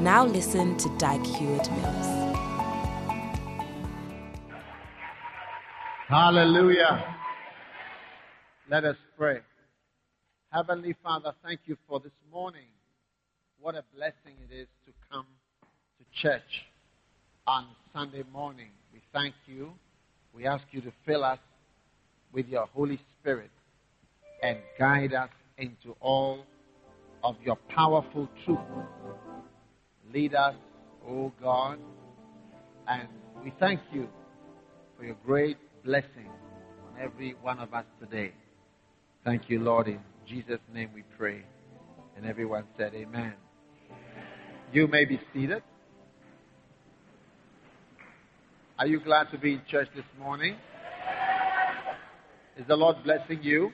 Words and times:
Now 0.00 0.24
listen 0.24 0.78
to 0.78 0.88
Dag 0.96 1.22
Heward 1.26 1.70
Mills. 1.72 2.36
Hallelujah. 6.08 7.16
Let 8.70 8.86
us 8.86 8.96
pray. 9.18 9.40
Heavenly 10.50 10.96
Father, 11.02 11.34
thank 11.44 11.60
you 11.66 11.76
for 11.86 12.00
this 12.00 12.14
morning. 12.32 12.64
What 13.60 13.74
a 13.74 13.84
blessing 13.94 14.36
it 14.50 14.54
is 14.54 14.68
to 14.86 14.92
come 15.12 15.26
to 15.98 16.22
church 16.22 16.64
on 17.46 17.66
Sunday 17.92 18.24
morning. 18.32 18.70
We 18.94 19.02
thank 19.12 19.34
you. 19.44 19.70
We 20.34 20.46
ask 20.46 20.64
you 20.70 20.80
to 20.80 20.92
fill 21.04 21.24
us 21.24 21.40
with 22.32 22.48
your 22.48 22.64
Holy 22.72 22.98
Spirit 23.20 23.50
and 24.42 24.56
guide 24.78 25.12
us 25.12 25.28
into 25.58 25.94
all 26.00 26.46
of 27.22 27.36
your 27.44 27.56
powerful 27.68 28.30
truth. 28.46 28.58
Lead 30.12 30.34
us, 30.34 30.56
O 31.06 31.10
oh 31.10 31.32
God, 31.40 31.78
and 32.88 33.08
we 33.44 33.52
thank 33.60 33.80
you 33.92 34.08
for 34.98 35.04
your 35.04 35.16
great 35.24 35.56
blessing 35.84 36.28
on 36.86 37.00
every 37.00 37.34
one 37.42 37.60
of 37.60 37.72
us 37.72 37.84
today. 38.00 38.32
Thank 39.24 39.48
you, 39.48 39.60
Lord. 39.60 39.86
In 39.86 40.00
Jesus' 40.26 40.58
name 40.74 40.90
we 40.94 41.04
pray. 41.16 41.44
And 42.16 42.26
everyone 42.26 42.64
said, 42.76 42.92
Amen. 42.94 43.34
You 44.72 44.88
may 44.88 45.04
be 45.04 45.20
seated. 45.32 45.62
Are 48.78 48.86
you 48.86 48.98
glad 49.00 49.30
to 49.30 49.38
be 49.38 49.52
in 49.52 49.62
church 49.70 49.88
this 49.94 50.04
morning? 50.18 50.56
Is 52.56 52.66
the 52.66 52.76
Lord 52.76 52.96
blessing 53.04 53.40
you? 53.42 53.70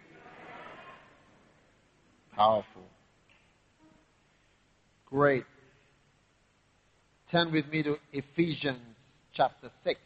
Powerful. 2.35 2.83
Great. 5.07 5.45
Turn 7.33 7.51
with 7.51 7.67
me 7.73 7.83
to 7.83 7.97
Ephesians 8.13 8.79
chapter 9.35 9.69
6. 9.83 9.99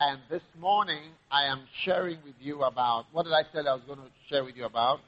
And 0.00 0.18
this 0.28 0.42
morning 0.58 1.02
I 1.30 1.44
am 1.44 1.60
sharing 1.84 2.18
with 2.24 2.34
you 2.40 2.62
about 2.62 3.04
what 3.12 3.24
did 3.24 3.32
I 3.32 3.42
say 3.52 3.60
I 3.60 3.74
was 3.74 3.82
going 3.86 4.00
to 4.00 4.10
share 4.28 4.42
with 4.42 4.56
you 4.56 4.64
about? 4.64 4.98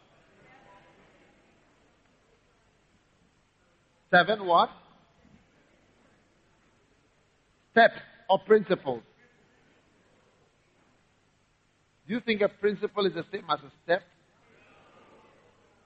Seven 4.12 4.47
what? 4.47 4.71
Steps 7.73 7.99
or 8.29 8.39
principles. 8.39 9.03
Do 12.07 12.15
you 12.15 12.21
think 12.21 12.43
a 12.43 12.49
principle 12.49 13.07
is 13.07 13.15
the 13.15 13.25
same 13.33 13.45
as 13.51 13.59
a 13.59 13.73
step? 13.83 14.03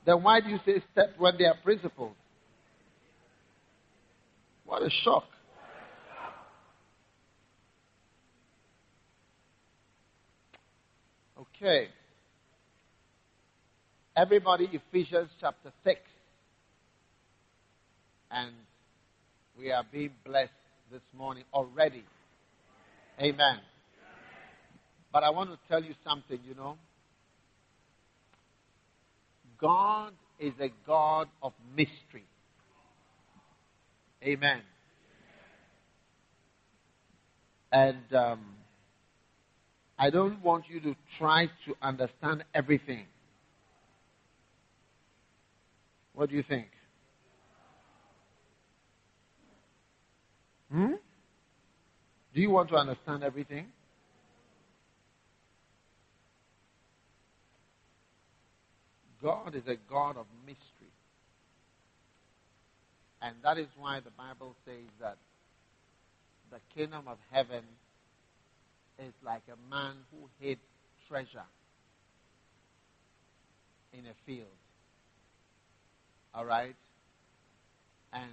Then 0.04 0.22
why 0.22 0.40
do 0.40 0.50
you 0.50 0.58
say 0.66 0.82
step 0.92 1.14
when 1.16 1.38
they 1.38 1.44
are 1.44 1.56
principles? 1.64 2.14
What 4.74 4.82
a 4.82 4.90
shock. 5.04 5.22
Okay. 11.38 11.86
Everybody, 14.16 14.68
Ephesians 14.72 15.28
chapter 15.40 15.70
6. 15.84 16.00
And 18.32 18.50
we 19.56 19.70
are 19.70 19.84
being 19.92 20.10
blessed 20.26 20.50
this 20.90 21.02
morning 21.16 21.44
already. 21.54 22.02
Amen. 23.20 23.60
But 25.12 25.22
I 25.22 25.30
want 25.30 25.50
to 25.50 25.58
tell 25.68 25.84
you 25.84 25.94
something, 26.04 26.40
you 26.44 26.56
know. 26.56 26.78
God 29.60 30.14
is 30.40 30.54
a 30.60 30.70
God 30.84 31.28
of 31.44 31.52
mystery. 31.76 32.26
Amen. 34.24 34.60
And 37.70 38.14
um, 38.14 38.40
I 39.98 40.10
don't 40.10 40.42
want 40.42 40.64
you 40.68 40.80
to 40.80 40.96
try 41.18 41.46
to 41.46 41.74
understand 41.82 42.44
everything. 42.54 43.06
What 46.14 46.30
do 46.30 46.36
you 46.36 46.44
think? 46.48 46.68
Hmm? 50.72 50.94
Do 52.34 52.40
you 52.40 52.50
want 52.50 52.68
to 52.70 52.76
understand 52.76 53.22
everything? 53.22 53.66
God 59.22 59.54
is 59.54 59.62
a 59.66 59.76
God 59.88 60.16
of 60.16 60.26
mystery. 60.46 60.73
And 63.24 63.36
that 63.42 63.56
is 63.56 63.68
why 63.78 64.00
the 64.00 64.10
Bible 64.10 64.54
says 64.66 64.84
that 65.00 65.16
the 66.50 66.58
kingdom 66.76 67.04
of 67.08 67.16
heaven 67.32 67.62
is 68.98 69.14
like 69.24 69.40
a 69.48 69.74
man 69.74 69.94
who 70.10 70.28
hid 70.38 70.58
treasure 71.08 71.48
in 73.94 74.00
a 74.00 74.14
field. 74.26 74.46
All 76.34 76.44
right? 76.44 76.76
And 78.12 78.30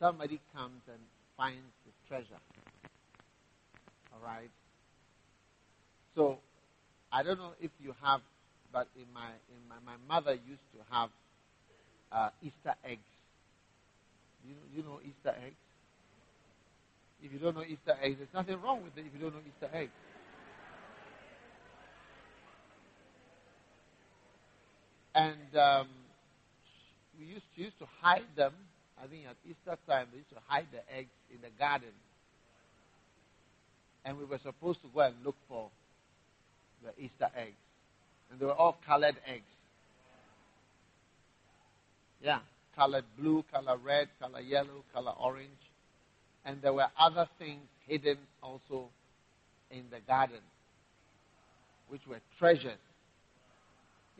somebody 0.00 0.40
comes 0.56 0.80
and 0.88 1.00
finds 1.36 1.74
the 1.84 1.92
treasure. 2.08 2.40
All 4.14 4.20
right? 4.24 4.50
So, 6.14 6.38
I 7.12 7.22
don't 7.22 7.38
know 7.38 7.52
if 7.60 7.70
you 7.82 7.94
have, 8.02 8.22
but 8.72 8.88
in 8.96 9.12
my, 9.12 9.28
in 9.50 9.68
my, 9.68 9.76
my 9.84 9.98
mother 10.08 10.32
used 10.32 10.72
to 10.72 10.78
have 10.90 11.10
uh, 12.12 12.30
Easter 12.42 12.74
eggs. 12.84 13.00
You 14.46 14.54
know, 14.54 14.60
you 14.74 14.82
know 14.82 15.00
Easter 15.02 15.34
eggs? 15.44 15.56
If 17.22 17.32
you 17.32 17.38
don't 17.38 17.56
know 17.56 17.62
Easter 17.62 17.96
eggs, 18.02 18.18
there's 18.18 18.34
nothing 18.34 18.60
wrong 18.60 18.82
with 18.84 18.96
it 18.98 19.06
if 19.06 19.14
you 19.14 19.20
don't 19.20 19.34
know 19.34 19.40
Easter 19.46 19.70
eggs. 19.74 19.92
And 25.14 25.56
um, 25.56 25.88
we 27.18 27.26
used 27.26 27.44
to, 27.54 27.62
used 27.62 27.78
to 27.78 27.86
hide 28.00 28.26
them. 28.36 28.52
I 29.02 29.06
think 29.06 29.22
at 29.28 29.36
Easter 29.48 29.78
time, 29.86 30.08
they 30.12 30.18
used 30.18 30.30
to 30.30 30.40
hide 30.48 30.66
the 30.72 30.80
eggs 30.94 31.14
in 31.32 31.40
the 31.40 31.50
garden. 31.58 31.94
And 34.04 34.18
we 34.18 34.24
were 34.24 34.38
supposed 34.42 34.82
to 34.82 34.88
go 34.92 35.00
and 35.00 35.14
look 35.24 35.36
for 35.48 35.70
the 36.82 36.90
Easter 37.02 37.30
eggs. 37.36 37.56
And 38.30 38.40
they 38.40 38.46
were 38.46 38.52
all 38.52 38.76
colored 38.86 39.16
eggs. 39.26 39.44
Yeah, 42.24 42.40
colored 42.74 43.04
blue, 43.18 43.44
color 43.52 43.76
red, 43.76 44.08
color 44.18 44.40
yellow, 44.40 44.82
color 44.94 45.12
orange. 45.20 45.50
And 46.46 46.60
there 46.62 46.72
were 46.72 46.86
other 46.98 47.28
things 47.38 47.60
hidden 47.86 48.18
also 48.42 48.88
in 49.70 49.84
the 49.90 50.00
garden, 50.00 50.40
which 51.88 52.00
were 52.08 52.20
treasures. 52.38 52.78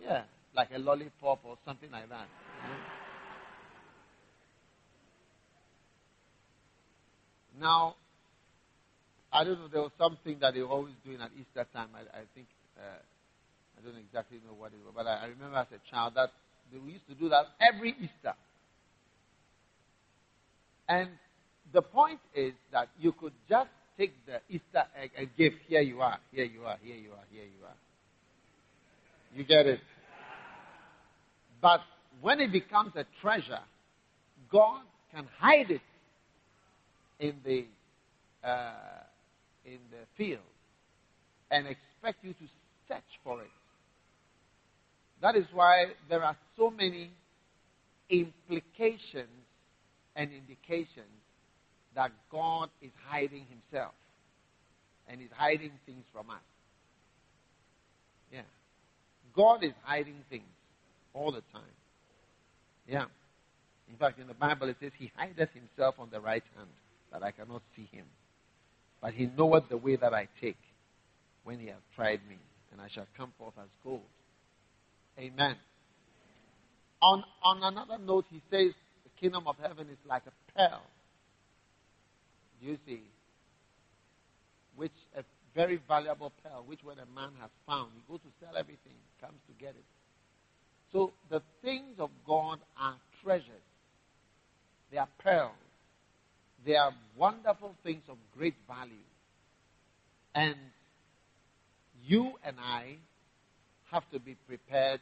Yeah, 0.03 0.25
like 0.55 0.69
a 0.75 0.79
lollipop 0.79 1.41
or 1.45 1.57
something 1.65 1.91
like 1.91 2.09
that. 2.11 2.29
Now, 7.59 7.95
I 9.33 9.45
don't 9.45 9.61
know, 9.61 9.69
there 9.69 9.83
was 9.83 9.93
something 9.99 10.39
that 10.41 10.55
they 10.55 10.61
were 10.61 10.69
always 10.69 10.95
doing 11.05 11.21
at 11.21 11.31
Easter 11.39 11.67
time. 11.73 11.89
I, 11.95 12.01
I 12.19 12.23
think, 12.35 12.49
uh, 12.79 13.01
I 13.79 13.87
don't 13.87 13.99
exactly 13.99 14.39
know 14.47 14.55
what 14.55 14.73
it 14.73 14.79
was, 14.85 14.93
but 14.95 15.07
I, 15.07 15.25
I 15.25 15.27
remember 15.27 15.57
as 15.57 15.67
a 15.73 15.91
child 15.91 16.15
that 16.17 16.31
we 16.85 16.93
used 16.93 17.09
to 17.09 17.15
do 17.15 17.29
that 17.29 17.47
every 17.61 17.91
Easter. 17.91 18.35
And 20.89 21.09
the 21.73 21.83
point 21.83 22.21
is 22.35 22.53
that 22.73 22.89
you 22.99 23.13
could 23.13 23.33
just 23.49 23.71
take 23.99 24.13
the 24.27 24.41
Easter 24.49 24.85
egg 25.01 25.11
and 25.17 25.29
give, 25.37 25.53
here 25.69 25.81
you 25.81 26.01
are, 26.01 26.19
here 26.33 26.45
you 26.45 26.65
are, 26.65 26.79
here 26.83 26.97
you 26.97 27.11
are, 27.13 27.25
here 27.31 27.45
you 27.45 27.65
are. 27.65 27.77
You 29.35 29.45
get 29.45 29.67
it? 29.67 29.81
But 31.61 31.81
when 32.21 32.41
it 32.41 32.53
becomes 32.53 32.93
a 32.97 33.05
treasure, 33.21 33.61
God 34.51 34.83
can 35.13 35.27
hide 35.39 35.71
it 35.71 35.81
in 37.19 37.35
the 37.45 37.65
uh, 38.47 38.73
in 39.65 39.79
the 39.91 40.05
field 40.17 40.41
and 41.51 41.67
expect 41.67 42.23
you 42.23 42.33
to 42.35 42.45
search 42.89 43.03
for 43.23 43.41
it. 43.41 43.51
That 45.25 45.37
is 45.37 45.47
why 45.55 45.87
there 46.11 46.23
are 46.23 46.37
so 46.55 46.69
many 46.71 47.11
implications 48.11 49.31
and 50.15 50.31
indications 50.31 51.17
that 51.95 52.13
God 52.31 52.69
is 52.83 52.91
hiding 53.09 53.47
himself 53.49 53.95
and 55.09 55.23
is 55.23 55.31
hiding 55.35 55.71
things 55.87 56.05
from 56.13 56.29
us. 56.29 56.45
Yeah. 58.31 58.43
God 59.35 59.65
is 59.65 59.73
hiding 59.83 60.21
things 60.29 60.45
all 61.15 61.33
the 61.33 61.43
time. 61.55 61.63
Yeah. 62.87 63.07
In 63.89 63.97
fact, 63.97 64.21
in 64.21 64.27
the 64.27 64.35
Bible 64.35 64.69
it 64.69 64.77
says, 64.79 64.93
He 64.99 65.11
hideth 65.17 65.49
himself 65.55 65.95
on 65.99 66.09
the 66.13 66.21
right 66.21 66.45
hand, 66.55 66.69
that 67.15 67.23
I 67.23 67.31
cannot 67.31 67.63
see 67.75 67.89
him. 67.93 68.05
But 69.01 69.15
he 69.15 69.31
knoweth 69.39 69.71
the 69.71 69.79
way 69.79 69.97
that 69.97 70.13
I 70.13 70.29
take 70.43 70.59
when 71.45 71.61
he 71.61 71.69
hath 71.69 71.81
tried 71.97 72.21
me, 72.29 72.37
and 72.73 72.81
I 72.83 72.89
shall 72.95 73.07
come 73.17 73.33
forth 73.39 73.55
as 73.59 73.71
gold. 73.83 74.03
Amen. 75.19 75.57
On, 77.01 77.23
on 77.43 77.63
another 77.63 77.99
note, 77.99 78.25
he 78.31 78.41
says 78.51 78.73
the 79.05 79.21
kingdom 79.21 79.47
of 79.47 79.57
heaven 79.61 79.89
is 79.91 79.99
like 80.09 80.23
a 80.27 80.53
pearl. 80.59 80.83
Do 82.61 82.67
you 82.67 82.79
see? 82.87 83.03
Which 84.77 84.93
a 85.17 85.23
very 85.55 85.81
valuable 85.87 86.33
pearl, 86.43 86.65
which 86.67 86.81
when 86.83 86.99
a 86.99 87.07
man 87.15 87.31
has 87.41 87.51
found, 87.67 87.91
he 87.95 88.01
goes 88.11 88.21
to 88.21 88.45
sell 88.45 88.57
everything, 88.57 88.95
comes 89.21 89.39
to 89.47 89.55
get 89.65 89.71
it. 89.71 89.85
So 90.93 91.13
the 91.31 91.43
things 91.63 91.99
of 91.99 92.11
God 92.27 92.59
are 92.81 92.97
treasures. 93.23 93.47
They 94.91 94.99
are 94.99 95.09
pearls. 95.23 95.53
They 96.65 96.77
are 96.77 96.93
wonderful 97.17 97.75
things 97.83 98.03
of 98.09 98.17
great 98.37 98.55
value. 98.67 98.93
And 100.35 100.57
you 102.07 102.33
and 102.45 102.57
I 102.59 102.97
have 103.95 104.11
to 104.11 104.19
be 104.19 104.37
prepared 104.49 105.01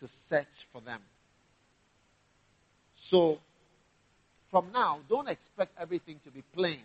to 0.00 0.08
search 0.30 0.46
for 0.72 0.80
them. 0.80 1.00
So, 3.10 3.38
from 4.50 4.70
now, 4.72 5.00
don't 5.08 5.28
expect 5.28 5.72
everything 5.80 6.20
to 6.24 6.30
be 6.30 6.42
plain. 6.54 6.82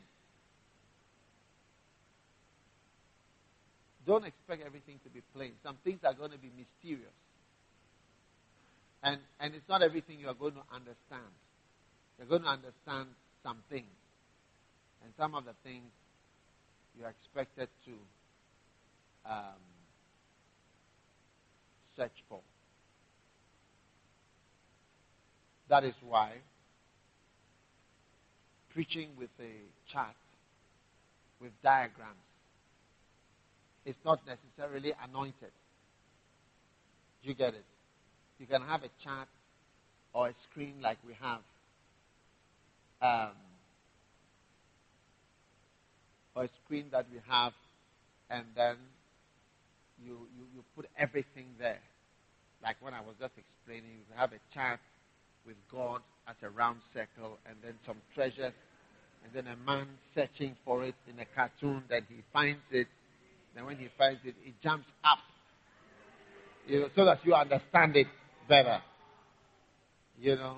Don't 4.07 4.25
expect 4.25 4.63
everything 4.65 4.99
to 5.03 5.09
be 5.11 5.21
plain. 5.35 5.51
Some 5.63 5.77
things 5.83 5.99
are 6.03 6.15
going 6.15 6.31
to 6.31 6.39
be 6.39 6.49
mysterious. 6.57 7.13
And, 9.03 9.19
and 9.39 9.53
it's 9.53 9.69
not 9.69 9.83
everything 9.83 10.19
you 10.19 10.27
are 10.27 10.33
going 10.33 10.55
to 10.55 10.65
understand. 10.73 11.29
You're 12.17 12.27
going 12.27 12.41
to 12.41 12.49
understand 12.49 13.09
some 13.43 13.59
things. 13.69 13.85
And 15.03 15.13
some 15.17 15.35
of 15.35 15.45
the 15.45 15.53
things 15.63 15.85
you 16.97 17.05
are 17.05 17.13
expected 17.13 17.69
to 17.85 17.91
um, 19.29 19.68
search 21.99 22.23
for. 22.29 22.39
That 25.69 25.83
is 25.83 25.93
why 26.07 26.31
preaching 28.73 29.09
with 29.19 29.29
a 29.39 29.91
chart, 29.91 30.15
with 31.41 31.51
diagrams, 31.61 32.15
is 33.85 33.95
not 34.05 34.19
necessarily 34.25 34.93
anointed. 35.03 35.51
You 37.23 37.33
get 37.33 37.53
it? 37.53 37.65
You 38.39 38.47
can 38.47 38.61
have 38.61 38.83
a 38.83 38.89
chart 39.03 39.27
or 40.13 40.29
a 40.29 40.33
screen 40.49 40.75
like 40.81 40.97
we 41.05 41.13
have. 41.19 41.41
Um, 43.01 43.35
or 46.35 46.43
a 46.45 46.49
screen 46.63 46.85
that 46.91 47.05
we 47.11 47.19
have, 47.27 47.53
and 48.29 48.45
then 48.55 48.75
you, 50.03 50.11
you, 50.37 50.45
you 50.55 50.63
put 50.75 50.85
everything 50.97 51.47
there. 51.59 51.79
Like 52.61 52.75
when 52.81 52.93
I 52.93 53.01
was 53.01 53.15
just 53.19 53.33
explaining, 53.37 53.91
you 53.91 54.15
have 54.15 54.31
a 54.33 54.39
chart 54.53 54.79
with 55.45 55.55
God 55.71 56.01
as 56.27 56.35
a 56.43 56.49
round 56.49 56.79
circle, 56.93 57.37
and 57.47 57.55
then 57.63 57.73
some 57.85 57.97
treasures, 58.13 58.53
and 59.23 59.33
then 59.33 59.47
a 59.47 59.55
man 59.65 59.87
searching 60.13 60.55
for 60.65 60.83
it 60.83 60.95
in 61.07 61.19
a 61.19 61.25
cartoon, 61.35 61.83
then 61.89 62.05
he 62.09 62.21
finds 62.31 62.59
it. 62.71 62.87
Then 63.55 63.65
when 63.65 63.77
he 63.77 63.87
finds 63.97 64.19
it, 64.25 64.35
he 64.43 64.53
jumps 64.61 64.87
up, 65.03 65.19
you 66.67 66.81
know, 66.81 66.89
so 66.95 67.05
that 67.05 67.19
you 67.25 67.33
understand 67.33 67.95
it 67.95 68.07
better. 68.47 68.81
You 70.19 70.35
know. 70.35 70.57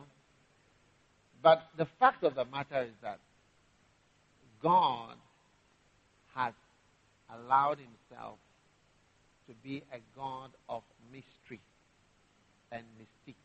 But 1.42 1.64
the 1.78 1.88
fact 2.00 2.24
of 2.24 2.36
the 2.36 2.46
matter 2.46 2.84
is 2.84 2.96
that 3.02 3.20
God 4.62 5.16
has 6.36 6.54
allowed 7.34 7.78
himself 7.78 8.38
to 9.48 9.54
be 9.64 9.84
a 9.94 10.00
God 10.16 10.52
of 10.70 10.84
mystery 11.12 11.62
and 12.72 12.84
mystique. 13.00 13.36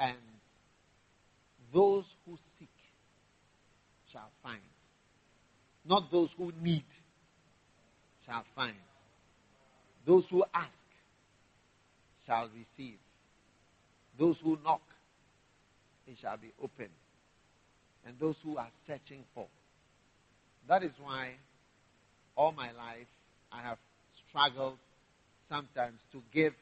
And 0.00 0.16
those 1.72 2.04
who 2.26 2.38
seek 2.58 2.68
shall 4.12 4.30
find. 4.42 4.60
Not 5.84 6.10
those 6.10 6.28
who 6.36 6.52
need 6.62 6.84
shall 8.26 8.44
find. 8.54 8.76
Those 10.06 10.24
who 10.30 10.44
ask 10.54 10.70
shall 12.26 12.48
receive. 12.48 12.98
Those 14.18 14.36
who 14.42 14.58
knock, 14.64 14.82
it 16.06 16.16
shall 16.20 16.36
be 16.36 16.52
opened. 16.62 16.88
And 18.06 18.14
those 18.20 18.36
who 18.44 18.56
are 18.56 18.70
searching 18.86 19.24
for. 19.34 19.46
That 20.68 20.82
is 20.82 20.92
why 21.02 21.32
all 22.36 22.52
my 22.52 22.70
life 22.72 23.06
I 23.52 23.62
have 23.62 23.78
struggled 24.28 24.78
sometimes 25.48 25.98
to 26.12 26.22
give 26.32 26.52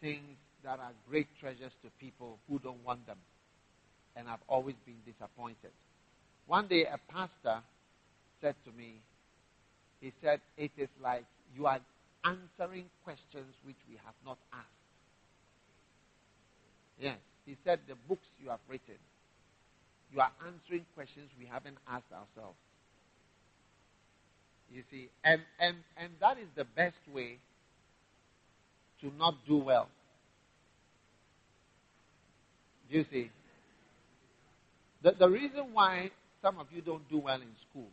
things 0.00 0.36
that 0.64 0.78
are 0.78 0.92
great 1.08 1.28
treasures 1.40 1.72
to 1.82 1.90
people 2.00 2.38
who 2.48 2.58
don't 2.58 2.84
want 2.84 3.06
them. 3.06 3.18
And 4.16 4.28
I've 4.28 4.44
always 4.48 4.76
been 4.84 4.98
disappointed. 5.04 5.70
One 6.46 6.68
day 6.68 6.84
a 6.84 6.98
pastor 7.12 7.62
said 8.40 8.54
to 8.64 8.72
me, 8.72 9.00
he 10.00 10.12
said, 10.22 10.40
It 10.56 10.70
is 10.76 10.88
like 11.02 11.24
you 11.54 11.66
are 11.66 11.80
answering 12.24 12.86
questions 13.04 13.54
which 13.64 13.76
we 13.88 13.96
have 14.04 14.14
not 14.24 14.38
asked. 14.52 14.66
Yes. 17.00 17.18
He 17.44 17.56
said, 17.64 17.80
The 17.88 17.94
books 18.08 18.26
you 18.42 18.50
have 18.50 18.60
written, 18.68 18.98
you 20.12 20.20
are 20.20 20.32
answering 20.46 20.84
questions 20.94 21.30
we 21.38 21.46
haven't 21.46 21.76
asked 21.88 22.12
ourselves. 22.12 22.58
You 24.72 24.82
see, 24.90 25.08
and, 25.22 25.40
and, 25.60 25.76
and 25.96 26.10
that 26.20 26.38
is 26.38 26.48
the 26.56 26.64
best 26.64 26.98
way 27.12 27.38
to 29.00 29.12
not 29.18 29.34
do 29.48 29.58
well. 29.58 29.88
Do 32.90 32.98
You 32.98 33.04
see, 33.10 33.30
the, 35.02 35.12
the 35.18 35.28
reason 35.28 35.72
why 35.72 36.10
some 36.42 36.58
of 36.58 36.66
you 36.72 36.82
don't 36.82 37.08
do 37.10 37.18
well 37.18 37.36
in 37.40 37.48
school, 37.70 37.88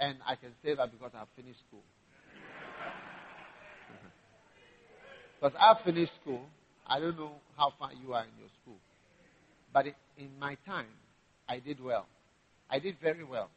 and 0.00 0.16
I 0.26 0.36
can 0.36 0.50
say 0.64 0.74
that 0.74 0.90
because 0.92 1.12
I've 1.14 1.28
finished 1.36 1.60
school. 1.68 1.82
because 5.40 5.56
I've 5.60 5.84
finished 5.84 6.12
school, 6.22 6.42
I 6.86 7.00
don't 7.00 7.16
know 7.18 7.32
how 7.56 7.72
far 7.78 7.90
you 7.92 8.14
are 8.14 8.22
in 8.24 8.30
your 8.38 8.48
school. 8.62 8.78
But 9.72 9.86
in 10.18 10.30
my 10.38 10.56
time, 10.66 10.86
I 11.48 11.58
did 11.58 11.82
well. 11.82 12.06
I 12.70 12.78
did 12.78 12.96
very 13.02 13.24
well. 13.24 13.50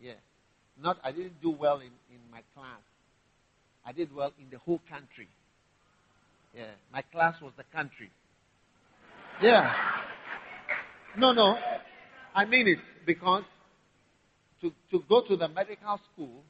Yeah. 0.00 0.14
Not, 0.80 0.98
I 1.04 1.12
didn't 1.12 1.40
do 1.42 1.50
well 1.50 1.76
in, 1.78 1.92
in 2.10 2.20
my 2.30 2.42
class. 2.54 2.80
I 3.84 3.92
did 3.92 4.14
well 4.14 4.32
in 4.38 4.46
the 4.50 4.58
whole 4.58 4.80
country. 4.88 5.28
Yeah. 6.54 6.70
My 6.92 7.02
class 7.02 7.40
was 7.40 7.52
the 7.56 7.64
country. 7.74 8.10
Yeah. 9.42 9.72
No, 11.16 11.32
no. 11.32 11.56
I 12.34 12.44
mean 12.44 12.68
it 12.68 12.78
because 13.06 13.44
to, 14.60 14.72
to 14.90 15.02
go 15.08 15.22
to 15.26 15.36
the 15.36 15.48
medical 15.48 15.98
school, 16.12 16.42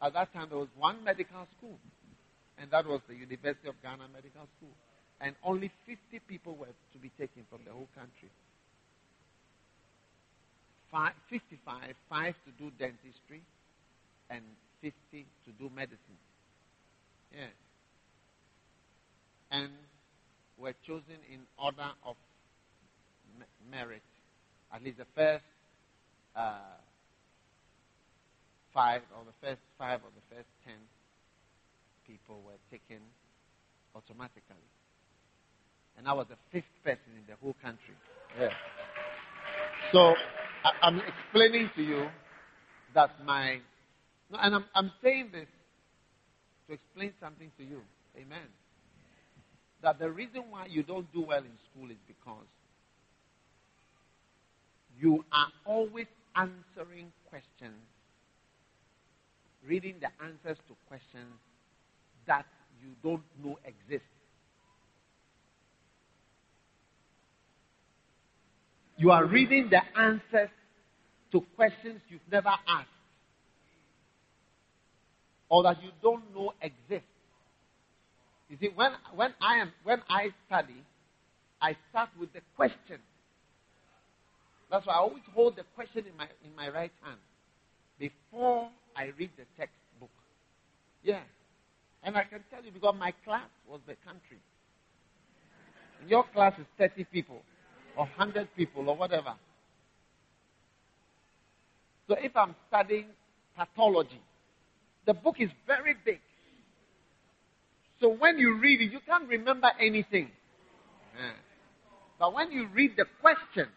at 0.00 0.14
that 0.14 0.32
time 0.32 0.48
there 0.48 0.58
was 0.58 0.68
one 0.76 1.04
medical 1.04 1.46
school, 1.58 1.78
and 2.58 2.70
that 2.70 2.86
was 2.86 3.00
the 3.08 3.14
University 3.14 3.68
of 3.68 3.74
Ghana 3.82 4.08
Medical 4.12 4.48
School. 4.56 4.72
And 5.20 5.36
only 5.44 5.70
50 5.86 6.20
people 6.26 6.56
were 6.56 6.66
to 6.66 6.98
be 6.98 7.10
taken 7.18 7.44
from 7.50 7.60
the 7.64 7.72
whole 7.72 7.88
country 7.94 8.30
five, 10.92 11.14
55, 11.30 11.94
5 12.10 12.34
to 12.44 12.50
do 12.62 12.70
dentistry, 12.78 13.40
and 14.28 14.44
50 14.82 14.92
to 15.46 15.50
do 15.58 15.70
medicine. 15.74 16.18
Yeah. 17.32 17.46
And 19.50 19.70
were 20.58 20.74
chosen 20.86 21.16
in 21.32 21.40
order 21.58 21.90
of 22.04 22.16
merit. 23.70 24.02
At 24.74 24.82
least 24.82 24.98
the 24.98 25.06
first 25.14 25.44
uh, 26.36 26.58
five, 28.72 29.02
or 29.16 29.24
the 29.24 29.46
first 29.46 29.60
five, 29.78 30.00
or 30.00 30.10
the 30.14 30.36
first 30.36 30.48
ten 30.64 30.76
people 32.06 32.42
were 32.44 32.58
taken 32.70 33.02
automatically. 33.94 34.68
And 35.98 36.08
I 36.08 36.12
was 36.12 36.26
the 36.28 36.36
fifth 36.50 36.72
person 36.82 37.12
in 37.16 37.24
the 37.28 37.36
whole 37.40 37.54
country. 37.62 37.94
Yeah. 38.38 38.48
So 39.92 40.14
I, 40.64 40.88
am 40.88 41.00
explaining 41.00 41.70
to 41.76 41.82
you 41.82 42.08
that 42.94 43.10
my, 43.24 43.60
and 44.40 44.54
I'm, 44.54 44.64
I'm 44.74 44.92
saying 45.02 45.30
this 45.32 45.48
to 46.68 46.74
explain 46.74 47.12
something 47.20 47.50
to 47.58 47.64
you. 47.64 47.80
Amen. 48.16 48.48
that 49.82 49.98
the 49.98 50.10
reason 50.10 50.44
why 50.50 50.66
you 50.66 50.82
don't 50.82 51.12
do 51.12 51.22
well 51.22 51.38
in 51.40 51.52
school 51.70 51.90
is 51.90 51.96
because 52.06 52.46
you 55.00 55.24
are 55.32 55.48
always 55.66 56.06
answering 56.36 57.12
questions, 57.28 57.82
reading 59.66 59.96
the 60.00 60.08
answers 60.24 60.58
to 60.68 60.74
questions 60.88 61.34
that 62.26 62.46
you 62.82 62.90
don't 63.02 63.22
know 63.44 63.58
exist. 63.64 64.04
You 68.96 69.10
are 69.10 69.26
reading 69.26 69.70
the 69.70 69.80
answers 70.00 70.50
to 71.32 71.42
questions 71.56 72.00
you've 72.08 72.20
never 72.30 72.50
asked 72.50 72.88
or 75.52 75.62
that 75.62 75.82
you 75.82 75.90
don't 76.02 76.34
know 76.34 76.54
exist. 76.62 77.04
You 78.48 78.56
see, 78.58 78.70
when, 78.74 78.92
when, 79.14 79.34
I 79.38 79.56
am, 79.58 79.70
when 79.84 80.00
I 80.08 80.30
study, 80.46 80.82
I 81.60 81.76
start 81.90 82.08
with 82.18 82.32
the 82.32 82.40
question. 82.56 82.98
That's 84.70 84.86
why 84.86 84.94
I 84.94 85.00
always 85.00 85.22
hold 85.34 85.56
the 85.56 85.64
question 85.74 86.06
in 86.10 86.16
my, 86.16 86.26
in 86.42 86.56
my 86.56 86.70
right 86.70 86.90
hand 87.02 87.18
before 87.98 88.70
I 88.96 89.12
read 89.18 89.28
the 89.36 89.44
textbook. 89.58 90.08
Yeah. 91.02 91.20
And 92.02 92.16
I 92.16 92.24
can 92.24 92.42
tell 92.50 92.64
you 92.64 92.72
because 92.72 92.94
my 92.98 93.12
class 93.22 93.48
was 93.68 93.80
the 93.86 93.96
country. 94.06 94.38
Your 96.08 96.24
class 96.32 96.54
is 96.58 96.66
30 96.78 97.04
people 97.12 97.42
or 97.94 98.06
100 98.16 98.48
people 98.56 98.88
or 98.88 98.96
whatever. 98.96 99.34
So 102.08 102.16
if 102.18 102.34
I'm 102.34 102.54
studying 102.68 103.08
pathology, 103.54 104.22
the 105.06 105.14
book 105.14 105.36
is 105.38 105.50
very 105.66 105.94
big. 106.04 106.20
So 108.00 108.08
when 108.08 108.38
you 108.38 108.58
read 108.58 108.80
it, 108.80 108.90
you 108.90 108.98
can't 109.06 109.28
remember 109.28 109.70
anything. 109.80 110.30
But 112.18 112.34
when 112.34 112.50
you 112.52 112.68
read 112.68 112.92
the 112.96 113.04
question, 113.20 113.68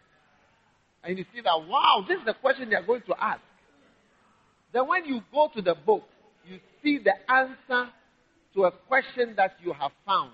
and 1.03 1.17
you 1.17 1.25
see 1.34 1.41
that, 1.41 1.67
wow, 1.67 2.03
this 2.08 2.20
is 2.20 2.25
the 2.25 2.34
question 2.34 2.70
they 2.70 2.75
are 2.75 2.86
going 2.86 3.03
to 3.03 3.15
ask. 3.20 3.41
Then 4.74 4.88
when 4.88 5.05
you 5.05 5.22
go 5.32 5.50
to 5.55 5.62
the 5.62 5.75
book, 5.75 6.03
you 6.48 6.60
see 6.84 6.98
the 6.98 7.13
answer 7.32 7.91
to 8.55 8.63
a 8.63 8.72
question 8.72 9.34
that 9.38 9.58
you 9.63 9.74
have 9.74 9.91
found 10.05 10.32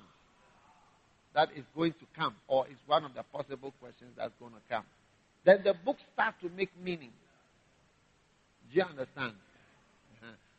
that 1.34 1.50
is 1.56 1.64
going 1.76 1.94
to 1.94 2.06
come, 2.18 2.36
or 2.48 2.68
is 2.68 2.78
one 2.88 3.06
of 3.06 3.14
the 3.14 3.24
possible 3.24 3.74
questions 3.80 4.12
that's 4.18 4.34
going 4.40 4.54
to 4.54 4.60
come. 4.70 4.84
Then 5.46 5.62
the 5.64 5.74
book 5.74 5.98
starts 6.14 6.38
to 6.44 6.50
make 6.50 6.70
meaning. 6.82 7.12
Do 8.72 8.80
you 8.80 8.84
understand? 8.84 9.34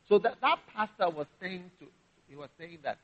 So 0.08 0.18
that, 0.18 0.36
that 0.40 0.58
pastor 0.74 1.14
was 1.14 1.26
saying 1.40 1.70
to, 1.80 1.86
he 2.28 2.36
was 2.36 2.48
saying 2.58 2.78
that 2.84 2.98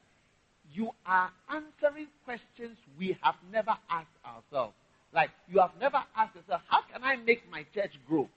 you 0.72 0.90
are 1.06 1.30
answering 1.50 2.08
questions 2.24 2.76
we 2.98 3.16
have 3.22 3.36
never 3.52 3.76
asked 3.90 4.08
ourselves. 4.24 4.74
Like 5.12 5.30
you 5.48 5.60
have 5.60 5.70
never 5.80 5.98
asked 6.16 6.36
yourself, 6.36 6.62
how 6.68 6.80
can 6.92 7.02
I 7.02 7.16
make 7.16 7.48
my 7.50 7.64
church 7.74 7.92
grow? 8.06 8.28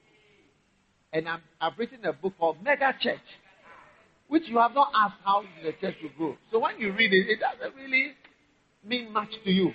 And 1.14 1.28
i 1.28 1.38
have 1.60 1.74
written 1.78 2.06
a 2.06 2.14
book 2.14 2.34
called 2.40 2.64
Mega 2.64 2.96
Church, 3.02 3.20
which 4.30 4.44
you 4.48 4.58
have 4.60 4.74
not 4.74 4.92
asked 4.96 5.18
how 5.26 5.44
the 5.62 5.74
church 5.74 5.96
will 6.02 6.12
grow. 6.18 6.38
So 6.52 6.60
when 6.60 6.80
you 6.80 6.94
read 6.94 7.12
it, 7.12 7.28
it 7.30 7.40
doesn't 7.40 7.76
really 7.76 8.14
mean 8.86 9.12
much 9.12 9.30
to 9.44 9.52
you. 9.52 9.74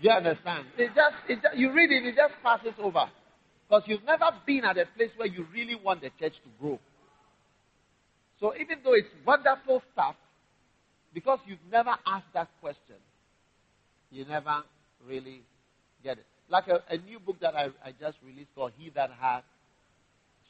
Do 0.00 0.08
You 0.08 0.10
understand? 0.10 0.66
It 0.76 0.92
just, 0.94 1.16
it 1.28 1.42
just, 1.42 1.56
you 1.56 1.72
read 1.72 1.90
it, 1.90 2.06
it 2.06 2.14
just 2.14 2.34
passes 2.42 2.74
over. 2.80 3.10
Because 3.68 3.82
you've 3.86 4.04
never 4.04 4.30
been 4.46 4.64
at 4.64 4.78
a 4.78 4.86
place 4.96 5.10
where 5.16 5.28
you 5.28 5.46
really 5.52 5.74
want 5.74 6.00
the 6.00 6.10
church 6.18 6.34
to 6.42 6.50
grow. 6.58 6.78
So 8.40 8.54
even 8.54 8.78
though 8.82 8.94
it's 8.94 9.08
wonderful 9.26 9.82
stuff, 9.92 10.14
because 11.12 11.38
you've 11.46 11.58
never 11.70 11.94
asked 12.06 12.32
that 12.34 12.48
question, 12.60 12.96
you 14.10 14.24
never 14.24 14.62
really 15.06 15.42
get 16.02 16.18
it. 16.18 16.26
Like 16.48 16.68
a, 16.68 16.82
a 16.88 16.96
new 16.96 17.18
book 17.18 17.36
that 17.40 17.54
I, 17.54 17.66
I 17.84 17.92
just 18.00 18.16
released 18.24 18.48
called 18.54 18.72
He 18.78 18.90
That 18.90 19.10
Hath 19.20 19.44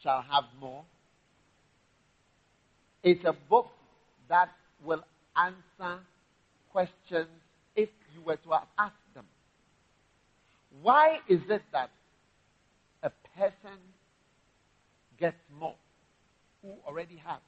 Shall 0.02 0.22
Have 0.30 0.44
More. 0.60 0.84
It's 3.02 3.24
a 3.24 3.34
book 3.48 3.66
that 4.28 4.50
will 4.84 5.02
answer 5.36 6.00
questions 6.70 7.28
if 7.74 7.88
you 8.14 8.22
were 8.24 8.36
to 8.36 8.52
ask 8.78 8.94
them. 9.14 9.24
Why 10.82 11.18
is 11.28 11.40
it 11.48 11.62
that 11.72 11.90
person 13.38 13.78
gets 15.18 15.36
more 15.58 15.74
who 16.62 16.74
already 16.86 17.16
has? 17.24 17.40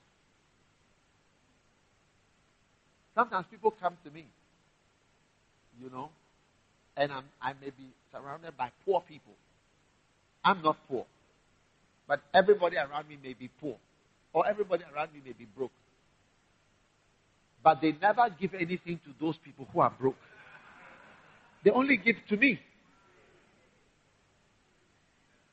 Sometimes 3.14 3.46
people 3.50 3.74
come 3.80 3.96
to 4.04 4.10
me, 4.10 4.24
you 5.82 5.90
know, 5.90 6.10
and 6.96 7.10
I'm, 7.12 7.24
I 7.42 7.52
may 7.60 7.70
be 7.70 7.88
surrounded 8.12 8.56
by 8.56 8.70
poor 8.84 9.02
people. 9.06 9.34
I'm 10.44 10.62
not 10.62 10.76
poor, 10.88 11.04
but 12.06 12.20
everybody 12.32 12.76
around 12.76 13.08
me 13.08 13.18
may 13.22 13.34
be 13.34 13.50
poor, 13.60 13.76
or 14.32 14.46
everybody 14.46 14.84
around 14.94 15.12
me 15.12 15.20
may 15.24 15.32
be 15.32 15.44
broke. 15.44 15.72
But 17.62 17.80
they 17.82 17.92
never 18.00 18.30
give 18.40 18.54
anything 18.54 19.00
to 19.04 19.10
those 19.20 19.34
people 19.44 19.66
who 19.72 19.80
are 19.80 19.92
broke. 20.00 20.16
They 21.62 21.70
only 21.70 21.98
give 21.98 22.16
to 22.30 22.36
me. 22.36 22.58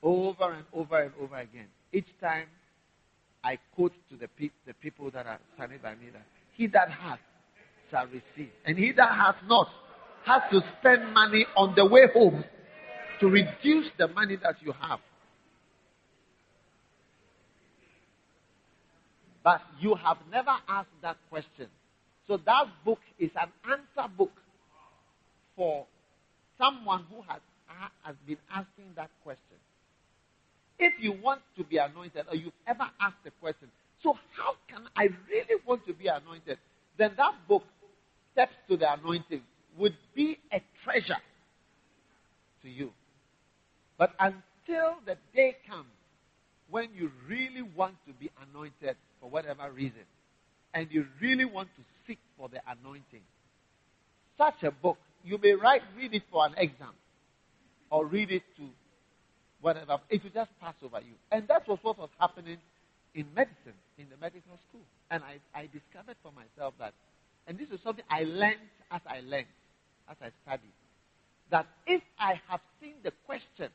Over 0.07 0.53
and 0.53 0.65
over 0.73 1.01
and 1.01 1.11
over 1.21 1.35
again. 1.35 1.67
Each 1.91 2.07
time 2.21 2.45
I 3.43 3.57
quote 3.75 3.91
to 4.09 4.15
the, 4.15 4.29
pe- 4.29 4.55
the 4.65 4.73
people 4.75 5.11
that 5.11 5.25
are 5.25 5.37
standing 5.55 5.79
by 5.83 5.95
me 5.95 6.05
that 6.13 6.23
he 6.53 6.67
that 6.67 6.89
has 6.89 7.19
shall 7.91 8.05
receive. 8.05 8.53
And 8.65 8.77
he 8.77 8.93
that 8.93 9.11
has 9.11 9.35
not 9.49 9.67
has 10.23 10.43
to 10.51 10.61
spend 10.79 11.13
money 11.13 11.45
on 11.57 11.73
the 11.75 11.85
way 11.85 12.03
home 12.13 12.45
to 13.19 13.27
reduce 13.27 13.87
the 13.97 14.07
money 14.07 14.37
that 14.41 14.55
you 14.61 14.71
have. 14.79 14.99
But 19.43 19.59
you 19.81 19.93
have 19.95 20.17
never 20.31 20.55
asked 20.69 20.87
that 21.01 21.17
question. 21.29 21.67
So 22.27 22.37
that 22.45 22.63
book 22.85 22.99
is 23.19 23.31
an 23.35 23.49
answer 23.69 24.09
book 24.17 24.31
for 25.57 25.85
someone 26.57 27.03
who 27.09 27.21
has, 27.27 27.41
has 28.03 28.15
been 28.25 28.37
asking 28.49 28.93
that 28.95 29.09
question. 29.21 29.57
If 30.79 30.93
you 30.99 31.13
want 31.13 31.41
to 31.57 31.63
be 31.63 31.77
anointed 31.77 32.25
or 32.29 32.35
you've 32.35 32.53
ever 32.67 32.85
asked 33.01 33.23
the 33.23 33.31
question, 33.41 33.69
so 34.03 34.13
how 34.35 34.53
can 34.69 34.87
I 34.95 35.09
really 35.29 35.61
want 35.65 35.85
to 35.87 35.93
be 35.93 36.07
anointed? 36.07 36.57
Then 36.97 37.11
that 37.17 37.33
book, 37.47 37.63
Steps 38.33 38.53
to 38.69 38.77
the 38.77 38.93
Anointing, 38.93 39.41
would 39.77 39.95
be 40.15 40.37
a 40.53 40.61
treasure 40.83 41.21
to 42.61 42.69
you. 42.69 42.91
But 43.97 44.11
until 44.19 44.97
the 45.05 45.17
day 45.35 45.55
comes 45.67 45.87
when 46.69 46.89
you 46.95 47.11
really 47.27 47.63
want 47.63 47.95
to 48.05 48.13
be 48.13 48.29
anointed 48.49 48.95
for 49.19 49.29
whatever 49.29 49.71
reason, 49.71 50.05
and 50.73 50.87
you 50.91 51.05
really 51.21 51.45
want 51.45 51.69
to 51.75 51.81
seek 52.05 52.19
for 52.37 52.49
the 52.49 52.59
anointing, 52.67 53.21
such 54.37 54.61
a 54.63 54.71
book, 54.71 54.97
you 55.23 55.39
may 55.41 55.53
write, 55.53 55.81
read 55.97 56.13
it 56.13 56.23
for 56.31 56.45
an 56.45 56.53
exam, 56.57 56.93
or 57.89 58.05
read 58.05 58.31
it 58.31 58.43
to 58.57 58.63
whatever. 59.61 59.99
It 60.09 60.23
will 60.23 60.31
just 60.31 60.51
pass 60.59 60.75
over 60.83 60.99
you. 60.99 61.13
And 61.31 61.47
that 61.47 61.67
was 61.67 61.79
what 61.81 61.97
was 61.97 62.09
happening 62.19 62.57
in 63.15 63.25
medicine, 63.35 63.77
in 63.97 64.05
the 64.09 64.17
medical 64.17 64.57
school. 64.69 64.85
And 65.09 65.23
I, 65.23 65.39
I 65.57 65.69
discovered 65.73 66.17
for 66.21 66.31
myself 66.31 66.73
that, 66.79 66.93
and 67.47 67.57
this 67.57 67.67
is 67.71 67.79
something 67.83 68.05
I 68.09 68.23
learned 68.23 68.67
as 68.91 69.01
I 69.07 69.21
learned, 69.21 69.47
as 70.09 70.17
I 70.21 70.29
studied, 70.43 70.75
that 71.49 71.65
if 71.85 72.01
I 72.19 72.39
have 72.49 72.59
seen 72.81 72.95
the 73.03 73.11
question, 73.25 73.69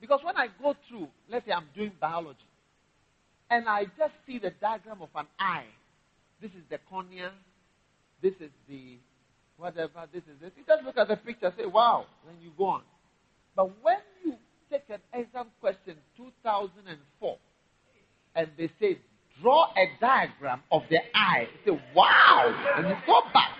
because 0.00 0.20
when 0.24 0.36
I 0.36 0.48
go 0.60 0.74
through, 0.88 1.08
let's 1.30 1.46
say 1.46 1.52
I'm 1.52 1.68
doing 1.76 1.92
biology, 2.00 2.38
and 3.50 3.68
I 3.68 3.84
just 3.84 4.14
see 4.26 4.38
the 4.38 4.50
diagram 4.60 5.02
of 5.02 5.10
an 5.14 5.26
eye, 5.38 5.66
this 6.40 6.50
is 6.52 6.64
the 6.70 6.78
cornea, 6.88 7.30
this 8.22 8.34
is 8.40 8.50
the 8.68 8.96
whatever, 9.58 10.08
this 10.12 10.22
is 10.22 10.42
it. 10.42 10.54
You 10.56 10.64
just 10.66 10.82
look 10.84 10.96
at 10.96 11.08
the 11.08 11.16
picture 11.16 11.52
say, 11.56 11.66
wow, 11.66 12.06
then 12.26 12.36
you 12.42 12.50
go 12.56 12.64
on. 12.64 12.82
But 13.54 13.70
when 13.82 13.98
you 14.24 14.34
take 14.72 14.88
an 14.88 15.00
exam 15.12 15.46
question 15.60 15.96
2004 16.16 17.36
and 18.34 18.48
they 18.56 18.70
say, 18.80 18.98
draw 19.40 19.66
a 19.76 20.00
diagram 20.00 20.62
of 20.70 20.82
the 20.88 20.98
eye, 21.14 21.46
you 21.64 21.74
say, 21.74 21.82
wow, 21.94 22.72
and 22.76 22.88
you 22.88 22.94
go 23.06 23.20
back 23.32 23.50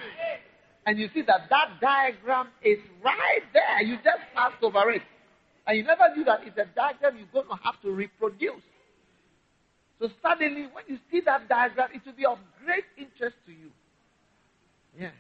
and 0.87 0.99
you 0.99 1.09
see 1.14 1.23
that 1.23 1.49
that 1.50 1.81
diagram 1.81 2.49
is 2.62 2.78
right 3.04 3.42
there. 3.52 3.83
You 3.83 3.97
just 3.97 4.23
passed 4.35 4.62
over 4.62 4.90
it. 4.90 5.02
And 5.66 5.78
you 5.78 5.85
never 5.85 6.14
knew 6.16 6.25
that 6.25 6.40
it's 6.45 6.59
a 6.59 6.66
diagram 6.75 7.19
you're 7.19 7.28
going 7.33 7.57
to 7.57 7.62
have 7.62 7.81
to 7.83 7.90
reproduce. 7.92 8.62
So 10.00 10.09
suddenly, 10.21 10.66
when 10.73 10.85
you 10.88 10.99
see 11.11 11.21
that 11.25 11.49
diagram, 11.49 11.90
it 11.95 12.02
will 12.04 12.14
be 12.14 12.26
of 12.26 12.38
great 12.64 12.85
interest 12.99 13.37
to 13.47 13.52
you. 13.52 13.71
Yeah. 14.99 15.11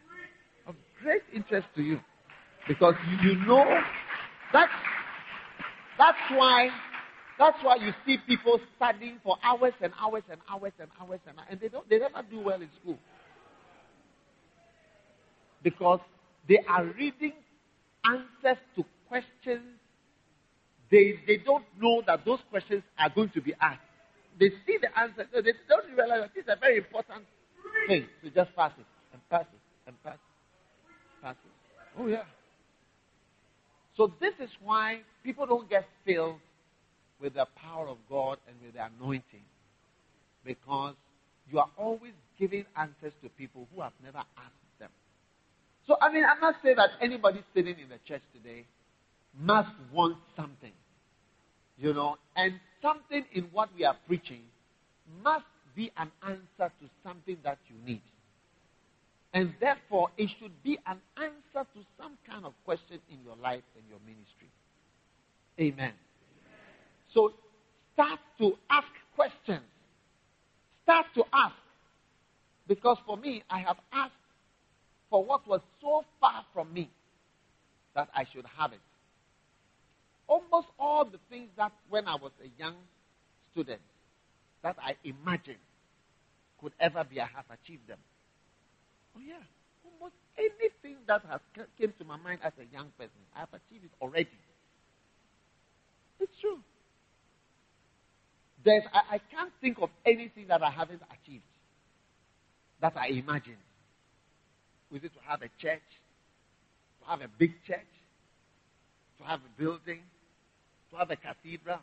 Of 0.66 0.74
great 1.00 1.22
interest 1.32 1.68
to 1.76 1.82
you. 1.82 2.00
Because 2.66 2.94
you, 3.22 3.36
know 3.46 3.64
that 4.52 4.68
that's 6.02 6.38
why 6.38 6.68
that's 7.38 7.58
why 7.62 7.76
you 7.76 7.92
see 8.06 8.18
people 8.26 8.60
studying 8.76 9.18
for 9.22 9.36
hours 9.42 9.72
and 9.80 9.92
hours 10.00 10.22
and 10.30 10.40
hours 10.50 10.72
and 10.78 10.88
hours 11.00 11.20
and 11.28 11.38
hours 11.38 11.46
and 11.50 11.60
they 11.60 11.68
don't 11.68 11.88
they 11.88 11.98
never 11.98 12.22
do 12.30 12.40
well 12.40 12.60
in 12.60 12.68
school. 12.80 12.98
because 15.62 16.00
they 16.48 16.58
are 16.68 16.84
reading 16.84 17.32
answers 18.04 18.60
to 18.76 18.84
questions. 19.08 19.62
They, 20.90 21.14
they 21.26 21.38
don't 21.38 21.64
know 21.80 22.02
that 22.06 22.24
those 22.24 22.40
questions 22.50 22.82
are 22.98 23.10
going 23.10 23.30
to 23.30 23.40
be 23.40 23.54
asked. 23.60 23.80
They 24.38 24.50
see 24.66 24.78
the 24.80 24.88
answer. 24.98 25.26
No, 25.34 25.40
they 25.40 25.52
don't 25.68 25.96
realize 25.96 26.22
that 26.22 26.34
this 26.34 26.44
is 26.44 26.50
a 26.54 26.58
very 26.60 26.78
important 26.78 27.24
thing. 27.88 28.06
So 28.22 28.30
just 28.34 28.54
pass 28.56 28.72
it 28.78 28.86
and 29.12 29.22
pass 29.30 29.46
it 29.52 29.60
and 29.86 30.02
pass 30.02 30.14
it. 30.14 31.24
Pass 31.24 31.36
it. 31.44 32.00
Oh, 32.00 32.06
yeah. 32.06 32.24
So 33.96 34.12
this 34.20 34.34
is 34.40 34.50
why 34.62 35.00
people 35.22 35.46
don't 35.46 35.68
get 35.68 35.86
filled 36.04 36.36
with 37.20 37.34
the 37.34 37.46
power 37.56 37.88
of 37.88 37.98
God 38.08 38.38
and 38.48 38.56
with 38.64 38.74
the 38.74 38.88
anointing. 38.98 39.44
Because 40.44 40.94
you 41.50 41.58
are 41.58 41.70
always 41.76 42.12
giving 42.38 42.64
answers 42.76 43.12
to 43.22 43.28
people 43.38 43.68
who 43.74 43.82
have 43.82 43.92
never 44.02 44.18
asked 44.18 44.78
them. 44.80 44.90
So, 45.86 45.96
I 46.00 46.12
mean, 46.12 46.24
I 46.24 46.38
must 46.40 46.62
say 46.62 46.74
that 46.74 46.90
anybody 47.00 47.42
sitting 47.54 47.78
in 47.78 47.88
the 47.88 47.98
church 48.06 48.22
today 48.34 48.64
must 49.38 49.70
want 49.92 50.16
something. 50.36 50.72
You 51.78 51.94
know, 51.94 52.16
and 52.36 52.54
something 52.80 53.24
in 53.32 53.44
what 53.52 53.70
we 53.76 53.84
are 53.84 53.96
preaching 54.06 54.42
must 55.22 55.44
be 55.74 55.90
an 55.96 56.10
answer 56.22 56.72
to 56.80 56.88
something 57.02 57.36
that 57.44 57.58
you 57.68 57.76
need. 57.86 58.02
And 59.34 59.54
therefore, 59.60 60.08
it 60.18 60.28
should 60.38 60.62
be 60.62 60.78
an 60.86 60.98
answer 61.16 61.66
to 61.74 61.80
some 61.98 62.18
kind 62.28 62.44
of 62.44 62.52
question 62.64 62.98
in 63.10 63.18
your 63.24 63.36
life 63.36 63.62
and 63.74 63.84
your 63.88 63.98
ministry. 64.04 64.50
Amen. 65.58 65.92
So 67.14 67.32
start 67.94 68.20
to 68.38 68.58
ask 68.70 68.88
questions. 69.14 69.64
Start 70.82 71.06
to 71.14 71.24
ask. 71.32 71.54
Because 72.68 72.98
for 73.06 73.16
me, 73.16 73.42
I 73.50 73.60
have 73.60 73.76
asked 73.92 74.12
for 75.08 75.24
what 75.24 75.46
was 75.46 75.60
so 75.80 76.04
far 76.20 76.44
from 76.52 76.72
me 76.72 76.90
that 77.94 78.08
I 78.14 78.24
should 78.32 78.46
have 78.58 78.72
it. 78.72 78.80
Almost 80.26 80.68
all 80.78 81.04
the 81.04 81.18
things 81.28 81.48
that 81.56 81.72
when 81.90 82.06
I 82.06 82.14
was 82.14 82.32
a 82.42 82.60
young 82.60 82.76
student 83.52 83.80
that 84.62 84.76
I 84.82 84.96
imagined 85.04 85.58
could 86.60 86.72
ever 86.80 87.04
be, 87.04 87.20
I 87.20 87.26
have 87.34 87.44
achieved 87.50 87.88
them. 87.88 87.98
Oh 89.16 89.20
yeah, 89.20 89.42
almost 89.84 90.14
anything 90.38 90.98
that 91.06 91.22
has 91.30 91.40
came 91.78 91.92
to 91.98 92.04
my 92.04 92.16
mind 92.16 92.40
as 92.44 92.52
a 92.58 92.72
young 92.72 92.88
person, 92.98 93.20
I 93.36 93.40
have 93.40 93.48
achieved 93.50 93.84
it 93.84 93.92
already. 94.00 94.28
It's 96.20 96.32
true. 96.40 96.58
There's, 98.64 98.84
I, 98.92 99.16
I 99.16 99.18
can't 99.34 99.52
think 99.60 99.78
of 99.80 99.90
anything 100.06 100.46
that 100.48 100.62
I 100.62 100.70
haven't 100.70 101.02
achieved 101.10 101.44
that 102.80 102.94
I 102.96 103.08
imagined. 103.08 103.56
Was 104.90 105.02
it 105.04 105.12
to 105.14 105.20
have 105.26 105.42
a 105.42 105.48
church, 105.60 105.82
to 107.00 107.06
have 107.10 107.20
a 107.22 107.28
big 107.38 107.52
church, 107.66 107.88
to 109.18 109.24
have 109.24 109.40
a 109.40 109.60
building, 109.60 110.00
to 110.90 110.96
have 110.96 111.10
a 111.10 111.16
cathedral? 111.16 111.78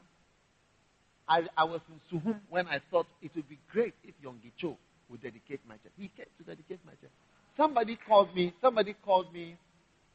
I, 1.28 1.44
I 1.58 1.64
was 1.66 1.82
in 1.90 2.20
Suhum 2.20 2.40
when 2.50 2.68
I 2.68 2.80
thought 2.92 3.08
it 3.22 3.32
would 3.36 3.50
be 3.50 3.60
great 3.72 3.94
if 4.04 4.16
Yonggi 4.24 4.52
Cho 4.58 4.78
would 5.10 5.22
dedicate 5.22 5.60
my 5.68 5.76
church. 5.76 5.94
He 5.98 6.10
came 6.16 6.26
to 6.38 6.44
dedicate 6.44 6.80
my 6.86 6.92
church. 6.94 7.12
Somebody 7.58 7.98
called 8.08 8.34
me, 8.36 8.54
somebody 8.62 8.96
called 9.04 9.34
me 9.34 9.56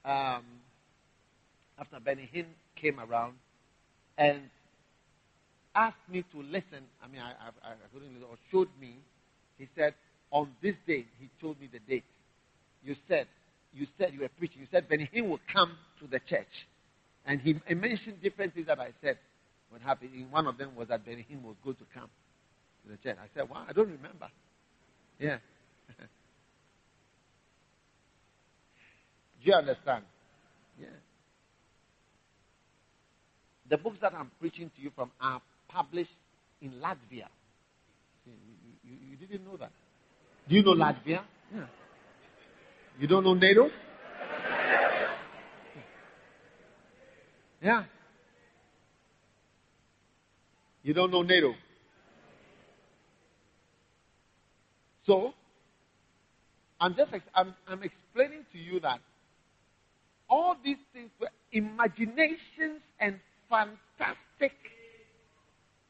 um, 0.04 0.44
after 1.78 2.00
Benny 2.04 2.28
Hinn 2.34 2.46
came 2.80 3.00
around 3.00 3.34
and 4.16 4.42
asked 5.74 5.96
me 6.10 6.24
to 6.32 6.38
listen. 6.42 6.86
I 7.02 7.08
mean, 7.08 7.20
I, 7.20 7.30
I, 7.30 7.70
I 7.70 7.74
couldn't 7.92 8.14
listen, 8.14 8.28
or 8.30 8.36
showed 8.50 8.68
me. 8.80 8.96
He 9.58 9.68
said, 9.76 9.94
on 10.30 10.48
this 10.62 10.74
day, 10.86 11.06
he 11.18 11.28
told 11.40 11.60
me 11.60 11.68
the 11.72 11.80
date. 11.80 12.04
You 12.82 12.96
said, 13.08 13.26
you 13.72 13.86
said 13.98 14.12
you 14.12 14.20
were 14.20 14.30
preaching. 14.38 14.60
You 14.60 14.68
said 14.70 14.88
Benny 14.88 15.08
Hinn 15.12 15.28
will 15.28 15.40
come 15.52 15.72
to 16.00 16.06
the 16.06 16.20
church. 16.28 16.46
And 17.26 17.40
he, 17.40 17.60
he 17.66 17.74
mentioned 17.74 18.22
different 18.22 18.54
things 18.54 18.66
that 18.66 18.78
I 18.78 18.90
said 19.02 19.18
would 19.72 19.82
happen. 19.82 20.08
One 20.30 20.46
of 20.46 20.58
them 20.58 20.76
was 20.76 20.88
that 20.88 21.04
Benny 21.04 21.26
Hinn 21.30 21.42
was 21.42 21.56
going 21.64 21.76
to 21.76 21.84
come 21.92 22.08
to 22.84 22.90
the 22.90 22.96
church. 22.98 23.16
I 23.20 23.26
said, 23.34 23.48
wow, 23.48 23.64
I 23.68 23.72
don't 23.72 23.90
remember. 23.90 24.28
Yeah. 25.18 25.38
Do 29.42 29.50
you 29.50 29.54
understand? 29.54 30.04
Yeah. 30.80 30.86
The 33.70 33.78
books 33.78 33.98
that 34.02 34.14
I'm 34.14 34.30
preaching 34.40 34.70
to 34.76 34.82
you 34.82 34.90
from 34.94 35.10
are 35.20 35.40
published 35.68 36.10
in 36.60 36.72
Latvia. 36.72 37.28
You, 38.26 38.32
you, 38.84 38.96
you 39.10 39.16
didn't 39.16 39.44
know 39.44 39.56
that. 39.56 39.70
Do 40.48 40.54
you 40.54 40.62
know 40.62 40.74
Latvia? 40.74 41.22
Yeah. 41.54 41.66
You 42.98 43.08
don't 43.08 43.24
know 43.24 43.34
NATO? 43.34 43.70
Yeah. 47.62 47.84
You 50.82 50.92
don't 50.92 51.10
know 51.10 51.22
NATO. 51.22 51.54
So, 55.06 55.34
I'm 56.80 56.94
just 56.96 57.10
I'm, 57.34 57.54
I'm 57.68 57.82
explaining 57.82 58.44
to 58.52 58.58
you 58.58 58.80
that 58.80 59.00
all 60.28 60.56
these 60.64 60.78
things 60.92 61.10
were 61.20 61.30
imaginations 61.52 62.82
and 63.00 63.18
fantastic 63.48 64.52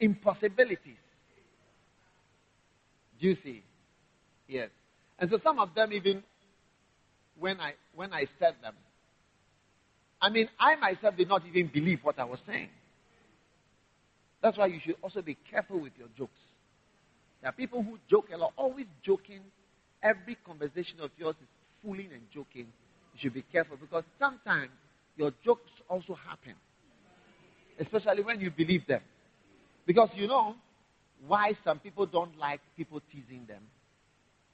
impossibilities. 0.00 0.98
Do 3.20 3.29
you 3.29 3.37
see? 3.44 3.62
Yes. 4.48 4.70
And 5.18 5.31
so 5.31 5.38
some 5.42 5.59
of 5.59 5.74
them 5.74 5.92
even 5.92 6.22
when 7.38 7.61
I 7.61 7.74
when 7.94 8.12
I 8.12 8.27
said 8.38 8.55
them, 8.62 8.74
I 10.20 10.31
mean 10.31 10.48
I 10.59 10.77
myself 10.77 11.16
did 11.16 11.29
not 11.29 11.42
even 11.46 11.70
believe 11.72 12.00
what 12.03 12.18
I 12.18 12.24
was 12.24 12.38
saying. 12.46 12.68
That's 14.42 14.59
why 14.59 14.66
you 14.66 14.81
should 14.85 14.96
also 15.03 15.22
be 15.22 15.38
careful 15.50 15.81
with 15.81 15.92
your 15.98 16.09
jokes. 16.18 16.38
There 17.44 17.50
are 17.50 17.52
people 17.52 17.83
who 17.83 17.98
joke 18.09 18.28
a 18.33 18.38
lot, 18.38 18.54
always 18.57 18.87
joking. 19.04 19.40
Every 20.02 20.35
conversation 20.46 20.98
of 21.02 21.11
yours 21.18 21.35
is 21.42 21.48
fooling 21.85 22.09
and 22.11 22.22
joking. 22.33 22.68
You 23.12 23.20
should 23.20 23.35
be 23.35 23.44
careful 23.52 23.76
because 23.76 24.02
sometimes 24.18 24.70
your 25.18 25.30
jokes 25.44 25.68
also 25.90 26.16
happen, 26.26 26.54
especially 27.78 28.22
when 28.22 28.40
you 28.40 28.50
believe 28.50 28.87
them. 28.87 29.02
Because 29.85 30.09
you 30.14 30.26
know 30.26 30.54
why 31.26 31.52
some 31.66 31.80
people 31.80 32.07
don't 32.07 32.35
like 32.38 32.61
people 32.78 33.02
teasing 33.12 33.44
them 33.46 33.61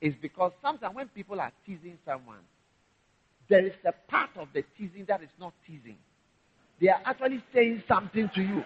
is 0.00 0.14
because 0.20 0.50
sometimes 0.60 0.96
when 0.96 1.06
people 1.10 1.40
are 1.40 1.52
teasing 1.64 1.96
someone, 2.04 2.40
there 3.48 3.64
is 3.64 3.72
a 3.86 3.92
part 4.10 4.30
of 4.36 4.48
the 4.52 4.64
teasing 4.76 5.04
that 5.06 5.22
is 5.22 5.30
not 5.38 5.52
teasing. 5.64 5.98
They 6.80 6.88
are 6.88 7.00
actually 7.04 7.40
saying 7.54 7.84
something 7.86 8.28
to 8.34 8.42
you. 8.42 8.64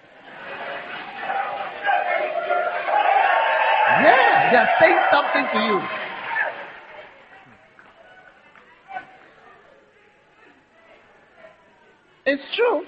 They 4.55 4.61
are 4.61 4.69
saying 4.79 4.99
something 5.11 5.47
to 5.53 5.59
you. 5.67 5.81
It's 12.25 12.43
true. 12.55 12.85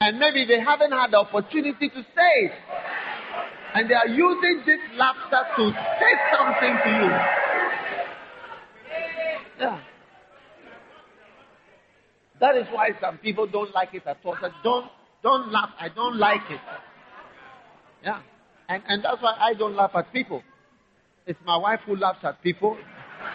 And 0.00 0.18
maybe 0.18 0.46
they 0.46 0.58
haven't 0.58 0.92
had 0.92 1.10
the 1.10 1.18
opportunity 1.18 1.90
to 1.90 2.02
say 2.16 2.46
it. 2.46 2.52
And 3.74 3.90
they 3.90 3.94
are 3.94 4.08
using 4.08 4.62
this 4.64 4.80
laughter 4.96 5.42
to 5.58 5.70
say 6.00 6.12
something 6.32 6.74
to 6.84 6.90
you. 6.90 7.10
Yeah. 9.60 9.80
That 12.40 12.56
is 12.56 12.64
why 12.72 12.88
some 13.02 13.18
people 13.18 13.46
don't 13.46 13.74
like 13.74 13.92
it 13.92 14.06
at 14.06 14.16
all. 14.24 14.38
So 14.40 14.48
don't 14.62 14.86
don't 15.22 15.52
laugh. 15.52 15.74
I 15.78 15.90
don't 15.90 16.16
like 16.16 16.50
it. 16.50 16.60
Yeah. 18.02 18.22
And, 18.68 18.82
and 18.88 19.04
that's 19.04 19.22
why 19.22 19.36
I 19.38 19.54
don't 19.54 19.76
laugh 19.76 19.92
at 19.94 20.12
people. 20.12 20.42
It's 21.26 21.38
my 21.44 21.56
wife 21.56 21.80
who 21.86 21.96
laughs 21.96 22.20
at 22.22 22.42
people 22.42 22.76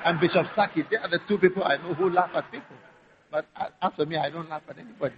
and 0.06 0.20
Bishop 0.20 0.46
Saki. 0.56 0.84
They 0.90 0.98
are 0.98 1.10
the 1.10 1.20
two 1.28 1.38
people 1.38 1.64
I 1.64 1.78
know 1.78 1.94
who 1.94 2.10
laugh 2.10 2.32
at 2.36 2.52
people. 2.52 2.76
But 3.32 3.46
for 3.96 4.06
me, 4.06 4.18
I 4.18 4.30
don't 4.30 4.50
laugh 4.50 4.64
at 4.70 4.78
anybody. 4.78 5.16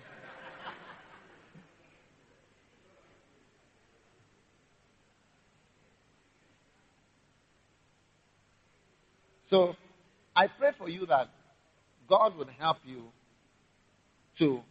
So 9.50 9.76
I 10.36 10.48
pray 10.48 10.72
for 10.78 10.88
you 10.90 11.06
that 11.08 11.30
God 12.08 12.38
would 12.38 12.50
help 12.58 12.78
you 12.86 13.04
to 14.40 14.62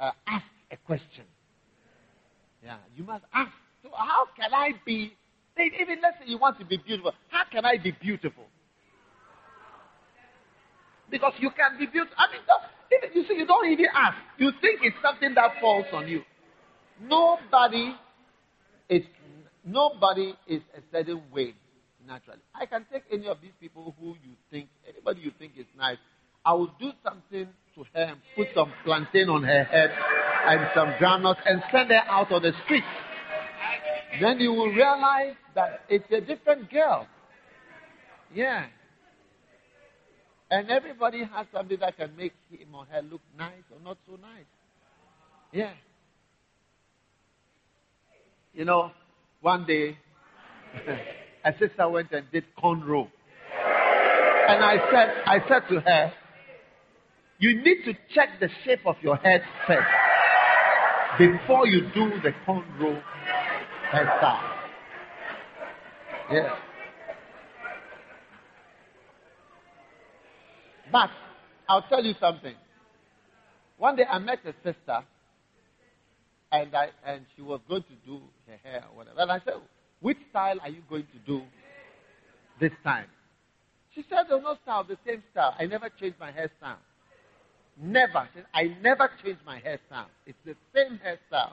uh, 0.00 0.10
ask 0.26 0.44
a 0.72 0.76
question. 0.76 1.24
Yeah, 2.64 2.76
you 2.96 3.04
must 3.04 3.24
ask. 3.32 3.52
How 3.96 4.26
can 4.36 4.52
I 4.54 4.72
be? 4.84 5.14
Even 5.58 5.98
let's 6.00 6.18
say 6.18 6.30
you 6.30 6.38
want 6.38 6.58
to 6.60 6.64
be 6.64 6.76
beautiful. 6.76 7.12
How 7.28 7.42
can 7.50 7.64
I 7.64 7.78
be 7.82 7.90
beautiful? 7.90 8.44
Because 11.10 11.32
you 11.40 11.50
can 11.50 11.78
be 11.78 11.86
beautiful. 11.86 12.16
I 12.16 12.30
mean, 12.30 12.42
even, 12.92 13.16
you 13.16 13.28
see, 13.28 13.40
you 13.40 13.46
don't 13.46 13.68
even 13.68 13.86
ask. 13.92 14.16
You 14.38 14.52
think 14.60 14.80
it's 14.82 14.96
something 15.02 15.34
that 15.34 15.52
falls 15.60 15.86
on 15.92 16.06
you. 16.06 16.22
Nobody 17.02 17.94
is 18.88 19.02
nobody 19.64 20.34
is 20.46 20.62
a 20.76 20.80
certain 20.92 21.22
way 21.32 21.54
naturally. 22.06 22.40
I 22.54 22.66
can 22.66 22.86
take 22.92 23.04
any 23.12 23.26
of 23.28 23.38
these 23.40 23.52
people 23.60 23.94
who 24.00 24.16
you 24.24 24.34
think, 24.50 24.68
anybody 24.88 25.20
you 25.20 25.32
think 25.38 25.52
is 25.58 25.66
nice. 25.76 25.98
I 26.44 26.54
will 26.54 26.72
do 26.80 26.92
something 27.04 27.48
to 27.74 27.84
her 27.94 28.02
and 28.02 28.18
put 28.34 28.48
some 28.54 28.72
plantain 28.84 29.28
on 29.28 29.42
her 29.42 29.64
head 29.64 29.90
and 30.46 30.68
some 30.74 30.94
granules 30.98 31.36
and 31.44 31.62
send 31.70 31.90
her 31.90 32.02
out 32.08 32.32
on 32.32 32.42
the 32.42 32.52
street. 32.64 32.84
Then 34.20 34.40
you 34.40 34.52
will 34.52 34.70
realize 34.70 35.34
that 35.54 35.80
it's 35.88 36.10
a 36.10 36.20
different 36.20 36.70
girl. 36.70 37.06
Yeah. 38.34 38.66
And 40.50 40.70
everybody 40.70 41.20
has 41.20 41.46
something 41.52 41.78
that 41.80 41.96
can 41.96 42.16
make 42.16 42.32
him 42.50 42.74
or 42.74 42.86
her 42.86 43.02
look 43.02 43.20
nice 43.36 43.52
or 43.70 43.80
not 43.84 43.98
so 44.06 44.12
nice. 44.12 44.46
Yeah. 45.52 45.72
You 48.54 48.64
know, 48.64 48.90
one 49.40 49.66
day, 49.66 49.98
a 51.44 51.52
sister 51.58 51.88
went 51.88 52.10
and 52.12 52.26
did 52.32 52.44
cornrow. 52.60 53.08
And 54.48 54.64
I 54.64 54.76
said, 54.90 55.14
I 55.26 55.38
said 55.48 55.68
to 55.68 55.80
her, 55.80 56.12
you 57.38 57.62
need 57.62 57.84
to 57.84 57.92
check 58.14 58.40
the 58.40 58.48
shape 58.64 58.86
of 58.86 58.96
your 59.02 59.16
head 59.16 59.42
first 59.66 59.86
before 61.18 61.66
you 61.66 61.82
do 61.94 62.10
the 62.22 62.32
cornrow 62.46 63.00
hairstyle. 63.92 64.58
Yeah. 66.30 66.56
But 70.92 71.10
I'll 71.68 71.82
tell 71.82 72.04
you 72.04 72.14
something. 72.20 72.54
One 73.76 73.96
day 73.96 74.04
I 74.10 74.18
met 74.18 74.40
a 74.44 74.52
sister, 74.64 75.04
and 76.50 76.74
I 76.74 76.88
and 77.06 77.26
she 77.36 77.42
was 77.42 77.60
going 77.68 77.82
to 77.82 77.94
do 78.06 78.20
her 78.46 78.56
hair 78.62 78.84
or 78.90 78.96
whatever. 78.96 79.20
And 79.20 79.32
I 79.32 79.40
said, 79.44 79.54
"Which 80.00 80.18
style 80.30 80.58
are 80.62 80.68
you 80.68 80.82
going 80.88 81.06
to 81.12 81.18
do 81.26 81.42
this 82.60 82.72
time?" 82.82 83.06
She 83.94 84.04
said, 84.08 84.24
"There's 84.28 84.42
no 84.42 84.56
style, 84.62 84.84
the 84.84 84.98
same 85.06 85.22
style. 85.30 85.54
I 85.58 85.66
never 85.66 85.88
changed 86.00 86.18
my 86.18 86.32
hairstyle. 86.32 86.78
Never. 87.80 88.28
I 88.52 88.76
never 88.82 89.10
changed 89.22 89.40
my 89.46 89.60
hairstyle. 89.60 90.08
It's 90.26 90.38
the 90.44 90.56
same 90.74 90.98
hairstyle. 90.98 91.52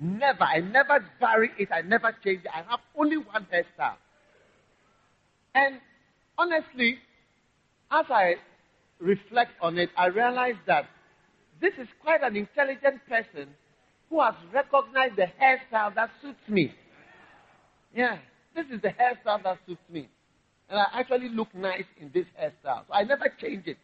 Never. 0.00 0.42
I 0.42 0.60
never 0.60 1.04
vary 1.20 1.50
it. 1.58 1.68
I 1.72 1.82
never 1.82 2.14
change 2.24 2.40
it. 2.44 2.50
I 2.52 2.62
have 2.68 2.80
only 2.98 3.18
one 3.18 3.46
hairstyle. 3.52 3.96
And 5.54 5.80
honestly, 6.38 6.96
as 7.90 8.06
I 8.08 8.34
reflect 8.98 9.52
on 9.60 9.78
it, 9.78 9.90
I 9.96 10.06
realize 10.06 10.56
that 10.66 10.86
this 11.60 11.74
is 11.78 11.88
quite 12.02 12.22
an 12.22 12.36
intelligent 12.36 13.06
person 13.08 13.48
who 14.08 14.20
has 14.20 14.34
recognized 14.52 15.16
the 15.16 15.26
hairstyle 15.40 15.94
that 15.94 16.10
suits 16.20 16.48
me. 16.48 16.72
Yeah, 17.94 18.18
this 18.54 18.66
is 18.72 18.80
the 18.80 18.88
hairstyle 18.88 19.42
that 19.42 19.58
suits 19.66 19.82
me. 19.90 20.08
And 20.68 20.78
I 20.78 21.00
actually 21.00 21.28
look 21.28 21.54
nice 21.54 21.84
in 22.00 22.10
this 22.14 22.26
hairstyle. 22.40 22.86
So 22.88 22.94
I 22.94 23.04
never 23.04 23.26
change 23.40 23.66
it. 23.66 23.76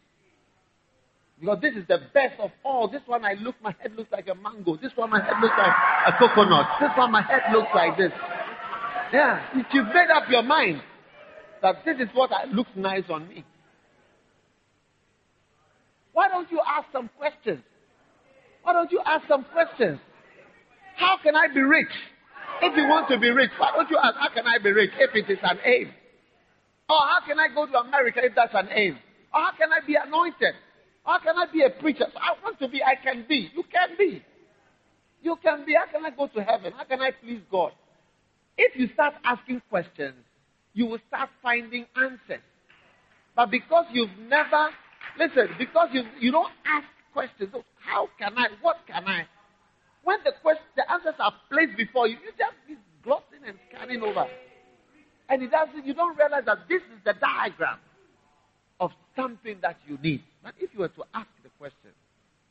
Because 1.39 1.59
this 1.61 1.75
is 1.75 1.87
the 1.87 1.99
best 2.13 2.39
of 2.39 2.51
all. 2.63 2.89
This 2.89 3.01
one 3.05 3.23
I 3.23 3.33
look, 3.33 3.55
my 3.61 3.73
head 3.79 3.93
looks 3.95 4.11
like 4.11 4.27
a 4.27 4.35
mango. 4.35 4.75
This 4.75 4.91
one 4.95 5.09
my 5.09 5.23
head 5.23 5.35
looks 5.41 5.55
like 5.57 5.73
a 6.07 6.11
coconut. 6.19 6.67
This 6.81 6.89
one 6.97 7.11
my 7.11 7.21
head 7.21 7.41
looks 7.53 7.69
like 7.73 7.97
this. 7.97 8.11
Yeah, 9.13 9.41
if 9.55 9.65
you've 9.73 9.87
made 9.87 10.09
up 10.13 10.23
your 10.29 10.43
mind 10.43 10.81
that 11.61 11.77
this 11.85 11.97
is 11.99 12.09
what 12.13 12.29
looks 12.51 12.71
nice 12.75 13.05
on 13.09 13.27
me, 13.27 13.45
why 16.11 16.27
don't 16.27 16.51
you 16.51 16.59
ask 16.67 16.87
some 16.91 17.09
questions? 17.17 17.63
Why 18.63 18.73
don't 18.73 18.91
you 18.91 19.01
ask 19.05 19.25
some 19.27 19.45
questions? 19.53 19.99
How 20.97 21.17
can 21.23 21.35
I 21.35 21.47
be 21.47 21.61
rich? 21.61 21.87
If 22.61 22.75
you 22.75 22.83
want 22.89 23.07
to 23.09 23.17
be 23.17 23.29
rich, 23.29 23.51
why 23.57 23.71
don't 23.73 23.89
you 23.89 23.97
ask, 23.97 24.15
how 24.19 24.29
can 24.33 24.45
I 24.45 24.61
be 24.61 24.71
rich 24.71 24.91
if 24.99 25.15
it 25.15 25.31
is 25.31 25.39
an 25.41 25.59
aim? 25.63 25.87
Or 26.89 26.99
how 26.99 27.19
can 27.25 27.39
I 27.39 27.47
go 27.53 27.65
to 27.65 27.79
America 27.79 28.19
if 28.21 28.35
that's 28.35 28.53
an 28.53 28.67
aim? 28.73 28.97
Or 29.33 29.39
how 29.39 29.51
can 29.57 29.69
I 29.71 29.85
be 29.85 29.95
anointed? 29.95 30.55
How 31.05 31.19
can 31.19 31.35
I 31.37 31.45
be 31.51 31.63
a 31.63 31.69
preacher? 31.69 32.05
I 32.15 32.41
want 32.43 32.59
to 32.59 32.67
be, 32.67 32.81
I 32.83 32.95
can 32.95 33.25
be. 33.27 33.49
You 33.55 33.63
can 33.63 33.97
be. 33.97 34.23
You 35.21 35.35
can 35.43 35.65
be. 35.65 35.73
How 35.73 35.91
can 35.91 36.05
I 36.05 36.15
go 36.15 36.27
to 36.27 36.43
heaven? 36.43 36.73
How 36.75 36.83
can 36.83 37.01
I 37.01 37.11
please 37.11 37.41
God? 37.51 37.71
If 38.57 38.77
you 38.77 38.89
start 38.93 39.13
asking 39.23 39.61
questions, 39.69 40.15
you 40.73 40.85
will 40.85 40.99
start 41.07 41.29
finding 41.41 41.85
answers. 41.95 42.43
But 43.35 43.51
because 43.51 43.85
you've 43.91 44.17
never, 44.27 44.69
listen, 45.17 45.55
because 45.57 45.89
you, 45.93 46.03
you 46.19 46.31
don't 46.31 46.51
ask 46.65 46.85
questions, 47.13 47.53
how 47.77 48.09
can 48.19 48.37
I, 48.37 48.47
what 48.61 48.77
can 48.85 49.05
I? 49.05 49.25
When 50.03 50.17
the, 50.23 50.33
question, 50.41 50.63
the 50.75 50.89
answers 50.91 51.15
are 51.19 51.33
placed 51.51 51.77
before 51.77 52.07
you, 52.07 52.15
you 52.15 52.31
just 52.37 52.55
be 52.67 52.75
glossing 53.03 53.47
and 53.47 53.57
scanning 53.69 54.01
over. 54.01 54.25
And 55.29 55.43
it 55.43 55.51
doesn't, 55.51 55.85
you 55.85 55.93
don't 55.93 56.17
realize 56.17 56.43
that 56.45 56.67
this 56.67 56.81
is 56.81 56.99
the 57.05 57.13
diagram 57.13 57.79
of 58.79 58.91
something 59.15 59.57
that 59.61 59.77
you 59.87 59.97
need. 60.01 60.23
But 60.43 60.53
if 60.59 60.73
you 60.73 60.79
were 60.79 60.89
to 60.89 61.03
ask 61.13 61.29
the 61.43 61.49
question, 61.57 61.91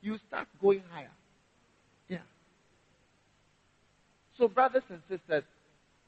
you 0.03 0.19
start 0.29 0.47
going 0.61 0.83
higher. 0.91 1.11
Yeah. 2.09 2.19
So, 4.37 4.49
brothers 4.49 4.83
and 4.89 5.01
sisters, 5.09 5.45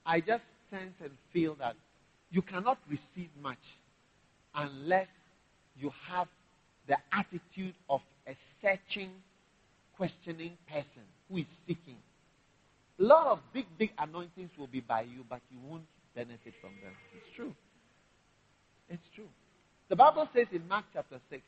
I 0.07 0.21
just 0.21 0.43
sense 0.71 0.95
and 1.03 1.11
feel 1.33 1.57
that 1.57 1.75
you 2.31 2.43
cannot 2.43 2.79
receive 2.89 3.31
much 3.43 3.59
unless 4.55 5.09
you 5.77 5.91
have 6.09 6.29
the 6.89 6.97
attitude 7.13 7.75
of 7.89 8.01
a 8.27 8.37
searching, 8.63 9.11
questioning 9.97 10.57
person 10.69 11.03
who 11.29 11.39
is 11.39 11.47
seeking. 11.67 11.97
A 12.99 13.03
lot 13.03 13.27
of 13.27 13.39
big, 13.53 13.67
big 13.79 13.91
anointings 13.99 14.51
will 14.59 14.67
be 14.67 14.81
by 14.81 15.03
you, 15.03 15.25
but 15.29 15.41
you 15.51 15.59
won't 15.67 15.85
benefit 16.15 16.55
from 16.61 16.71
them. 16.83 16.93
It's 17.17 17.37
true. 17.37 17.55
It's 18.89 19.03
true. 19.15 19.29
The 19.89 19.97
Bible 19.97 20.29
says 20.35 20.47
in 20.53 20.67
Mark 20.69 20.85
chapter 20.93 21.19
6, 21.31 21.43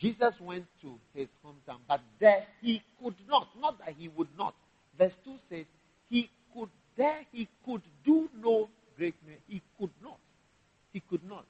Jesus 0.00 0.34
went 0.40 0.64
to 0.82 0.94
his 1.14 1.28
hometown, 1.44 1.78
but 1.88 2.00
there 2.20 2.44
he 2.60 2.82
could 3.02 3.14
not. 3.28 3.48
Not 3.60 3.78
that 3.78 3.94
he 3.98 4.08
would 4.08 4.28
not. 4.38 4.54
Verse 4.96 5.12
2 5.24 5.34
says, 5.50 5.64
he 6.08 6.30
could, 6.54 6.68
there 6.96 7.20
he 7.32 7.48
could 7.64 7.82
do 8.04 8.28
no 8.40 8.68
great 8.96 9.14
miracle. 9.24 9.44
He 9.48 9.62
could 9.78 9.90
not. 10.02 10.18
He 10.92 11.00
could 11.00 11.28
not. 11.28 11.44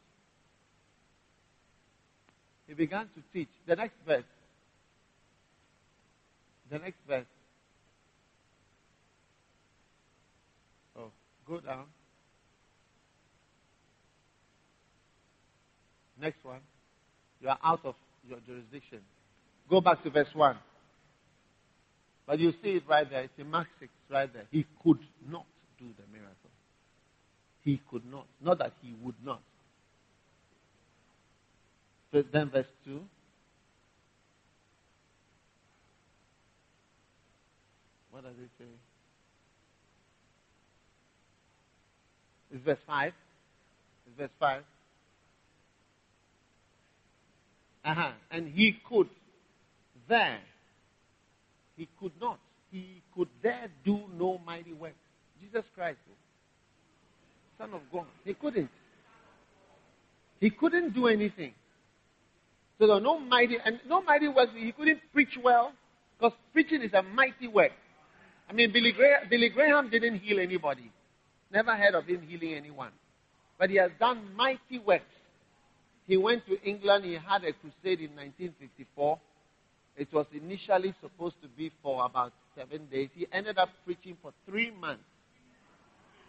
He 2.67 2.75
began 2.75 3.07
to 3.07 3.23
teach. 3.33 3.49
The 3.67 3.77
next 3.77 3.97
verse. 4.07 4.25
The 6.71 6.79
next 6.79 6.99
verse. 7.07 7.25
Oh, 10.99 11.11
go 11.47 11.61
down. 11.61 11.85
Next 16.21 16.45
one. 16.45 16.61
You 17.41 17.49
are 17.49 17.59
out 17.63 17.81
of 17.85 17.95
your 18.29 18.41
jurisdiction. 18.47 19.01
Go 19.69 19.81
back 19.81 20.03
to 20.03 20.11
verse 20.11 20.29
1. 20.35 20.57
But 22.27 22.39
you 22.39 22.53
see 22.63 22.71
it 22.71 22.83
right 22.89 23.09
there. 23.09 23.23
It's 23.23 23.39
in 23.39 23.51
Mark 23.51 23.69
6 23.81 23.91
right 24.11 24.33
there. 24.33 24.45
He 24.51 24.67
could 24.83 24.99
not 25.29 25.47
do 25.79 25.87
the 25.97 26.13
miracle. 26.13 26.51
He 27.65 27.81
could 27.91 28.05
not. 28.11 28.27
Not 28.43 28.59
that 28.59 28.73
he 28.83 28.95
would 29.03 29.15
not. 29.25 29.41
So 32.13 32.23
then 32.33 32.51
verse 32.51 32.67
2. 32.85 33.01
What 38.11 38.25
does 38.25 38.33
it 38.43 38.51
say? 38.59 38.65
It's 42.51 42.65
verse 42.65 42.79
5. 42.87 43.13
It's 44.07 44.19
verse 44.19 44.31
5. 44.41 44.63
Uh-huh. 47.85 48.13
And 48.31 48.49
he 48.49 48.77
could 48.89 49.09
there. 50.09 50.41
He 51.77 51.89
could 52.01 52.13
not. 52.21 52.39
He 52.71 53.03
could 53.15 53.29
there 53.43 53.69
do 53.85 54.01
no 54.19 54.39
mighty 54.45 54.73
work. 54.73 54.95
Jesus 55.41 55.65
Christ, 55.75 55.99
Son 57.57 57.73
of 57.73 57.81
God. 57.93 58.07
He 58.25 58.35
couldn't. 58.35 58.71
He 60.41 60.51
couldn't 60.51 60.95
do 60.95 61.07
anything. 61.07 61.55
So 62.79 62.87
there 62.87 63.01
no 63.01 63.19
mighty 63.19 63.57
and 63.65 63.81
no 63.89 64.03
mighty 64.03 64.29
works. 64.29 64.53
He 64.57 64.73
couldn't 64.73 65.01
preach 65.13 65.37
well 65.43 65.73
because 66.17 66.37
preaching 66.53 66.83
is 66.83 66.93
a 66.93 67.03
mighty 67.03 67.49
work. 67.49 67.73
I 68.49 68.53
mean, 68.53 68.73
Billy 68.73 68.93
Graham, 68.93 69.29
Billy 69.29 69.49
Graham 69.51 69.91
didn't 69.91 70.21
heal 70.21 70.39
anybody. 70.39 70.91
Never 71.53 71.75
heard 71.77 71.95
of 71.95 72.07
him 72.07 72.23
healing 72.23 72.55
anyone. 72.55 72.93
But 73.59 73.71
he 73.71 73.77
has 73.77 73.91
done 73.99 74.35
mighty 74.37 74.79
works. 74.85 75.05
He 76.09 76.17
went 76.17 76.45
to 76.47 76.61
England. 76.63 77.05
He 77.05 77.13
had 77.13 77.45
a 77.45 77.53
crusade 77.53 78.01
in 78.01 78.17
1954. 78.17 79.21
It 79.97 80.09
was 80.13 80.27
initially 80.33 80.95
supposed 81.03 81.37
to 81.43 81.49
be 81.49 81.71
for 81.83 82.05
about 82.05 82.33
seven 82.57 82.87
days. 82.91 83.11
He 83.15 83.27
ended 83.31 83.59
up 83.59 83.69
preaching 83.85 84.17
for 84.23 84.33
three 84.49 84.71
months 84.71 85.05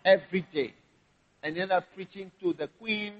every 0.03 0.45
day. 0.53 0.73
And 1.41 1.55
he 1.55 1.61
ended 1.61 1.77
up 1.77 1.85
preaching 1.95 2.29
to 2.41 2.53
the 2.53 2.67
Queen, 2.79 3.13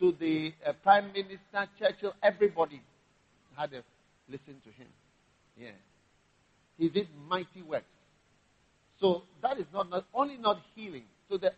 to 0.00 0.14
the 0.18 0.54
uh, 0.66 0.72
Prime 0.82 1.12
Minister, 1.12 1.68
Churchill, 1.78 2.14
everybody 2.22 2.80
had 3.54 3.72
to 3.72 3.82
listen 4.30 4.56
to 4.64 4.70
him. 4.70 4.88
Yeah. 5.60 5.70
He 6.78 6.88
did 6.88 7.08
mighty 7.28 7.62
works. 7.68 7.84
So 9.00 9.24
that 9.42 9.58
is 9.58 9.66
not, 9.74 9.90
not 9.90 10.06
only 10.14 10.36
not 10.38 10.58
healing. 10.74 11.04
So 11.28 11.36
the 11.36 11.52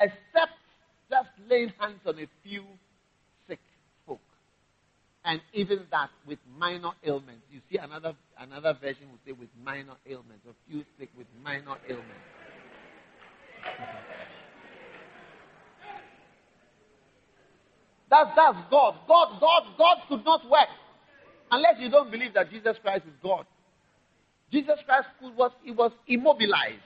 except 0.00 0.52
just 1.10 1.28
laying 1.48 1.72
hands 1.78 2.00
on 2.06 2.18
a 2.18 2.26
few. 2.42 2.64
And 5.26 5.40
even 5.52 5.80
that 5.90 6.08
with 6.26 6.38
minor 6.56 6.92
ailments. 7.04 7.42
You 7.50 7.60
see 7.70 7.78
another 7.78 8.14
another 8.38 8.74
version 8.80 9.10
will 9.10 9.18
say 9.26 9.32
with 9.32 9.48
minor 9.62 9.94
ailments, 10.08 10.46
a 10.48 10.54
few 10.70 10.84
sick 10.98 11.10
with 11.18 11.26
minor 11.42 11.76
ailments. 11.88 12.14
That's 18.08 18.30
that's 18.36 18.58
God. 18.70 18.94
God, 19.08 19.40
God, 19.40 19.62
God 19.76 19.96
could 20.08 20.24
not 20.24 20.48
work. 20.48 20.68
Unless 21.50 21.80
you 21.80 21.90
don't 21.90 22.10
believe 22.10 22.34
that 22.34 22.50
Jesus 22.50 22.76
Christ 22.82 23.04
is 23.06 23.12
God. 23.22 23.46
Jesus 24.52 24.78
Christ 24.84 25.08
was, 25.36 25.50
he 25.62 25.72
was 25.72 25.90
immobilized 26.06 26.82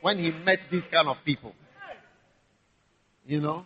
when 0.00 0.18
he 0.18 0.30
met 0.30 0.58
these 0.70 0.82
kind 0.92 1.08
of 1.08 1.16
people. 1.24 1.52
You 3.26 3.40
know? 3.40 3.64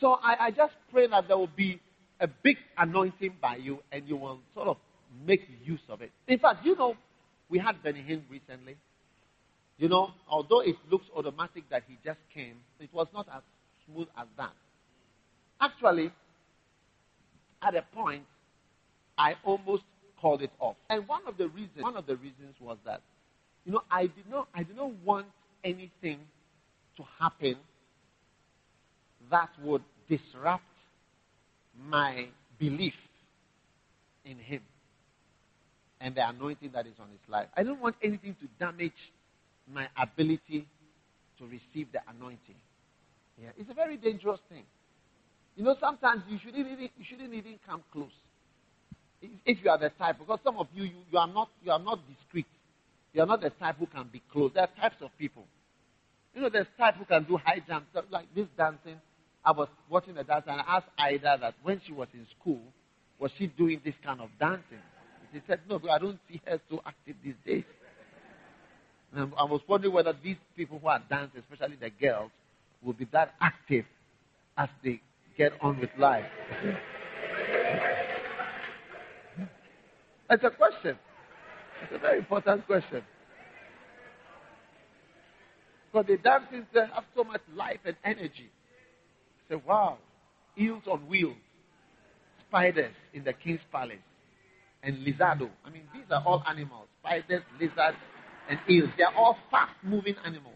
So 0.00 0.18
I, 0.22 0.46
I 0.46 0.50
just 0.50 0.74
pray 0.92 1.06
that 1.08 1.28
there 1.28 1.36
will 1.36 1.48
be 1.48 1.80
a 2.24 2.28
big 2.42 2.56
anointing 2.78 3.34
by 3.40 3.56
you 3.56 3.80
and 3.92 4.08
you 4.08 4.16
will 4.16 4.40
sort 4.54 4.66
of 4.66 4.78
make 5.26 5.42
use 5.62 5.82
of 5.90 6.00
it. 6.00 6.10
In 6.26 6.38
fact, 6.38 6.64
you 6.64 6.74
know, 6.74 6.96
we 7.50 7.58
had 7.58 7.82
Benny 7.82 8.00
Hinn 8.00 8.22
recently. 8.30 8.76
You 9.76 9.88
know, 9.88 10.10
although 10.26 10.60
it 10.60 10.76
looks 10.90 11.04
automatic 11.14 11.64
that 11.68 11.82
he 11.86 11.98
just 12.02 12.20
came, 12.32 12.54
it 12.80 12.88
was 12.94 13.08
not 13.12 13.26
as 13.28 13.42
smooth 13.84 14.08
as 14.16 14.26
that. 14.38 14.52
Actually, 15.60 16.12
at 17.60 17.74
a 17.74 17.82
point, 17.94 18.22
I 19.18 19.34
almost 19.44 19.82
called 20.18 20.40
it 20.40 20.50
off. 20.60 20.76
And 20.88 21.06
one 21.06 21.22
of 21.26 21.36
the 21.36 21.48
reasons, 21.48 21.82
one 21.82 21.96
of 21.96 22.06
the 22.06 22.16
reasons 22.16 22.54
was 22.58 22.78
that, 22.86 23.02
you 23.66 23.72
know, 23.72 23.82
I 23.90 24.02
did 24.02 24.30
not, 24.30 24.48
I 24.54 24.62
did 24.62 24.76
not 24.76 24.92
want 25.04 25.26
anything 25.62 26.20
to 26.96 27.02
happen 27.18 27.56
that 29.30 29.50
would 29.62 29.82
disrupt 30.08 30.62
my 31.88 32.26
belief 32.58 32.94
in 34.24 34.38
Him 34.38 34.62
and 36.00 36.14
the 36.14 36.28
anointing 36.28 36.70
that 36.74 36.86
is 36.86 36.94
on 37.00 37.08
His 37.08 37.20
life. 37.28 37.48
I 37.56 37.62
don't 37.62 37.80
want 37.80 37.96
anything 38.02 38.36
to 38.40 38.64
damage 38.64 38.92
my 39.72 39.88
ability 40.00 40.66
to 41.38 41.44
receive 41.44 41.90
the 41.92 42.00
anointing. 42.08 42.56
Yeah, 43.42 43.50
it's 43.58 43.70
a 43.70 43.74
very 43.74 43.96
dangerous 43.96 44.40
thing. 44.48 44.64
You 45.56 45.64
know, 45.64 45.76
sometimes 45.80 46.22
you 46.28 46.38
shouldn't 46.44 46.66
even, 46.66 46.88
you 46.96 47.04
shouldn't 47.08 47.32
even 47.32 47.58
come 47.66 47.82
close. 47.92 48.10
If 49.46 49.58
you 49.64 49.70
are 49.70 49.78
the 49.78 49.90
type, 49.90 50.18
because 50.18 50.38
some 50.44 50.58
of 50.58 50.66
you, 50.74 50.84
you, 50.84 50.90
you, 51.10 51.18
are 51.18 51.26
not, 51.26 51.48
you 51.64 51.72
are 51.72 51.78
not 51.78 52.00
discreet. 52.08 52.46
You 53.12 53.22
are 53.22 53.26
not 53.26 53.40
the 53.40 53.50
type 53.50 53.76
who 53.78 53.86
can 53.86 54.08
be 54.12 54.20
close. 54.32 54.50
There 54.54 54.64
are 54.64 54.80
types 54.80 54.96
of 55.00 55.10
people. 55.18 55.44
You 56.34 56.42
know, 56.42 56.50
there's 56.50 56.66
type 56.76 56.96
who 56.96 57.04
can 57.04 57.24
do 57.24 57.36
high 57.36 57.62
jumps, 57.66 57.86
like 58.10 58.26
this 58.34 58.46
dancing. 58.58 59.00
I 59.44 59.52
was 59.52 59.68
watching 59.90 60.14
the 60.14 60.24
dance 60.24 60.44
and 60.46 60.60
I 60.60 60.64
asked 60.76 60.88
Ida 60.98 61.38
that 61.40 61.54
when 61.62 61.80
she 61.86 61.92
was 61.92 62.08
in 62.14 62.26
school, 62.40 62.60
was 63.18 63.30
she 63.38 63.46
doing 63.46 63.80
this 63.84 63.94
kind 64.04 64.20
of 64.20 64.30
dancing? 64.40 64.78
She 65.32 65.42
said, 65.46 65.60
no, 65.68 65.80
I 65.90 65.98
don't 65.98 66.18
see 66.28 66.40
her 66.46 66.60
so 66.70 66.80
active 66.86 67.16
these 67.22 67.34
days. 67.44 67.64
And 69.14 69.32
I 69.38 69.44
was 69.44 69.60
wondering 69.68 69.92
whether 69.92 70.14
these 70.22 70.36
people 70.56 70.78
who 70.78 70.88
are 70.88 71.02
dancing, 71.10 71.42
especially 71.50 71.76
the 71.76 71.90
girls, 71.90 72.30
will 72.82 72.92
be 72.92 73.06
that 73.12 73.34
active 73.40 73.84
as 74.56 74.68
they 74.82 75.00
get 75.36 75.52
on 75.60 75.80
with 75.80 75.90
life. 75.98 76.24
It's 80.30 80.42
a 80.42 80.50
question. 80.50 80.98
It's 81.82 81.92
a 81.94 81.98
very 81.98 82.18
important 82.18 82.66
question. 82.66 83.02
Because 85.92 86.06
the 86.06 86.16
dancers 86.16 86.64
have 86.74 87.04
so 87.14 87.24
much 87.24 87.42
life 87.54 87.80
and 87.84 87.96
energy. 88.04 88.50
Say, 89.54 89.60
wow, 89.66 89.98
eels 90.58 90.82
on 90.90 91.06
wheels, 91.08 91.36
spiders 92.48 92.92
in 93.12 93.22
the 93.22 93.32
king's 93.32 93.60
palace, 93.70 93.96
and 94.82 94.96
lizardo. 95.06 95.48
I 95.64 95.70
mean, 95.70 95.82
these 95.92 96.04
are 96.10 96.22
all 96.26 96.42
animals. 96.48 96.88
Spiders, 97.00 97.42
lizards, 97.60 97.96
and 98.50 98.58
eels. 98.68 98.90
They 98.96 99.04
are 99.04 99.14
all 99.14 99.36
fast-moving 99.50 100.16
animals. 100.24 100.54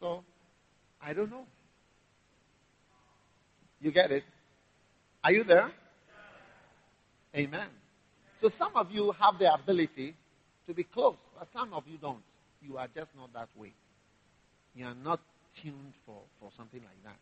So, 0.00 0.24
I 1.00 1.12
don't 1.12 1.30
know. 1.30 1.44
You 3.80 3.92
get 3.92 4.10
it? 4.10 4.24
Are 5.22 5.30
you 5.30 5.44
there? 5.44 5.70
Amen. 7.36 7.68
So 8.40 8.50
some 8.58 8.74
of 8.74 8.90
you 8.90 9.12
have 9.20 9.38
the 9.38 9.52
ability 9.52 10.16
to 10.66 10.74
be 10.74 10.82
close, 10.82 11.14
but 11.38 11.46
some 11.54 11.72
of 11.72 11.84
you 11.86 11.98
don't. 11.98 12.22
You 12.60 12.78
are 12.78 12.88
just 12.88 13.10
not 13.16 13.32
that 13.32 13.48
way. 13.56 13.72
You 14.74 14.86
are 14.86 14.94
not 14.94 15.20
tuned 15.62 15.94
for, 16.06 16.20
for 16.40 16.50
something 16.56 16.80
like 16.80 17.02
that. 17.04 17.16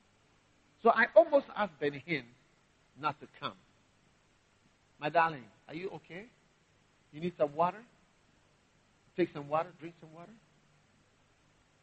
So 0.83 0.91
I 0.91 1.07
almost 1.17 1.47
asked 1.57 1.79
Benny 1.81 2.03
Hinn 2.07 2.25
not 3.01 3.21
to 3.21 3.27
come. 3.41 3.55
My 5.01 5.09
darling, 5.09 5.45
are 5.69 5.75
you 5.75 5.91
okay? 5.97 6.27
You 7.13 7.21
need 7.21 7.33
some 7.39 7.55
water? 7.55 7.81
Take 9.17 9.31
some 9.33 9.49
water, 9.49 9.71
drink 9.81 9.95
some 10.01 10.13
water. 10.15 10.33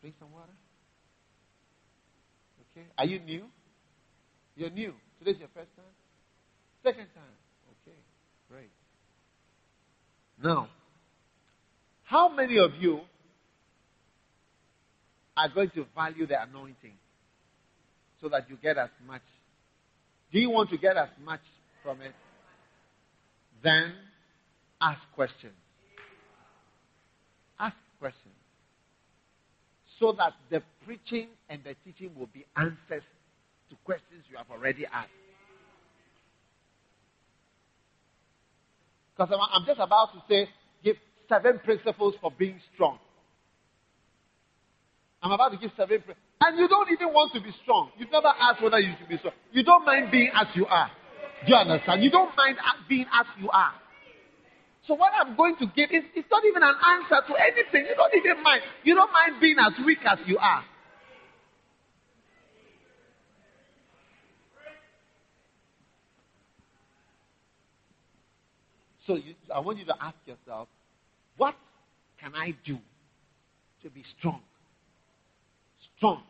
Drink 0.02 0.16
some 0.20 0.32
water. 0.32 0.54
Okay? 2.72 2.86
Are 2.98 3.06
you 3.06 3.20
new? 3.20 3.46
You're 4.56 4.70
new. 4.70 4.94
Today's 5.20 5.40
your 5.40 5.50
first 5.54 5.70
time? 5.76 5.86
Second 6.84 7.08
time. 7.14 7.38
Okay, 7.84 7.98
great. 8.50 8.70
Now, 10.42 10.70
how 12.04 12.30
many 12.30 12.58
of 12.58 12.72
you 12.80 13.02
are 15.38 15.50
going 15.50 15.70
to 15.72 15.86
value 15.96 16.26
the 16.26 16.42
anointing 16.42 16.94
so 18.22 18.30
that 18.30 18.50
you 18.50 18.58
get 18.62 18.78
as 18.78 18.90
much? 19.06 19.22
Do 20.32 20.40
you 20.40 20.50
want 20.50 20.70
to 20.72 20.78
get 20.78 20.98
as 20.98 21.10
much 21.24 21.42
from 21.84 22.02
it? 22.02 22.14
Then 23.64 23.94
ask 24.82 25.00
questions. 25.16 25.54
Ask 27.60 27.76
questions. 28.00 28.34
So 30.00 30.14
that 30.18 30.34
the 30.50 30.62
preaching 30.86 31.30
and 31.50 31.64
the 31.64 31.76
teaching 31.86 32.12
will 32.18 32.28
be 32.28 32.46
answers 32.56 33.04
to 33.70 33.76
questions 33.84 34.24
you 34.30 34.38
have 34.38 34.48
already 34.52 34.86
asked. 34.86 35.10
Because 39.16 39.36
I'm 39.52 39.66
just 39.66 39.80
about 39.80 40.14
to 40.14 40.22
say, 40.30 40.50
give 40.84 40.98
seven 41.28 41.60
principles 41.64 42.14
for 42.22 42.32
being 42.38 42.60
strong. 42.74 43.00
I'm 45.28 45.34
about 45.34 45.52
to 45.52 45.58
give 45.58 45.72
seven 45.76 46.00
principles. 46.00 46.18
And 46.40 46.58
you 46.58 46.70
don't 46.70 46.90
even 46.90 47.12
want 47.12 47.34
to 47.34 47.42
be 47.42 47.52
strong. 47.62 47.92
You've 47.98 48.12
never 48.12 48.32
asked 48.32 48.64
whether 48.64 48.80
you 48.80 48.94
should 48.98 49.10
be 49.10 49.18
strong. 49.18 49.34
You 49.52 49.62
don't 49.62 49.84
mind 49.84 50.10
being 50.10 50.32
as 50.34 50.48
you 50.56 50.66
are. 50.66 50.90
Do 51.46 51.52
you 51.52 51.58
understand? 51.58 52.02
You 52.02 52.10
don't 52.10 52.34
mind 52.38 52.56
being 52.88 53.06
as 53.12 53.26
you 53.38 53.50
are. 53.50 53.74
So 54.88 54.94
what 54.94 55.12
I'm 55.20 55.36
going 55.36 55.58
to 55.58 55.66
give 55.76 55.92
is 55.92 56.04
it's 56.16 56.30
not 56.32 56.46
even 56.46 56.64
an 56.64 56.76
answer 56.80 57.28
to 57.28 57.34
anything. 57.36 57.90
You 57.90 57.96
don't 57.96 58.14
even 58.16 58.42
mind. 58.42 58.62
You 58.86 58.96
don't 58.96 59.12
mind 59.12 59.42
being 59.42 59.58
as 59.60 59.74
weak 59.86 60.00
as 60.10 60.20
you 60.26 60.38
are. 60.38 60.64
So 69.06 69.16
you, 69.16 69.36
I 69.54 69.60
want 69.60 69.78
you 69.78 69.86
to 69.86 69.96
ask 70.02 70.16
yourself, 70.26 70.70
what 71.36 71.56
can 72.22 72.34
I 72.34 72.56
do 72.66 72.78
to 73.84 73.90
be 73.90 74.06
strong? 74.18 74.40
Strong 75.98 76.24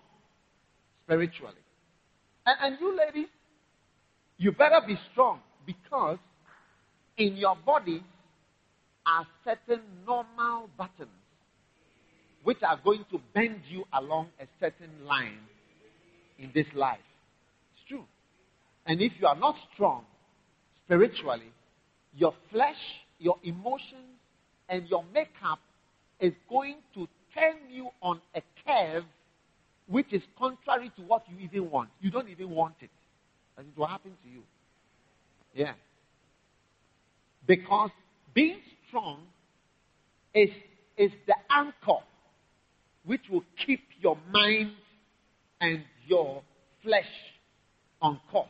spiritually. 1.06 1.54
And, 2.46 2.58
and 2.62 2.78
you 2.80 2.98
ladies, 2.98 3.30
you 4.38 4.52
better 4.52 4.82
be 4.86 4.98
strong 5.12 5.40
because 5.66 6.18
in 7.18 7.36
your 7.36 7.56
body 7.66 8.04
are 9.06 9.26
certain 9.44 9.82
normal 10.06 10.70
buttons 10.78 11.10
which 12.44 12.62
are 12.62 12.80
going 12.84 13.04
to 13.12 13.20
bend 13.34 13.62
you 13.70 13.84
along 13.94 14.28
a 14.40 14.46
certain 14.60 15.06
line 15.06 15.40
in 16.40 16.52
this 16.54 16.68
life. 16.76 17.00
It's 17.76 17.90
true. 17.90 18.06
And 18.86 19.02
if 19.02 19.12
you 19.20 19.28
are 19.28 19.36
not 19.36 19.56
strong 19.74 20.06
spiritually, 20.86 21.52
your 22.16 22.34
flesh, 22.52 22.78
your 23.20 23.38
emotions, 23.44 24.18
and 24.70 24.88
your 24.88 25.04
makeup 25.14 25.60
is 26.20 26.34
going 26.50 26.78
to 26.94 27.08
turn 27.34 27.58
you 27.70 27.90
on 28.02 28.22
a 28.36 28.42
curve 28.66 29.04
which 29.88 30.12
is 30.12 30.22
contrary 30.38 30.92
to 30.98 31.02
what 31.02 31.24
you 31.30 31.38
even 31.40 31.70
want. 31.70 31.90
You 32.02 32.12
don't 32.12 32.30
even 32.30 32.50
want 32.50 32.76
it. 32.82 32.90
And 33.58 33.68
it 33.68 33.78
will 33.78 33.88
happen 33.88 34.12
to 34.24 34.30
you. 34.30 34.44
Yeah. 35.54 35.74
Because 37.48 37.90
being 38.34 38.60
strong 38.88 39.22
is, 40.34 40.50
is 40.98 41.12
the 41.26 41.36
anchor 41.50 42.04
which 43.06 43.22
will 43.32 43.44
keep 43.66 43.82
your 44.02 44.18
mind 44.32 44.72
and 45.62 45.84
your 46.06 46.44
flesh 46.84 47.06
on 48.02 48.20
course. 48.32 48.50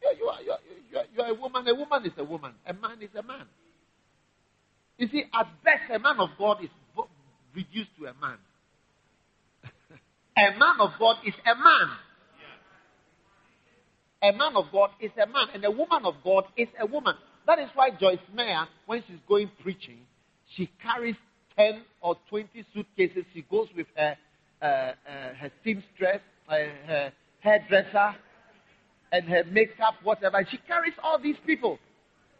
You 0.00 0.08
are, 0.08 0.42
you 0.42 0.50
are, 0.50 0.58
you 0.90 0.98
are, 0.98 1.04
you 1.14 1.22
are 1.22 1.30
a 1.30 1.40
woman. 1.40 1.68
A 1.68 1.74
woman 1.74 2.06
is 2.06 2.12
a 2.16 2.24
woman. 2.24 2.52
A 2.66 2.72
man 2.72 3.00
is 3.00 3.10
a 3.16 3.22
man. 3.22 3.46
You 4.98 5.08
see, 5.08 5.24
at 5.32 5.46
best, 5.62 5.90
a 5.94 5.98
man 5.98 6.18
of 6.18 6.30
God 6.38 6.58
is 6.62 6.70
reduced 7.54 7.90
to 7.98 8.06
a 8.06 8.14
man. 8.20 8.38
A 10.36 10.58
man 10.58 10.76
of 10.80 10.90
God 10.98 11.16
is 11.26 11.34
a 11.44 11.54
man. 11.54 11.88
A 14.22 14.32
man 14.36 14.56
of 14.56 14.66
God 14.72 14.90
is 15.00 15.10
a 15.20 15.26
man, 15.26 15.48
and 15.52 15.64
a 15.64 15.70
woman 15.70 16.04
of 16.04 16.14
God 16.24 16.44
is 16.56 16.68
a 16.80 16.86
woman. 16.86 17.14
That 17.46 17.58
is 17.58 17.68
why 17.74 17.90
Joyce 17.90 18.18
Meyer, 18.34 18.66
when 18.86 19.02
she's 19.06 19.18
going 19.28 19.50
preaching, 19.62 19.98
she 20.56 20.70
carries 20.82 21.16
10 21.58 21.82
or 22.00 22.16
20 22.30 22.48
suitcases. 22.72 23.24
She 23.34 23.42
goes 23.50 23.68
with 23.76 23.88
her, 23.96 24.16
uh, 24.62 24.64
uh, 24.64 24.94
her 25.06 25.50
seamstress, 25.64 26.20
uh, 26.48 26.54
her 26.86 27.12
hairdresser, 27.40 28.14
and 29.10 29.28
her 29.28 29.44
makeup, 29.50 29.94
whatever. 30.02 30.46
She 30.50 30.58
carries 30.68 30.94
all 31.02 31.18
these 31.20 31.36
people 31.44 31.78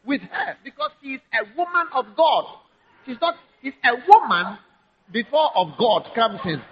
with 0.06 0.20
her 0.20 0.56
because 0.64 0.90
she 1.02 1.10
is 1.10 1.20
a 1.34 1.56
woman 1.56 1.86
of 1.94 2.06
God. 2.16 2.44
She's 3.06 3.16
not, 3.20 3.34
she's 3.62 3.74
a 3.84 3.94
woman 4.08 4.58
before 5.12 5.50
of 5.56 5.76
God 5.78 6.08
comes 6.14 6.40
in. 6.44 6.62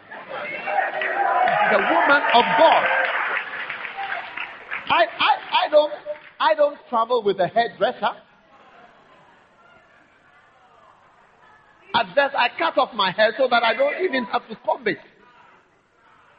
The 1.71 1.79
woman 1.79 2.23
of 2.35 2.45
God. 2.59 2.87
I, 4.93 5.05
I, 5.19 5.67
I 5.67 5.71
don't 5.71 5.93
I 6.41 6.55
don't 6.55 6.79
travel 6.89 7.23
with 7.23 7.39
a 7.39 7.47
hairdresser. 7.47 8.17
At 11.95 12.15
best, 12.15 12.35
I 12.35 12.49
cut 12.59 12.79
off 12.79 12.95
my 12.95 13.11
hair 13.11 13.33
so 13.37 13.47
that 13.49 13.63
I 13.63 13.75
don't 13.75 14.03
even 14.03 14.25
have 14.25 14.49
to 14.49 14.57
comb 14.65 14.89
it. 14.89 14.99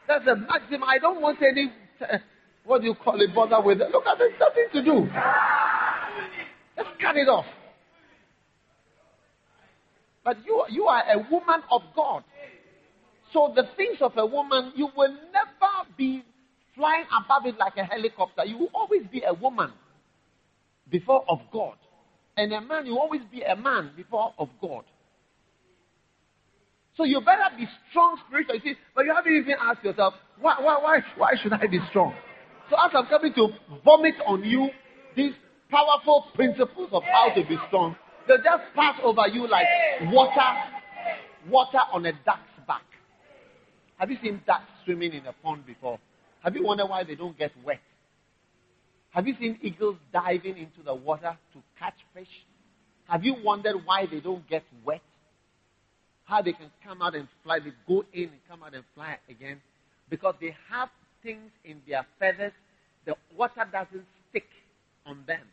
That's 0.08 0.24
the 0.24 0.36
maximum. 0.36 0.84
I 0.84 0.98
don't 0.98 1.20
want 1.20 1.38
any, 1.40 1.72
uh, 2.00 2.18
what 2.64 2.80
do 2.80 2.88
you 2.88 2.94
call 2.94 3.20
it, 3.20 3.34
bother 3.34 3.60
with 3.60 3.80
it. 3.80 3.90
Look 3.90 4.06
at 4.06 4.20
it, 4.20 4.32
nothing 4.40 4.66
to 4.72 4.84
do. 4.84 5.06
Just 6.76 7.00
cut 7.00 7.16
it 7.16 7.28
off. 7.28 7.46
But 10.24 10.38
you, 10.44 10.64
you 10.70 10.84
are 10.84 11.02
a 11.12 11.18
woman 11.30 11.62
of 11.70 11.82
God. 11.94 12.24
So 13.32 13.52
the 13.54 13.64
things 13.76 13.98
of 14.00 14.12
a 14.16 14.26
woman, 14.26 14.72
you 14.76 14.88
will 14.96 15.12
never 15.12 15.96
be 15.96 16.22
flying 16.74 17.04
above 17.24 17.46
it 17.46 17.58
like 17.58 17.76
a 17.76 17.84
helicopter. 17.84 18.44
You 18.44 18.58
will 18.58 18.70
always 18.74 19.02
be 19.10 19.22
a 19.26 19.32
woman 19.32 19.72
before 20.90 21.24
of 21.28 21.38
God. 21.52 21.76
And 22.36 22.52
a 22.52 22.60
man, 22.60 22.86
you 22.86 22.98
always 22.98 23.22
be 23.30 23.42
a 23.42 23.56
man 23.56 23.90
before 23.96 24.32
of 24.38 24.48
God. 24.60 24.84
So 26.96 27.04
you 27.04 27.20
better 27.20 27.48
be 27.56 27.66
strong 27.90 28.18
spiritually. 28.26 28.60
See, 28.62 28.74
but 28.94 29.04
you 29.04 29.14
haven't 29.14 29.32
even 29.32 29.54
asked 29.60 29.84
yourself, 29.84 30.14
why, 30.40 30.56
why, 30.60 30.78
why, 30.80 31.00
why 31.16 31.32
should 31.42 31.52
I 31.52 31.66
be 31.66 31.80
strong? 31.88 32.14
So 32.68 32.76
as 32.76 32.90
I'm 32.94 33.06
coming 33.06 33.32
to 33.34 33.48
vomit 33.84 34.14
on 34.26 34.44
you 34.44 34.68
these 35.16 35.32
powerful 35.70 36.26
principles 36.34 36.90
of 36.92 37.02
how 37.04 37.34
to 37.34 37.48
be 37.48 37.56
strong, 37.68 37.96
they'll 38.28 38.38
just 38.38 38.74
pass 38.74 38.98
over 39.02 39.26
you 39.28 39.48
like 39.48 39.66
water, 40.12 40.40
water 41.48 41.80
on 41.92 42.06
a 42.06 42.12
back. 42.24 42.40
Have 44.02 44.10
you 44.10 44.18
seen 44.20 44.40
ducks 44.44 44.64
swimming 44.84 45.12
in 45.12 45.26
a 45.26 45.32
pond 45.32 45.64
before? 45.64 45.96
Have 46.42 46.56
you 46.56 46.64
wondered 46.64 46.86
why 46.86 47.04
they 47.04 47.14
don't 47.14 47.38
get 47.38 47.52
wet? 47.64 47.78
Have 49.10 49.28
you 49.28 49.36
seen 49.38 49.60
eagles 49.62 49.94
diving 50.12 50.58
into 50.58 50.82
the 50.84 50.92
water 50.92 51.38
to 51.52 51.58
catch 51.78 51.94
fish? 52.12 52.26
Have 53.06 53.24
you 53.24 53.36
wondered 53.44 53.76
why 53.84 54.06
they 54.10 54.18
don't 54.18 54.44
get 54.48 54.64
wet? 54.84 55.02
How 56.24 56.42
they 56.42 56.52
can 56.52 56.72
come 56.84 57.00
out 57.00 57.14
and 57.14 57.28
fly, 57.44 57.60
they 57.60 57.70
go 57.86 58.04
in 58.12 58.24
and 58.24 58.40
come 58.50 58.64
out 58.64 58.74
and 58.74 58.82
fly 58.96 59.18
again? 59.28 59.60
Because 60.10 60.34
they 60.40 60.56
have 60.68 60.88
things 61.22 61.52
in 61.64 61.80
their 61.86 62.04
feathers, 62.18 62.52
the 63.06 63.14
water 63.36 63.64
doesn't 63.70 64.06
stick 64.30 64.48
on 65.06 65.22
them. 65.28 65.46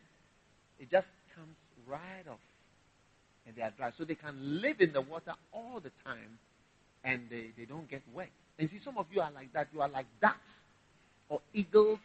It 0.80 0.90
just 0.90 1.06
comes 1.36 1.54
right 1.86 2.26
off. 2.28 2.40
And 3.46 3.54
they 3.54 3.62
are 3.62 3.72
dry. 3.76 3.92
So 3.96 4.04
they 4.04 4.16
can 4.16 4.60
live 4.60 4.80
in 4.80 4.92
the 4.92 5.02
water 5.02 5.34
all 5.52 5.78
the 5.78 5.92
time 6.04 6.40
and 7.04 7.22
they, 7.30 7.50
they 7.56 7.64
don't 7.64 7.88
get 7.88 8.02
wet. 8.12 8.30
And 8.60 8.68
see, 8.68 8.78
some 8.84 8.98
of 8.98 9.06
you 9.10 9.22
are 9.22 9.32
like 9.32 9.50
that. 9.54 9.68
You 9.72 9.80
are 9.80 9.88
like 9.88 10.04
ducks 10.20 10.36
or 11.30 11.40
eagles 11.54 11.98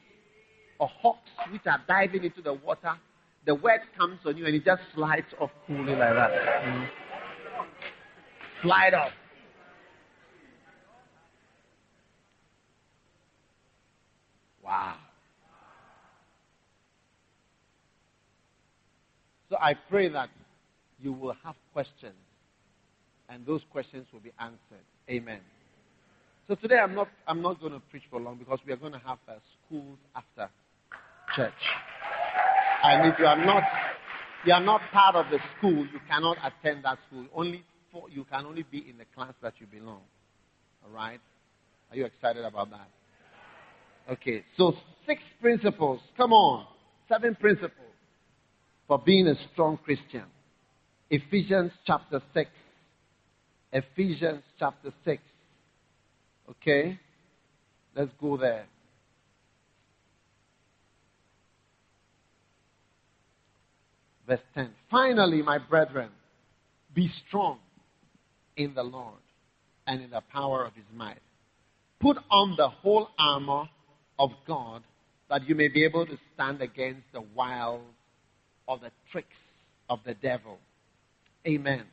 or 0.79 0.87
hawks 0.87 1.29
which 1.51 1.61
are 1.65 1.81
diving 1.85 2.23
into 2.23 2.41
the 2.41 2.53
water, 2.53 2.93
the 3.45 3.53
wet 3.53 3.81
comes 3.97 4.19
on 4.25 4.37
you 4.37 4.45
and 4.45 4.55
it 4.55 4.63
just 4.63 4.81
slides 4.95 5.27
off 5.39 5.51
coolly 5.67 5.93
like 5.95 6.13
that. 6.13 6.31
Mm. 6.31 6.87
Slide 8.61 8.93
off. 8.93 9.11
Wow. 14.63 14.95
So 19.49 19.57
I 19.59 19.73
pray 19.89 20.07
that 20.07 20.29
you 21.01 21.11
will 21.11 21.35
have 21.43 21.55
questions 21.73 22.15
and 23.29 23.45
those 23.45 23.61
questions 23.71 24.07
will 24.13 24.21
be 24.21 24.31
answered. 24.39 24.85
Amen. 25.09 25.41
So 26.47 26.53
today 26.55 26.77
I'm 26.77 26.93
not, 26.93 27.07
I'm 27.27 27.41
not 27.41 27.59
going 27.59 27.73
to 27.73 27.79
preach 27.79 28.03
for 28.09 28.19
long 28.19 28.37
because 28.37 28.59
we 28.67 28.73
are 28.73 28.77
going 28.77 28.93
to 28.93 28.99
have 28.99 29.17
uh, 29.27 29.33
schools 29.65 29.97
after 30.15 30.51
church. 31.35 31.53
And 32.83 33.11
if 33.11 33.17
you 33.17 33.25
are 33.25 33.43
not 33.43 33.63
you 34.45 34.53
are 34.53 34.61
not 34.61 34.81
part 34.93 35.15
of 35.15 35.25
the 35.31 35.39
school, 35.57 35.87
you 35.91 35.99
cannot 36.07 36.37
attend 36.37 36.85
that 36.85 36.99
school. 37.07 37.25
Only 37.33 37.63
for, 37.91 38.09
you 38.11 38.25
can 38.25 38.45
only 38.45 38.63
be 38.63 38.85
in 38.87 38.97
the 38.99 39.05
class 39.15 39.33
that 39.41 39.53
you 39.59 39.65
belong. 39.65 40.01
All 40.83 40.91
right? 40.93 41.19
Are 41.89 41.97
you 41.97 42.05
excited 42.05 42.45
about 42.45 42.69
that? 42.69 42.87
Okay, 44.11 44.43
so 44.55 44.73
six 45.07 45.21
principles. 45.41 45.99
Come 46.15 46.31
on. 46.31 46.67
Seven 47.09 47.35
principles 47.35 47.71
for 48.87 48.99
being 48.99 49.27
a 49.27 49.35
strong 49.51 49.79
Christian. 49.83 50.25
Ephesians 51.09 51.71
chapter 51.87 52.21
6. 52.35 52.49
Ephesians 53.73 54.43
chapter 54.59 54.93
6. 55.05 55.21
Okay? 56.49 56.99
Let's 57.95 58.11
go 58.19 58.37
there. 58.37 58.65
Verse 64.27 64.39
10. 64.55 64.69
Finally, 64.89 65.41
my 65.41 65.57
brethren, 65.57 66.09
be 66.93 67.11
strong 67.27 67.59
in 68.57 68.73
the 68.73 68.83
Lord 68.83 69.13
and 69.85 70.01
in 70.01 70.09
the 70.09 70.21
power 70.31 70.65
of 70.65 70.73
his 70.73 70.85
might. 70.93 71.19
Put 71.99 72.17
on 72.29 72.55
the 72.57 72.69
whole 72.69 73.09
armor 73.19 73.69
of 74.17 74.31
God 74.47 74.83
that 75.29 75.47
you 75.47 75.55
may 75.55 75.67
be 75.67 75.83
able 75.83 76.05
to 76.05 76.17
stand 76.33 76.61
against 76.61 77.03
the 77.13 77.21
wiles 77.35 77.81
of 78.67 78.81
the 78.81 78.91
tricks 79.11 79.27
of 79.89 79.99
the 80.05 80.13
devil. 80.15 80.57
Amen. 81.47 81.83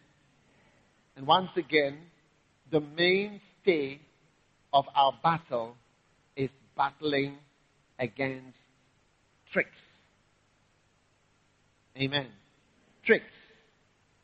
And 1.17 1.27
once 1.27 1.51
again, 1.57 1.99
the 2.71 2.81
mainstay 2.81 4.01
of 4.73 4.85
our 4.95 5.13
battle 5.23 5.77
is 6.37 6.51
battling 6.77 7.37
against 7.99 8.57
tricks 9.53 9.77
Amen. 11.97 12.27
Tricks. 13.05 13.25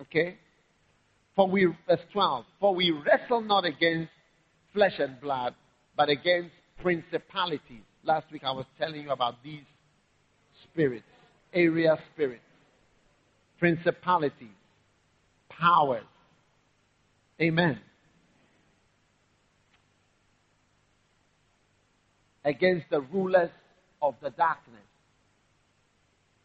Okay? 0.01 0.37
For 1.37 1.49
we, 1.49 1.67
verse 1.87 2.01
12, 2.13 2.45
for 2.61 2.75
we 2.75 2.91
wrestle 2.91 3.41
not 3.41 3.65
against 3.65 4.11
flesh 4.73 4.95
and 4.99 5.21
blood, 5.21 5.55
but 5.97 6.09
against 6.09 6.51
principalities. 6.83 7.83
Last 8.05 8.31
week 8.33 8.43
I 8.45 8.53
was 8.53 8.65
telling 8.79 9.03
you 9.03 9.11
about 9.11 9.43
these 9.45 9.63
spirits, 10.65 11.05
area 11.53 11.97
spirits, 12.15 12.43
principalities, 13.59 14.49
powers. 15.49 16.05
Amen. 17.41 17.79
Against 22.49 22.87
the 22.91 23.03
rulers 23.03 23.51
of 24.01 24.15
the 24.23 24.31
darkness 24.31 24.81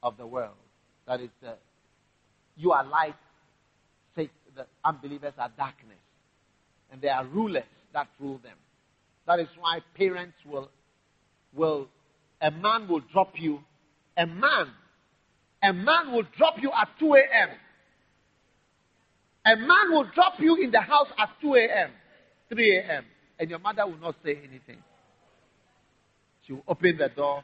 of 0.01 0.17
the 0.17 0.27
world. 0.27 0.51
That 1.07 1.21
is, 1.21 1.29
uh, 1.47 1.53
you 2.57 2.73
are 2.73 2.86
light, 2.86 3.15
the 4.15 4.65
unbelievers 4.84 5.34
are 5.38 5.49
darkness. 5.57 5.97
And 6.91 7.01
there 7.01 7.13
are 7.13 7.25
rulers 7.25 7.63
that 7.93 8.07
rule 8.19 8.39
them. 8.43 8.57
That 9.25 9.39
is 9.39 9.47
why 9.57 9.80
parents 9.95 10.36
will, 10.45 10.69
will, 11.55 11.88
a 12.41 12.51
man 12.51 12.89
will 12.89 13.01
drop 13.13 13.34
you, 13.38 13.59
a 14.17 14.28
man, 14.28 14.67
a 15.63 15.71
man 15.71 16.11
will 16.11 16.25
drop 16.38 16.55
you 16.61 16.69
at 16.69 16.89
2 16.99 17.13
a.m. 17.15 17.49
A 19.45 19.55
man 19.55 19.91
will 19.91 20.05
drop 20.13 20.34
you 20.39 20.57
in 20.61 20.69
the 20.71 20.82
house 20.82 21.07
at 21.17 21.30
2 21.41 21.55
a.m., 21.55 21.91
3 22.49 22.78
a.m., 22.78 23.05
and 23.39 23.49
your 23.49 23.59
mother 23.59 23.86
will 23.88 23.99
not 23.99 24.15
say 24.23 24.38
anything. 24.38 24.84
She 26.45 26.53
will 26.53 26.63
open 26.67 26.97
the 26.97 27.09
door 27.09 27.43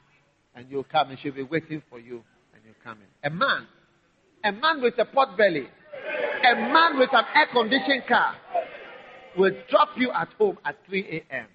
and 0.56 0.66
you'll 0.70 0.84
come 0.84 1.10
and 1.10 1.20
she'll 1.20 1.34
be 1.34 1.44
waiting 1.44 1.82
for 1.90 2.00
you 2.00 2.24
and 2.54 2.64
you 2.64 2.72
will 2.72 2.84
come 2.84 2.98
in. 3.00 3.32
A 3.32 3.34
man, 3.34 3.68
a 4.44 4.52
man 4.52 4.82
with 4.82 4.98
a 4.98 5.06
pot 5.06 5.38
belly, 5.38 5.68
a 5.68 6.56
man 6.56 6.98
with 6.98 7.10
an 7.14 7.26
air 7.36 7.48
conditioned 7.52 8.04
car 8.08 8.36
will 9.38 9.52
drop 9.70 9.90
you 9.98 10.12
at 10.12 10.30
home 10.38 10.58
at 10.66 10.76
3 10.88 11.24
a.m. 11.32 11.46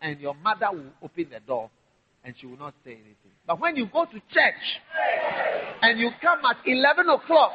And 0.00 0.20
your 0.20 0.34
mother 0.34 0.68
will 0.72 0.92
open 1.02 1.26
the 1.32 1.40
door 1.40 1.70
and 2.24 2.34
she 2.40 2.46
will 2.46 2.58
not 2.58 2.74
say 2.84 2.92
anything. 2.92 3.32
But 3.46 3.60
when 3.60 3.76
you 3.76 3.86
go 3.86 4.04
to 4.04 4.12
church 4.12 4.80
and 5.82 5.98
you 5.98 6.10
come 6.20 6.40
at 6.44 6.56
11 6.66 7.08
o'clock, 7.08 7.52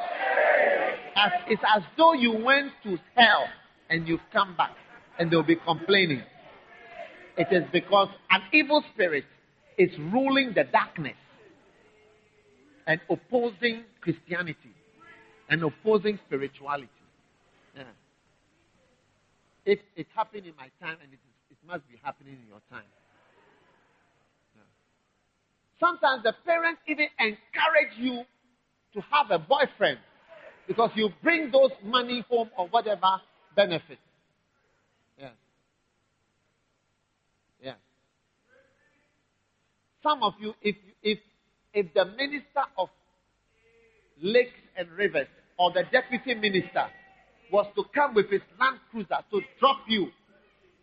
as, 1.16 1.32
it's 1.48 1.62
as 1.76 1.82
though 1.96 2.12
you 2.12 2.32
went 2.44 2.72
to 2.84 2.96
hell 3.16 3.44
and 3.88 4.06
you've 4.06 4.20
come 4.32 4.56
back 4.56 4.74
and 5.18 5.30
they'll 5.30 5.42
be 5.42 5.56
complaining. 5.56 6.22
It 7.40 7.48
is 7.52 7.64
because 7.72 8.08
an 8.30 8.42
evil 8.52 8.84
spirit 8.92 9.24
is 9.78 9.88
ruling 10.12 10.52
the 10.54 10.64
darkness 10.64 11.16
and 12.86 13.00
opposing 13.08 13.84
Christianity 14.02 14.74
and 15.48 15.62
opposing 15.62 16.18
spirituality. 16.26 16.90
Yeah. 17.74 17.84
If 19.64 19.78
it 19.96 20.06
happened 20.14 20.44
in 20.44 20.52
my 20.58 20.68
time 20.86 20.98
and 21.02 21.10
it, 21.10 21.16
is, 21.16 21.34
it 21.50 21.56
must 21.66 21.88
be 21.88 21.98
happening 22.02 22.34
in 22.34 22.46
your 22.46 22.60
time. 22.70 22.90
Yeah. 24.54 24.62
Sometimes 25.80 26.22
the 26.24 26.34
parents 26.44 26.82
even 26.86 27.06
encourage 27.18 27.96
you 27.96 28.22
to 28.92 29.00
have 29.10 29.30
a 29.30 29.38
boyfriend 29.38 29.98
because 30.68 30.90
you 30.94 31.08
bring 31.22 31.50
those 31.50 31.70
money 31.82 32.22
home 32.28 32.50
or 32.58 32.68
whatever 32.68 33.18
benefit. 33.56 33.98
Yes. 35.18 35.32
Yes. 37.62 37.76
Some 40.02 40.22
of 40.22 40.34
you, 40.40 40.54
if 40.62 40.76
if 41.02 41.18
if 41.74 41.92
the 41.94 42.04
minister 42.04 42.64
of 42.78 42.88
lakes 44.22 44.50
and 44.76 44.88
rivers 44.90 45.28
or 45.58 45.72
the 45.72 45.84
deputy 45.92 46.34
minister 46.34 46.86
was 47.52 47.66
to 47.76 47.84
come 47.94 48.14
with 48.14 48.30
his 48.30 48.42
land 48.58 48.78
cruiser 48.90 49.18
to 49.30 49.40
drop 49.58 49.78
you 49.88 50.08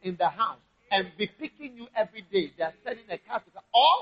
in 0.04 0.16
the 0.18 0.28
house 0.28 0.60
and 0.92 1.08
be 1.18 1.28
picking 1.40 1.76
you 1.76 1.88
every 1.96 2.22
day, 2.32 2.52
they 2.58 2.64
are 2.64 2.74
sending 2.84 3.06
a 3.10 3.18
car 3.18 3.40
to. 3.40 3.60
Or 3.74 3.98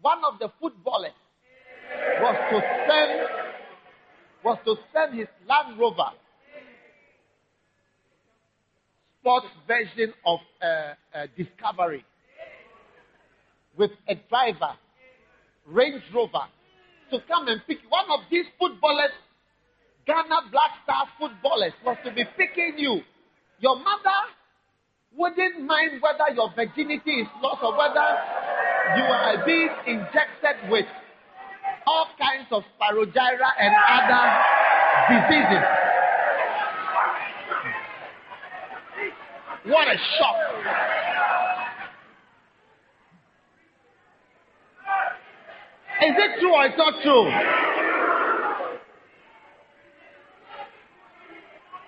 one 0.00 0.18
of 0.24 0.38
the 0.38 0.50
footballers 0.60 1.12
was 2.20 2.36
to 2.50 2.60
send 2.88 3.28
was 4.44 4.58
to 4.64 4.76
send 4.92 5.18
his 5.18 5.28
Land 5.48 5.78
Rover 5.78 6.10
sports 9.20 9.46
version 9.68 10.12
of 10.26 10.40
uh, 10.60 10.66
uh, 11.14 11.26
Discovery 11.36 12.04
with 13.76 13.90
a 14.08 14.14
driver, 14.28 14.74
Range 15.66 16.02
Rover, 16.14 16.46
to 17.10 17.18
come 17.28 17.48
and 17.48 17.60
pick 17.66 17.78
one 17.88 18.06
of 18.10 18.20
these 18.30 18.46
footballers, 18.58 19.12
Ghana 20.06 20.50
Black 20.50 20.70
Star 20.84 21.06
footballers, 21.18 21.72
was 21.84 21.96
to 22.04 22.12
be 22.12 22.24
picking 22.36 22.74
you. 22.78 23.00
Your 23.60 23.76
mother 23.76 24.20
wouldn't 25.16 25.60
mind 25.64 26.00
whether 26.00 26.34
your 26.34 26.50
virginity 26.56 27.20
is 27.20 27.28
lost 27.42 27.62
or 27.62 27.76
whether 27.76 28.08
you 28.96 29.04
are 29.04 29.44
being 29.44 29.70
injected 29.86 30.70
with 30.70 30.86
all 31.86 32.06
kinds 32.18 32.48
of 32.50 32.62
spirogyra 32.74 33.50
and 33.58 33.74
other 33.88 34.24
diseases. 35.10 35.64
What 39.64 39.86
a 39.86 39.96
shock. 40.18 41.21
Is 46.02 46.14
it 46.18 46.40
true 46.40 46.52
or 46.52 46.66
it's 46.66 46.76
not 46.76 46.94
true? 47.02 47.30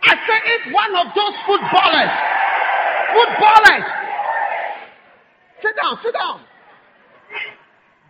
I 0.06 0.14
said 0.22 0.42
if 0.46 0.72
one 0.72 0.94
of 0.94 1.06
those 1.18 1.34
footballers, 1.42 2.14
footballers, 3.10 3.86
sit 5.62 5.74
down, 5.74 5.98
sit 6.04 6.14
down. 6.14 6.40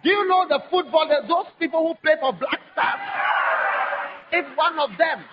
Do 0.03 0.11
you 0.11 0.29
know 0.29 0.45
the 0.47 0.61
footballers, 0.71 1.25
those 1.27 1.47
people 1.59 1.89
who 1.89 1.95
play 2.05 2.17
for 2.21 2.33
Black 2.35 2.61
Stars? 2.73 3.01
If 4.33 4.45
one 4.59 4.79
of 4.79 4.91
them 4.99 5.25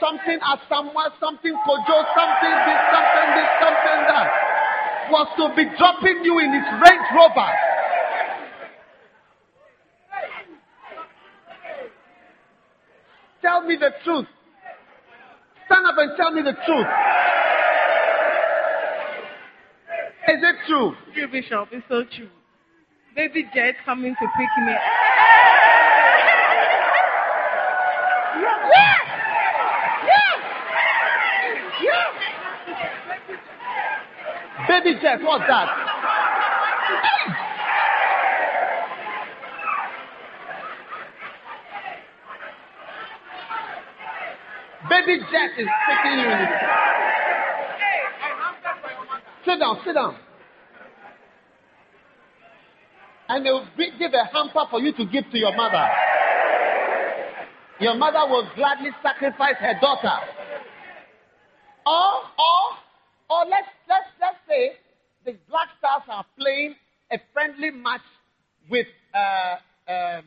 something 0.00 0.38
as 0.40 0.58
somewhere, 0.68 1.12
something 1.20 1.56
kojo, 1.64 1.96
something 2.16 2.56
this, 2.64 2.80
something 2.92 3.28
this, 3.36 3.50
something 3.60 4.00
that, 4.08 4.43
was 5.10 5.28
to 5.36 5.54
be 5.56 5.64
dropping 5.76 6.24
you 6.24 6.38
in 6.38 6.52
his 6.52 6.64
Range 6.72 7.08
Rover. 7.14 7.50
Tell 13.42 13.62
me 13.62 13.76
the 13.76 13.90
truth. 14.04 14.26
Stand 15.66 15.86
up 15.86 15.94
and 15.98 16.12
tell 16.16 16.30
me 16.32 16.42
the 16.42 16.56
truth. 16.66 16.86
Is 20.28 20.42
it 20.42 20.56
true? 20.66 20.94
True, 21.12 21.28
Bishop. 21.30 21.68
It's 21.72 21.84
so 21.88 22.04
true. 22.16 22.30
Baby 23.14 23.44
Jet 23.54 23.74
coming 23.84 24.14
to 24.14 24.26
pick 24.36 24.64
me. 24.64 24.72
Yes! 24.72 25.13
Baby 34.84 35.00
Jet, 35.00 35.18
what's 35.22 35.44
that? 35.48 35.68
Baby 44.90 45.20
Jet 45.32 45.58
is 45.58 45.68
picking 45.88 46.18
you 46.18 46.28
Sit 49.46 49.58
down, 49.58 49.80
sit 49.86 49.94
down. 49.94 50.16
And 53.30 53.46
they 53.46 53.50
will 53.50 53.66
give 53.76 54.12
a 54.12 54.24
hamper 54.34 54.64
for 54.70 54.80
you 54.80 54.92
to 54.92 55.06
give 55.06 55.24
to 55.30 55.38
your 55.38 55.56
mother. 55.56 55.88
Your 57.80 57.94
mother 57.94 58.20
will 58.28 58.46
gladly 58.54 58.90
sacrifice 59.02 59.56
her 59.60 59.78
daughter. 59.80 60.12
Or, 61.86 62.20
or, 62.38 62.64
or 63.30 63.44
let's 63.48 63.68
say 64.54 64.72
the 65.24 65.36
Black 65.48 65.68
Stars 65.78 66.02
are 66.08 66.26
playing 66.38 66.74
a 67.12 67.18
friendly 67.32 67.70
match 67.70 68.00
with 68.70 68.86
uh, 69.14 69.56
um, 69.90 70.24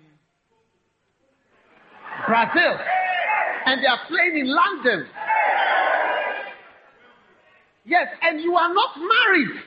Brazil, 2.28 2.78
and 3.66 3.84
they 3.84 3.88
are 3.88 4.00
playing 4.08 4.38
in 4.38 4.48
London. 4.48 5.08
Yes, 7.86 8.08
and 8.22 8.42
you 8.42 8.56
are 8.56 8.74
not 8.74 8.98
married. 8.98 9.62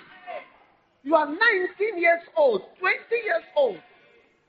You 1.02 1.14
are 1.14 1.26
19 1.26 1.38
years 1.98 2.20
old, 2.36 2.62
20 2.78 2.94
years 3.24 3.42
old, 3.56 3.78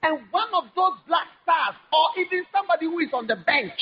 and 0.03 0.19
one 0.31 0.49
of 0.53 0.65
those 0.75 0.99
black 1.07 1.27
stars, 1.43 1.75
or 1.93 2.21
even 2.21 2.43
somebody 2.51 2.85
who 2.85 2.99
is 2.99 3.09
on 3.13 3.27
the 3.27 3.37
bench. 3.37 3.79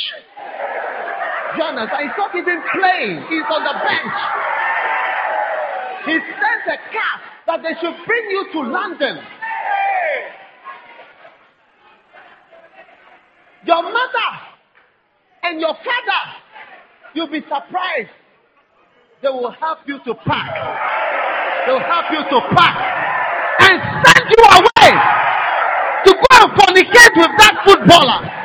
Jonas, 1.58 1.90
he's 1.98 2.14
not 2.18 2.36
even 2.36 2.62
playing, 2.78 3.26
he's 3.30 3.48
on 3.50 3.64
the 3.64 3.74
bench. 3.82 4.49
He 6.06 6.14
sends 6.14 6.66
a 6.68 6.78
car 6.92 7.16
that 7.48 7.62
they 7.64 7.74
should 7.82 7.96
bring 8.06 8.30
you 8.30 8.46
to 8.54 8.60
London. 8.62 9.20
Your 13.66 13.84
mother 13.84 14.30
and 15.44 15.60
your 15.60 15.74
father, 15.74 16.22
you'll 17.14 17.30
be 17.30 17.42
surprised. 17.42 18.10
They 19.22 19.30
will 19.30 19.52
help 19.52 19.80
you 19.86 20.00
to 20.06 20.16
pack. 20.16 20.50
They 21.68 21.74
will 21.74 21.80
help 21.80 22.06
you 22.12 22.24
to 22.24 22.40
pack 22.56 22.76
and 23.60 23.82
send 24.06 24.26
you 24.32 24.44
away 24.48 24.92
to 26.06 26.12
go 26.14 26.28
and 26.32 26.52
fornicate 26.56 27.14
with 27.18 27.34
that 27.38 27.62
footballer. 27.66 28.40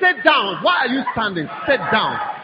Sit 0.00 0.22
down. 0.24 0.62
Why 0.62 0.76
are 0.80 0.88
you 0.88 1.02
standing? 1.14 1.48
Sit 1.66 1.80
down. 1.90 2.37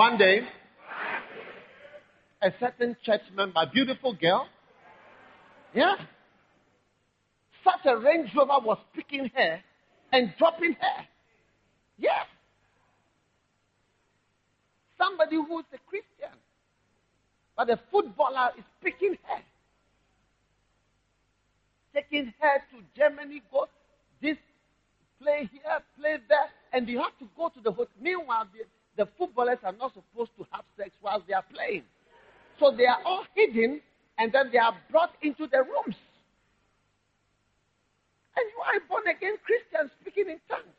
One 0.00 0.16
day, 0.16 0.40
a 2.40 2.50
certain 2.58 2.96
church 3.04 3.20
member, 3.34 3.60
beautiful 3.70 4.14
girl, 4.14 4.46
yeah, 5.74 5.94
such 7.62 7.84
a 7.84 7.98
Range 7.98 8.30
Rover 8.34 8.64
was 8.64 8.78
picking 8.96 9.30
her 9.36 9.60
and 10.10 10.32
dropping 10.38 10.72
her. 10.72 11.04
Yeah. 11.98 12.22
Somebody 14.96 15.36
who's 15.36 15.66
a 15.74 15.78
Christian, 15.86 16.34
but 17.54 17.68
a 17.68 17.78
footballer 17.92 18.52
is 18.56 18.64
picking 18.82 19.18
her, 19.22 19.42
taking 21.94 22.32
her 22.40 22.58
to 22.70 22.82
Germany, 22.96 23.42
go 23.52 23.66
this, 24.22 24.38
play 25.20 25.50
here, 25.52 25.78
play 25.98 26.16
there, 26.26 26.48
and 26.72 26.88
you 26.88 27.00
have 27.00 27.18
to 27.18 27.28
go 27.36 27.50
to 27.50 27.60
the 27.62 27.70
hotel. 27.70 27.92
Meanwhile, 28.00 28.48
the, 28.54 28.64
the 29.00 29.08
footballers 29.16 29.56
are 29.64 29.72
not 29.72 29.94
supposed 29.94 30.30
to 30.36 30.44
have 30.52 30.62
sex 30.76 30.90
while 31.00 31.24
they 31.26 31.32
are 31.32 31.44
playing. 31.54 31.84
So 32.60 32.70
they 32.76 32.84
are 32.84 33.00
all 33.06 33.24
hidden 33.34 33.80
and 34.18 34.30
then 34.30 34.50
they 34.52 34.58
are 34.58 34.76
brought 34.90 35.12
into 35.22 35.46
the 35.46 35.64
rooms. 35.64 35.96
And 38.36 38.44
you 38.44 38.60
are 38.60 38.80
born 38.86 39.04
again 39.08 39.40
Christian 39.40 39.90
speaking 40.02 40.28
in 40.28 40.38
tongues. 40.50 40.76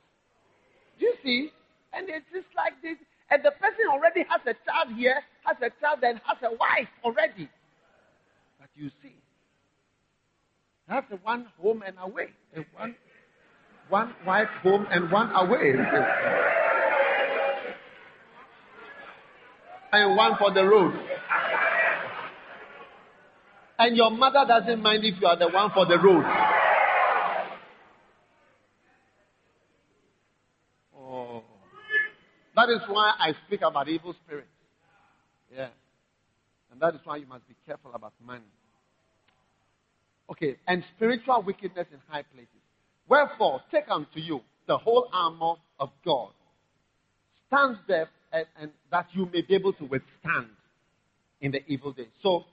Do 1.00 1.06
you 1.08 1.16
see? 1.24 1.50
And 1.94 2.10
it's 2.10 2.30
just 2.32 2.46
like 2.56 2.78
this. 2.84 2.96
And 3.32 3.42
the 3.42 3.58
person 3.58 3.90
already 3.90 4.22
has 4.30 4.42
a 4.46 4.54
child 4.70 4.94
here, 4.96 5.18
has 5.46 5.58
a 5.58 5.74
child, 5.82 6.04
and 6.04 6.22
has 6.22 6.38
a 6.46 6.54
wife 6.54 6.94
already. 7.04 7.50
But 8.60 8.70
you 8.76 8.92
see, 9.02 9.18
that's 10.88 11.10
one 11.24 11.48
home 11.60 11.82
and 11.82 11.96
away. 12.00 12.30
The 12.54 12.66
one, 12.78 12.94
one 13.90 14.14
wife 14.28 14.50
home 14.62 14.86
and 14.92 15.12
one 15.12 15.32
away. 15.32 15.74
And 19.92 20.16
one 20.16 20.38
for 20.38 20.54
the 20.54 20.64
road. 20.64 20.94
And 23.78 23.98
your 23.98 24.12
mother 24.12 24.46
doesn't 24.48 24.82
mind 24.82 25.04
if 25.04 25.20
you 25.20 25.28
are 25.28 25.38
the 25.38 25.50
one 25.50 25.72
for 25.74 25.86
the 25.86 25.98
road. 25.98 26.24
Oh. 30.96 31.44
That 32.56 32.70
is 32.70 32.82
why 32.88 33.14
I 33.20 33.34
speak 33.48 33.62
about 33.62 33.90
evil 33.90 34.16
spirits. 34.26 34.48
Yeah. 35.54 35.70
And 36.72 36.80
that 36.80 36.94
is 36.94 37.02
why 37.04 37.18
you 37.18 37.26
must 37.26 37.48
be 37.48 37.56
careful 37.66 37.92
about 37.94 38.14
money. 38.26 38.46
Okay, 40.30 40.56
and 40.66 40.84
spiritual 40.96 41.42
wickedness 41.42 41.88
in 41.92 42.00
high 42.08 42.24
places. 42.34 42.48
Wherefore, 43.10 43.62
take 43.72 43.90
unto 43.90 44.20
you 44.20 44.40
the 44.68 44.78
whole 44.78 45.10
armor 45.12 45.56
of 45.80 45.90
God. 46.06 46.30
Stand 47.48 47.78
there 47.88 48.08
and, 48.32 48.46
and 48.60 48.72
that 48.92 49.08
you 49.14 49.28
may 49.32 49.42
be 49.42 49.56
able 49.56 49.74
to 49.74 49.84
withstand 49.84 50.48
in 51.42 51.52
the 51.52 51.62
evil 51.68 51.92
day. 51.92 52.08
So, 52.22 52.46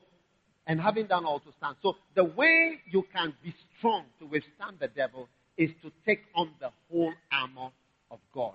and 0.66 0.80
having 0.80 1.06
done 1.06 1.24
all 1.24 1.40
to 1.40 1.50
stand. 1.58 1.76
So, 1.82 1.94
the 2.14 2.24
way 2.24 2.78
you 2.90 3.04
can 3.12 3.34
be 3.42 3.54
strong 3.78 4.04
to 4.18 4.26
withstand 4.26 4.76
the 4.80 4.88
devil 4.88 5.28
is 5.56 5.70
to 5.82 5.90
take 6.06 6.20
on 6.34 6.50
the 6.60 6.70
whole 6.90 7.12
armor 7.32 7.70
of 8.10 8.18
God. 8.34 8.54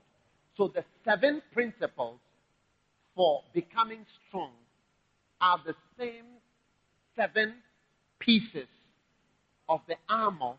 So, 0.58 0.72
the 0.74 0.84
seven 1.06 1.42
principles 1.52 2.20
for 3.16 3.42
becoming 3.54 4.06
strong 4.28 4.52
are 5.42 5.60
the 5.66 5.76
same 5.98 6.26
seven 7.16 7.56
pieces 8.20 8.68
of 9.70 9.82
the 9.88 9.96
armor 10.10 10.54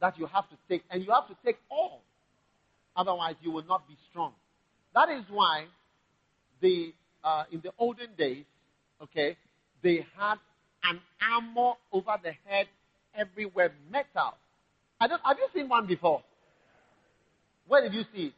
that 0.00 0.18
you 0.18 0.26
have 0.26 0.48
to 0.50 0.56
take, 0.68 0.82
and 0.90 1.02
you 1.04 1.10
have 1.12 1.28
to 1.28 1.36
take 1.44 1.56
all. 1.70 2.02
Otherwise, 2.96 3.36
you 3.40 3.50
will 3.50 3.64
not 3.64 3.86
be 3.88 3.96
strong. 4.10 4.32
That 4.94 5.08
is 5.08 5.24
why 5.30 5.66
the 6.62 6.94
uh, 7.24 7.44
in 7.52 7.60
the 7.60 7.72
olden 7.78 8.08
days, 8.16 8.44
okay, 9.02 9.36
they 9.82 10.06
had 10.18 10.36
an 10.84 11.00
armor 11.32 11.72
over 11.92 12.16
the 12.22 12.32
head 12.46 12.66
everywhere, 13.16 13.72
metal. 13.90 14.34
I 15.00 15.08
don't, 15.08 15.20
have 15.24 15.36
you 15.38 15.48
seen 15.54 15.68
one 15.68 15.86
before? 15.86 16.22
Where 17.68 17.82
did 17.82 17.94
you 17.94 18.04
see 18.14 18.26
it? 18.26 18.32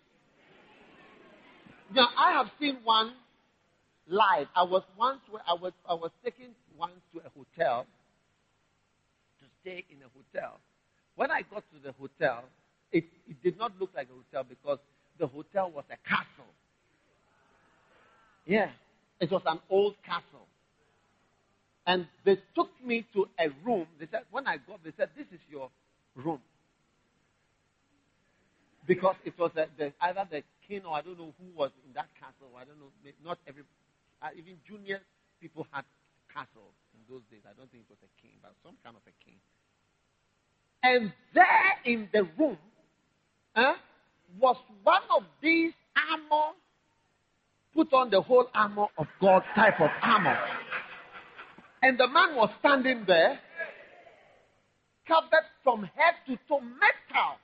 Now, 1.95 2.09
I 2.19 2.33
have 2.33 2.47
seen 2.61 2.79
one 2.85 3.13
live. 4.09 4.49
I 4.57 4.65
was 4.65 4.83
once, 4.99 5.21
I 5.47 5.55
was, 5.55 5.73
I 5.89 5.95
was 5.95 6.11
taken 6.25 6.47
once 6.79 6.95
to 7.13 7.21
a 7.21 7.31
hotel 7.31 7.87
to 9.41 9.47
stay 9.61 9.85
in 9.91 9.99
a 9.99 10.09
hotel. 10.15 10.59
When 11.17 11.31
I 11.31 11.43
got 11.43 11.63
to 11.73 11.79
the 11.83 11.93
hotel, 11.93 12.45
it, 12.93 13.05
it 13.29 13.43
did 13.43 13.59
not 13.59 13.73
look 13.81 13.91
like 13.95 14.09
a 14.09 14.15
hotel 14.15 14.47
because 14.49 14.79
the 15.19 15.27
hotel 15.27 15.71
was 15.71 15.85
a 15.91 16.09
castle. 16.09 16.51
Yeah. 18.47 18.71
It 19.21 19.31
was 19.31 19.43
an 19.47 19.61
old 19.71 19.95
castle. 20.05 20.47
And 21.87 22.07
they 22.25 22.39
took 22.55 22.71
me 22.85 23.07
to 23.13 23.29
a 23.39 23.49
room. 23.65 23.87
They 24.01 24.07
said, 24.11 24.23
when 24.31 24.47
I 24.47 24.57
got, 24.57 24.83
they 24.85 24.93
said, 24.97 25.11
this 25.17 25.27
is 25.33 25.41
your 25.51 25.71
room. 26.15 26.41
Because 28.87 29.17
it 29.25 29.39
was 29.39 29.51
a, 29.57 29.67
the, 29.79 29.93
either 30.01 30.27
the 30.31 30.43
king 30.69 30.83
or 30.87 30.97
I 30.97 31.03
don't 31.03 31.19
know 31.19 31.33
who 31.39 31.49
was 31.57 31.71
in 31.87 31.93
that 31.95 32.09
castle. 32.21 32.53
I 32.57 32.65
don't 32.65 32.79
know. 32.79 32.93
Not 33.25 33.39
every, 33.47 33.63
uh, 34.23 34.29
even 34.37 34.57
junior 34.67 35.01
people 35.41 35.67
had 35.71 35.85
castles 36.33 36.75
in 36.93 37.01
those 37.09 37.23
days. 37.31 37.41
I 37.45 37.53
don't 37.57 37.71
think 37.71 37.85
it 37.89 37.91
was 37.91 38.03
a 38.03 38.13
king, 38.21 38.33
but 38.43 38.53
some 38.65 38.77
kind 38.85 38.97
of 38.97 39.03
a 39.07 39.15
king. 39.25 39.37
And 40.83 41.13
there 41.35 41.73
in 41.85 42.09
the 42.13 42.29
room 42.39 42.59
uh, 43.57 43.75
was 44.39 44.57
one 44.83 45.03
of 45.17 45.25
these 45.43 45.73
armor 45.97 46.53
put 47.75 47.93
on 47.93 48.11
the 48.11 48.21
whole 48.21 48.47
armor 48.55 48.87
of 48.97 49.07
God 49.21 49.43
type 49.55 49.81
of 49.81 49.91
armor. 50.03 50.39
And 51.83 51.99
the 51.99 52.09
man 52.09 52.37
was 52.37 52.51
standing 52.61 53.05
there, 53.07 53.39
covered 55.07 55.45
from 55.63 55.83
head 55.83 56.15
to 56.27 56.37
toe, 56.49 56.61
metal. 56.61 57.37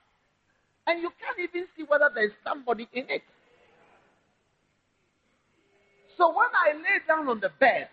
And 0.87 1.03
you 1.03 1.11
can't 1.21 1.39
even 1.39 1.69
see 1.77 1.85
whether 1.87 2.11
there's 2.15 2.33
somebody 2.43 2.89
in 2.93 3.05
it. 3.09 3.23
So 6.17 6.29
when 6.29 6.49
I 6.55 6.77
lay 6.77 7.01
down 7.07 7.29
on 7.29 7.41
the 7.41 7.51
bed 7.61 7.89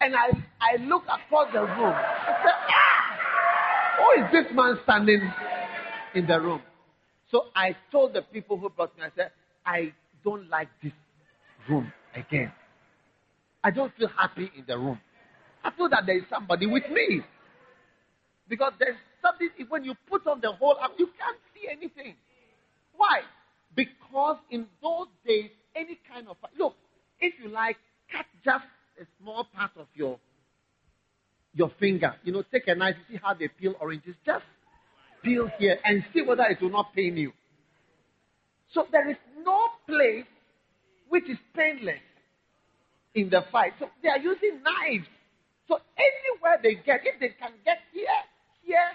and 0.00 0.14
I, 0.14 0.28
I 0.60 0.82
look 0.82 1.02
across 1.04 1.52
the 1.52 1.60
room, 1.60 1.94
I 1.94 2.40
said, 2.42 2.54
ah, 2.68 2.98
who 3.98 4.22
is 4.22 4.32
this 4.32 4.54
man 4.54 4.78
standing 4.84 5.20
in 6.14 6.26
the 6.26 6.40
room? 6.40 6.62
So 7.30 7.46
I 7.54 7.76
told 7.90 8.14
the 8.14 8.22
people 8.22 8.58
who 8.58 8.70
brought 8.70 8.96
me, 8.96 9.04
I 9.04 9.10
said, 9.16 9.30
I 9.66 9.92
don't 10.28 10.50
like 10.50 10.68
this 10.82 10.92
room 11.70 11.90
again. 12.14 12.52
I 13.64 13.70
don't 13.70 13.92
feel 13.96 14.08
happy 14.08 14.50
in 14.56 14.64
the 14.66 14.76
room. 14.76 15.00
I 15.64 15.70
feel 15.70 15.88
that 15.88 16.04
there 16.04 16.18
is 16.18 16.24
somebody 16.28 16.66
with 16.66 16.84
me. 16.90 17.22
Because 18.46 18.72
there's 18.78 18.96
something, 19.22 19.48
when 19.70 19.84
you 19.84 19.94
put 20.08 20.26
on 20.26 20.40
the 20.42 20.52
whole 20.52 20.76
arm, 20.80 20.92
you 20.98 21.06
can't 21.18 21.38
see 21.54 21.68
anything. 21.70 22.14
Why? 22.94 23.20
Because 23.74 24.36
in 24.50 24.66
those 24.82 25.06
days, 25.26 25.50
any 25.74 25.98
kind 26.12 26.28
of, 26.28 26.36
look, 26.58 26.74
if 27.20 27.32
you 27.42 27.50
like, 27.50 27.76
cut 28.12 28.26
just 28.44 28.64
a 29.00 29.04
small 29.20 29.46
part 29.54 29.70
of 29.78 29.86
your 29.94 30.18
your 31.54 31.72
finger. 31.80 32.14
You 32.22 32.32
know, 32.32 32.44
take 32.52 32.68
a 32.68 32.74
knife, 32.74 32.94
you 33.08 33.16
see 33.16 33.20
how 33.22 33.34
they 33.34 33.48
peel 33.48 33.74
oranges. 33.80 34.14
Just 34.24 34.44
peel 35.24 35.48
here 35.58 35.78
and 35.84 36.04
see 36.12 36.22
whether 36.22 36.44
it 36.44 36.60
will 36.60 36.70
not 36.70 36.94
pain 36.94 37.16
you. 37.16 37.32
So 38.74 38.86
there 38.92 39.08
is 39.08 39.16
no 39.44 39.58
place 39.86 40.26
which 41.08 41.28
is 41.28 41.38
painless 41.54 42.02
in 43.14 43.30
the 43.30 43.44
fight. 43.50 43.72
So 43.78 43.88
they 44.02 44.08
are 44.08 44.18
using 44.18 44.60
knives. 44.62 45.08
So 45.66 45.78
anywhere 45.96 46.58
they 46.62 46.74
get, 46.74 47.00
if 47.04 47.20
they 47.20 47.28
can 47.38 47.52
get 47.64 47.78
here, 47.92 48.20
here, 48.64 48.90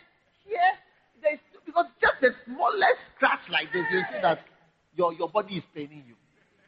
here, 0.45 0.74
they, 1.21 1.39
because 1.65 1.86
just 2.01 2.21
the 2.21 2.32
smallest 2.45 2.99
scratch 3.15 3.41
like 3.49 3.71
this, 3.74 3.84
you 3.91 4.01
see 4.11 4.21
that 4.21 4.39
your, 4.95 5.13
your 5.13 5.30
body 5.30 5.55
is 5.57 5.63
paining 5.74 6.03
you. 6.07 6.15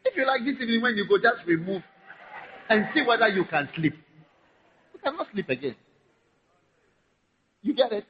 If 0.03 0.16
you 0.16 0.26
like 0.26 0.41
this 0.45 0.56
evening 0.62 0.82
when 0.82 0.95
you 0.95 1.08
go, 1.08 1.18
just 1.18 1.45
remove 1.47 1.82
and 2.70 2.88
see 2.93 3.01
whether 3.01 3.28
you 3.28 3.45
can 3.45 3.70
sleep. 3.76 3.93
You 4.93 4.99
cannot 4.99 5.28
sleep 5.32 5.49
again. 5.49 5.76
You 7.62 7.74
get 7.74 7.91
it? 7.91 8.06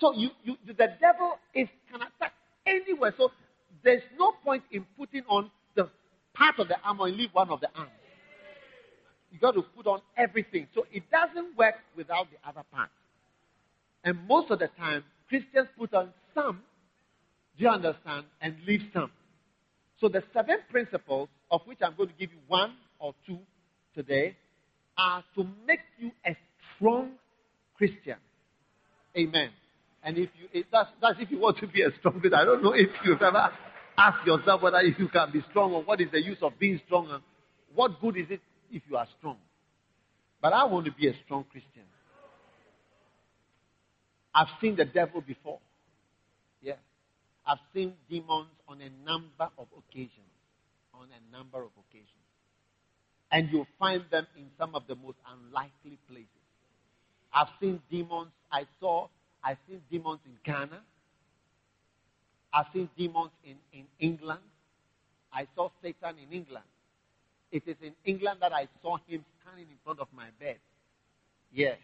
So 0.00 0.12
you, 0.14 0.30
you 0.42 0.56
the 0.66 0.74
devil 0.74 1.38
is 1.54 1.68
can 1.90 2.02
attack 2.02 2.32
anywhere. 2.66 3.14
So 3.16 3.30
there's 3.84 4.02
no 4.18 4.32
point 4.44 4.64
in 4.70 4.84
putting 4.98 5.22
on 5.28 5.50
the 5.74 5.88
part 6.34 6.58
of 6.58 6.68
the 6.68 6.76
armor 6.84 7.01
leave 7.16 7.30
one 7.32 7.50
of 7.50 7.60
the 7.60 7.68
arms. 7.74 7.90
You 9.30 9.38
got 9.38 9.52
to 9.54 9.62
put 9.62 9.86
on 9.86 10.00
everything. 10.16 10.66
So 10.74 10.84
it 10.92 11.04
doesn't 11.10 11.56
work 11.56 11.76
without 11.96 12.26
the 12.30 12.48
other 12.48 12.62
part. 12.72 12.90
And 14.04 14.26
most 14.28 14.50
of 14.50 14.58
the 14.58 14.68
time, 14.78 15.04
Christians 15.28 15.68
put 15.78 15.94
on 15.94 16.12
some, 16.34 16.60
do 17.56 17.64
you 17.64 17.70
understand, 17.70 18.26
and 18.40 18.56
leave 18.66 18.82
some. 18.92 19.10
So 20.00 20.08
the 20.08 20.22
seven 20.34 20.58
principles, 20.70 21.28
of 21.50 21.62
which 21.64 21.78
I'm 21.80 21.94
going 21.96 22.08
to 22.08 22.14
give 22.18 22.30
you 22.32 22.40
one 22.48 22.74
or 22.98 23.14
two 23.26 23.38
today, 23.94 24.36
are 24.98 25.24
to 25.36 25.46
make 25.66 25.80
you 25.98 26.10
a 26.26 26.36
strong 26.76 27.12
Christian. 27.76 28.16
Amen. 29.16 29.50
And 30.04 30.18
if 30.18 30.28
you, 30.52 30.64
that's, 30.70 30.90
that's 31.00 31.16
if 31.20 31.30
you 31.30 31.38
want 31.38 31.58
to 31.58 31.66
be 31.68 31.82
a 31.82 31.90
strong 31.98 32.20
Christian. 32.20 32.38
I 32.38 32.44
don't 32.44 32.62
know 32.62 32.72
if 32.72 32.90
you've 33.04 33.22
ever 33.22 33.50
ask 33.96 34.26
yourself 34.26 34.62
whether 34.62 34.82
you 34.98 35.08
can 35.08 35.30
be 35.32 35.44
strong 35.50 35.72
or 35.72 35.82
what 35.82 36.00
is 36.00 36.08
the 36.12 36.22
use 36.22 36.38
of 36.42 36.58
being 36.58 36.80
strong 36.86 37.08
and 37.10 37.22
what 37.74 38.00
good 38.00 38.16
is 38.16 38.26
it 38.30 38.40
if 38.70 38.82
you 38.88 38.96
are 38.96 39.06
strong. 39.18 39.36
But 40.40 40.52
I 40.52 40.64
want 40.64 40.86
to 40.86 40.92
be 40.92 41.08
a 41.08 41.14
strong 41.24 41.44
Christian. 41.50 41.84
I've 44.34 44.48
seen 44.60 44.76
the 44.76 44.84
devil 44.84 45.20
before. 45.20 45.58
Yeah. 46.62 46.74
I've 47.46 47.58
seen 47.74 47.94
demons 48.08 48.48
on 48.68 48.80
a 48.80 48.90
number 49.04 49.48
of 49.58 49.66
occasions. 49.76 50.32
On 50.94 51.06
a 51.06 51.36
number 51.36 51.58
of 51.58 51.70
occasions. 51.88 52.08
And 53.30 53.48
you'll 53.50 53.68
find 53.78 54.02
them 54.10 54.26
in 54.36 54.46
some 54.58 54.74
of 54.74 54.82
the 54.88 54.94
most 54.94 55.16
unlikely 55.26 55.98
places. 56.08 56.28
I've 57.32 57.48
seen 57.60 57.80
demons. 57.90 58.30
I 58.50 58.66
saw, 58.80 59.08
I've 59.42 59.56
seen 59.68 59.80
demons 59.90 60.20
in 60.26 60.32
Ghana. 60.44 60.80
I've 62.52 62.66
seen 62.72 62.88
demons 62.96 63.30
in, 63.44 63.56
in 63.72 63.86
England. 63.98 64.40
I 65.32 65.46
saw 65.54 65.70
Satan 65.82 66.16
in 66.18 66.32
England. 66.32 66.64
It 67.50 67.62
is 67.66 67.76
in 67.82 67.92
England 68.04 68.38
that 68.40 68.52
I 68.52 68.68
saw 68.82 68.96
him 69.06 69.24
standing 69.42 69.66
in 69.70 69.76
front 69.84 70.00
of 70.00 70.08
my 70.14 70.28
bed. 70.38 70.56
Yes. 71.52 71.78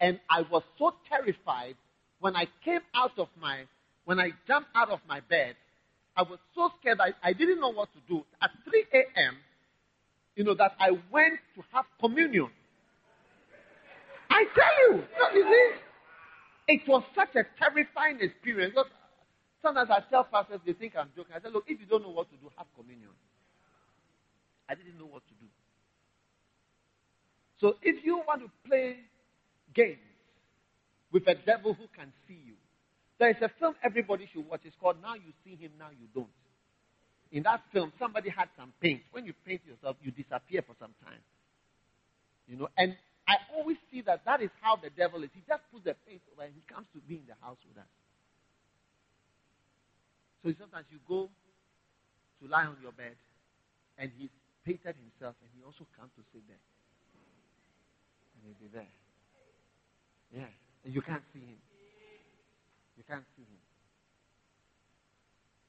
And 0.00 0.20
I 0.28 0.42
was 0.50 0.62
so 0.78 0.92
terrified 1.08 1.76
when 2.20 2.36
I 2.36 2.46
came 2.64 2.80
out 2.94 3.18
of 3.18 3.28
my, 3.40 3.64
when 4.04 4.18
I 4.18 4.30
jumped 4.46 4.70
out 4.74 4.90
of 4.90 5.00
my 5.08 5.20
bed 5.20 5.56
I 6.16 6.22
was 6.22 6.38
so 6.54 6.70
scared 6.80 6.98
I, 7.00 7.12
I 7.22 7.32
didn't 7.34 7.60
know 7.60 7.72
what 7.72 7.90
to 7.92 8.00
do. 8.08 8.24
At 8.40 8.50
3 8.64 8.84
a.m., 8.94 9.36
you 10.34 10.44
know, 10.44 10.54
that 10.54 10.72
I 10.80 10.90
went 11.12 11.38
to 11.54 11.62
have 11.72 11.84
communion. 12.00 12.48
I 14.30 14.44
tell 14.54 14.96
you, 14.96 15.02
you 15.34 15.44
see, 15.44 16.74
it 16.74 16.88
was 16.88 17.02
such 17.14 17.34
a 17.36 17.44
terrifying 17.58 18.18
experience. 18.20 18.74
Sometimes 19.66 19.90
I 19.90 19.98
tell 20.08 20.22
pastors, 20.22 20.60
they 20.64 20.74
think 20.74 20.94
I'm 20.94 21.10
joking. 21.16 21.34
I 21.34 21.42
said, 21.42 21.50
look, 21.50 21.64
if 21.66 21.80
you 21.80 21.86
don't 21.90 22.02
know 22.06 22.14
what 22.14 22.30
to 22.30 22.36
do, 22.36 22.46
have 22.56 22.70
communion. 22.78 23.10
I 24.68 24.76
didn't 24.76 24.94
know 24.96 25.10
what 25.10 25.26
to 25.26 25.34
do. 25.42 25.50
So 27.60 27.74
if 27.82 28.04
you 28.04 28.22
want 28.22 28.42
to 28.42 28.50
play 28.62 28.94
games 29.74 29.98
with 31.10 31.26
a 31.26 31.34
devil 31.34 31.74
who 31.74 31.90
can 31.98 32.12
see 32.28 32.38
you, 32.46 32.54
there 33.18 33.30
is 33.30 33.42
a 33.42 33.50
film 33.58 33.74
everybody 33.82 34.30
should 34.32 34.46
watch. 34.48 34.60
It's 34.62 34.76
called 34.80 35.02
Now 35.02 35.14
You 35.14 35.34
See 35.42 35.56
Him, 35.58 35.72
Now 35.80 35.90
You 35.90 36.06
Don't. 36.14 36.30
In 37.32 37.42
that 37.42 37.62
film, 37.72 37.92
somebody 37.98 38.30
had 38.30 38.46
some 38.56 38.72
paint. 38.80 39.02
When 39.10 39.26
you 39.26 39.34
paint 39.44 39.62
yourself, 39.66 39.96
you 40.00 40.12
disappear 40.12 40.62
for 40.62 40.76
some 40.78 40.94
time. 41.02 41.18
You 42.46 42.54
know, 42.54 42.68
and 42.78 42.94
I 43.26 43.34
always 43.58 43.78
see 43.90 44.02
that 44.02 44.22
that 44.26 44.42
is 44.42 44.50
how 44.60 44.76
the 44.76 44.90
devil 44.90 45.24
is. 45.24 45.30
He 45.34 45.42
just 45.48 45.62
puts 45.72 45.82
the 45.82 45.96
paint 46.06 46.22
over 46.32 46.46
and 46.46 46.54
he 46.54 46.62
comes 46.72 46.86
to 46.94 47.00
be 47.02 47.16
in 47.16 47.26
the 47.26 47.34
house 47.42 47.58
with 47.66 47.82
us. 47.82 47.90
So 50.46 50.54
sometimes 50.62 50.86
you 50.94 51.02
go 51.10 51.26
to 51.26 52.44
lie 52.46 52.70
on 52.70 52.78
your 52.78 52.94
bed 52.94 53.18
and 53.98 54.14
he's 54.14 54.30
painted 54.62 54.94
himself 54.94 55.34
and 55.42 55.50
he 55.50 55.66
also 55.66 55.82
comes 55.98 56.14
to 56.14 56.22
sit 56.30 56.46
there. 56.46 56.62
And 58.38 58.40
he'll 58.46 58.60
be 58.62 58.70
there. 58.70 58.92
Yeah. 60.30 60.46
And 60.86 60.94
you 60.94 61.02
can't 61.02 61.26
see 61.34 61.42
him. 61.42 61.58
You 62.94 63.02
can't 63.10 63.26
see 63.34 63.42
him. 63.42 63.58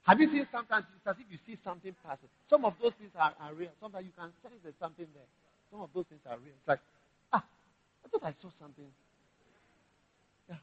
Have 0.06 0.22
you 0.22 0.30
seen 0.30 0.46
sometimes 0.54 0.86
it's 0.94 1.10
as 1.10 1.18
if 1.18 1.26
you 1.26 1.42
see 1.50 1.58
something 1.66 1.98
passing? 2.06 2.30
Some 2.46 2.62
of 2.62 2.78
those 2.78 2.94
things 3.02 3.18
are, 3.18 3.34
are 3.34 3.58
real. 3.58 3.74
Sometimes 3.82 4.06
you 4.06 4.14
can 4.14 4.30
sense 4.46 4.62
there's 4.62 4.78
something 4.78 5.10
there. 5.18 5.30
Some 5.74 5.82
of 5.82 5.90
those 5.90 6.06
things 6.06 6.22
are 6.30 6.38
real. 6.38 6.54
It's 6.54 6.70
like, 6.70 6.86
ah, 7.34 7.42
I 7.42 8.14
thought 8.14 8.30
I 8.30 8.38
saw 8.46 8.54
something. 8.62 8.94
Yeah. 10.46 10.62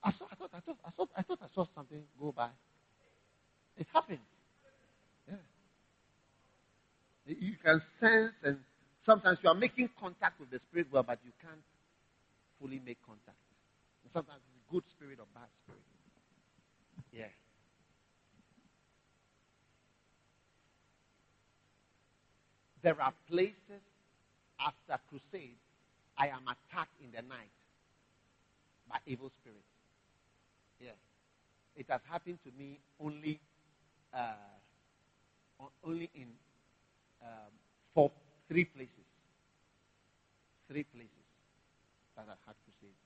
I, 0.00 0.08
saw, 0.16 0.24
I, 0.24 0.34
thought, 0.40 0.50
I, 0.56 0.60
thought, 0.64 0.80
I, 0.80 0.90
thought, 0.96 1.10
I 1.12 1.22
thought 1.22 1.40
I 1.44 1.50
saw 1.52 1.68
something 1.76 2.00
go 2.16 2.32
by. 2.32 2.48
It 3.76 3.86
happens. 3.92 4.18
Yeah. 5.28 5.34
You 7.26 7.56
can 7.62 7.82
sense, 8.00 8.32
and 8.42 8.58
sometimes 9.04 9.38
you 9.42 9.50
are 9.50 9.54
making 9.54 9.90
contact 10.00 10.40
with 10.40 10.50
the 10.50 10.60
spirit 10.70 10.92
world, 10.92 11.06
but 11.06 11.18
you 11.24 11.32
can't 11.42 11.60
fully 12.60 12.80
make 12.84 12.98
contact. 13.04 13.36
And 14.04 14.12
sometimes 14.12 14.40
it's 14.48 14.68
a 14.68 14.72
good 14.72 14.84
spirit 14.96 15.18
or 15.20 15.26
bad 15.34 15.48
spirit. 15.64 15.82
Yeah. 17.12 17.32
There 22.82 23.00
are 23.00 23.12
places 23.28 23.82
after 24.60 25.02
crusade 25.10 25.58
I 26.16 26.28
am 26.28 26.44
attacked 26.44 26.96
in 27.02 27.10
the 27.10 27.20
night 27.22 27.52
by 28.88 28.98
evil 29.06 29.30
spirits. 29.40 29.66
Yes. 30.80 30.96
It 31.76 31.86
has 31.90 32.00
happened 32.08 32.38
to 32.44 32.50
me 32.56 32.78
only 33.00 33.40
uh, 34.16 34.32
only 35.84 36.10
in 36.14 36.28
um, 37.22 37.52
four, 37.94 38.10
three 38.48 38.64
places. 38.64 39.06
Three 40.68 40.84
places 40.84 41.26
that 42.16 42.26
I 42.28 42.34
had 42.46 42.56
crusades. 42.64 42.98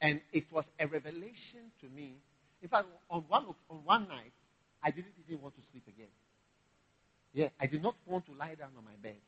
And 0.00 0.20
it 0.32 0.44
was 0.50 0.64
a 0.80 0.86
revelation 0.86 1.70
to 1.80 1.88
me. 1.94 2.16
In 2.62 2.68
fact, 2.68 2.86
on 3.10 3.24
one, 3.28 3.46
on 3.70 3.76
one 3.84 4.08
night, 4.08 4.32
I 4.82 4.90
didn't 4.90 5.14
even 5.24 5.40
want 5.40 5.54
to 5.56 5.62
sleep 5.70 5.84
again. 5.86 6.10
Yeah, 7.32 7.48
I 7.60 7.66
did 7.66 7.82
not 7.82 7.94
want 8.06 8.26
to 8.26 8.32
lie 8.32 8.54
down 8.54 8.70
on 8.76 8.84
my 8.84 8.96
bed. 9.00 9.20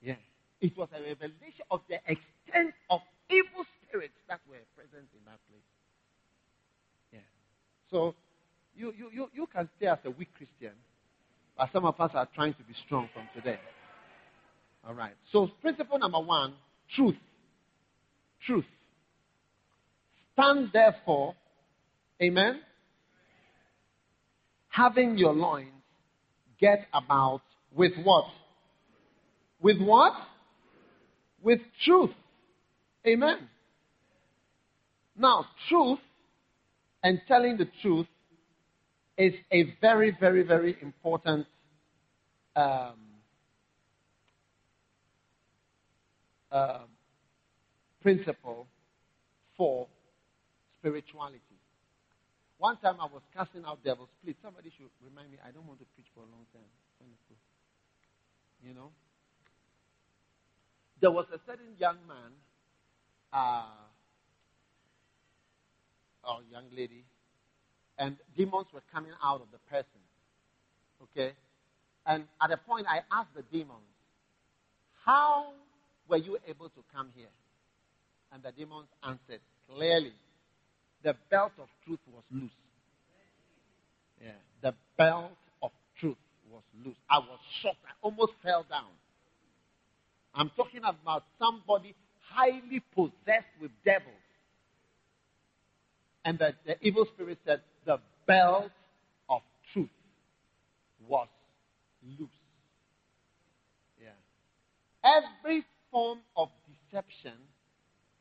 Yeah. 0.00 0.16
It 0.60 0.76
was 0.76 0.88
a 0.92 1.00
revelation 1.00 1.64
of 1.70 1.80
the 1.88 1.96
extent 1.96 2.74
of 2.88 3.00
evil 3.30 3.64
spirits 3.80 4.16
that 4.28 4.40
were 4.48 4.60
present 4.76 5.08
in 5.12 5.24
that 5.26 5.38
place. 5.48 5.68
Yeah. 7.12 7.20
So 7.90 8.14
you, 8.80 8.94
you, 8.96 9.10
you, 9.12 9.30
you 9.34 9.46
can 9.54 9.68
stay 9.76 9.86
as 9.86 9.98
a 10.04 10.10
weak 10.10 10.28
Christian, 10.36 10.74
but 11.56 11.68
some 11.72 11.84
of 11.84 12.00
us 12.00 12.10
are 12.14 12.26
trying 12.34 12.54
to 12.54 12.62
be 12.62 12.74
strong 12.86 13.08
from 13.12 13.28
today. 13.34 13.58
All 14.86 14.94
right. 14.94 15.12
So 15.32 15.50
principle 15.60 15.98
number 15.98 16.18
one, 16.18 16.54
truth. 16.96 17.16
Truth. 18.46 18.64
Stand 20.32 20.70
therefore, 20.72 21.34
amen, 22.22 22.60
having 24.68 25.18
your 25.18 25.34
loins 25.34 25.68
get 26.58 26.86
about 26.94 27.42
with 27.74 27.92
what? 28.02 28.24
With 29.60 29.78
what? 29.82 30.14
With 31.42 31.60
truth. 31.84 32.10
Amen. 33.06 33.48
Now, 35.18 35.44
truth 35.68 35.98
and 37.02 37.20
telling 37.28 37.58
the 37.58 37.68
truth 37.82 38.06
is 39.20 39.34
a 39.52 39.74
very, 39.82 40.16
very, 40.18 40.42
very 40.42 40.76
important 40.80 41.46
um, 42.56 42.94
uh, 46.50 46.78
principle 48.00 48.66
for 49.58 49.86
spirituality. 50.78 51.38
One 52.56 52.78
time 52.78 52.96
I 52.98 53.04
was 53.04 53.20
casting 53.36 53.64
out 53.66 53.84
devils. 53.84 54.08
Please, 54.24 54.36
somebody 54.42 54.72
should 54.76 54.88
remind 55.04 55.30
me. 55.30 55.36
I 55.46 55.50
don't 55.50 55.66
want 55.66 55.80
to 55.80 55.86
preach 55.94 56.08
for 56.14 56.20
a 56.20 56.30
long 56.32 56.46
time. 56.54 56.62
You 58.64 58.74
know? 58.74 58.90
There 61.00 61.10
was 61.10 61.26
a 61.32 61.38
certain 61.46 61.76
young 61.78 61.96
man, 62.08 62.32
uh, 63.32 63.64
or 66.24 66.40
young 66.50 66.64
lady, 66.74 67.04
and 68.00 68.16
demons 68.36 68.66
were 68.72 68.82
coming 68.92 69.12
out 69.22 69.42
of 69.42 69.46
the 69.52 69.58
person. 69.70 70.00
Okay? 71.02 71.32
And 72.06 72.24
at 72.42 72.50
a 72.50 72.56
point, 72.56 72.86
I 72.88 73.00
asked 73.12 73.34
the 73.36 73.42
demons, 73.52 73.86
How 75.04 75.52
were 76.08 76.16
you 76.16 76.38
able 76.48 76.70
to 76.70 76.82
come 76.92 77.10
here? 77.14 77.28
And 78.32 78.42
the 78.42 78.52
demons 78.52 78.88
answered 79.06 79.40
clearly 79.72 80.14
the 81.04 81.14
belt 81.30 81.52
of 81.58 81.68
truth 81.84 82.00
was 82.12 82.22
loose. 82.32 82.50
Yeah, 84.22 84.30
the 84.62 84.74
belt 84.98 85.32
of 85.62 85.70
truth 85.98 86.16
was 86.50 86.62
loose. 86.84 86.96
I 87.08 87.18
was 87.18 87.38
shocked. 87.62 87.78
I 87.86 87.92
almost 88.02 88.32
fell 88.42 88.64
down. 88.68 88.90
I'm 90.34 90.50
talking 90.56 90.82
about 90.84 91.24
somebody 91.38 91.94
highly 92.28 92.82
possessed 92.94 93.52
with 93.60 93.70
devils. 93.84 94.14
And 96.24 96.38
the, 96.38 96.54
the 96.66 96.76
evil 96.86 97.06
spirit 97.14 97.38
said, 97.46 97.62
belt 98.30 98.70
of 99.28 99.42
truth 99.72 99.88
was 101.08 101.26
loose. 102.18 102.28
Yeah. 104.00 104.10
Every 105.04 105.64
form 105.90 106.20
of 106.36 106.48
deception 106.92 107.34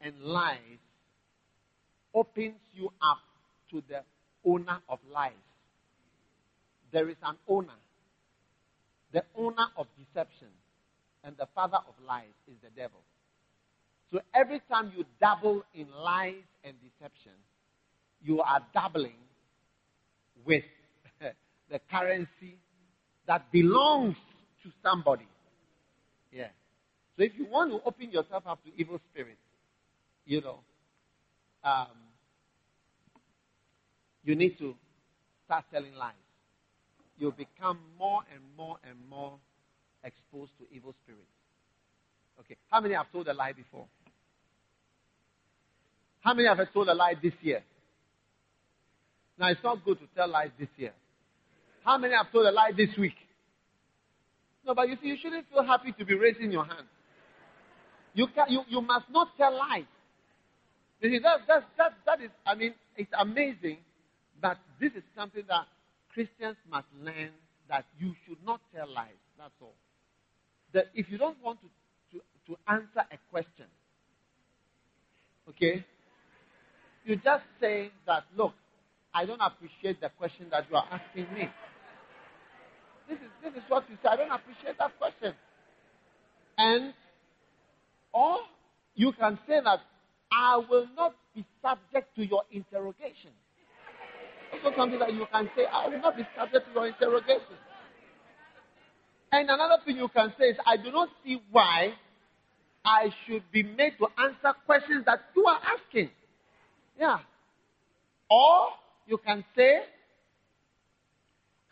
and 0.01 0.15
lies 0.23 0.79
opens 2.15 2.55
you 2.73 2.91
up 3.01 3.19
to 3.69 3.83
the 3.87 4.01
owner 4.43 4.79
of 4.89 4.97
lies. 5.13 5.33
There 6.91 7.07
is 7.07 7.17
an 7.23 7.35
owner. 7.47 7.77
The 9.13 9.23
owner 9.37 9.67
of 9.77 9.85
deception 9.97 10.47
and 11.23 11.35
the 11.37 11.47
father 11.53 11.77
of 11.87 11.93
lies 12.07 12.33
is 12.47 12.55
the 12.63 12.69
devil. 12.75 13.01
So 14.11 14.21
every 14.33 14.59
time 14.71 14.91
you 14.97 15.05
dabble 15.21 15.63
in 15.75 15.85
lies 16.03 16.41
and 16.63 16.73
deception, 16.81 17.33
you 18.23 18.41
are 18.41 18.61
dabbling 18.73 19.13
with 20.45 20.63
the 21.69 21.79
currency 21.91 22.57
that 23.27 23.51
belongs 23.51 24.15
to 24.63 24.69
somebody. 24.83 25.27
Yeah. 26.31 26.47
So 27.17 27.23
if 27.23 27.31
you 27.37 27.45
want 27.45 27.71
to 27.71 27.79
open 27.85 28.11
yourself 28.11 28.43
up 28.47 28.63
to 28.63 28.71
evil 28.77 28.99
spirits, 29.11 29.39
you 30.25 30.41
know, 30.41 30.59
um, 31.63 31.87
you 34.23 34.35
need 34.35 34.57
to 34.59 34.75
start 35.45 35.65
telling 35.71 35.93
lies. 35.95 36.13
You 37.17 37.31
become 37.31 37.79
more 37.97 38.21
and 38.33 38.41
more 38.57 38.77
and 38.87 38.97
more 39.09 39.37
exposed 40.03 40.51
to 40.59 40.65
evil 40.75 40.93
spirits. 41.03 41.25
Okay, 42.39 42.55
how 42.69 42.79
many 42.79 42.93
have 42.93 43.11
told 43.11 43.27
a 43.27 43.33
lie 43.33 43.51
before? 43.51 43.85
How 46.21 46.33
many 46.33 46.47
have 46.47 46.59
told 46.73 46.87
a 46.87 46.93
lie 46.93 47.15
this 47.21 47.33
year? 47.41 47.63
Now, 49.39 49.47
it's 49.49 49.63
not 49.63 49.83
good 49.85 49.99
to 49.99 50.05
tell 50.15 50.27
lies 50.27 50.51
this 50.59 50.67
year. 50.77 50.93
How 51.85 51.97
many 51.97 52.13
have 52.13 52.31
told 52.31 52.45
a 52.45 52.51
lie 52.51 52.71
this 52.75 52.89
week? 52.97 53.15
No, 54.65 54.75
but 54.75 54.89
you 54.89 54.97
see, 55.01 55.07
you 55.07 55.17
shouldn't 55.21 55.49
feel 55.49 55.63
happy 55.63 55.93
to 55.97 56.05
be 56.05 56.13
raising 56.13 56.51
your 56.51 56.65
hand. 56.65 56.87
You, 58.13 58.27
can, 58.27 58.45
you, 58.49 58.63
you 58.67 58.81
must 58.81 59.05
not 59.09 59.29
tell 59.37 59.57
lies. 59.57 59.85
You 60.99 61.11
see, 61.11 61.19
that, 61.19 61.39
that, 61.47 61.63
that, 61.77 61.93
that 62.05 62.21
is, 62.21 62.29
I 62.45 62.55
mean, 62.55 62.73
it's 62.97 63.11
amazing 63.17 63.77
But 64.41 64.57
this 64.79 64.91
is 64.93 65.03
something 65.15 65.43
that 65.47 65.65
Christians 66.13 66.57
must 66.69 66.87
learn 67.01 67.31
that 67.69 67.85
you 67.99 68.13
should 68.25 68.43
not 68.45 68.61
tell 68.75 68.87
lies. 68.91 69.19
That's 69.37 69.53
all. 69.61 69.75
That 70.73 70.85
if 70.93 71.09
you 71.09 71.17
don't 71.17 71.41
want 71.43 71.59
to, 71.61 72.17
to, 72.17 72.23
to 72.47 72.57
answer 72.67 73.05
a 73.11 73.17
question, 73.31 73.65
okay, 75.49 75.85
you 77.05 77.15
just 77.15 77.43
say 77.59 77.91
that, 78.05 78.23
look, 78.35 78.53
I 79.13 79.25
don't 79.25 79.41
appreciate 79.41 80.01
the 80.01 80.09
question 80.09 80.47
that 80.51 80.65
you 80.69 80.75
are 80.75 80.85
asking 80.91 81.33
me. 81.33 81.49
This 83.07 83.17
is, 83.17 83.31
this 83.43 83.53
is 83.53 83.63
what 83.67 83.89
you 83.89 83.97
say. 84.03 84.09
I 84.09 84.15
don't 84.15 84.31
appreciate 84.31 84.77
that 84.77 84.97
question. 84.99 85.33
And, 86.57 86.93
or 88.13 88.37
you 88.95 89.11
can 89.13 89.39
say 89.47 89.59
that 89.63 89.79
I 90.31 90.57
will 90.69 90.87
not 90.95 91.15
be 91.35 91.43
subject 91.61 92.15
to 92.15 92.25
your 92.25 92.43
interrogation. 92.51 93.31
Also 94.53 94.75
something 94.77 94.99
that 94.99 95.13
you 95.13 95.25
can 95.31 95.49
say, 95.55 95.65
I 95.65 95.87
will 95.87 95.99
not 95.99 96.15
be 96.15 96.23
subject 96.37 96.67
to 96.67 96.73
your 96.73 96.87
interrogation. 96.87 97.57
And 99.31 99.49
another 99.49 99.77
thing 99.85 99.97
you 99.97 100.07
can 100.09 100.33
say 100.39 100.45
is, 100.45 100.57
I 100.65 100.77
do 100.77 100.91
not 100.91 101.09
see 101.23 101.41
why 101.51 101.93
I 102.83 103.09
should 103.25 103.43
be 103.51 103.63
made 103.63 103.93
to 103.99 104.07
answer 104.17 104.57
questions 104.65 105.05
that 105.05 105.19
you 105.35 105.45
are 105.45 105.59
asking. 105.77 106.09
Yeah. 106.99 107.19
Or 108.29 108.69
you 109.09 109.17
can 109.17 109.43
say, 109.55 109.79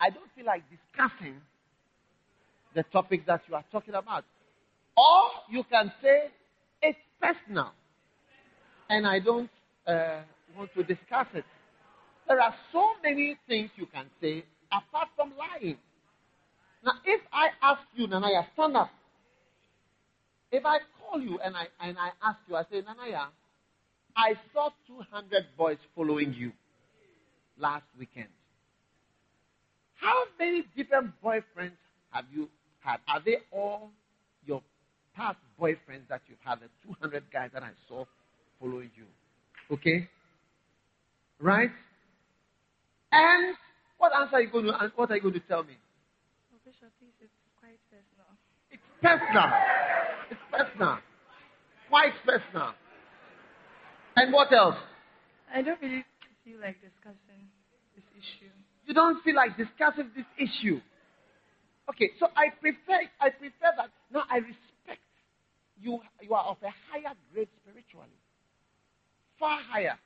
I 0.00 0.10
don't 0.10 0.28
feel 0.34 0.44
like 0.46 0.62
discussing 0.68 1.36
the 2.74 2.82
topic 2.92 3.26
that 3.26 3.42
you 3.48 3.54
are 3.54 3.64
talking 3.70 3.94
about. 3.94 4.24
Or 4.96 5.30
you 5.50 5.64
can 5.70 5.92
say, 6.02 6.30
it's 6.82 6.98
personal. 7.20 7.72
And 8.90 9.06
I 9.06 9.20
don't 9.20 9.50
uh, 9.86 10.20
want 10.56 10.70
to 10.74 10.82
discuss 10.82 11.26
it. 11.34 11.44
There 12.26 12.40
are 12.40 12.54
so 12.72 12.84
many 13.02 13.36
things 13.46 13.70
you 13.76 13.86
can 13.86 14.06
say 14.20 14.44
apart 14.72 15.08
from 15.16 15.32
lying. 15.38 15.76
Now, 16.84 16.92
if 17.04 17.20
I 17.32 17.48
ask 17.62 17.80
you, 17.94 18.06
Nanaya, 18.06 18.46
stand 18.54 18.76
up. 18.76 18.90
If 20.50 20.64
I 20.64 20.78
call 21.00 21.20
you 21.20 21.38
and 21.44 21.56
I, 21.56 21.66
and 21.80 21.96
I 21.98 22.10
ask 22.22 22.38
you, 22.48 22.56
I 22.56 22.62
say, 22.70 22.82
Nanaya, 22.82 23.26
I 24.16 24.34
saw 24.52 24.70
200 24.86 25.46
boys 25.56 25.78
following 25.94 26.34
you 26.34 26.52
last 27.58 27.84
weekend. 27.98 28.28
How 30.00 30.24
many 30.38 30.64
different 30.76 31.12
boyfriends 31.22 31.76
have 32.10 32.24
you 32.32 32.48
had? 32.80 32.98
Are 33.08 33.20
they 33.24 33.38
all 33.50 33.90
your 34.46 34.62
past 35.16 35.38
boyfriends 35.60 36.08
that 36.08 36.22
you've 36.28 36.38
had? 36.44 36.60
The 36.60 36.68
200 36.86 37.24
guys 37.32 37.50
that 37.52 37.62
I 37.62 37.70
saw 37.88 38.04
following 38.60 38.90
you. 38.96 39.06
Okay? 39.74 40.08
Right? 41.40 41.70
And 43.12 43.56
what 43.98 44.12
answer 44.14 44.36
are 44.36 44.42
you 44.42 44.50
going 44.50 44.66
to 44.66 44.92
what 44.96 45.10
are 45.10 45.16
you 45.16 45.22
going 45.22 45.34
to 45.34 45.40
tell 45.40 45.64
me? 45.64 45.76
Oh, 46.52 46.58
Bishop, 46.64 46.90
please, 47.00 47.12
it's 47.20 47.32
quite 47.58 47.78
personal. 47.90 48.30
It's 48.70 48.82
personal. 49.02 49.50
It's 50.30 50.40
personal. 50.52 50.98
Quite 51.88 52.12
personal. 52.24 52.74
And 54.16 54.32
what 54.32 54.52
else? 54.52 54.76
I 55.52 55.62
don't 55.62 55.80
really 55.80 56.04
feel 56.48 56.60
like 56.60 56.80
discussing 56.80 57.44
this 57.94 58.04
issue. 58.16 58.52
You 58.86 58.94
don't 58.94 59.22
feel 59.22 59.36
like 59.36 59.56
discussing 59.56 60.08
this 60.16 60.24
issue. 60.40 60.80
Okay, 61.90 62.10
so 62.18 62.28
I 62.36 62.48
prefer 62.60 63.04
I 63.20 63.30
prefer 63.30 63.70
that 63.76 63.90
now 64.12 64.24
I 64.30 64.38
respect 64.38 65.04
you 65.80 66.00
you 66.20 66.34
are 66.34 66.44
of 66.44 66.56
a 66.62 66.72
higher 66.88 67.14
grade 67.32 67.48
spiritually. 67.62 68.16
Far 69.38 69.60
higher 69.70 69.98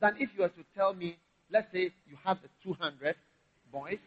than 0.00 0.14
if 0.18 0.30
you 0.34 0.42
were 0.42 0.48
to 0.48 0.64
tell 0.74 0.94
me, 0.94 1.16
let's 1.50 1.70
say 1.72 1.92
you 2.08 2.16
have 2.24 2.38
the 2.42 2.48
200 2.64 3.14
boys, 3.70 3.98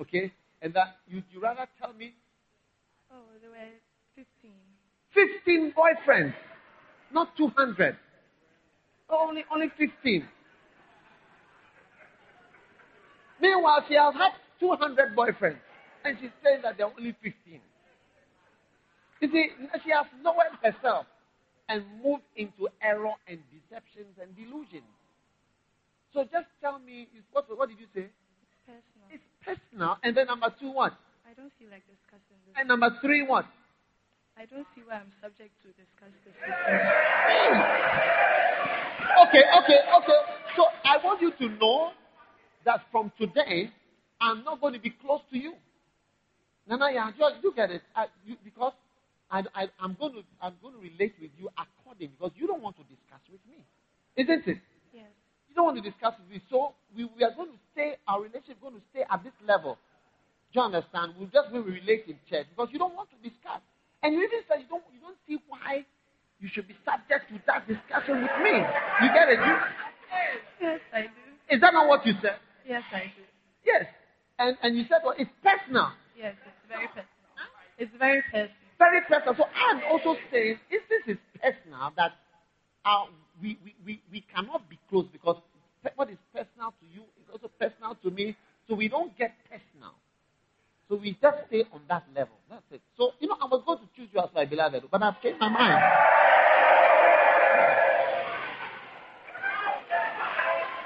okay, 0.00 0.32
and 0.60 0.74
that 0.74 0.96
you 1.06 1.22
you 1.32 1.40
rather 1.40 1.66
tell 1.80 1.92
me 1.92 2.14
Oh, 3.14 3.28
there 3.42 3.50
were 3.50 3.68
15. 4.16 4.52
15 5.12 5.74
boyfriends, 5.76 6.32
not 7.12 7.36
200. 7.36 7.96
Only 9.10 9.44
only 9.52 9.68
15. 9.76 10.26
Meanwhile, 13.42 13.84
she 13.88 13.94
has 13.94 14.14
had 14.14 14.38
200 14.60 15.16
boyfriends, 15.18 15.58
and 16.04 16.16
she's 16.20 16.30
saying 16.44 16.62
that 16.62 16.78
there 16.78 16.86
are 16.86 16.94
only 16.96 17.10
15. 17.22 17.34
You 19.20 19.28
see, 19.30 19.50
she 19.82 19.90
has 19.90 20.06
lowered 20.22 20.54
herself 20.62 21.06
and 21.68 21.82
moved 22.02 22.22
into 22.36 22.68
error 22.80 23.18
and 23.26 23.42
deceptions 23.50 24.14
and 24.22 24.30
delusions. 24.38 24.86
So 26.14 26.22
just 26.22 26.46
tell 26.62 26.78
me, 26.78 27.08
what, 27.32 27.46
what 27.50 27.68
did 27.68 27.78
you 27.82 27.86
say? 27.94 28.06
It's 28.06 28.54
personal. 28.62 29.10
It's 29.10 29.26
personal. 29.42 29.98
And 30.06 30.16
then 30.16 30.26
number 30.26 30.54
two, 30.60 30.70
what? 30.70 30.94
I 31.26 31.34
don't 31.34 31.50
feel 31.58 31.70
like 31.70 31.82
discussing 31.90 32.38
this. 32.46 32.54
And 32.54 32.68
number 32.68 32.94
three, 33.02 33.26
what? 33.26 33.46
I 34.38 34.46
don't 34.46 34.66
see 34.74 34.82
why 34.86 35.02
I'm 35.02 35.10
subject 35.20 35.50
to 35.66 35.68
discuss 35.74 36.14
this. 36.22 36.34
Okay, 39.12 39.44
okay, 39.44 39.80
okay. 39.98 40.20
So 40.56 40.64
I 40.84 40.96
want 41.04 41.20
you 41.20 41.32
to 41.32 41.48
know 41.56 41.92
that 42.64 42.80
from 42.90 43.12
today, 43.18 43.70
I'm 44.20 44.44
not 44.44 44.60
going 44.60 44.74
to 44.74 44.80
be 44.80 44.90
close 44.90 45.20
to 45.32 45.38
you. 45.38 45.54
Nana, 46.68 46.90
yeah, 46.92 47.10
just 47.18 47.42
look 47.42 47.58
at 47.58 47.70
it. 47.70 47.82
I, 47.94 48.06
you, 48.24 48.36
because 48.44 48.72
I, 49.30 49.42
I, 49.54 49.66
I'm 49.80 49.96
going 49.98 50.14
to 50.14 50.22
I'm 50.40 50.54
going 50.62 50.74
to 50.74 50.80
relate 50.80 51.14
with 51.20 51.30
you 51.38 51.48
according 51.58 52.10
because 52.14 52.30
you 52.36 52.46
don't 52.46 52.62
want 52.62 52.76
to 52.76 52.82
discuss 52.84 53.20
with 53.30 53.40
me, 53.50 53.58
isn't 54.16 54.46
it? 54.46 54.60
Yes. 54.94 55.10
You 55.48 55.54
don't 55.56 55.66
want 55.66 55.82
to 55.82 55.86
discuss 55.90 56.14
with 56.22 56.30
me, 56.30 56.40
so 56.50 56.72
we, 56.96 57.04
we 57.16 57.24
are 57.24 57.34
going 57.34 57.50
to 57.50 57.60
stay. 57.72 57.96
Our 58.06 58.22
relationship 58.22 58.56
is 58.56 58.62
going 58.62 58.74
to 58.78 58.84
stay 58.94 59.02
at 59.10 59.24
this 59.24 59.34
level. 59.46 59.76
Do 60.54 60.60
you 60.60 60.64
understand? 60.66 61.14
We'll 61.18 61.32
just 61.32 61.50
when 61.50 61.64
we 61.64 61.72
relate 61.82 62.04
in 62.06 62.16
church 62.30 62.46
because 62.54 62.68
you 62.70 62.78
don't 62.78 62.94
want 62.94 63.08
to 63.10 63.18
discuss, 63.26 63.58
and 64.04 64.14
you 64.14 64.22
even 64.22 64.44
say 64.46 64.62
you 64.62 64.68
don't 64.70 64.84
you 64.94 65.00
don't 65.02 65.18
see 65.26 65.40
why 65.48 65.82
you 66.38 66.46
should 66.52 66.68
be 66.68 66.76
subject 66.86 67.26
to 67.32 67.40
that 67.50 67.66
discussion 67.66 68.22
with 68.22 68.36
me. 68.44 68.54
You 69.02 69.08
get 69.10 69.28
it? 69.34 69.40
You, 69.42 69.54
Yes, 70.60 70.78
I 70.94 71.02
do. 71.02 71.08
is 71.50 71.60
that 71.60 71.72
not 71.74 71.88
what 71.88 72.06
you 72.06 72.12
said? 72.22 72.38
Yes, 72.68 72.82
I 72.92 73.10
do. 73.16 73.22
Yes. 73.66 73.86
And 74.42 74.56
and 74.62 74.76
you 74.76 74.84
said 74.90 75.02
well, 75.04 75.14
it's 75.16 75.30
personal. 75.38 75.92
Yes, 76.18 76.34
it's 76.42 76.66
very 76.66 76.88
personal. 76.88 77.06
It's 77.78 77.94
very 77.98 78.22
personal. 78.22 78.58
Very 78.78 79.00
personal. 79.06 79.34
So 79.38 79.44
I'm 79.46 79.80
also 79.86 80.18
saying 80.32 80.58
if 80.68 80.82
this 80.90 81.14
is 81.14 81.18
personal, 81.38 81.92
that 81.96 82.18
uh, 82.84 83.06
we, 83.40 83.56
we, 83.64 83.74
we, 83.86 84.02
we 84.10 84.24
cannot 84.34 84.68
be 84.68 84.78
close 84.90 85.06
because 85.12 85.36
what 85.94 86.10
is 86.10 86.18
personal 86.34 86.74
to 86.80 86.86
you 86.92 87.02
is 87.22 87.26
also 87.32 87.46
personal 87.60 87.94
to 88.02 88.10
me. 88.10 88.36
So 88.68 88.74
we 88.74 88.88
don't 88.88 89.16
get 89.16 89.34
personal. 89.46 89.94
So 90.88 90.96
we 90.96 91.16
just 91.22 91.38
stay 91.46 91.64
on 91.72 91.82
that 91.88 92.04
level. 92.14 92.34
That's 92.50 92.62
it. 92.72 92.80
So, 92.98 93.12
you 93.20 93.28
know, 93.28 93.36
I 93.40 93.46
was 93.46 93.62
going 93.64 93.78
to 93.78 93.88
choose 93.96 94.08
you 94.12 94.20
as 94.20 94.28
my 94.34 94.44
beloved, 94.44 94.84
but 94.90 95.02
I've 95.02 95.22
changed 95.22 95.40
my 95.40 95.48
mind. 95.48 96.11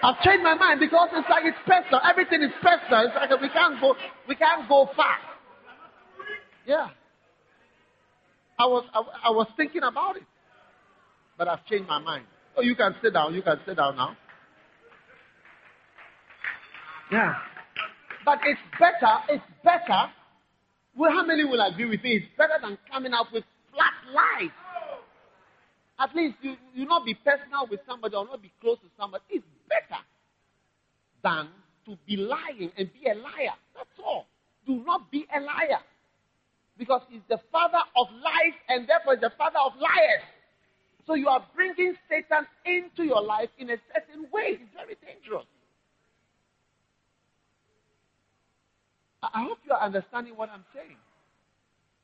I've 0.06 0.22
changed 0.22 0.44
my 0.44 0.54
mind 0.54 0.78
because 0.78 1.08
it's 1.14 1.28
like 1.28 1.42
it's 1.44 1.58
personal. 1.66 2.00
Everything 2.08 2.40
is 2.40 2.54
personal. 2.62 3.10
It's 3.10 3.16
like 3.16 3.40
we 3.40 3.48
can't 3.48 3.80
go, 3.80 3.96
we 4.28 4.36
can't 4.36 4.68
go 4.68 4.88
far. 4.94 5.18
Yeah. 6.64 6.90
I 8.56 8.66
was, 8.66 8.84
I, 8.94 9.02
I 9.24 9.30
was 9.30 9.48
thinking 9.56 9.82
about 9.82 10.16
it, 10.16 10.22
but 11.36 11.48
I've 11.48 11.66
changed 11.66 11.88
my 11.88 11.98
mind. 11.98 12.24
Oh, 12.56 12.62
you 12.62 12.76
can 12.76 12.94
sit 13.02 13.14
down. 13.14 13.34
You 13.34 13.42
can 13.42 13.58
sit 13.66 13.78
down 13.78 13.96
now. 13.96 14.16
Yeah. 17.10 17.34
But 18.24 18.38
it's 18.46 18.60
better. 18.78 19.14
It's 19.28 19.44
better. 19.64 20.06
Well, 20.96 21.10
how 21.10 21.26
many 21.26 21.44
will 21.44 21.60
agree 21.60 21.86
with 21.86 22.02
me? 22.04 22.22
It's 22.22 22.26
better 22.38 22.54
than 22.62 22.78
coming 22.92 23.12
up 23.12 23.26
with 23.32 23.42
flat 23.74 24.14
lies. 24.14 24.50
At 25.98 26.14
least 26.14 26.36
you 26.42 26.54
you 26.74 26.86
not 26.86 27.04
be 27.04 27.14
personal 27.14 27.66
with 27.68 27.80
somebody 27.88 28.14
or 28.14 28.24
not 28.24 28.40
be 28.40 28.52
close 28.60 28.78
to 28.78 28.86
somebody. 28.96 29.24
It's 29.30 29.44
better 29.68 30.02
than 31.22 31.48
to 31.86 31.96
be 32.06 32.16
lying 32.16 32.70
and 32.76 32.90
be 32.92 33.08
a 33.08 33.14
liar. 33.14 33.56
That's 33.74 33.98
all. 34.04 34.26
Do 34.66 34.82
not 34.84 35.10
be 35.10 35.26
a 35.34 35.40
liar. 35.40 35.80
Because 36.78 37.02
he's 37.08 37.22
the 37.28 37.38
father 37.50 37.78
of 37.96 38.08
lies 38.12 38.54
and 38.68 38.88
therefore 38.88 39.14
is 39.14 39.20
the 39.20 39.32
father 39.38 39.58
of 39.64 39.72
liars. 39.80 40.24
So 41.06 41.14
you 41.14 41.28
are 41.28 41.44
bringing 41.54 41.94
Satan 42.08 42.46
into 42.64 43.04
your 43.04 43.22
life 43.22 43.48
in 43.58 43.70
a 43.70 43.76
certain 43.94 44.26
way. 44.32 44.58
It's 44.60 44.74
very 44.74 44.96
dangerous. 45.00 45.46
I 49.22 49.44
hope 49.44 49.58
you 49.66 49.72
are 49.72 49.80
understanding 49.80 50.36
what 50.36 50.50
I'm 50.50 50.64
saying. 50.74 50.96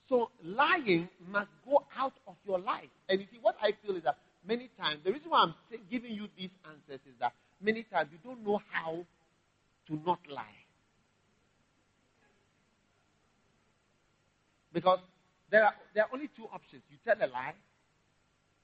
So 0.08 0.30
lying 0.44 1.08
must 1.30 1.50
go 1.68 1.84
out 1.96 2.14
of 2.26 2.34
your 2.46 2.58
life. 2.58 2.90
And 3.08 3.20
you 3.20 3.26
see, 3.30 3.38
what 3.40 3.56
I 3.62 3.72
feel 3.84 3.96
is 3.96 4.04
that 4.04 4.18
many 4.46 4.70
times, 4.78 5.00
the 5.04 5.12
reason 5.12 5.30
why 5.30 5.42
I'm 5.42 5.54
giving 5.90 6.12
you 6.12 6.28
these 6.36 6.50
answers 6.66 7.00
is 7.06 7.14
that 7.20 7.32
many 7.62 7.84
times 7.84 8.10
you 8.12 8.18
don't 8.24 8.44
know 8.46 8.60
how 8.72 9.06
to 9.88 10.00
not 10.06 10.20
lie. 10.30 10.44
Because 14.72 15.00
there 15.50 15.64
are, 15.64 15.74
there 15.94 16.04
are 16.04 16.10
only 16.14 16.28
two 16.36 16.46
options. 16.52 16.82
You 16.90 16.98
tell 17.06 17.16
a 17.16 17.30
lie 17.30 17.54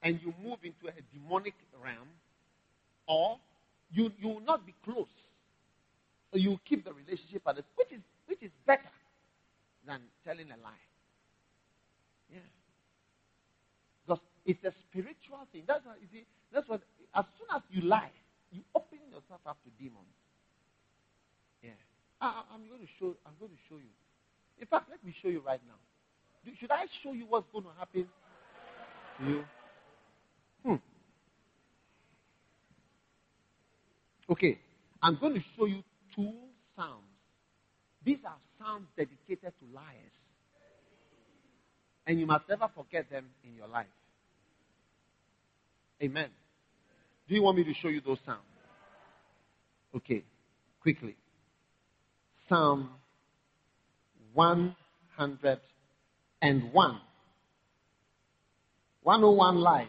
and 0.03 0.19
you 0.23 0.33
move 0.43 0.59
into 0.63 0.87
a 0.87 1.01
demonic 1.13 1.55
realm, 1.83 2.09
or 3.07 3.37
you, 3.91 4.11
you 4.19 4.29
will 4.29 4.41
not 4.41 4.65
be 4.65 4.75
close 4.85 5.07
So 6.31 6.37
you 6.37 6.59
keep 6.67 6.83
the 6.85 6.93
relationship 6.93 7.43
at 7.47 7.55
this, 7.57 7.65
which 7.75 7.91
is 7.91 8.01
which 8.27 8.43
is 8.43 8.51
better 8.67 8.91
than 9.87 10.01
telling 10.25 10.47
a 10.51 10.59
lie. 10.63 10.85
Yeah. 12.31 12.39
Because 14.05 14.23
it's 14.45 14.63
a 14.65 14.73
spiritual 14.89 15.45
thing. 15.51 15.63
That's 15.67 15.85
what 15.85 15.97
you 16.01 16.07
see. 16.11 16.25
That's 16.53 16.67
what. 16.69 16.81
As 17.15 17.25
soon 17.37 17.47
as 17.55 17.61
you 17.69 17.87
lie, 17.87 18.11
you 18.51 18.61
open 18.75 18.88
yourself 19.19 19.41
up 19.45 19.57
to 19.63 19.69
demons. 19.81 20.15
Yeah. 21.61 21.75
I, 22.21 22.43
I'm 22.53 22.67
going 22.67 22.81
to 22.81 22.87
show. 22.99 23.15
I'm 23.25 23.33
going 23.39 23.51
to 23.51 23.61
show 23.67 23.75
you. 23.75 23.91
In 24.59 24.67
fact, 24.67 24.89
let 24.89 25.03
me 25.03 25.13
show 25.21 25.29
you 25.29 25.41
right 25.45 25.61
now. 25.67 25.79
Should 26.59 26.71
I 26.71 26.85
show 27.03 27.13
you 27.13 27.25
what's 27.27 27.47
going 27.51 27.65
to 27.65 27.71
happen 27.77 28.07
to 29.19 29.25
you? 29.25 29.43
Hmm. 30.65 30.75
Okay. 34.31 34.57
I'm 35.01 35.17
going 35.19 35.33
to 35.33 35.41
show 35.57 35.65
you 35.65 35.83
two 36.15 36.33
sounds. 36.75 37.03
These 38.05 38.19
are 38.25 38.37
sounds 38.57 38.87
dedicated 38.97 39.53
to 39.59 39.75
liars. 39.75 40.15
And 42.07 42.19
you 42.19 42.25
must 42.25 42.47
never 42.49 42.69
forget 42.75 43.09
them 43.09 43.25
in 43.43 43.55
your 43.55 43.67
life. 43.67 43.85
Amen. 46.01 46.29
Do 47.27 47.35
you 47.35 47.43
want 47.43 47.57
me 47.57 47.63
to 47.65 47.73
show 47.81 47.89
you 47.89 48.01
those 48.05 48.17
sounds? 48.25 48.39
Okay, 49.95 50.23
quickly. 50.81 51.15
Psalm 52.47 52.89
101. 54.33 57.01
101 59.03 59.55
lies. 59.57 59.87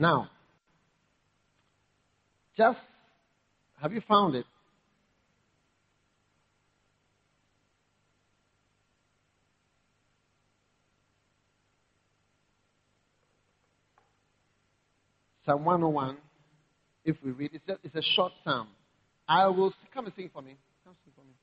Now, 0.00 0.30
just 2.56 2.78
have 3.82 3.92
you 3.92 4.00
found 4.08 4.34
it? 4.34 4.46
Psalm 15.44 15.66
101, 15.66 16.16
if 17.04 17.16
we 17.22 17.32
read, 17.32 17.50
it's 17.52 17.68
a, 17.68 17.76
it's 17.84 17.94
a 17.94 18.14
short 18.16 18.32
psalm. 18.42 18.68
I 19.28 19.48
will 19.48 19.74
come 19.92 20.06
and 20.06 20.14
sing 20.16 20.30
for 20.32 20.40
me. 20.40 20.56
Come 20.82 20.94
sing 21.04 21.12
for 21.14 21.24
me. 21.24 21.34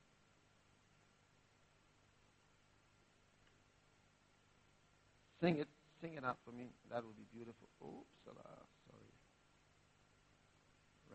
Sing 5.40 5.60
it. 5.60 5.68
Sing 6.00 6.14
it 6.14 6.24
out 6.24 6.38
for 6.44 6.50
me. 6.50 6.66
That 6.90 7.04
would 7.04 7.16
be 7.16 7.26
beautiful. 7.32 7.68
Oops, 7.84 8.17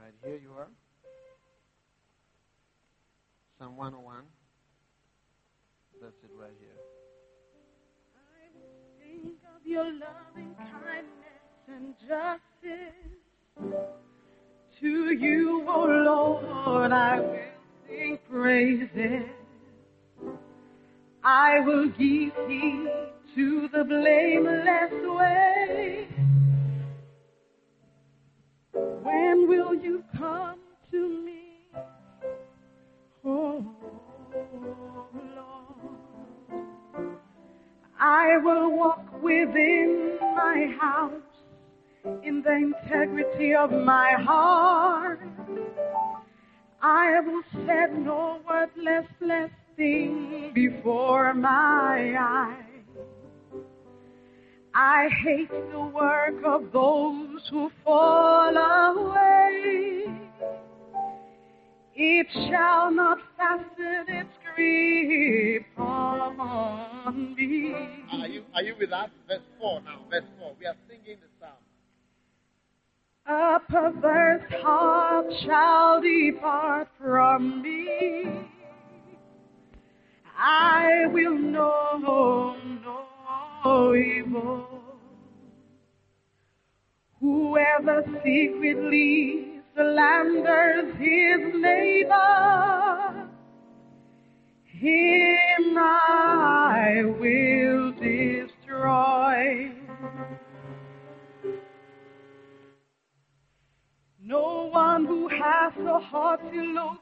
Right 0.04 0.14
here 0.22 0.40
you 0.44 0.52
are. 0.52 0.68
Psalm 3.58 3.78
101. 3.78 4.18
That's 6.02 6.14
it 6.26 6.32
right 6.38 6.52
here. 6.60 6.70
I 8.18 8.52
will 8.54 9.22
think 9.24 9.38
of 9.56 9.66
your 9.66 9.86
loving 9.86 10.56
kindness 10.58 11.48
and 11.70 11.96
justice. 12.02 13.00
To 14.82 15.14
you, 15.14 15.64
O 15.70 15.74
oh 15.74 16.66
Lord, 16.66 16.92
I 16.92 17.22
will 17.22 17.40
sing 17.88 18.20
praises. 18.30 19.30
I 21.24 21.62
will 21.62 21.88
give 21.88 22.34
heed 22.50 22.90
to 23.36 23.70
the 23.70 23.86
blameless 23.86 25.18
way. 25.18 26.08
When 29.04 29.50
will 29.50 29.76
you 29.76 30.02
come 30.18 30.60
to 30.92 31.24
me? 31.26 31.42
Oh, 33.26 33.66
Lord. 35.36 37.18
I 38.00 38.38
will 38.38 38.72
walk 38.78 39.22
within 39.22 40.18
my 40.22 40.74
house 40.80 41.12
in 42.24 42.42
the 42.44 42.54
integrity 42.54 43.54
of 43.54 43.72
my 43.72 44.14
heart. 44.20 45.20
I 46.82 47.20
will 47.22 47.44
set 47.66 47.94
no 47.98 48.40
worthless 48.48 49.08
less 49.20 49.52
thing 49.76 50.52
before 50.54 51.34
my 51.34 52.16
eyes. 52.18 52.73
I 54.76 55.08
hate 55.24 55.52
the 55.72 55.80
work 55.80 56.44
of 56.46 56.72
those 56.72 57.42
who 57.52 57.70
fall 57.84 58.58
away. 58.58 60.06
It 61.96 62.28
shall 62.50 62.92
not 62.92 63.20
fasten 63.38 64.06
its 64.08 64.30
grip 64.56 65.66
on 65.78 67.36
me. 67.36 67.76
Are 68.12 68.28
you, 68.28 68.44
are 68.56 68.64
you 68.64 68.76
with 68.80 68.92
us? 68.92 69.10
Verse 69.28 69.42
4 69.60 69.82
now. 69.82 70.00
Verse 70.10 70.24
4. 70.40 70.56
We 70.60 70.66
are 70.66 70.76
singing 70.90 71.18
the 71.22 71.28
psalm. 71.40 71.52
A 73.28 73.60
perverse 73.70 74.52
heart 74.64 75.28
shall 75.46 76.02
depart 76.02 76.88
from 77.00 77.62
me. 77.62 78.50
I 80.36 81.06
will 81.12 81.38
know 81.38 82.58
no 82.84 83.06
evil. 83.96 84.68
Whoever 87.20 88.04
secretly 88.24 89.62
slanders 89.76 90.94
his 90.98 91.62
neighbor, 91.62 93.30
him 94.66 95.78
I 95.78 97.04
will 97.20 97.92
destroy. 97.94 99.72
No 104.22 104.70
one 104.72 105.06
who 105.06 105.28
has 105.30 105.74
a 105.78 106.00
haughty 106.00 106.68
look 106.74 107.00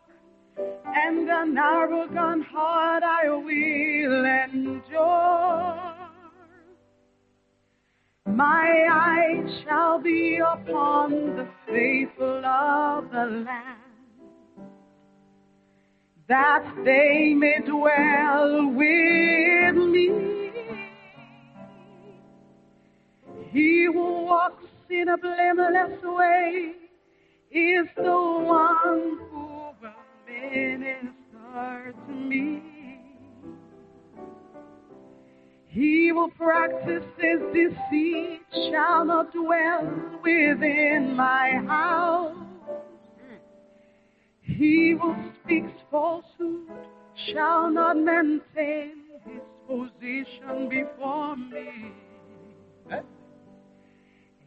and 0.57 1.29
an 1.29 1.57
arrogant 1.57 2.45
heart 2.45 3.03
I 3.03 3.29
will 3.29 4.25
endure. 4.25 5.90
My 8.25 8.87
eyes 8.91 9.63
shall 9.63 9.99
be 9.99 10.37
upon 10.37 11.35
the 11.35 11.47
faithful 11.67 12.45
of 12.45 13.11
the 13.11 13.25
land, 13.25 13.77
that 16.27 16.63
they 16.85 17.33
may 17.33 17.59
dwell 17.65 18.67
with 18.73 19.75
me. 19.89 20.09
He 23.51 23.85
who 23.85 24.23
walks 24.23 24.65
in 24.89 25.09
a 25.09 25.17
blameless 25.17 26.01
way 26.03 26.73
is 27.51 27.87
the 27.95 28.03
one 28.03 29.17
who 29.29 29.47
will 29.81 29.91
minister 30.27 31.93
to 32.07 32.13
me. 32.13 32.80
He 35.71 36.11
will 36.11 36.29
practice 36.31 37.05
his 37.17 37.39
deceit, 37.53 38.41
shall 38.69 39.05
not 39.05 39.31
dwell 39.31 40.19
within 40.21 41.15
my 41.15 41.61
house. 41.65 42.35
He 44.41 44.97
who 45.01 45.15
speaks 45.41 45.71
falsehood 45.89 46.67
shall 47.31 47.71
not 47.71 47.95
maintain 47.95 48.95
his 49.23 49.41
position 49.65 50.67
before 50.67 51.37
me. 51.37 51.93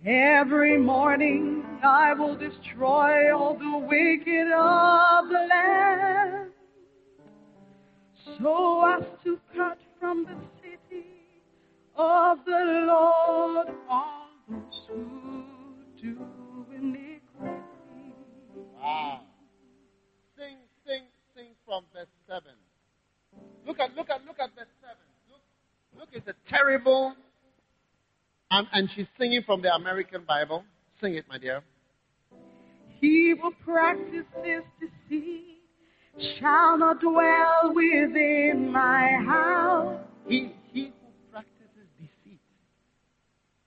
Every 0.04 0.76
morning 0.76 1.64
I 1.82 2.12
will 2.12 2.36
destroy 2.36 3.34
all 3.34 3.54
the 3.54 3.78
wicked 3.78 4.52
of 4.52 5.28
the 5.28 5.46
land, 5.48 6.50
so 8.38 8.84
as 8.98 9.04
to 9.24 9.40
cut 9.56 9.78
from 9.98 10.26
the 10.26 10.53
of 11.96 12.38
the 12.44 12.84
Lord 12.86 13.68
all 13.88 14.28
those 14.48 14.80
who 14.88 15.44
do 16.00 16.18
iniquity. 16.74 18.14
Wow. 18.80 19.20
Sing, 20.36 20.56
sing, 20.86 21.02
sing 21.36 21.48
from 21.64 21.84
verse 21.92 22.06
7. 22.28 22.42
Look 23.66 23.80
at, 23.80 23.94
look 23.94 24.10
at, 24.10 24.24
look 24.26 24.38
at 24.40 24.54
verse 24.54 24.66
7. 24.82 24.96
Look, 25.30 25.40
look, 25.98 26.08
it's 26.12 26.28
a 26.28 26.34
terrible, 26.50 27.14
and, 28.50 28.66
and 28.72 28.88
she's 28.94 29.06
singing 29.18 29.42
from 29.46 29.62
the 29.62 29.74
American 29.74 30.24
Bible. 30.26 30.64
Sing 31.00 31.14
it, 31.14 31.24
my 31.28 31.38
dear. 31.38 31.62
He 33.00 33.34
who 33.40 33.52
practices 33.64 34.64
deceit 34.80 35.58
shall 36.38 36.78
not 36.78 37.00
dwell 37.00 37.74
within 37.74 38.70
my 38.70 39.08
house. 39.26 40.00
He, 40.28 40.54
he 40.72 40.84
who 40.84 40.92
practices 40.92 40.92
deceit. 40.92 40.93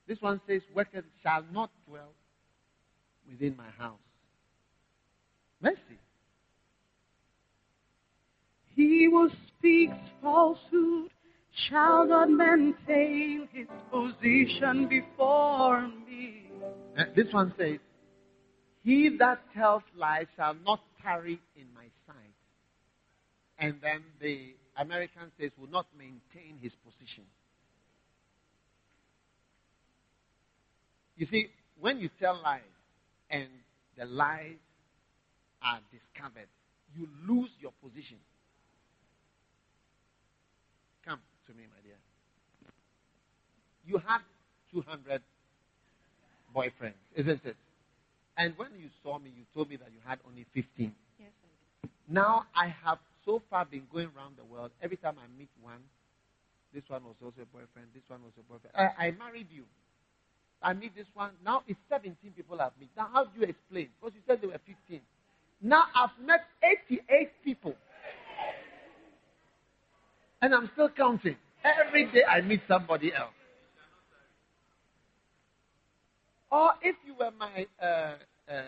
This 0.07 0.21
one 0.21 0.39
says, 0.47 0.61
Workers 0.73 1.03
shall 1.21 1.43
not 1.51 1.69
dwell 1.87 2.13
within 3.29 3.55
my 3.57 3.69
house. 3.77 3.99
Mercy. 5.61 5.99
He 8.75 9.07
who 9.11 9.29
speaks 9.57 9.97
falsehood 10.21 11.09
shall 11.69 12.05
not 12.05 12.29
maintain 12.29 13.49
his 13.51 13.67
position 13.91 14.87
before 14.87 15.87
me. 16.07 16.43
Uh, 16.97 17.03
this 17.15 17.25
one 17.31 17.53
says, 17.57 17.79
He 18.83 19.17
that 19.19 19.41
tells 19.55 19.81
lies 19.95 20.27
shall 20.35 20.55
not 20.65 20.79
tarry 21.01 21.39
in 21.55 21.65
my 21.73 21.85
sight. 22.05 22.15
And 23.59 23.75
then 23.81 24.03
the 24.21 24.53
American 24.77 25.31
says, 25.39 25.51
will 25.57 25.69
not 25.69 25.87
maintain 25.97 26.59
his 26.61 26.71
position. 26.85 27.23
You 31.17 31.27
see, 31.31 31.47
when 31.79 31.99
you 31.99 32.09
tell 32.19 32.39
lies 32.41 32.61
and 33.29 33.47
the 33.97 34.05
lies 34.05 34.61
are 35.63 35.79
discovered, 35.91 36.47
you 36.95 37.07
lose 37.27 37.49
your 37.59 37.71
position. 37.83 38.17
Come 41.05 41.19
to 41.47 41.53
me, 41.53 41.63
my 41.73 41.81
dear. 41.83 41.97
You 43.85 43.97
had 44.07 44.19
200 44.71 45.21
boyfriends, 46.55 46.93
isn't 47.15 47.45
it? 47.45 47.55
And 48.37 48.53
when 48.57 48.69
you 48.79 48.89
saw 49.01 49.17
me, 49.17 49.31
you 49.35 49.43
told 49.55 49.69
me 49.69 49.77
that 49.77 49.89
you 49.91 49.99
had 50.05 50.19
only 50.27 50.45
15. 50.53 50.93
Yes, 51.19 51.29
I 51.41 51.87
do. 51.87 51.89
Now 52.07 52.45
I 52.55 52.73
have 52.85 52.99
so 53.25 53.41
far 53.49 53.65
been 53.65 53.83
going 53.91 54.09
around 54.15 54.35
the 54.37 54.45
world. 54.45 54.71
Every 54.81 54.97
time 54.97 55.15
I 55.17 55.25
meet 55.39 55.49
one, 55.61 55.81
this 56.73 56.83
one 56.87 57.03
was 57.03 57.15
also 57.23 57.41
a 57.41 57.45
boyfriend, 57.45 57.87
this 57.95 58.03
one 58.07 58.19
was 58.23 58.33
a 58.37 58.43
boyfriend. 58.43 58.75
I, 58.75 59.07
I 59.07 59.11
married 59.11 59.47
you. 59.49 59.63
I 60.61 60.73
meet 60.73 60.95
this 60.95 61.07
one. 61.13 61.31
Now 61.45 61.63
it's 61.67 61.79
17 61.89 62.15
people 62.35 62.59
I've 62.59 62.71
met. 62.79 62.89
Now 62.97 63.09
how 63.13 63.25
do 63.25 63.39
you 63.39 63.47
explain? 63.47 63.89
Because 63.99 64.15
you 64.15 64.21
said 64.27 64.41
there 64.41 64.49
were 64.49 64.61
15. 64.65 65.01
Now 65.61 65.83
I've 65.95 66.25
met 66.25 66.41
88 66.89 67.29
people. 67.43 67.75
And 70.41 70.53
I'm 70.53 70.69
still 70.73 70.89
counting. 70.89 71.35
Every 71.63 72.05
day 72.05 72.23
I 72.23 72.41
meet 72.41 72.61
somebody 72.67 73.11
else. 73.13 73.33
Or 76.51 76.71
if 76.81 76.95
you 77.05 77.13
were 77.19 77.31
my 77.37 77.65
uh, 77.81 78.15
uh, 78.49 78.61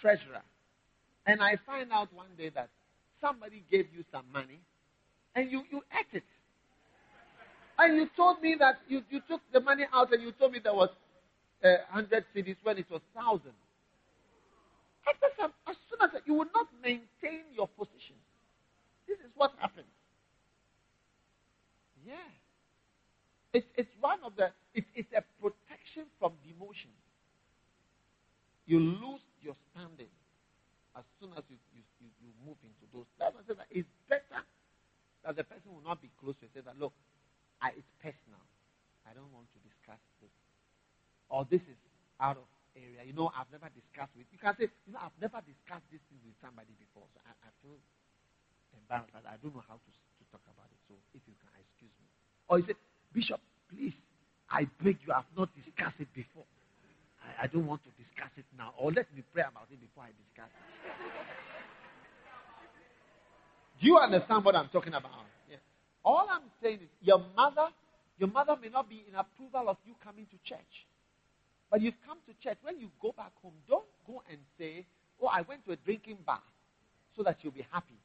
treasurer, 0.00 0.42
and 1.26 1.42
I 1.42 1.56
find 1.64 1.92
out 1.92 2.12
one 2.12 2.28
day 2.36 2.50
that 2.54 2.68
somebody 3.20 3.64
gave 3.70 3.86
you 3.96 4.04
some 4.12 4.24
money, 4.32 4.60
and 5.34 5.50
you, 5.50 5.62
you 5.70 5.82
ate 5.92 6.06
it. 6.12 6.24
And 7.78 7.96
you 7.96 8.08
told 8.16 8.42
me 8.42 8.56
that 8.58 8.80
you, 8.88 9.02
you 9.08 9.20
took 9.28 9.40
the 9.52 9.60
money 9.60 9.84
out 9.94 10.12
and 10.12 10.22
you 10.22 10.32
told 10.32 10.52
me 10.52 10.58
there 10.62 10.74
was 10.74 10.90
uh, 11.64 11.86
100 11.94 12.24
cedis 12.34 12.56
when 12.62 12.76
it 12.76 12.90
was 12.90 13.00
1,000. 13.14 13.52
As 15.68 15.76
soon 15.88 16.00
as 16.02 16.10
you 16.26 16.34
will 16.34 16.50
not 16.52 16.66
maintain 16.82 17.46
your 17.54 17.68
position. 17.68 18.18
This 19.06 19.18
is 19.18 19.30
what 19.36 19.52
happens. 19.58 19.86
Yeah. 22.04 22.14
It's, 23.54 23.66
it's 23.76 23.94
one 24.00 24.18
of 24.24 24.32
the, 24.36 24.50
it, 24.74 24.84
it's 24.94 25.08
a 25.16 25.22
protection 25.40 26.10
from 26.18 26.32
demotion. 26.44 26.92
You 28.66 28.80
lose 28.80 29.24
your 29.40 29.54
standing 29.72 30.12
as 30.98 31.04
soon 31.20 31.30
as 31.38 31.44
you, 31.48 31.56
you, 31.72 31.82
you, 32.02 32.10
you 32.20 32.30
move 32.44 32.58
into 32.60 32.84
those. 32.92 33.06
That 33.18 33.32
it's 33.70 33.88
better 34.10 34.42
that 35.24 35.36
the 35.36 35.44
person 35.44 35.72
will 35.72 35.86
not 35.86 36.02
be 36.02 36.10
close 36.20 36.34
to 36.40 36.46
you. 36.46 36.52
Say 36.54 36.60
that, 36.66 36.76
look, 36.78 36.92
I, 37.60 37.74
it's 37.74 37.92
personal. 37.98 38.42
I 39.08 39.14
don't 39.14 39.30
want 39.34 39.48
to 39.54 39.58
discuss 39.64 40.00
this. 40.22 40.32
Or 41.28 41.44
this 41.48 41.62
is 41.64 41.78
out 42.20 42.38
of 42.38 42.48
area. 42.76 43.02
You 43.02 43.14
know, 43.16 43.32
I've 43.34 43.50
never 43.50 43.68
discussed 43.74 44.14
with. 44.14 44.28
You 44.30 44.40
can 44.40 44.54
say, 44.56 44.70
you 44.86 44.92
know, 44.94 45.02
I've 45.02 45.16
never 45.18 45.42
discussed 45.42 45.86
this 45.90 46.02
thing 46.08 46.20
with 46.22 46.36
somebody 46.38 46.72
before, 46.78 47.04
so 47.12 47.18
I, 47.26 47.32
I 47.42 47.50
feel 47.64 47.78
embarrassed. 48.76 49.14
I 49.26 49.36
don't 49.42 49.54
know 49.54 49.64
how 49.66 49.76
to, 49.80 49.90
to 49.90 50.22
talk 50.30 50.44
about 50.46 50.68
it. 50.70 50.80
So 50.86 50.94
if 51.16 51.22
you 51.26 51.34
can 51.40 51.52
excuse 51.58 51.94
me. 51.98 52.06
Or 52.46 52.62
you 52.62 52.64
say, 52.68 52.78
Bishop, 53.12 53.40
please, 53.68 53.96
I 54.48 54.64
beg 54.80 55.00
you, 55.04 55.12
I've 55.12 55.28
not 55.36 55.50
discussed 55.56 56.00
it 56.00 56.08
before. 56.14 56.46
I, 57.20 57.44
I 57.44 57.46
don't 57.50 57.66
want 57.66 57.82
to 57.84 57.92
discuss 57.98 58.32
it 58.38 58.46
now. 58.56 58.72
Or 58.78 58.92
let 58.92 59.08
me 59.12 59.24
pray 59.34 59.44
about 59.44 59.68
it 59.72 59.80
before 59.80 60.04
I 60.06 60.12
discuss 60.16 60.48
it. 60.48 60.66
Do 63.80 63.86
you 63.86 63.96
understand 63.98 64.44
what 64.44 64.56
I'm 64.56 64.68
talking 64.68 64.94
about? 64.94 65.12
Yeah. 65.46 65.62
All 66.08 66.26
I'm 66.32 66.48
saying 66.62 66.80
is 66.80 66.88
your 67.02 67.20
mother, 67.36 67.68
your 68.16 68.30
mother 68.30 68.56
may 68.56 68.70
not 68.70 68.88
be 68.88 69.04
in 69.06 69.14
approval 69.14 69.68
of 69.68 69.76
you 69.84 69.92
coming 70.02 70.24
to 70.24 70.38
church. 70.48 70.72
But 71.70 71.82
you've 71.82 72.00
come 72.06 72.16
to 72.24 72.32
church. 72.42 72.56
When 72.62 72.80
you 72.80 72.88
go 73.02 73.12
back 73.14 73.32
home, 73.42 73.52
don't 73.68 73.84
go 74.06 74.22
and 74.30 74.38
say, 74.58 74.86
Oh, 75.20 75.26
I 75.26 75.42
went 75.42 75.66
to 75.66 75.72
a 75.72 75.76
drinking 75.76 76.16
bar 76.24 76.40
so 77.14 77.22
that 77.24 77.36
you'll 77.42 77.52
be 77.52 77.66
happy. 77.70 78.00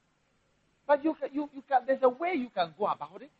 But 0.85 1.01
you, 1.05 1.15
you, 1.31 1.49
you 1.55 1.63
can, 1.65 1.83
there's 1.87 2.03
a 2.03 2.09
way 2.09 2.33
you 2.35 2.49
can 2.53 2.73
go 2.77 2.87
about 2.87 3.21
it. 3.21 3.31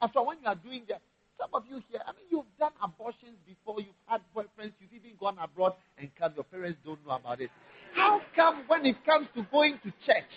After 0.00 0.22
when 0.22 0.38
you 0.40 0.46
are 0.46 0.54
doing 0.54 0.82
that, 0.88 1.02
some 1.36 1.50
of 1.52 1.64
you 1.68 1.82
here, 1.90 2.00
I 2.06 2.12
mean, 2.12 2.26
you've 2.30 2.44
done 2.60 2.78
abortions 2.80 3.34
before, 3.44 3.80
you've 3.80 4.02
had 4.06 4.20
boyfriends, 4.36 4.70
you've 4.78 4.94
even 4.94 5.18
gone 5.18 5.36
abroad 5.42 5.72
and 5.98 6.10
come, 6.16 6.30
your 6.36 6.44
parents 6.44 6.78
don't 6.84 7.04
know 7.04 7.14
about 7.14 7.40
it. 7.40 7.50
How 7.96 8.20
come 8.36 8.62
when 8.68 8.86
it 8.86 9.04
comes 9.04 9.26
to 9.34 9.42
going 9.50 9.80
to 9.82 9.90
church, 10.06 10.30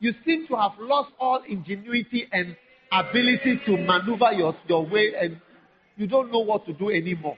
you 0.00 0.14
seem 0.24 0.46
to 0.48 0.56
have 0.56 0.72
lost 0.80 1.10
all 1.20 1.42
ingenuity 1.46 2.26
and 2.32 2.56
ability 2.94 3.60
to 3.66 3.76
maneuver 3.76 4.32
your, 4.32 4.56
your 4.68 4.86
way 4.86 5.12
and 5.20 5.40
you 5.96 6.06
don't 6.06 6.30
know 6.32 6.40
what 6.40 6.66
to 6.66 6.72
do 6.72 6.90
anymore? 6.90 7.36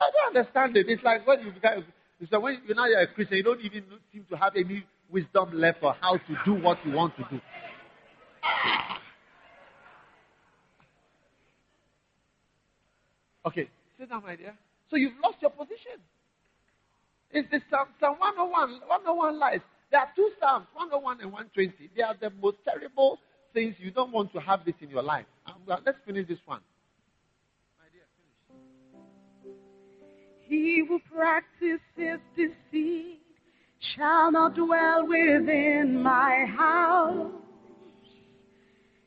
I 0.00 0.10
don't 0.10 0.36
understand 0.36 0.76
it. 0.76 0.86
It's 0.88 1.02
like 1.02 1.26
when 1.26 1.40
you 1.40 1.52
become, 1.52 1.84
it's 2.20 2.32
like 2.32 2.42
when 2.42 2.58
you're 2.66 2.76
now 2.76 2.86
you're 2.86 3.00
a 3.00 3.06
Christian, 3.06 3.38
you 3.38 3.42
don't 3.42 3.60
even 3.60 3.84
seem 4.12 4.26
to 4.30 4.36
have 4.36 4.52
any 4.56 4.84
wisdom 5.10 5.50
left 5.54 5.80
for 5.80 5.94
how 6.00 6.16
to 6.16 6.36
do 6.44 6.54
what 6.54 6.78
you 6.84 6.92
want 6.92 7.16
to 7.16 7.24
do. 7.30 7.40
Okay, 13.46 13.68
sit 13.98 14.08
down, 14.08 14.22
my 14.22 14.36
dear. 14.36 14.54
So 14.88 14.96
you've 14.96 15.12
lost 15.22 15.36
your 15.42 15.50
position. 15.50 16.00
It's 17.30 17.50
the 17.50 17.60
Psalm, 17.68 17.88
Psalm 18.00 18.16
101, 18.18 18.88
101 18.88 19.38
lies. 19.38 19.60
There 19.90 20.00
are 20.00 20.08
two 20.16 20.30
Psalms, 20.40 20.64
101 20.72 21.20
and 21.20 21.30
120. 21.30 21.90
They 21.94 22.02
are 22.02 22.16
the 22.18 22.30
most 22.40 22.56
terrible 22.64 23.18
things. 23.54 23.74
You 23.78 23.90
don't 23.90 24.12
want 24.12 24.32
to 24.32 24.40
have 24.40 24.64
this 24.66 24.74
in 24.80 24.90
your 24.90 25.02
life. 25.02 25.24
Um, 25.46 25.54
let's 25.66 25.98
finish 26.04 26.28
this 26.28 26.38
one. 26.44 26.60
My 27.78 27.86
dear, 27.92 28.04
finish. 29.40 29.56
He 30.46 30.84
who 30.86 30.98
practices 31.10 32.20
deceit 32.36 33.20
shall 33.96 34.32
not 34.32 34.54
dwell 34.54 35.06
within 35.06 36.02
my 36.02 36.44
house. 36.56 37.32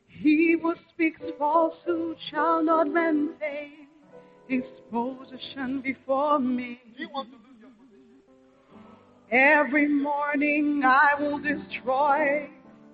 He 0.08 0.56
who 0.60 0.74
speaks 0.92 1.20
falsehood 1.38 2.16
shall 2.30 2.64
not 2.64 2.88
maintain 2.88 3.86
his 4.48 4.62
position 4.90 5.80
before 5.80 6.40
me. 6.40 6.80
Do 6.96 7.02
you 7.02 7.08
want 7.10 7.28
to 7.30 7.36
lose 7.36 7.60
your 7.60 7.70
position? 7.70 8.22
Every 9.30 9.86
morning 9.86 10.82
I 10.84 11.20
will 11.20 11.38
destroy 11.38 12.48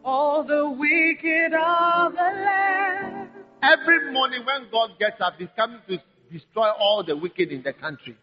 all 0.04 0.44
the 0.44 0.68
wicked 0.68 1.54
of 1.54 2.12
the 2.12 2.42
land. 2.44 3.30
Every 3.62 4.12
morning 4.12 4.44
when 4.44 4.68
God 4.70 4.90
gets 4.98 5.20
up, 5.20 5.34
He's 5.38 5.48
coming 5.56 5.80
to 5.88 5.98
destroy 6.30 6.68
all 6.70 7.02
the 7.02 7.16
wicked 7.16 7.50
in 7.50 7.62
the 7.62 7.72
country. 7.72 8.16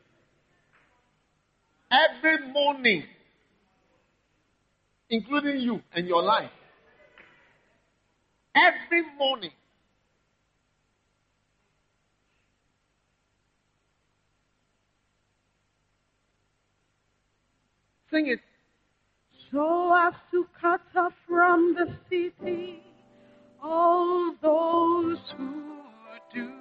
Every 1.91 2.51
morning, 2.51 3.03
including 5.09 5.61
you 5.61 5.81
and 5.93 6.07
your 6.07 6.21
life. 6.21 6.51
Every 8.55 9.03
morning. 9.17 9.51
Sing 18.11 18.27
it. 18.27 18.39
So 19.51 19.93
as 19.95 20.13
to 20.31 20.47
cut 20.61 20.81
off 20.95 21.13
from 21.27 21.75
the 21.75 21.93
city 22.09 22.81
all 23.61 24.33
those 24.41 25.19
who 25.37 25.81
do 26.33 26.51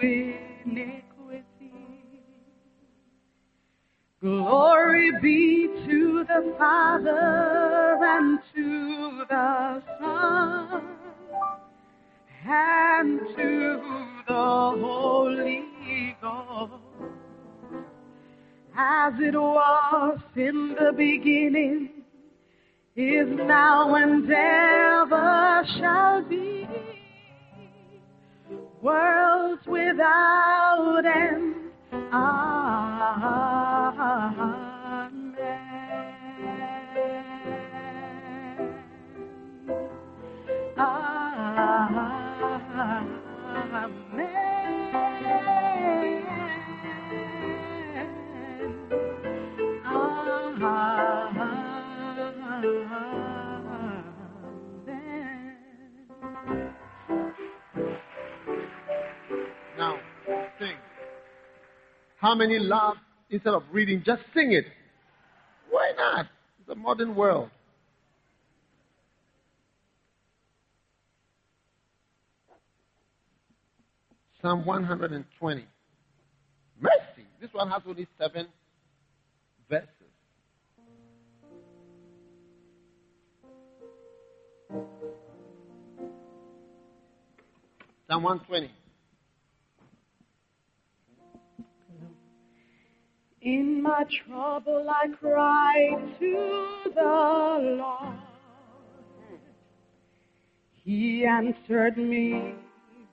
iniquity. 0.00 1.04
Glory 4.22 5.12
be 5.20 5.66
to 5.86 6.24
the 6.24 6.54
Father 6.58 7.98
and 8.02 8.38
to 8.54 9.24
the 9.28 9.82
Son 10.00 10.82
and 12.48 13.20
to 13.36 13.80
the 14.26 14.34
Holy 14.34 16.16
Ghost 16.22 16.72
as 18.76 19.12
as 19.14 19.20
it 19.20 19.34
was 19.34 20.18
in 20.36 20.74
the 20.78 20.92
beginning, 20.96 22.01
is 22.94 23.26
now 23.28 23.94
and 23.94 24.30
ever 24.30 25.64
shall 25.78 26.22
be. 26.28 26.68
Worlds 28.82 29.66
without 29.66 31.02
end. 31.06 31.54
Now, 32.10 32.52
How 62.22 62.36
many 62.36 62.56
laugh 62.60 62.94
instead 63.30 63.52
of 63.52 63.64
reading? 63.72 64.00
Just 64.06 64.22
sing 64.32 64.52
it. 64.52 64.64
Why 65.68 65.90
not? 65.96 66.26
It's 66.60 66.68
a 66.68 66.74
modern 66.76 67.16
world. 67.16 67.50
Psalm 74.40 74.64
120. 74.64 75.66
Mercy. 76.80 77.26
This 77.40 77.50
one 77.52 77.68
has 77.68 77.82
only 77.88 78.06
seven 78.16 78.46
verses. 79.68 79.88
Psalm 88.08 88.22
120. 88.22 88.70
In 93.44 93.82
my 93.82 94.04
trouble 94.24 94.86
I 94.88 95.08
cried 95.18 96.14
to 96.20 96.92
the 96.94 97.76
Lord. 97.80 98.16
He 100.84 101.26
answered 101.26 101.96
me, 101.96 102.54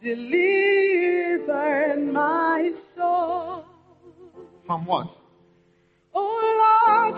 delivered 0.04 1.98
my 2.14 2.72
soul. 2.96 3.66
From 4.68 4.86
what? 4.86 5.08
Oh 6.14 6.84
Lord, 6.86 7.16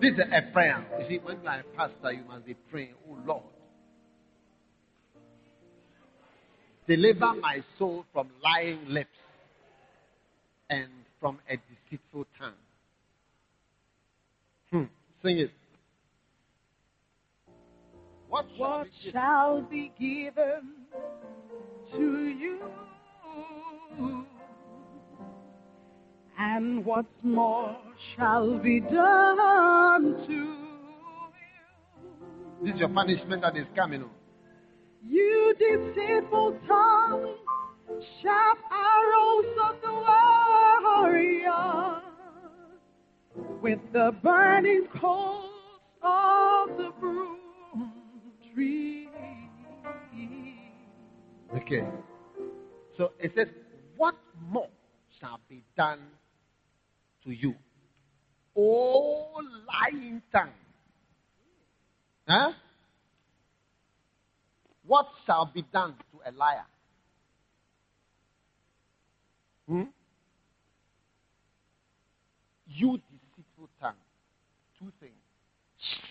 This 0.00 0.14
is 0.14 0.20
a 0.32 0.52
prayer. 0.52 0.84
You 1.00 1.08
see, 1.08 1.18
when 1.22 1.42
you 1.42 1.48
are 1.48 1.60
a 1.60 1.64
pastor, 1.76 2.12
you 2.12 2.24
must 2.26 2.46
be 2.46 2.54
praying, 2.70 2.94
Oh 3.08 3.18
Lord, 3.26 3.42
deliver 6.88 7.34
my 7.34 7.62
soul 7.78 8.04
from 8.12 8.30
lying 8.42 8.80
lips 8.88 9.10
and 10.70 10.88
from 11.20 11.38
a 11.48 11.56
deceitful 11.56 12.24
tongue. 12.38 12.52
Hmm. 14.70 14.84
Sing 15.22 15.38
it. 15.38 15.50
What 18.28 18.46
shall 18.56 18.78
What 18.78 18.86
give? 19.04 19.12
shall 19.12 19.62
be 19.62 19.92
given 19.98 20.70
to 21.92 22.28
you? 22.28 22.60
And 26.42 26.86
what 26.86 27.04
more 27.22 27.76
shall 28.16 28.58
be 28.58 28.80
done 28.80 30.24
to 30.26 30.32
you? 30.32 30.56
This 32.62 32.72
is 32.74 32.80
your 32.80 32.88
punishment 32.88 33.42
that 33.42 33.58
is 33.58 33.66
coming. 33.76 34.04
oh. 34.04 34.10
You 35.06 35.54
deceitful 35.58 36.58
tongue, 36.66 37.36
sharp 38.22 38.58
arrows 38.72 39.44
of 39.68 39.76
the 39.82 39.92
warrior, 40.94 42.02
with 43.60 43.80
the 43.92 44.16
burning 44.22 44.86
coals 44.98 45.50
of 46.02 46.68
the 46.78 46.90
broom 46.98 47.92
tree. 48.54 49.10
Okay. 51.54 51.86
So 52.96 53.12
it 53.18 53.32
says, 53.36 53.48
What 53.98 54.14
more 54.48 54.68
shall 55.20 55.38
be 55.46 55.62
done 55.76 56.00
to 57.24 57.30
you? 57.30 57.54
O 58.56 59.26
lying 59.66 60.22
tongue. 60.32 60.50
Huh? 62.26 62.52
What 64.86 65.06
shall 65.26 65.46
be 65.46 65.62
done 65.72 65.94
to 66.12 66.30
a 66.30 66.32
liar? 66.32 66.66
Hmm? 69.68 69.82
You 72.66 72.98
deceitful 73.10 73.68
tongue. 73.80 73.94
Two 74.78 74.92
things. 75.00 75.12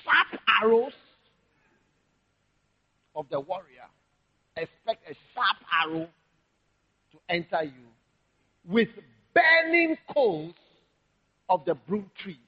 Sharp 0.03 0.41
arrows 0.61 0.93
of 3.15 3.25
the 3.29 3.39
warrior. 3.39 3.87
Expect 4.55 5.09
a 5.09 5.13
sharp 5.33 5.57
arrow 5.83 6.07
to 7.11 7.17
enter 7.27 7.63
you 7.63 7.87
with 8.67 8.89
burning 9.33 9.97
coals 10.13 10.53
of 11.49 11.65
the 11.65 11.75
broom 11.75 12.09
tree 12.23 12.39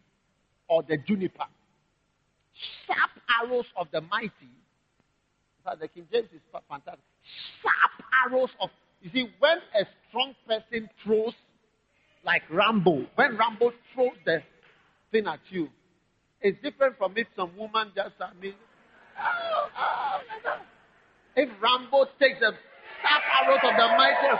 or 0.70 0.84
the 0.84 0.98
juniper. 0.98 1.46
Sharp 2.88 3.12
arrows 3.44 3.66
of 3.76 3.88
the 3.92 4.02
mighty. 4.02 4.32
In 4.42 5.64
fact, 5.66 5.80
the 5.80 5.88
King 5.88 6.08
James 6.12 6.28
is 6.34 6.42
fantastic. 6.70 7.04
Sharp 7.62 8.32
arrows 8.32 8.50
of. 8.62 8.70
You 9.02 9.10
see, 9.12 9.30
when 9.40 9.58
a 9.80 9.86
strong 10.10 10.36
person 10.48 10.90
throws, 11.04 11.34
like 12.24 12.44
Rambo, 12.52 13.08
when 13.16 13.36
Rambo 13.38 13.72
throws 13.94 14.18
the 14.26 14.44
thing 15.12 15.26
at 15.26 15.40
you, 15.50 15.70
it's 16.42 16.62
different 16.62 16.98
from 16.98 17.14
if 17.16 17.28
some 17.36 17.52
woman 17.58 17.92
just, 17.96 18.14
I 18.20 18.34
mean, 18.40 18.54
oh, 19.20 19.68
oh. 19.80 20.20
If 21.36 21.50
Rambo 21.62 22.06
takes 22.20 22.40
the 22.40 22.52
sharp 23.02 23.24
arrows 23.42 23.60
of 23.64 23.76
the 23.76 23.88
mighty, 23.98 24.38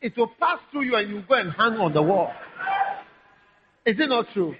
it 0.00 0.16
will 0.16 0.30
pass 0.38 0.58
through 0.70 0.82
you 0.82 0.96
and 0.96 1.08
you 1.10 1.22
go 1.28 1.34
and 1.34 1.52
hang 1.52 1.72
on 1.74 1.92
the 1.92 2.02
wall. 2.02 2.30
Is 3.86 3.96
it 3.98 4.08
not 4.08 4.26
true? 4.32 4.54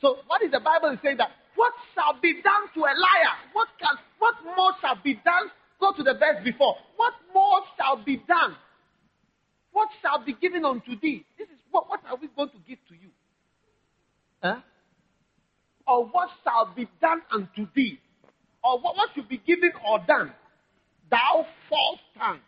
So 0.00 0.18
what 0.26 0.42
is 0.42 0.50
the 0.50 0.60
Bible 0.60 0.96
saying 1.02 1.16
that 1.18 1.30
what 1.56 1.72
shall 1.94 2.20
be 2.20 2.34
done 2.42 2.68
to 2.74 2.80
a 2.80 2.94
liar? 2.94 3.34
What 3.52 3.68
can 3.80 3.96
what 4.18 4.34
more 4.56 4.72
shall 4.80 4.98
be 5.02 5.14
done? 5.14 5.50
Go 5.80 5.92
to 5.96 6.02
the 6.02 6.14
verse 6.14 6.42
before. 6.44 6.76
What 6.96 7.14
more 7.32 7.60
shall 7.76 8.02
be 8.04 8.16
done? 8.28 8.56
What 9.72 9.88
shall 10.02 10.24
be 10.24 10.34
given 10.34 10.64
unto 10.64 10.98
thee? 11.00 11.24
This 11.38 11.48
is 11.48 11.58
what 11.70 11.88
what 11.88 12.00
are 12.08 12.16
we 12.16 12.28
going 12.36 12.50
to 12.50 12.58
give 12.68 12.78
to 12.88 12.94
you? 12.94 13.10
Huh? 14.42 14.60
Or 15.86 16.06
what 16.06 16.28
shall 16.44 16.72
be 16.74 16.88
done 17.00 17.22
unto 17.32 17.66
thee? 17.74 17.98
Or 18.62 18.78
what, 18.80 18.96
what 18.96 19.10
should 19.14 19.28
be 19.28 19.38
given 19.38 19.72
or 19.86 19.98
done? 20.06 20.32
Thou 21.10 21.46
false 21.68 22.00
tongue. 22.18 22.40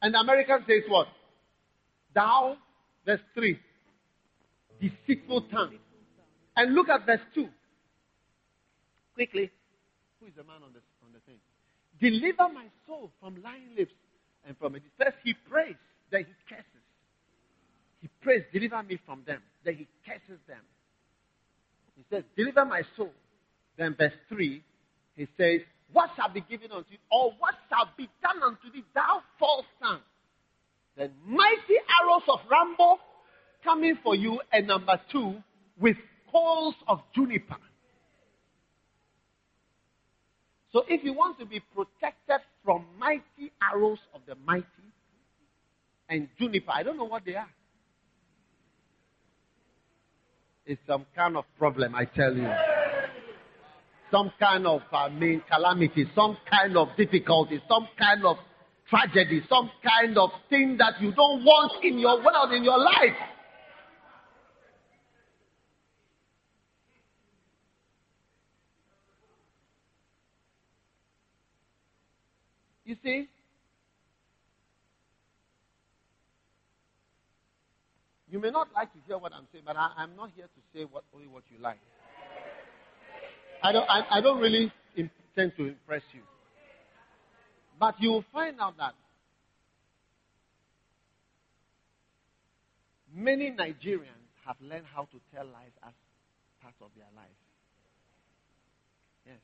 And 0.00 0.14
the 0.14 0.18
American 0.18 0.64
says 0.66 0.82
what? 0.88 1.08
Thou, 2.14 2.56
verse 3.04 3.20
3, 3.34 3.58
deceitful 4.80 5.42
tongue. 5.52 5.78
And 6.56 6.74
look 6.74 6.88
at 6.88 7.04
verse 7.06 7.20
2. 7.34 7.48
Quickly. 9.14 9.50
Who 10.20 10.26
is 10.26 10.32
the 10.36 10.44
man 10.44 10.62
on 10.64 10.72
the, 10.72 10.80
on 11.04 11.12
the 11.12 11.20
thing? 11.20 11.38
Deliver 12.00 12.52
my 12.52 12.66
soul 12.86 13.10
from 13.20 13.42
lying 13.42 13.74
lips 13.76 13.92
and 14.46 14.56
from 14.58 14.74
it. 14.74 14.82
First 14.98 15.16
he 15.24 15.34
prays, 15.48 15.76
then 16.10 16.24
he 16.24 16.34
curses. 16.48 16.84
He 18.00 18.08
prays, 18.22 18.42
deliver 18.52 18.82
me 18.82 18.98
from 19.04 19.22
them. 19.26 19.40
Then 19.64 19.74
he 19.74 19.88
curses 20.06 20.40
them. 20.46 20.60
He 21.96 22.04
says, 22.10 22.24
deliver 22.36 22.64
my 22.64 22.82
soul. 22.96 23.12
Then 23.78 23.94
verse 23.96 24.12
3, 24.28 24.62
he 25.16 25.26
says, 25.36 25.60
what 25.92 26.10
shall 26.16 26.32
be 26.32 26.40
given 26.42 26.72
unto 26.72 26.90
you? 26.92 26.98
Or 27.10 27.32
what 27.38 27.54
shall 27.68 27.88
be 27.96 28.08
done 28.22 28.42
unto 28.42 28.72
thee, 28.72 28.84
thou 28.94 29.22
false 29.38 29.66
tongue? 29.82 30.00
The 30.96 31.10
mighty 31.26 31.76
arrows 32.00 32.22
of 32.28 32.40
Rambo 32.50 32.98
coming 33.66 33.98
for 34.02 34.14
you. 34.14 34.40
And 34.52 34.68
number 34.68 34.98
two, 35.12 35.34
with 35.78 35.96
coals 36.32 36.74
of 36.88 37.00
juniper. 37.14 37.56
So 40.72 40.84
if 40.88 41.04
you 41.04 41.12
want 41.12 41.38
to 41.38 41.46
be 41.46 41.60
protected 41.74 42.40
from 42.64 42.84
mighty 42.98 43.52
arrows 43.62 43.98
of 44.14 44.20
the 44.26 44.34
mighty 44.46 44.66
and 46.08 46.28
juniper, 46.38 46.70
I 46.72 46.82
don't 46.82 46.96
know 46.96 47.04
what 47.04 47.24
they 47.24 47.34
are. 47.34 47.48
It's 50.66 50.80
some 50.86 51.06
kind 51.14 51.36
of 51.36 51.44
problem, 51.58 51.94
I 51.94 52.04
tell 52.04 52.34
you. 52.34 52.50
Some 54.10 54.32
kind 54.38 54.66
of, 54.66 54.82
calamity, 54.90 56.10
some 56.14 56.36
kind 56.50 56.76
of 56.76 56.88
difficulty, 56.96 57.60
some 57.68 57.88
kind 57.98 58.24
of 58.24 58.36
tragedy, 58.88 59.42
some 59.48 59.70
kind 59.82 60.18
of 60.18 60.30
thing 60.50 60.76
that 60.78 61.00
you 61.00 61.12
don't 61.12 61.44
want 61.44 61.84
in 61.84 61.98
your 61.98 62.16
world, 62.22 62.52
in 62.52 62.64
your 62.64 62.78
life. 62.78 63.16
You 72.86 72.96
see? 73.02 73.28
You 78.30 78.38
may 78.40 78.50
not 78.50 78.68
like 78.74 78.92
to 78.92 78.98
hear 79.06 79.18
what 79.18 79.32
I'm 79.32 79.46
saying, 79.52 79.64
but 79.66 79.76
I, 79.76 79.90
am 79.98 80.14
not 80.16 80.30
here 80.36 80.46
to 80.46 80.60
say 80.72 80.84
what, 80.84 81.02
only 81.14 81.26
what 81.26 81.42
you 81.50 81.60
like. 81.60 81.78
I 83.62 83.72
don't, 83.72 83.88
I, 83.90 84.18
I 84.18 84.20
don't 84.20 84.38
really 84.40 84.72
intend 84.96 85.52
to 85.56 85.66
impress 85.66 86.02
you. 86.12 86.20
But 87.78 88.00
you 88.00 88.10
will 88.10 88.24
find 88.32 88.60
out 88.60 88.76
that 88.78 88.94
many 93.12 93.50
Nigerians 93.50 94.30
have 94.46 94.56
learned 94.60 94.84
how 94.94 95.02
to 95.02 95.20
tell 95.34 95.44
lies 95.46 95.72
as 95.84 95.92
part 96.62 96.74
of 96.80 96.90
their 96.96 97.06
life. 97.16 97.26
Yes. 99.26 99.38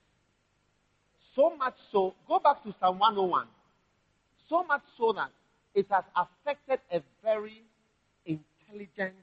So 1.34 1.56
much 1.56 1.74
so, 1.90 2.14
go 2.28 2.38
back 2.38 2.62
to 2.64 2.74
Psalm 2.78 2.98
101. 2.98 3.46
So 4.48 4.64
much 4.64 4.82
so 4.98 5.12
that 5.12 5.30
it 5.74 5.86
has 5.90 6.04
affected 6.14 6.80
a 6.92 7.00
very 7.22 7.62
intelligent 8.26 9.14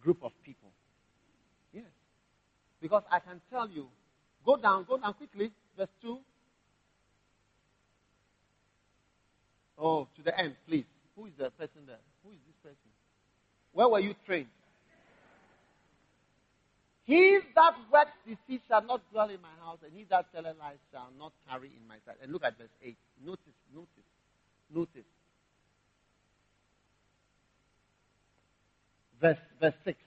group 0.00 0.18
of 0.22 0.32
people. 0.44 0.70
Yes. 1.72 1.84
Because 2.80 3.02
I 3.10 3.18
can 3.18 3.40
tell 3.50 3.68
you, 3.68 3.88
go 4.44 4.56
down, 4.56 4.84
go 4.88 4.98
down 4.98 5.14
quickly, 5.14 5.50
verse 5.76 5.88
2. 6.02 6.18
Oh, 9.78 10.06
to 10.16 10.22
the 10.22 10.38
end, 10.38 10.54
please. 10.68 10.84
Who 11.16 11.26
is 11.26 11.32
the 11.36 11.50
person 11.50 11.82
there? 11.86 11.96
Who 12.24 12.30
is 12.30 12.38
this 12.46 12.56
person? 12.62 12.90
Where 13.72 13.88
were 13.88 14.00
you 14.00 14.14
trained? 14.24 14.46
He 17.04 17.38
that 17.56 17.74
works 17.92 18.12
deceit 18.24 18.62
shall 18.68 18.82
not 18.82 19.02
dwell 19.10 19.28
in 19.28 19.42
my 19.42 19.54
house, 19.64 19.78
and 19.84 19.92
he 19.92 20.04
that 20.10 20.32
telleth 20.32 20.56
lies 20.58 20.78
shall 20.92 21.10
not 21.18 21.32
tarry 21.48 21.72
in 21.76 21.86
my 21.88 21.96
sight. 22.06 22.16
And 22.22 22.32
look 22.32 22.44
at 22.44 22.56
verse 22.58 22.70
8. 22.82 22.96
Notice, 23.24 23.58
notice, 23.74 24.08
notice. 24.72 25.10
Verse, 29.20 29.38
verse 29.60 29.74
6. 29.84 29.98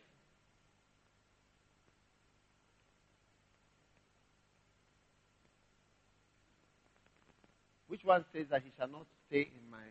Which 7.88 8.04
one 8.04 8.26
says 8.34 8.48
that 8.52 8.62
he 8.64 8.72
shall 8.78 8.90
not 8.90 9.06
stay 9.28 9.48
in 9.52 9.72
my, 9.72 9.84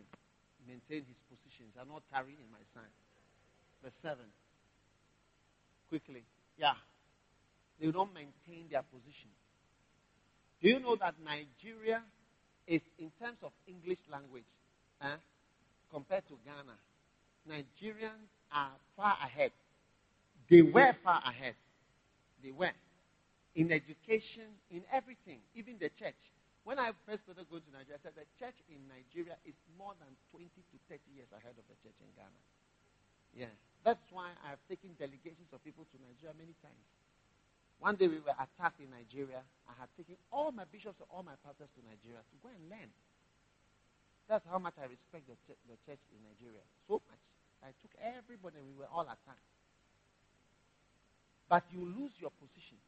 maintain 0.67 1.05
his 1.05 1.17
position, 1.29 1.65
shall 1.75 1.85
not 1.85 2.01
tarry 2.11 2.33
in 2.33 2.49
my 2.51 2.61
sight? 2.73 2.93
Verse 3.83 3.93
7. 4.01 4.17
Quickly. 5.89 6.23
Yeah. 6.57 6.73
They 7.79 7.91
don't 7.91 8.13
maintain 8.13 8.67
their 8.71 8.83
position. 8.83 9.29
Do 10.61 10.69
you 10.69 10.79
know 10.79 10.95
that 10.95 11.15
Nigeria 11.23 12.01
is, 12.67 12.81
in 12.97 13.11
terms 13.19 13.37
of 13.43 13.51
English 13.67 13.99
language, 14.11 14.47
eh, 15.01 15.19
compared 15.91 16.23
to 16.27 16.39
Ghana, 16.45 16.77
Nigerians 17.45 18.31
are 18.51 18.71
far 18.95 19.17
ahead. 19.21 19.51
They 20.49 20.61
were 20.61 20.95
far 21.03 21.21
ahead. 21.25 21.55
They 22.43 22.51
were. 22.51 22.73
In 23.55 23.71
education, 23.71 24.51
in 24.71 24.81
everything, 24.91 25.39
even 25.55 25.77
the 25.79 25.89
church. 25.95 26.17
When 26.65 26.79
I 26.81 26.91
first 27.05 27.23
started 27.29 27.45
going 27.47 27.61
to 27.69 27.71
Nigeria, 27.71 28.01
I 28.01 28.03
said 28.03 28.17
the 28.17 28.25
church 28.41 28.57
in 28.73 28.81
Nigeria 28.89 29.37
is 29.45 29.53
more 29.77 29.93
than 30.01 30.09
20 30.33 30.49
to 30.49 30.75
30 30.89 30.97
years 31.13 31.29
ahead 31.29 31.53
of 31.53 31.65
the 31.69 31.77
church 31.85 31.95
in 32.01 32.09
Ghana. 32.17 32.41
Yeah. 33.37 33.53
That's 33.85 34.01
why 34.09 34.33
I've 34.41 34.59
taken 34.65 34.97
delegations 34.97 35.53
of 35.53 35.61
people 35.61 35.85
to 35.93 35.95
Nigeria 36.01 36.33
many 36.33 36.57
times. 36.65 36.81
One 37.79 37.95
day 37.95 38.07
we 38.07 38.19
were 38.23 38.35
attacked 38.37 38.79
in 38.79 38.89
Nigeria. 38.89 39.43
I 39.67 39.73
had 39.79 39.89
taken 39.97 40.15
all 40.31 40.51
my 40.51 40.63
bishops 40.71 40.97
and 40.99 41.09
all 41.11 41.23
my 41.23 41.35
pastors 41.43 41.69
to 41.75 41.81
Nigeria 41.83 42.23
to 42.23 42.35
go 42.41 42.49
and 42.49 42.63
learn. 42.71 42.89
That's 44.27 44.45
how 44.49 44.57
much 44.57 44.73
I 44.81 44.89
respect 44.89 45.27
the, 45.29 45.37
ch- 45.45 45.59
the 45.69 45.77
church 45.85 46.01
in 46.15 46.19
Nigeria. 46.25 46.63
So 46.87 47.01
much. 47.05 47.23
I 47.61 47.73
took 47.81 47.93
everybody 48.01 48.57
we 48.63 48.73
were 48.79 48.89
all 48.89 49.05
attacked. 49.05 49.45
But 51.49 51.63
you 51.69 51.85
lose 51.85 52.11
your 52.17 52.31
position. 52.41 52.79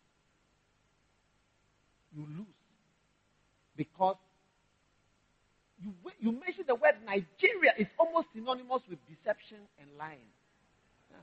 You 2.16 2.26
lose 2.26 2.58
because 3.76 4.18
you, 5.82 5.94
you 6.20 6.32
mention 6.32 6.66
the 6.66 6.74
word 6.76 6.98
Nigeria 7.06 7.74
is 7.78 7.88
almost 8.00 8.28
synonymous 8.34 8.82
with 8.90 8.98
deception 9.06 9.62
and 9.80 9.90
lying. 9.98 10.26
Yeah. 11.12 11.22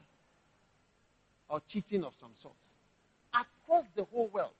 Or 1.50 1.60
cheating 1.72 2.04
of 2.04 2.12
some 2.20 2.30
sort. 2.42 2.54
Across 3.64 3.84
the 3.96 4.04
whole 4.12 4.28
world. 4.28 4.52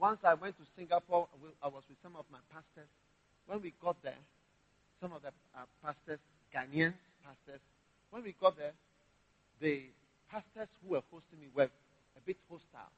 Once 0.00 0.18
I 0.24 0.34
went 0.34 0.56
to 0.56 0.64
Singapore, 0.76 1.28
I 1.62 1.68
was 1.68 1.84
with 1.88 1.98
some 2.02 2.16
of 2.16 2.24
my 2.32 2.40
pastors. 2.50 2.88
When 3.46 3.60
we 3.60 3.74
got 3.82 4.00
there, 4.02 4.18
some 5.00 5.12
of 5.12 5.22
the 5.22 5.28
uh, 5.52 5.68
pastors, 5.84 6.18
Ghanaian 6.50 6.96
pastors, 7.22 7.60
when 8.10 8.24
we 8.24 8.34
got 8.40 8.56
there, 8.56 8.72
the 9.60 9.92
pastors 10.32 10.72
who 10.80 10.96
were 10.96 11.04
hosting 11.12 11.38
me 11.38 11.52
were 11.52 11.68
a 11.68 12.22
bit 12.24 12.40
hostile. 12.48 12.90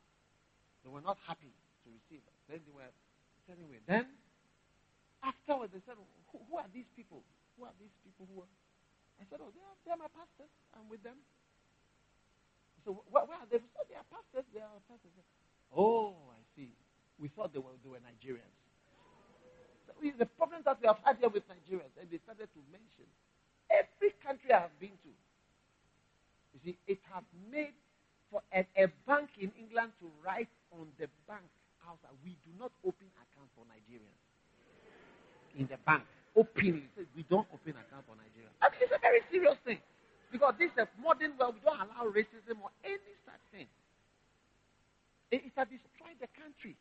They 0.86 0.90
were 0.90 1.02
not 1.02 1.18
happy 1.26 1.50
to 1.50 1.86
receive 1.90 2.22
us. 2.22 2.38
Then 2.46 2.62
they 2.62 2.74
were 2.74 2.92
telling 3.50 3.66
me. 3.66 3.82
Then, 3.82 4.06
afterwards, 5.26 5.74
they 5.74 5.82
said, 5.82 5.98
who, 6.30 6.38
who, 6.38 6.54
are 6.56 6.70
these 6.70 6.88
people? 6.94 7.26
Who 7.58 7.66
are 7.66 7.74
these 7.82 7.94
people 8.06 8.30
who 8.30 8.46
are? 8.46 8.52
I 9.18 9.26
said, 9.26 9.42
oh, 9.42 9.50
they 9.50 9.62
are, 9.62 9.76
they 9.82 9.90
are 9.90 10.00
my 10.00 10.10
pastors. 10.14 10.50
I'm 10.78 10.86
with 10.86 11.02
them. 11.02 11.18
So, 12.84 13.02
where, 13.10 13.24
where 13.24 13.38
are 13.38 13.48
they? 13.50 13.62
they 13.88 13.96
are 13.96 14.06
pastors. 14.10 14.46
They 14.50 14.60
are 14.60 14.82
pastors. 14.90 15.12
Oh, 15.70 16.14
I 16.34 16.40
see. 16.56 16.70
We 17.18 17.28
thought 17.28 17.52
they 17.54 17.62
were, 17.62 17.74
they 17.82 17.90
were 17.90 18.02
Nigerians. 18.02 18.56
So, 19.86 19.94
the 20.02 20.26
problems 20.38 20.64
that 20.66 20.78
we 20.82 20.86
have 20.90 20.98
had 21.04 21.18
here 21.22 21.30
with 21.30 21.46
Nigerians, 21.46 21.94
and 22.00 22.10
they 22.10 22.18
started 22.26 22.50
to 22.50 22.60
mention 22.74 23.06
every 23.70 24.12
country 24.20 24.52
I 24.52 24.66
have 24.66 24.76
been 24.82 24.94
to. 25.06 25.12
You 26.52 26.60
see, 26.60 26.76
it 26.86 27.00
has 27.14 27.24
made 27.48 27.72
for 28.30 28.42
a, 28.52 28.66
a, 28.76 28.88
bank 29.06 29.28
in 29.40 29.52
England 29.56 29.92
to 30.00 30.08
write 30.24 30.52
on 30.72 30.88
the 31.00 31.08
bank 31.28 31.44
house 31.80 32.00
that 32.02 32.12
we 32.24 32.36
do 32.44 32.52
not 32.58 32.72
open 32.84 33.08
account 33.20 33.48
for 33.56 33.64
Nigerians. 33.68 34.20
In 35.56 35.68
the 35.68 35.76
bank, 35.84 36.04
openly, 36.36 36.88
we 37.16 37.24
don't 37.28 37.46
open 37.52 37.76
account 37.76 38.04
for 38.08 38.16
Nigerians. 38.16 38.56
I 38.60 38.68
mean, 38.72 38.80
it's 38.84 38.92
a 38.92 39.00
very 39.00 39.20
serious 39.30 39.56
thing. 39.64 39.80
Because 40.32 40.54
this 40.58 40.72
is 40.72 40.78
a 40.80 40.88
modern 40.96 41.36
world, 41.36 41.54
we 41.54 41.60
don't 41.60 41.76
allow 41.76 42.08
racism 42.08 42.56
or 42.64 42.72
any 42.82 43.12
such 43.28 43.44
thing. 43.52 43.68
It, 45.30 45.44
has 45.56 45.68
destroyed 45.68 46.16
the 46.20 46.28
country. 46.32 46.74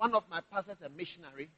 One 0.00 0.16
of 0.16 0.24
my 0.32 0.40
pastors, 0.48 0.80
a 0.80 0.88
missionary, 0.88 1.52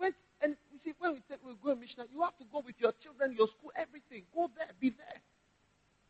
went 0.00 0.16
and 0.40 0.56
you 0.72 0.80
see, 0.84 0.96
when 0.98 1.20
we, 1.20 1.20
take, 1.28 1.44
we 1.44 1.52
go 1.60 1.76
missionary, 1.76 2.08
you 2.12 2.24
have 2.24 2.36
to 2.40 2.48
go 2.48 2.64
with 2.64 2.76
your 2.80 2.96
children, 3.04 3.36
your 3.36 3.48
school, 3.60 3.72
everything. 3.76 4.24
Go 4.34 4.48
there, 4.56 4.72
be 4.80 4.90
there. 4.96 5.20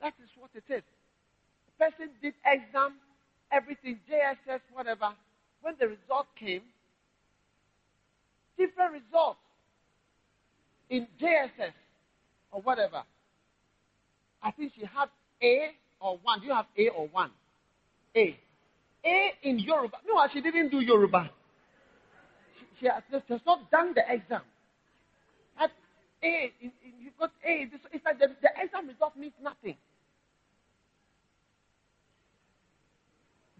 That 0.00 0.14
is 0.22 0.30
what 0.38 0.54
it 0.54 0.66
is. 0.70 0.86
The 0.86 1.74
person 1.78 2.14
did 2.22 2.34
exam, 2.46 2.98
everything, 3.50 3.98
JSS, 4.06 4.62
whatever. 4.70 5.10
When 5.62 5.74
the 5.78 5.98
result 5.98 6.30
came, 6.38 6.62
different 8.58 9.02
results 9.02 9.43
in 10.90 11.06
JSS 11.20 11.72
or 12.52 12.60
whatever. 12.62 13.02
I 14.42 14.50
think 14.50 14.72
she 14.76 14.82
had 14.82 15.08
A 15.42 15.70
or 16.00 16.18
1. 16.22 16.40
Do 16.40 16.46
you 16.46 16.54
have 16.54 16.66
A 16.76 16.88
or 16.90 17.08
1? 17.08 17.30
A. 18.16 18.38
A 19.06 19.32
in 19.42 19.58
Yoruba. 19.58 19.98
No, 20.06 20.26
she 20.32 20.40
didn't 20.40 20.70
do 20.70 20.80
Yoruba. 20.80 21.30
She, 22.58 22.66
she 22.80 22.86
has, 22.86 23.02
has 23.28 23.40
not 23.46 23.70
done 23.70 23.94
the 23.94 24.02
exam. 24.08 24.42
At 25.60 25.70
A, 26.22 26.52
in 26.60 26.72
you 27.00 27.10
got 27.18 27.30
A. 27.46 27.68
It's 27.92 28.04
like 28.04 28.18
the, 28.18 28.28
the 28.42 28.48
exam 28.62 28.88
result 28.88 29.16
means 29.16 29.34
nothing. 29.42 29.76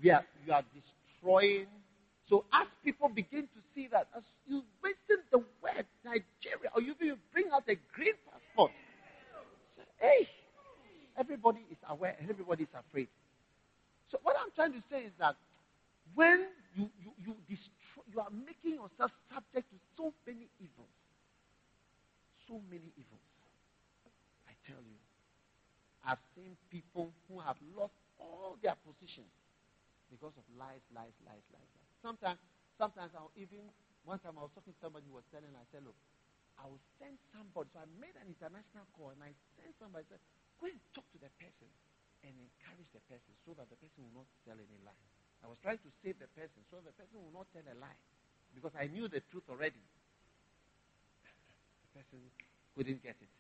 we 0.05 0.11
are, 0.11 0.25
you 0.47 0.53
are 0.53 0.63
destroying. 0.75 1.67
So 2.29 2.45
as 2.53 2.67
people 2.85 3.09
begin 3.09 3.43
to 3.43 3.61
see 3.75 3.89
that, 3.93 4.09
as 4.17 4.23
you 4.49 4.63
mention 4.83 5.25
the 5.31 5.39
word 5.63 5.87
Nigeria, 6.05 6.71
or 6.75 6.81
you, 6.81 6.95
bring 7.33 7.47
out 7.53 7.65
a 7.69 7.77
green 7.95 8.15
passport, 8.31 8.73
hey, 10.01 10.29
everybody 11.19 11.61
is 11.71 11.79
aware 11.89 12.17
and 12.19 12.31
everybody 12.31 12.65
is 12.65 12.75
afraid. 12.75 13.09
So 14.11 14.19
what 14.23 14.37
I'm 14.41 14.51
trying 14.57 14.73
to 14.73 14.83
say 14.91 15.05
is 15.05 15.13
that 15.19 15.37
when 16.15 16.47
you, 16.77 16.89
you, 17.03 17.13
you 17.25 17.35
destroy, 17.49 18.05
you 18.13 18.21
are 18.21 18.31
making 18.31 18.81
yourself 18.81 19.11
subject 19.33 19.69
to 19.71 19.77
so 19.97 20.13
many 20.27 20.49
evils, 20.61 20.97
so 22.49 22.61
many 22.71 22.89
evils. 22.97 23.29
I 24.49 24.53
tell 24.67 24.81
you. 24.81 24.97
I've 26.07 26.21
seen 26.37 26.57
people 26.71 27.11
who 27.29 27.41
have 27.41 27.57
lost 27.77 27.97
all 28.21 28.57
their 28.63 28.77
positions 28.85 29.33
because 30.13 30.33
of 30.37 30.45
lies, 30.61 30.85
lies, 30.95 31.17
lies, 31.25 31.47
lies, 31.53 31.71
lies. 31.75 31.84
Sometimes, 32.05 32.37
sometimes 32.77 33.17
I'll 33.17 33.33
even, 33.33 33.65
one 34.05 34.21
time 34.21 34.37
I 34.37 34.45
was 34.45 34.53
talking 34.53 34.77
to 34.77 34.81
somebody 34.85 35.09
who 35.09 35.17
was 35.17 35.25
telling, 35.33 35.49
I 35.57 35.65
said, 35.73 35.89
look, 35.89 35.97
I 36.61 36.69
will 36.69 36.85
send 37.01 37.17
somebody. 37.33 37.73
So 37.73 37.81
I 37.81 37.89
made 37.97 38.13
an 38.21 38.29
international 38.29 38.85
call 38.93 39.17
and 39.17 39.25
I 39.25 39.33
sent 39.57 39.73
somebody, 39.81 40.05
I 40.05 40.09
said, 40.13 40.23
go 40.61 40.69
and 40.69 40.77
talk 40.93 41.09
to 41.17 41.19
the 41.25 41.33
person 41.41 41.73
and 42.21 42.37
encourage 42.37 42.93
the 42.93 43.01
person 43.09 43.33
so 43.49 43.57
that 43.57 43.73
the 43.73 43.81
person 43.81 44.05
will 44.05 44.21
not 44.21 44.29
tell 44.45 44.61
any 44.61 44.77
lie. 44.85 45.01
I 45.41 45.49
was 45.49 45.57
trying 45.65 45.81
to 45.81 45.91
save 46.05 46.21
the 46.21 46.29
person 46.37 46.61
so 46.69 46.85
the 46.85 46.93
person 46.93 47.25
will 47.25 47.33
not 47.33 47.49
tell 47.57 47.65
a 47.65 47.77
lie 47.81 48.01
because 48.53 48.77
I 48.77 48.85
knew 48.93 49.09
the 49.09 49.25
truth 49.33 49.49
already. 49.49 49.81
The 51.89 52.05
person 52.05 52.21
couldn't 52.77 53.01
get 53.01 53.17
it. 53.17 53.33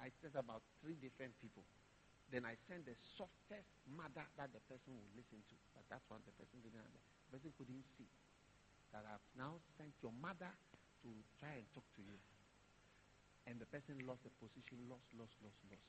I 0.00 0.08
sent 0.24 0.32
about 0.32 0.64
three 0.80 0.96
different 0.96 1.36
people. 1.44 1.64
Then 2.32 2.48
I 2.48 2.56
sent 2.64 2.88
the 2.88 2.96
softest 3.20 3.68
mother 3.92 4.24
that 4.40 4.48
the 4.56 4.62
person 4.64 4.96
would 4.96 5.12
listen 5.12 5.44
to. 5.52 5.54
But 5.76 5.84
that's 5.92 6.04
what 6.08 6.24
the 6.24 6.32
person 6.40 6.64
didn't 6.64 6.80
understand. 6.80 7.20
The 7.28 7.32
person 7.36 7.52
couldn't 7.60 7.84
see. 8.00 8.08
That 8.96 9.04
I've 9.04 9.24
now 9.36 9.60
sent 9.76 9.92
your 10.00 10.16
mother 10.16 10.48
to 10.48 11.08
try 11.36 11.60
and 11.60 11.68
talk 11.76 11.84
to 11.96 12.02
you. 12.02 12.16
And 13.44 13.60
the 13.60 13.68
person 13.68 14.00
lost 14.08 14.24
the 14.24 14.32
position, 14.40 14.80
lost, 14.88 15.04
lost, 15.12 15.36
lost, 15.44 15.60
lost. 15.68 15.88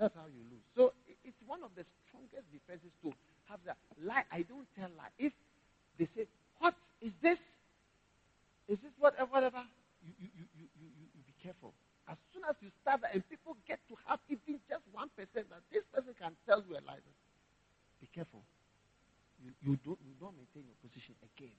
That's 0.00 0.16
how 0.16 0.30
you 0.30 0.40
lose. 0.48 0.64
So 0.72 0.96
it's 1.26 1.36
one 1.44 1.60
of 1.60 1.74
the 1.76 1.84
strongest 2.06 2.48
defenses 2.48 2.94
to 3.04 3.12
have 3.52 3.60
that 3.68 3.76
lie. 4.00 4.24
I 4.32 4.46
don't 4.48 4.68
tell 4.78 4.88
lie. 4.96 5.12
If 5.20 5.36
they 6.00 6.08
say, 6.16 6.24
What 6.62 6.78
is 7.02 7.12
this? 7.20 7.36
Is 8.68 8.78
this 8.80 8.94
whatever, 8.96 9.28
whatever? 9.28 9.64
You, 10.04 10.12
you, 10.16 10.28
you, 10.32 10.46
you, 10.54 10.66
you, 10.80 11.06
you 11.12 11.20
be 11.26 11.34
careful. 11.42 11.74
As 12.08 12.16
soon 12.32 12.42
as 12.48 12.56
you 12.64 12.72
start 12.80 13.04
that 13.04 13.12
and 13.12 13.20
people 13.28 13.52
get 13.68 13.78
to 13.92 13.94
have 14.08 14.18
even 14.32 14.56
just 14.64 14.80
1% 14.96 15.04
that 15.12 15.62
this 15.68 15.84
person 15.92 16.16
can 16.16 16.32
tell 16.48 16.64
you 16.64 16.80
a 16.80 16.82
lie, 16.88 17.04
be 18.00 18.08
careful. 18.08 18.40
You, 19.44 19.52
you, 19.62 19.76
don't, 19.84 20.00
you 20.02 20.16
don't 20.16 20.34
maintain 20.34 20.64
your 20.66 20.78
position 20.80 21.14
again. 21.20 21.54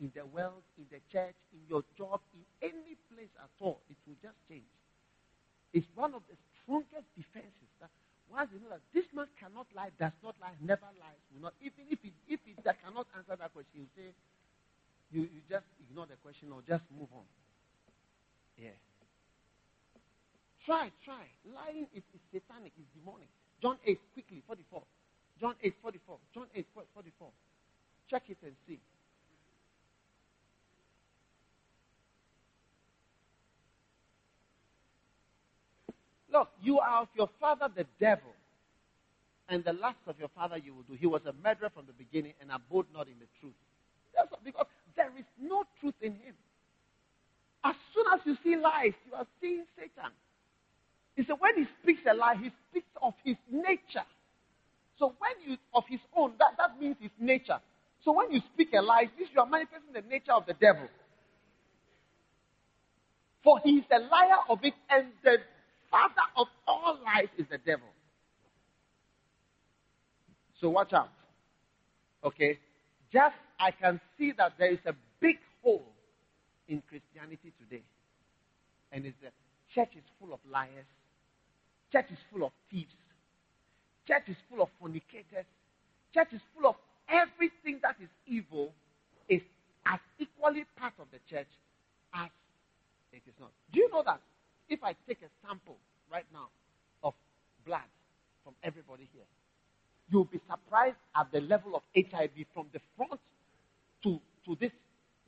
In 0.00 0.10
the 0.16 0.24
world, 0.32 0.64
in 0.80 0.88
the 0.88 0.98
church, 1.12 1.36
in 1.52 1.62
your 1.68 1.84
job, 1.94 2.24
in 2.32 2.42
any 2.64 2.96
place 3.12 3.30
at 3.38 3.52
all, 3.60 3.84
it 3.92 4.00
will 4.08 4.18
just 4.18 4.34
change. 4.48 4.66
It's 5.76 5.86
one 5.94 6.16
of 6.16 6.24
the 6.26 6.34
strongest 6.64 7.06
defenses 7.14 7.70
that 7.78 7.92
once 8.32 8.48
you 8.50 8.58
know 8.64 8.72
that 8.72 8.82
this 8.96 9.04
man 9.12 9.28
cannot 9.36 9.68
lie, 9.76 9.92
does 10.00 10.16
not 10.24 10.34
lie, 10.40 10.56
never 10.64 10.88
lies, 10.96 11.20
will 11.36 11.52
not, 11.52 11.54
even 11.60 11.84
if 11.92 12.00
he, 12.00 12.10
if 12.26 12.40
he 12.48 12.56
cannot 12.64 13.04
answer 13.12 13.36
that 13.36 13.52
question, 13.52 13.84
he'll 13.84 13.94
say, 13.94 14.10
you, 15.12 15.28
you 15.28 15.40
just 15.52 15.68
ignore 15.84 16.08
the 16.08 16.16
question 16.24 16.48
or 16.48 16.64
just 16.64 16.82
move 16.88 17.12
on. 17.12 17.28
Yeah. 18.56 18.72
Try, 20.64 20.90
try. 21.04 21.26
Lying 21.54 21.86
is, 21.94 22.02
is 22.14 22.20
satanic, 22.32 22.72
is 22.78 22.86
demonic. 22.98 23.28
John 23.60 23.76
8, 23.86 23.98
quickly, 24.14 24.42
44. 24.46 24.82
John 25.40 25.54
8, 25.62 25.74
44. 25.82 26.18
John 26.34 26.46
8, 26.54 26.66
44. 26.94 27.28
Check 28.10 28.22
it 28.28 28.36
and 28.42 28.52
see. 28.66 28.78
Look, 36.32 36.48
you 36.62 36.78
are 36.78 37.02
of 37.02 37.08
your 37.14 37.28
father 37.40 37.68
the 37.74 37.86
devil, 38.00 38.32
and 39.48 39.62
the 39.64 39.74
lust 39.74 39.98
of 40.06 40.18
your 40.18 40.28
father 40.34 40.56
you 40.56 40.74
will 40.74 40.82
do. 40.84 40.94
He 40.94 41.06
was 41.06 41.20
a 41.26 41.34
murderer 41.44 41.68
from 41.74 41.84
the 41.86 41.92
beginning 41.92 42.32
and 42.40 42.50
abode 42.50 42.86
not 42.94 43.06
in 43.06 43.14
the 43.20 43.26
truth. 43.40 43.52
That's 44.16 44.30
because 44.42 44.66
there 44.96 45.10
is 45.18 45.26
no 45.40 45.64
truth 45.80 45.94
in 46.00 46.12
him. 46.12 46.34
As 47.64 47.74
soon 47.94 48.06
as 48.14 48.20
you 48.24 48.36
see 48.42 48.56
lies, 48.56 48.94
you 49.06 49.14
are 49.14 49.26
seeing 49.40 49.64
Satan. 49.76 50.10
He 51.16 51.24
said, 51.24 51.36
when 51.38 51.56
he 51.56 51.66
speaks 51.82 52.00
a 52.10 52.14
lie, 52.14 52.36
he 52.36 52.50
speaks 52.70 52.88
of 53.02 53.14
his 53.24 53.36
nature. 53.50 54.06
So 54.98 55.14
when 55.18 55.50
you 55.50 55.56
of 55.74 55.84
his 55.88 56.00
own, 56.16 56.32
that, 56.38 56.56
that 56.58 56.80
means 56.80 56.96
his 57.00 57.10
nature. 57.18 57.60
So 58.04 58.12
when 58.12 58.32
you 58.32 58.40
speak 58.54 58.70
a 58.74 58.80
lie, 58.80 59.10
this 59.18 59.28
you 59.34 59.40
are 59.40 59.46
manifesting 59.46 59.92
the 59.92 60.02
nature 60.02 60.32
of 60.32 60.46
the 60.46 60.54
devil. 60.54 60.88
For 63.44 63.60
he 63.64 63.78
is 63.78 63.84
a 63.90 63.98
liar 63.98 64.38
of 64.48 64.60
it, 64.62 64.74
and 64.88 65.06
the 65.24 65.38
father 65.90 66.14
of 66.36 66.46
all 66.66 66.98
lies 67.04 67.28
is 67.36 67.46
the 67.50 67.58
devil. 67.58 67.88
So 70.60 70.70
watch 70.70 70.92
out. 70.92 71.10
Okay? 72.24 72.58
Just 73.12 73.34
I 73.58 73.72
can 73.72 74.00
see 74.16 74.32
that 74.38 74.52
there 74.58 74.70
is 74.70 74.78
a 74.86 74.94
big 75.20 75.36
hole 75.62 75.84
in 76.68 76.82
Christianity 76.88 77.52
today. 77.58 77.82
And 78.92 79.04
it's 79.04 79.16
the 79.20 79.30
church 79.74 79.90
is 79.96 80.04
full 80.20 80.32
of 80.32 80.40
liars 80.50 80.86
Church 81.92 82.06
is 82.10 82.18
full 82.32 82.44
of 82.46 82.52
thieves. 82.70 82.94
Church 84.08 84.24
is 84.28 84.36
full 84.48 84.62
of 84.62 84.68
fornicators. 84.80 85.44
Church 86.14 86.32
is 86.32 86.40
full 86.56 86.68
of 86.68 86.76
everything 87.08 87.80
that 87.82 87.96
is 88.02 88.08
evil 88.26 88.72
is 89.28 89.42
as 89.86 90.00
equally 90.18 90.64
part 90.76 90.94
of 90.98 91.06
the 91.12 91.18
church 91.28 91.48
as 92.14 92.30
it 93.12 93.22
is 93.28 93.34
not. 93.38 93.50
Do 93.72 93.80
you 93.80 93.90
know 93.92 94.02
that 94.06 94.20
if 94.68 94.82
I 94.82 94.94
take 95.06 95.20
a 95.20 95.30
sample 95.46 95.76
right 96.10 96.24
now 96.32 96.48
of 97.04 97.12
blood 97.66 97.88
from 98.42 98.54
everybody 98.64 99.08
here, 99.12 99.28
you'll 100.10 100.24
be 100.24 100.40
surprised 100.48 100.96
at 101.14 101.30
the 101.30 101.40
level 101.40 101.76
of 101.76 101.82
HIV 101.94 102.48
from 102.54 102.66
the 102.72 102.80
front 102.96 103.20
to, 104.04 104.18
to 104.46 104.56
this 104.58 104.72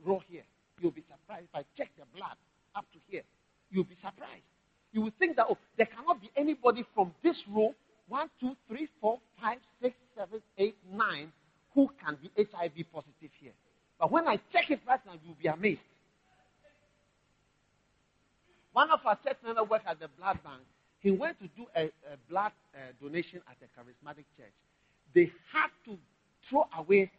row 0.03 0.21
here. 0.29 0.43
You'll 0.81 0.91
be 0.91 1.03
surprised 1.09 1.45
if 1.53 1.55
I 1.55 1.63
check 1.77 1.91
the 1.97 2.05
blood 2.15 2.37
up 2.75 2.85
to 2.93 2.99
here. 3.07 3.23
You'll 3.69 3.85
be 3.85 3.97
surprised 4.01 4.49
you 4.95 5.01
will 5.01 5.11
think 5.19 5.35
that, 5.35 5.45
oh, 5.49 5.57
there 5.77 5.87
cannot 5.87 6.21
be 6.21 6.31
anybody 6.37 6.85
from 6.95 7.11
this 7.21 7.35
row, 7.51 7.75
one, 8.07 8.29
two, 8.39 8.55
three, 8.69 8.87
four, 9.01 9.19
five, 9.41 9.57
six, 9.81 9.93
seven, 10.17 10.41
eight, 10.57 10.77
nine, 10.89 11.33
who 11.73 11.89
can 12.01 12.17
be 12.21 12.31
HIV 12.37 12.85
positive 12.93 13.29
here. 13.41 13.51
But 13.99 14.09
when 14.09 14.25
I 14.25 14.37
check 14.53 14.71
it 14.71 14.79
right 14.87 15.01
now, 15.05 15.13
you'll 15.25 15.35
be 15.35 15.49
amazed. 15.49 15.81
One 18.71 18.89
of 18.89 18.99
our 19.05 19.17
church 19.21 19.35
members 19.43 19.67
worked 19.69 19.85
at 19.85 19.99
the 19.99 20.07
blood 20.17 20.39
bank. 20.43 20.61
He 21.01 21.11
went 21.11 21.39
to 21.39 21.47
do 21.57 21.65
a, 21.75 21.83
a 21.83 22.15
blood 22.29 22.53
uh, 22.73 22.79
donation 23.01 23.41
at 23.49 23.57
a 23.59 23.67
charismatic 23.75 24.23
church. 24.37 24.55
They 25.13 25.29
had 25.51 25.67
to 25.85 25.97
throw 26.49 26.67
away 26.77 27.11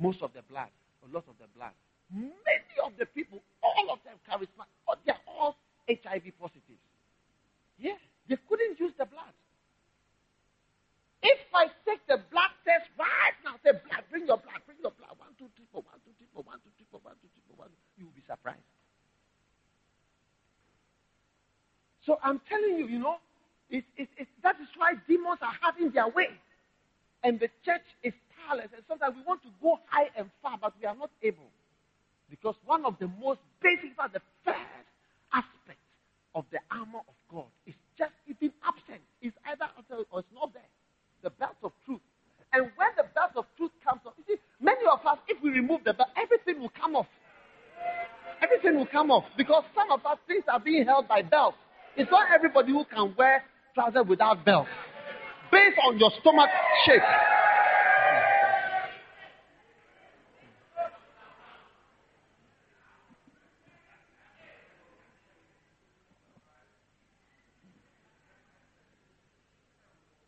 most 0.00 0.22
of 0.22 0.32
the 0.32 0.40
blood, 0.48 0.68
a 1.04 1.14
lot 1.14 1.24
of 1.28 1.34
the 1.38 1.48
blood. 1.54 1.72
Many 2.10 2.76
of 2.84 2.92
the 2.98 3.04
people, 3.06 3.40
all 3.62 3.92
of 3.92 3.98
them 4.04 4.16
charismatic, 4.28 4.72
oh, 4.88 4.94
they're 5.04 5.20
all 5.28 5.56
HIV 5.88 6.32
positive. 6.40 6.80
Yeah, 7.78 7.98
they 8.28 8.36
couldn't 8.48 8.78
use 8.78 8.92
the 8.98 9.06
blood. 9.06 9.34
If 11.24 11.40
I 11.56 11.72
take 11.88 12.04
the 12.06 12.20
blood 12.28 12.52
test 12.68 12.84
right 13.00 13.36
now, 13.44 13.56
say 13.64 13.72
blood, 13.72 14.04
bring 14.12 14.28
your 14.28 14.36
blood, 14.36 14.60
bring 14.68 14.76
your 14.84 14.92
blood, 14.92 15.16
one, 15.16 15.32
two, 15.40 15.48
three, 15.56 15.64
four, 15.72 15.80
one, 15.80 15.96
two, 16.04 16.12
three, 16.20 16.28
four, 16.36 16.44
one, 16.44 16.60
two, 16.60 16.68
three, 16.76 16.86
four, 16.92 17.00
one, 17.00 17.16
two, 17.24 17.28
three, 17.32 17.44
four, 17.48 17.56
one, 17.64 17.72
you 17.96 18.04
will 18.04 18.12
be 18.12 18.22
surprised. 18.28 18.60
So 22.04 22.20
I'm 22.22 22.40
telling 22.44 22.76
you, 22.76 22.86
you 22.86 22.98
know, 23.00 23.16
it's, 23.70 23.86
it's, 23.96 24.12
it's, 24.18 24.30
that 24.44 24.60
is 24.60 24.68
why 24.76 24.92
demons 25.08 25.40
are 25.40 25.56
having 25.64 25.90
their 25.90 26.08
way. 26.08 26.28
And 27.24 27.40
the 27.40 27.48
church 27.64 27.88
is 28.04 28.12
powerless. 28.36 28.68
And 28.76 28.84
sometimes 28.86 29.16
we 29.16 29.24
want 29.24 29.40
to 29.42 29.52
go 29.62 29.80
high 29.88 30.12
and 30.16 30.28
far, 30.42 30.58
but 30.60 30.74
we 30.78 30.84
are 30.86 30.94
not 30.94 31.10
able. 31.22 31.48
Because 32.28 32.54
one 32.66 32.84
of 32.84 32.98
the 33.00 33.08
most 33.08 33.40
basic, 33.62 33.96
the 33.96 34.20
first 34.44 34.60
aspect 35.32 35.80
of 36.34 36.44
the 36.50 36.58
armor 36.70 37.00
of 37.06 37.16
God 37.30 37.46
is 37.66 37.74
just 37.98 38.12
even 38.26 38.52
absent. 38.66 39.02
It's 39.22 39.36
either 39.46 39.66
absent 39.78 40.06
or 40.10 40.20
it's 40.20 40.34
not 40.34 40.52
there. 40.52 40.68
The 41.22 41.30
belt 41.30 41.56
of 41.62 41.72
truth. 41.86 42.02
And 42.52 42.70
when 42.76 42.90
the 42.96 43.04
belt 43.14 43.32
of 43.36 43.46
truth 43.56 43.72
comes 43.82 44.00
off, 44.06 44.14
you 44.18 44.24
see, 44.36 44.40
many 44.60 44.82
of 44.90 45.04
us, 45.06 45.18
if 45.28 45.42
we 45.42 45.50
remove 45.50 45.82
the 45.84 45.94
belt, 45.94 46.10
everything 46.16 46.60
will 46.60 46.72
come 46.74 46.94
off. 46.96 47.06
Everything 48.42 48.76
will 48.76 48.86
come 48.86 49.10
off 49.10 49.24
because 49.36 49.64
some 49.74 49.90
of 49.90 50.04
us 50.04 50.18
things 50.26 50.44
are 50.48 50.60
being 50.60 50.84
held 50.84 51.08
by 51.08 51.22
belts. 51.22 51.56
It's 51.96 52.10
not 52.10 52.26
everybody 52.34 52.72
who 52.72 52.84
can 52.84 53.14
wear 53.16 53.44
trousers 53.74 54.06
without 54.08 54.44
belts. 54.44 54.68
Based 55.50 55.78
on 55.86 55.98
your 55.98 56.10
stomach 56.20 56.50
shape. 56.84 57.02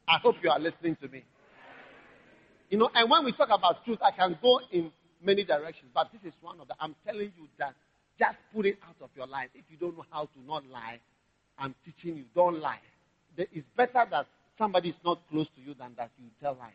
I 0.08 0.18
hope 0.18 0.36
you 0.42 0.50
are 0.50 0.58
listening 0.58 0.96
to 1.02 1.08
me. 1.08 1.24
You 2.70 2.78
know, 2.78 2.90
and 2.94 3.10
when 3.10 3.24
we 3.24 3.32
talk 3.32 3.48
about 3.50 3.84
truth, 3.84 3.98
I 4.02 4.10
can 4.10 4.38
go 4.42 4.60
in 4.72 4.90
many 5.22 5.44
directions, 5.44 5.90
but 5.94 6.10
this 6.12 6.20
is 6.24 6.32
one 6.40 6.60
of 6.60 6.68
the. 6.68 6.74
I'm 6.80 6.94
telling 7.04 7.32
you 7.36 7.48
that 7.58 7.74
just 8.18 8.36
put 8.54 8.66
it 8.66 8.78
out 8.86 8.96
of 9.02 9.10
your 9.16 9.26
life. 9.26 9.50
If 9.54 9.64
you 9.70 9.76
don't 9.76 9.96
know 9.96 10.04
how 10.10 10.22
to 10.22 10.46
not 10.46 10.64
lie, 10.66 11.00
I'm 11.58 11.74
teaching 11.84 12.16
you, 12.16 12.24
don't 12.34 12.60
lie. 12.60 12.80
It's 13.36 13.66
better 13.76 14.04
that 14.10 14.26
somebody 14.58 14.90
is 14.90 14.94
not 15.04 15.20
close 15.30 15.46
to 15.56 15.62
you 15.62 15.74
than 15.74 15.92
that 15.96 16.10
you 16.18 16.28
tell 16.40 16.56
lies. 16.58 16.72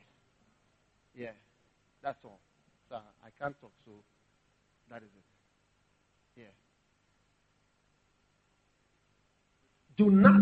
Yeah, 1.15 1.31
that's 2.03 2.17
all. 2.23 2.39
So 2.89 2.95
I 2.95 3.29
can't 3.41 3.59
talk, 3.59 3.71
so 3.85 3.91
that 4.89 4.97
is 4.97 5.09
it. 6.35 6.41
Yeah. 6.41 6.45
Do 9.97 10.09
not, 10.09 10.41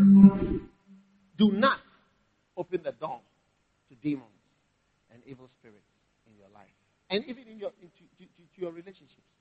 do 1.38 1.52
not 1.52 1.80
open 2.60 2.82
the 2.84 2.92
door 2.92 3.24
to 3.88 3.96
demons 4.04 4.44
and 5.14 5.24
evil 5.26 5.50
spirits 5.60 5.88
in 6.28 6.36
your 6.38 6.52
life. 6.54 6.76
And 7.10 7.24
even 7.26 7.48
in 7.48 7.58
your, 7.58 7.72
into, 7.82 8.04
to, 8.20 8.24
to, 8.28 8.44
to 8.44 8.58
your 8.62 8.72
relationships. 8.72 9.32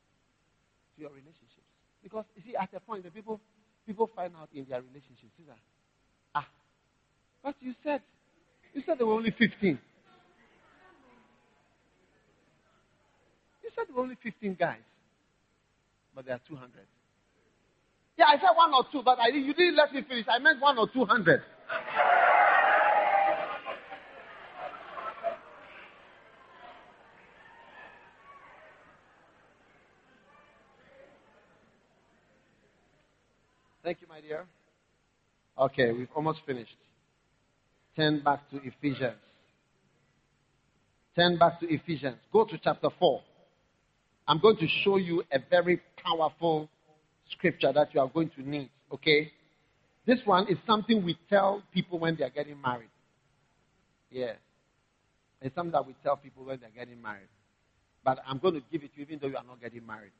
To 0.96 1.02
your 1.02 1.10
relationships. 1.10 1.66
Because, 2.02 2.24
you 2.36 2.42
see, 2.46 2.56
at 2.56 2.70
a 2.72 2.80
point, 2.80 3.02
the 3.02 3.10
people, 3.10 3.40
people 3.84 4.08
find 4.14 4.32
out 4.40 4.48
in 4.54 4.64
their 4.70 4.80
relationships, 4.80 5.34
see 5.36 5.44
that, 5.48 5.58
ah, 6.34 6.46
but 7.42 7.56
you 7.60 7.74
said, 7.82 8.00
you 8.72 8.82
said 8.86 8.98
there 8.98 9.06
were 9.06 9.14
only 9.14 9.34
15. 9.36 9.78
You 13.62 13.70
said 13.74 13.84
there 13.88 13.96
were 13.96 14.02
only 14.02 14.16
15 14.22 14.56
guys, 14.58 14.78
but 16.14 16.24
there 16.24 16.36
are 16.36 16.40
200. 16.48 16.70
Yeah, 18.16 18.26
I 18.28 18.36
said 18.36 18.54
one 18.54 18.72
or 18.74 18.84
two, 18.90 19.02
but 19.04 19.18
I, 19.18 19.28
you 19.28 19.54
didn't 19.54 19.76
let 19.76 19.92
me 19.92 20.02
finish. 20.08 20.26
I 20.28 20.38
meant 20.38 20.60
one 20.60 20.78
or 20.78 20.88
200. 20.88 21.42
Dear. 34.28 34.44
Okay, 35.58 35.90
we've 35.90 36.08
almost 36.14 36.40
finished. 36.46 36.76
Turn 37.96 38.20
back 38.22 38.40
to 38.50 38.60
Ephesians. 38.62 39.16
Turn 41.16 41.38
back 41.38 41.58
to 41.60 41.66
Ephesians. 41.66 42.16
Go 42.30 42.44
to 42.44 42.58
chapter 42.62 42.88
4. 42.98 43.22
I'm 44.28 44.38
going 44.38 44.58
to 44.58 44.66
show 44.84 44.98
you 44.98 45.22
a 45.32 45.38
very 45.48 45.80
powerful 46.04 46.68
scripture 47.30 47.72
that 47.72 47.94
you 47.94 48.00
are 48.00 48.08
going 48.08 48.30
to 48.36 48.46
need. 48.46 48.68
Okay? 48.92 49.32
This 50.06 50.18
one 50.26 50.46
is 50.48 50.58
something 50.66 51.02
we 51.02 51.18
tell 51.30 51.62
people 51.72 51.98
when 51.98 52.14
they 52.16 52.24
are 52.24 52.30
getting 52.30 52.60
married. 52.60 52.90
Yeah. 54.10 54.32
It's 55.40 55.54
something 55.54 55.72
that 55.72 55.86
we 55.86 55.94
tell 56.02 56.18
people 56.18 56.44
when 56.44 56.60
they're 56.60 56.84
getting 56.84 57.00
married. 57.00 57.28
But 58.04 58.18
I'm 58.26 58.36
going 58.36 58.54
to 58.54 58.62
give 58.70 58.82
it 58.82 58.92
to 58.92 59.00
you 59.00 59.06
even 59.06 59.20
though 59.22 59.28
you 59.28 59.38
are 59.38 59.44
not 59.44 59.62
getting 59.62 59.86
married. 59.86 60.12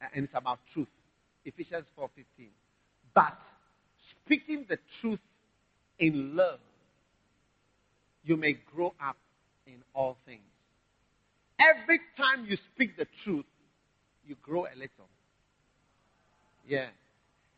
And 0.00 0.24
it's 0.24 0.32
about 0.34 0.60
truth. 0.72 0.88
Ephesians 1.44 1.86
4:15. 1.96 2.48
But 3.14 3.38
speaking 4.24 4.66
the 4.68 4.78
truth 5.00 5.20
in 5.98 6.36
love, 6.36 6.60
you 8.24 8.36
may 8.36 8.54
grow 8.74 8.94
up 9.00 9.16
in 9.66 9.82
all 9.94 10.16
things. 10.26 10.42
Every 11.60 12.00
time 12.16 12.46
you 12.46 12.56
speak 12.74 12.96
the 12.96 13.06
truth, 13.22 13.44
you 14.26 14.36
grow 14.42 14.64
a 14.64 14.74
little. 14.74 15.08
Yeah. 16.66 16.88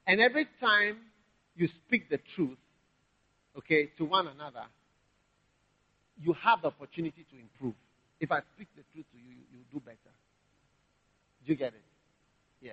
And 0.07 0.21
every 0.21 0.47
time 0.61 0.99
you 1.57 1.69
speak 1.87 2.11
the 2.11 2.19
truth, 2.35 2.59
okay, 3.59 3.91
to 3.99 4.05
one 4.05 4.27
another, 4.27 4.65
you 6.21 6.35
have 6.35 6.63
the 6.63 6.69
opportunity 6.69 7.25
to 7.31 7.39
improve. 7.39 7.75
If 8.21 8.33
I 8.33 8.41
speak 8.55 8.69
the 8.77 8.83
truth 8.93 9.07
to 9.13 9.19
you, 9.19 9.31
you, 9.31 9.59
you 9.59 9.59
do 9.73 9.81
better. 9.81 9.97
Do 11.45 11.53
you 11.53 11.57
get 11.57 11.75
it? 11.75 11.85
Yeah. 12.61 12.73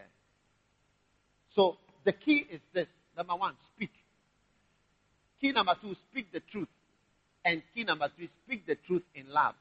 So 1.55 1.77
the 2.05 2.11
key 2.13 2.45
is 2.51 2.61
this. 2.73 2.88
Number 3.15 3.35
one, 3.35 3.53
speak. 3.75 3.91
Key 5.39 5.51
number 5.51 5.75
two, 5.81 5.95
speak 6.09 6.31
the 6.31 6.41
truth. 6.51 6.67
And 7.45 7.61
key 7.75 7.84
number 7.84 8.09
three, 8.15 8.30
speak 8.45 8.65
the 8.65 8.75
truth 8.88 9.03
in 9.13 9.30
love. 9.31 9.55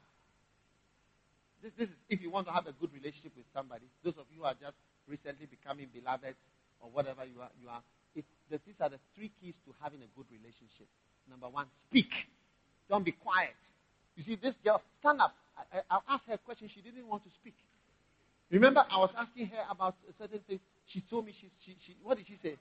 This, 1.61 1.71
this 1.77 1.87
is 1.89 1.95
if 2.09 2.21
you 2.21 2.31
want 2.31 2.47
to 2.47 2.53
have 2.53 2.67
a 2.67 2.73
good 2.73 2.91
relationship 2.93 3.31
with 3.35 3.45
somebody. 3.53 3.85
Those 4.03 4.15
of 4.17 4.25
you 4.33 4.41
who 4.41 4.45
are 4.45 4.55
just 4.55 4.75
recently 5.07 5.45
becoming 5.45 5.87
beloved 5.93 6.35
or 6.79 6.89
whatever 6.91 7.25
you 7.25 7.39
are, 7.41 7.51
you 7.61 7.69
are. 7.69 7.83
It, 8.15 8.25
these 8.49 8.79
are 8.79 8.89
the 8.89 8.99
three 9.15 9.31
keys 9.41 9.53
to 9.65 9.73
having 9.81 9.99
a 10.01 10.09
good 10.15 10.27
relationship. 10.31 10.87
Number 11.29 11.47
one, 11.47 11.67
speak. 11.89 12.11
Don't 12.89 13.05
be 13.05 13.11
quiet. 13.11 13.55
You 14.15 14.23
see, 14.23 14.35
this 14.35 14.53
girl, 14.63 14.81
stand 14.99 15.21
up. 15.21 15.33
I, 15.57 15.79
I, 15.79 15.97
I 15.97 16.15
asked 16.15 16.25
her 16.27 16.35
a 16.35 16.37
question. 16.37 16.69
She 16.73 16.81
didn't 16.81 17.07
want 17.07 17.23
to 17.23 17.31
speak. 17.41 17.55
Remember, 18.51 18.85
I 18.89 18.97
was 18.99 19.09
asking 19.17 19.47
her 19.47 19.63
about 19.71 19.95
a 20.07 20.13
certain 20.21 20.39
thing. 20.47 20.59
She 20.91 21.01
told 21.09 21.25
me, 21.25 21.33
she, 21.39 21.49
she, 21.65 21.75
she, 21.85 21.95
what 22.03 22.17
did 22.17 22.27
she 22.27 22.37
say? 22.43 22.55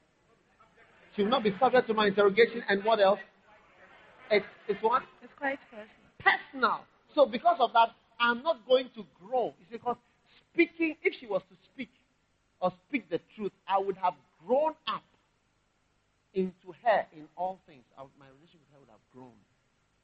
She 1.14 1.22
will 1.22 1.30
not 1.30 1.44
be 1.44 1.54
subject 1.58 1.88
to 1.88 1.94
my 1.94 2.06
interrogation. 2.06 2.62
And 2.68 2.84
what 2.84 3.00
else? 3.00 3.18
It's, 4.30 4.46
it's 4.68 4.82
what? 4.82 5.02
It's 5.22 5.32
quite 5.38 5.58
personal. 5.70 5.88
Personal. 6.18 6.80
So 7.14 7.26
because 7.26 7.58
of 7.60 7.72
that, 7.74 7.90
I'm 8.18 8.42
not 8.42 8.66
going 8.66 8.88
to 8.94 9.04
grow. 9.20 9.54
It's 9.60 9.70
because 9.70 9.96
speaking, 10.52 10.96
if 11.02 11.14
she 11.20 11.26
was 11.26 11.42
to 11.50 11.56
speak 11.72 11.90
or 12.60 12.72
speak 12.88 13.10
the 13.10 13.20
truth, 13.36 13.52
I 13.68 13.78
would 13.78 13.96
have 13.96 14.14
grown 14.46 14.72
up 14.88 15.02
into 16.32 16.72
her 16.84 17.04
in 17.12 17.28
all 17.36 17.60
things. 17.66 17.84
I, 17.98 18.02
my 18.18 18.26
relationship 18.32 18.60
with 18.64 18.72
her 18.72 18.80
would 18.80 18.92
have 18.94 19.06
grown. 19.12 19.36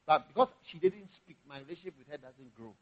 But 0.06 0.28
because 0.28 0.48
she 0.70 0.78
didn't 0.78 1.08
speak, 1.24 1.36
my 1.48 1.58
relationship 1.60 1.94
with 1.98 2.08
her 2.08 2.18
doesn't 2.18 2.54
grow. 2.56 2.74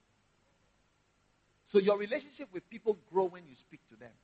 So 1.72 1.78
your 1.78 1.98
relationship 1.98 2.48
with 2.54 2.68
people 2.70 2.96
grow 3.12 3.24
when 3.24 3.42
you 3.46 3.54
speak 3.66 3.80
to 3.90 3.96
them. 3.96 4.14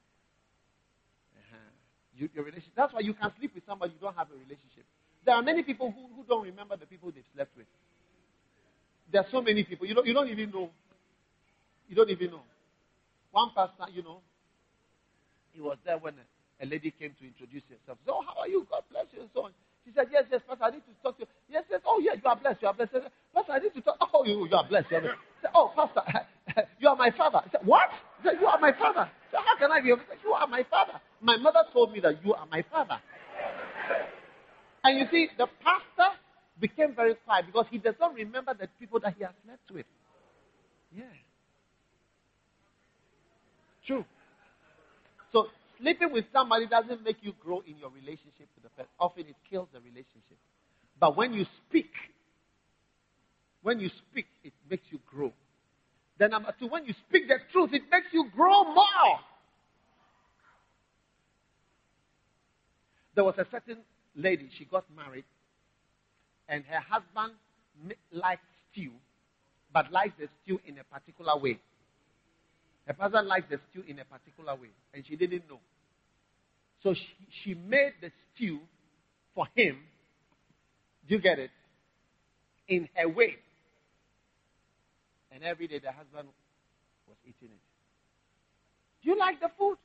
You, 2.17 2.29
your 2.35 2.45
relationship. 2.45 2.75
That's 2.77 2.93
why 2.93 3.01
you 3.01 3.15
can 3.15 3.33
sleep 3.39 3.55
with 3.55 3.65
somebody 3.67 3.93
you 3.95 4.01
don't 4.01 4.17
have 4.17 4.29
a 4.29 4.35
relationship. 4.35 4.85
There 5.25 5.35
are 5.35 5.43
many 5.43 5.63
people 5.63 5.91
who, 5.91 6.15
who 6.15 6.25
don't 6.29 6.45
remember 6.45 6.77
the 6.77 6.87
people 6.87 7.11
they've 7.11 7.25
slept 7.35 7.57
with. 7.57 7.67
There 9.11 9.23
are 9.23 9.27
so 9.31 9.41
many 9.41 9.65
people 9.65 9.87
you 9.87 9.95
don't, 9.95 10.07
you 10.07 10.15
don't 10.15 10.29
even 10.29 10.51
know 10.51 10.71
you 11.89 11.97
don't 11.97 12.11
even 12.11 12.31
know. 12.31 12.41
One 13.33 13.51
pastor, 13.55 13.85
you 13.93 14.03
know, 14.03 14.21
he 15.53 15.61
was 15.61 15.77
there 15.85 15.99
when 15.99 16.15
a, 16.15 16.65
a 16.65 16.67
lady 16.67 16.91
came 16.91 17.13
to 17.21 17.27
introduce 17.27 17.63
herself. 17.69 17.99
So, 18.07 18.17
oh, 18.17 18.25
how 18.27 18.41
are 18.41 18.49
you? 18.49 18.67
God 18.71 18.83
bless 18.91 19.07
you, 19.13 19.21
and 19.21 19.31
so 19.35 19.45
on. 19.45 19.53
She 19.85 19.93
said, 19.95 20.07
Yes, 20.11 20.25
yes, 20.33 20.41
Pastor, 20.49 20.65
I 20.65 20.71
need 20.71 20.85
to 20.89 20.95
talk 21.03 21.19
to 21.19 21.25
you. 21.25 21.29
Yes, 21.51 21.65
yes. 21.71 21.81
Oh, 21.85 22.01
yeah, 22.01 22.13
you 22.15 22.25
are 22.25 22.37
blessed. 22.37 22.63
You 22.63 22.69
are 22.69 22.75
blessed. 22.75 22.97
Pastor, 23.35 23.53
I 23.53 23.59
need 23.59 23.75
to 23.75 23.81
talk. 23.83 23.97
Oh, 24.01 24.25
you, 24.25 24.49
you 24.49 24.57
are 24.57 24.65
blessed. 24.65 24.91
You 24.91 24.97
are 24.97 25.01
blessed. 25.01 25.21
Said, 25.43 25.51
oh, 25.55 25.73
Pastor, 25.77 26.01
you 26.81 26.89
are 26.89 26.97
my 26.97 27.11
father. 27.11 27.41
He 27.45 27.51
said, 27.53 27.67
What? 27.67 27.91
He 28.23 28.29
said, 28.29 28.39
You 28.41 28.47
are 28.47 28.61
my 28.61 28.73
father. 28.73 29.11
Said, 29.31 29.41
How 29.45 29.57
can 29.59 29.73
I 29.73 29.81
be? 29.81 29.89
Said, 29.91 30.19
you 30.25 30.33
are 30.33 30.47
my 30.47 30.65
father. 30.71 31.01
My 31.21 31.37
mother 31.37 31.65
told 31.73 31.93
me 31.93 32.01
that 32.01 32.25
you 32.25 32.35
are 32.35 32.47
my 32.51 32.65
father. 32.71 33.01
And 34.85 34.99
you 34.99 35.07
see, 35.11 35.29
the 35.39 35.47
pastor 35.63 36.17
became 36.61 36.95
very 36.95 37.15
quiet 37.25 37.47
because 37.47 37.67
he 37.71 37.79
does 37.79 37.95
not 38.01 38.15
remember 38.15 38.55
the 38.55 38.69
people 38.79 39.01
that 39.01 39.15
he 39.17 39.25
has 39.25 39.33
slept 39.45 39.71
with. 39.71 39.87
Yeah. 40.95 41.05
True. 43.87 44.05
So 45.33 45.47
sleeping 45.81 46.13
with 46.13 46.27
somebody 46.33 46.67
doesn't 46.67 47.03
make 47.05 47.17
you 47.23 47.33
grow 47.41 47.63
in 47.67 47.79
your 47.79 47.91
relationship 47.91 48.49
with 48.55 48.65
the 48.65 48.71
person. 48.71 48.91
Often 48.99 49.27
it 49.29 49.37
kills 49.51 49.69
the 49.73 49.81
relationship. 49.81 50.39
But 51.01 51.17
when 51.17 51.33
you 51.33 51.47
speak, 51.69 51.91
when 53.63 53.81
you 53.81 53.91
speak, 54.11 54.27
it 54.45 54.53
makes 54.69 54.85
you 54.91 55.01
grow. 55.07 55.33
Then 56.23 56.31
number 56.31 56.55
two, 56.57 56.69
when 56.69 56.87
you 56.87 56.95
speak 57.09 57.27
the 57.27 57.39
truth, 57.51 57.71
it 57.73 57.83
makes 57.91 58.07
you 58.13 58.31
grow 58.33 58.63
more. 58.63 59.19
There 63.17 63.25
was 63.25 63.35
a 63.39 63.47
certain 63.51 63.79
lady, 64.15 64.49
she 64.57 64.65
got 64.65 64.85
married, 64.95 65.25
and 66.49 66.63
her 66.67 66.79
husband 66.79 67.33
liked 68.13 68.45
stew, 68.71 68.93
but 69.75 69.91
liked 69.91 70.21
the 70.21 70.29
stew 70.45 70.61
in 70.65 70.79
a 70.79 70.85
particular 70.85 71.37
way. 71.37 71.59
Her 72.87 72.95
husband 72.97 73.27
liked 73.27 73.51
the 73.51 73.59
stew 73.73 73.83
in 73.89 73.99
a 73.99 74.05
particular 74.05 74.55
way, 74.55 74.71
and 74.95 75.05
she 75.05 75.17
didn't 75.17 75.51
know. 75.51 75.59
So 76.85 76.95
she, 76.95 77.09
she 77.43 77.55
made 77.55 77.95
the 78.01 78.13
stew 78.37 78.61
for 79.35 79.49
him. 79.57 79.77
Do 81.09 81.17
you 81.17 81.21
get 81.21 81.41
it? 81.41 81.51
In 82.69 82.89
her 82.95 83.09
way. 83.09 83.39
And 85.33 85.43
every 85.43 85.67
day 85.67 85.79
the 85.79 85.93
husband 85.93 86.29
was 87.09 87.17
eating 87.25 87.49
it. 87.55 87.65
Do 89.03 89.11
you 89.11 89.19
like 89.19 89.41
the 89.41 89.49
food? 89.59 89.77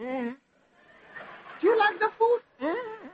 Mm-hmm. 0.00 0.30
Do 1.60 1.66
you 1.66 1.78
like 1.78 1.98
the 1.98 2.08
food? 2.18 2.40
Mm-hmm. 2.62 3.08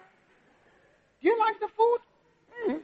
Do 1.20 1.28
you 1.28 1.38
like 1.38 1.58
the 1.60 1.68
food? 1.76 2.00
Mm-hmm. 2.52 2.78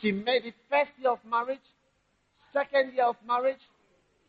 She 0.00 0.12
made 0.12 0.44
it 0.44 0.54
first 0.68 0.90
year 1.00 1.12
of 1.12 1.18
marriage, 1.28 1.64
second 2.52 2.92
year 2.94 3.06
of 3.06 3.16
marriage, 3.26 3.62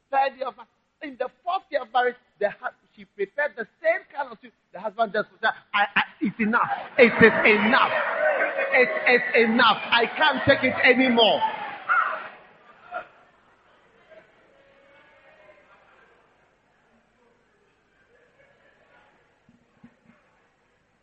third 0.10 0.38
year 0.38 0.48
of 0.48 0.56
marriage. 0.56 0.72
In 1.04 1.18
the 1.20 1.30
fourth 1.44 1.64
year 1.70 1.82
of 1.82 1.94
marriage, 1.94 2.16
the, 2.40 2.50
she 2.96 3.06
prepared 3.06 3.52
the 3.58 3.68
same 3.84 4.02
kind 4.16 4.32
of 4.32 4.38
soup. 4.42 4.54
The 4.74 4.80
husband 4.80 5.14
just 5.14 5.28
said, 5.42 5.52
I, 5.74 5.86
I, 5.96 6.02
It's 6.22 6.40
enough. 6.40 6.70
It 6.98 7.14
is 7.14 7.36
enough. 7.46 7.92
It 8.74 8.90
is 9.10 9.50
enough. 9.50 9.78
I 9.92 10.06
can't 10.18 10.42
take 10.48 10.64
it 10.64 10.74
anymore. 10.86 11.42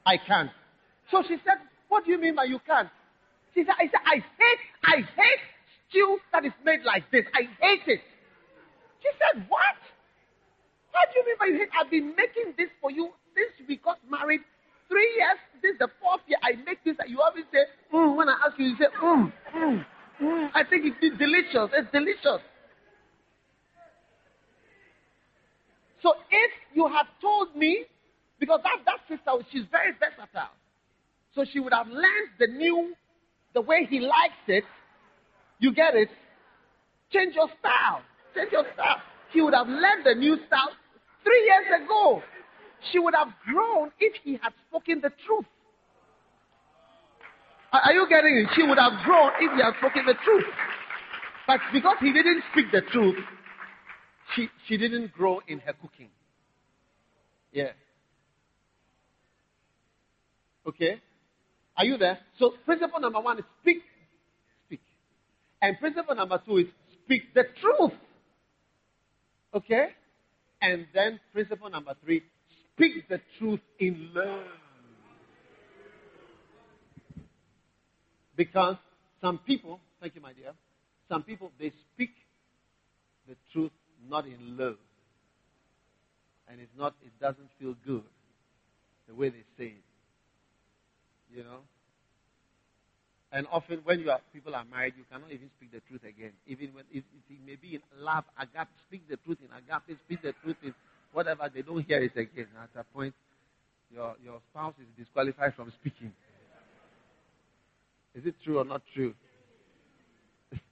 I 0.06 0.16
can't. 0.18 0.50
So 1.10 1.22
she 1.26 1.36
said, 1.44 1.58
What 1.88 2.04
do 2.04 2.12
you 2.12 2.20
mean 2.20 2.34
by 2.34 2.44
you 2.44 2.60
can't? 2.66 2.88
She 3.54 3.64
said, 3.64 3.74
I 3.78 3.86
said, 3.86 4.02
I 4.04 4.16
hate, 4.16 4.62
I 4.84 4.96
hate 4.96 5.44
stew 5.88 6.18
that 6.32 6.44
is 6.44 6.52
made 6.64 6.82
like 6.84 7.10
this. 7.10 7.24
I 7.34 7.48
hate 7.60 7.86
it. 7.86 8.00
She 9.02 9.08
said, 9.18 9.44
What? 9.48 9.78
What 10.92 11.08
do 11.12 11.20
you 11.20 11.26
mean 11.26 11.36
by 11.38 11.46
you 11.46 11.58
hate? 11.58 11.72
I've 11.78 11.90
been 11.90 12.14
making 12.16 12.54
this 12.56 12.68
for 12.80 12.90
you 12.90 13.10
since 13.34 13.68
we 13.68 13.76
got 13.76 13.98
married. 14.10 14.40
Three 14.88 15.10
years, 15.16 15.40
this 15.62 15.72
is 15.72 15.78
the 15.78 15.88
fourth 16.00 16.20
year 16.28 16.38
I 16.42 16.60
make 16.64 16.84
this, 16.84 16.94
and 17.00 17.10
you 17.10 17.20
always 17.20 17.44
say, 17.50 17.64
mm. 17.92 18.16
when 18.16 18.28
I 18.28 18.36
ask 18.46 18.58
you, 18.58 18.66
you 18.66 18.76
say, 18.76 18.92
mm, 19.02 19.32
mm, 19.56 19.84
mm. 20.20 20.48
I 20.54 20.62
think 20.62 20.84
it's 21.00 21.18
delicious. 21.18 21.72
It's 21.72 21.90
delicious. 21.90 22.44
So 26.02 26.12
if 26.30 26.50
you 26.74 26.86
have 26.86 27.06
told 27.20 27.56
me, 27.56 27.86
because 28.44 28.60
that, 28.62 28.84
that 28.84 29.00
sister, 29.08 29.32
she's 29.50 29.64
very 29.72 29.92
versatile. 29.92 30.52
So 31.34 31.44
she 31.50 31.60
would 31.60 31.72
have 31.72 31.88
learned 31.88 32.30
the 32.38 32.46
new, 32.46 32.92
the 33.54 33.62
way 33.62 33.86
he 33.88 34.00
likes 34.00 34.44
it. 34.46 34.64
You 35.60 35.72
get 35.72 35.94
it? 35.94 36.10
Change 37.10 37.34
your 37.34 37.48
style. 37.58 38.02
Change 38.34 38.52
your 38.52 38.64
style. 38.74 39.00
He 39.32 39.40
would 39.40 39.54
have 39.54 39.66
learned 39.66 40.04
the 40.04 40.14
new 40.14 40.36
style 40.46 40.70
three 41.24 41.42
years 41.44 41.84
ago. 41.84 42.22
She 42.92 42.98
would 42.98 43.14
have 43.14 43.28
grown 43.46 43.90
if 43.98 44.12
he 44.22 44.32
had 44.42 44.52
spoken 44.68 45.00
the 45.00 45.10
truth. 45.26 45.46
Are 47.72 47.92
you 47.94 48.06
getting 48.08 48.36
it? 48.36 48.48
She 48.54 48.62
would 48.62 48.78
have 48.78 48.92
grown 49.04 49.30
if 49.40 49.56
he 49.56 49.62
had 49.62 49.72
spoken 49.78 50.04
the 50.06 50.14
truth. 50.22 50.44
But 51.46 51.60
because 51.72 51.96
he 52.00 52.12
didn't 52.12 52.42
speak 52.52 52.66
the 52.70 52.82
truth, 52.92 53.16
she, 54.36 54.48
she 54.68 54.76
didn't 54.76 55.12
grow 55.12 55.40
in 55.48 55.60
her 55.60 55.72
cooking. 55.72 56.10
Yeah. 57.52 57.72
Okay? 60.66 61.00
Are 61.76 61.84
you 61.84 61.98
there? 61.98 62.18
So 62.38 62.52
principle 62.64 63.00
number 63.00 63.20
one 63.20 63.38
is 63.38 63.44
speak. 63.60 63.82
Speak. 64.66 64.80
And 65.60 65.78
principle 65.78 66.14
number 66.14 66.40
two 66.46 66.58
is 66.58 66.66
speak 67.04 67.34
the 67.34 67.44
truth. 67.60 67.92
Okay? 69.54 69.88
And 70.60 70.86
then 70.94 71.20
principle 71.32 71.68
number 71.70 71.92
three, 72.02 72.22
speak 72.72 73.08
the 73.08 73.20
truth 73.38 73.60
in 73.78 74.10
love. 74.14 74.46
Because 78.36 78.76
some 79.20 79.38
people, 79.38 79.80
thank 80.00 80.14
you, 80.14 80.20
my 80.20 80.32
dear, 80.32 80.52
some 81.08 81.22
people, 81.22 81.52
they 81.58 81.72
speak 81.92 82.10
the 83.28 83.36
truth 83.52 83.70
not 84.08 84.26
in 84.26 84.56
love. 84.56 84.76
And 86.48 86.60
it's 86.60 86.72
not, 86.76 86.94
it 87.02 87.12
doesn't 87.20 87.48
feel 87.58 87.74
good 87.86 88.02
the 89.08 89.14
way 89.14 89.28
they 89.30 89.44
say 89.58 89.66
it. 89.66 89.93
You 91.34 91.42
know? 91.42 91.60
And 93.32 93.46
often 93.50 93.80
when 93.82 93.98
you 93.98 94.10
are, 94.10 94.20
people 94.32 94.54
are 94.54 94.64
married, 94.64 94.94
you 94.96 95.02
cannot 95.10 95.32
even 95.32 95.50
speak 95.56 95.72
the 95.72 95.80
truth 95.88 96.02
again. 96.04 96.30
Even 96.46 96.72
when 96.72 96.84
it, 96.92 97.02
it, 97.28 97.38
may 97.44 97.56
be 97.56 97.74
in 97.74 97.82
love, 97.98 98.22
agape, 98.38 98.68
speak 98.86 99.08
the 99.08 99.16
truth 99.16 99.38
in 99.42 99.48
agape, 99.50 99.98
speak 100.06 100.22
the 100.22 100.32
truth 100.44 100.56
in 100.62 100.72
whatever, 101.12 101.50
they 101.52 101.62
don't 101.62 101.84
hear 101.84 102.00
it 102.00 102.16
again. 102.16 102.46
At 102.62 102.70
a 102.80 102.84
point, 102.94 103.12
your, 103.92 104.14
your 104.24 104.38
spouse 104.50 104.74
is 104.80 104.86
disqualified 104.96 105.54
from 105.56 105.72
speaking. 105.80 106.12
Is 108.14 108.24
it 108.24 108.36
true 108.44 108.60
or 108.60 108.64
not 108.64 108.82
true? 108.94 109.14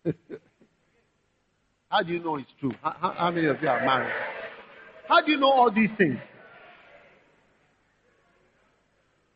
how 1.89 2.03
do 2.05 2.13
you 2.13 2.23
know 2.23 2.37
it's 2.37 2.49
true? 2.61 2.73
How, 2.81 3.15
how 3.19 3.31
many 3.33 3.49
of 3.49 3.61
you 3.61 3.69
are 3.69 3.85
married? 3.85 4.13
How 5.09 5.21
do 5.21 5.33
you 5.33 5.39
know 5.39 5.51
all 5.51 5.73
these 5.73 5.91
things? 5.99 6.19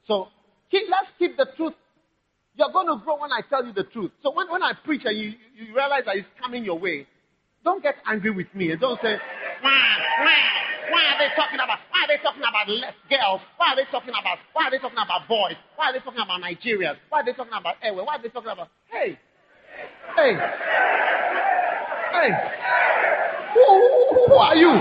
So, 0.07 0.29
keep, 0.71 0.89
let's 0.91 1.11
keep 1.19 1.37
the 1.37 1.47
truth. 1.57 1.75
You're 2.57 2.73
going 2.73 2.87
to 2.87 2.97
grow 3.05 3.21
when 3.21 3.33
I 3.33 3.43
tell 3.49 3.65
you 3.65 3.73
the 3.73 3.85
truth. 3.85 4.11
So 4.23 4.33
when, 4.33 4.51
when 4.51 4.63
I 4.63 4.73
preach 4.85 5.03
and 5.05 5.17
you, 5.17 5.35
you 5.55 5.75
realize 5.75 6.05
that 6.07 6.17
it's 6.17 6.29
coming 6.41 6.65
your 6.65 6.79
way, 6.79 7.07
don't 7.65 7.83
get 7.83 7.97
angry 8.07 8.31
with 8.31 8.47
me 8.55 8.71
and 8.71 8.81
don't 8.81 9.01
say, 9.03 9.17
why, 9.61 9.77
why, 10.23 10.39
why 10.91 11.03
are 11.13 11.19
they 11.19 11.35
talking 11.37 11.59
about, 11.61 11.79
why 11.91 12.05
are 12.05 12.09
they 12.09 12.23
talking 12.23 12.43
about 12.47 12.69
less 12.69 12.95
girls? 13.11 13.41
Why 13.59 13.73
are 13.73 13.77
they 13.77 13.85
talking 13.91 14.15
about, 14.15 14.39
why 14.53 14.69
are 14.69 14.71
they 14.71 14.79
talking 14.79 14.97
about 14.97 15.29
boys? 15.29 15.57
Why 15.77 15.91
are 15.91 15.93
they 15.93 15.99
talking 16.01 16.21
about 16.23 16.41
Nigerians? 16.41 16.97
Why 17.11 17.21
are 17.21 17.25
they 17.25 17.33
talking 17.33 17.53
about 17.53 17.77
Ewe? 17.83 18.05
Why 18.05 18.17
are 18.17 18.23
they 18.23 18.29
talking 18.29 18.51
about, 18.51 18.69
hey, 18.91 19.19
hey, 20.17 20.33
hey, 22.13 22.31
who, 23.53 23.65
who, 23.67 24.27
who 24.31 24.35
are 24.35 24.57
you? 24.57 24.73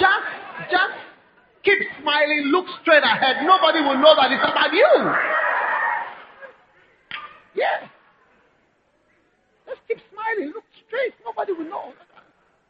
Just, 0.00 0.26
just 0.72 1.05
keep 1.66 1.82
smiling, 2.00 2.54
look 2.54 2.66
straight 2.80 3.02
ahead. 3.02 3.42
Nobody 3.42 3.82
will 3.82 3.98
know 3.98 4.14
that 4.14 4.30
it's 4.30 4.46
about 4.46 4.72
you. 4.72 4.92
Yeah. 7.58 7.88
Just 9.66 9.80
keep 9.88 9.98
smiling, 10.14 10.54
look 10.54 10.64
straight. 10.86 11.14
Nobody 11.26 11.52
will 11.52 11.68
know. 11.68 11.92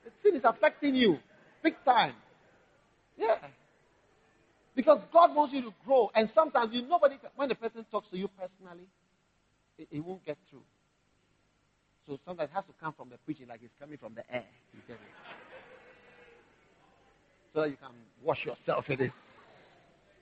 The 0.05 0.11
sin 0.23 0.37
is 0.37 0.43
affecting 0.45 0.95
you 0.95 1.19
big 1.63 1.75
time. 1.85 2.15
Yeah. 3.19 3.37
Because 4.75 5.01
God 5.13 5.35
wants 5.35 5.55
you 5.55 5.63
to 5.63 5.73
grow, 5.85 6.11
and 6.15 6.31
sometimes 6.35 6.73
you 6.73 6.87
nobody 6.87 7.17
when 7.35 7.49
the 7.49 7.55
person 7.55 7.85
talks 7.91 8.09
to 8.11 8.17
you 8.17 8.29
personally, 8.29 8.87
it, 9.79 9.89
it 9.91 10.01
won't 10.05 10.25
get 10.25 10.37
through. 10.51 10.63
So 12.07 12.19
sometimes 12.25 12.51
it 12.53 12.55
has 12.55 12.65
to 12.67 12.75
come 12.79 12.93
from 12.93 13.09
the 13.09 13.17
preaching, 13.25 13.49
like 13.49 13.61
it's 13.65 13.73
coming 13.81 13.99
from 13.99 14.15
the 14.15 14.23
air. 14.33 14.45
You 14.73 14.81
get 14.87 14.95
it? 14.97 15.26
So 17.57 17.65
you 17.65 17.79
can 17.81 17.89
wash 18.23 18.45
yourself 18.45 18.85
in 18.91 19.01
it. 19.01 19.13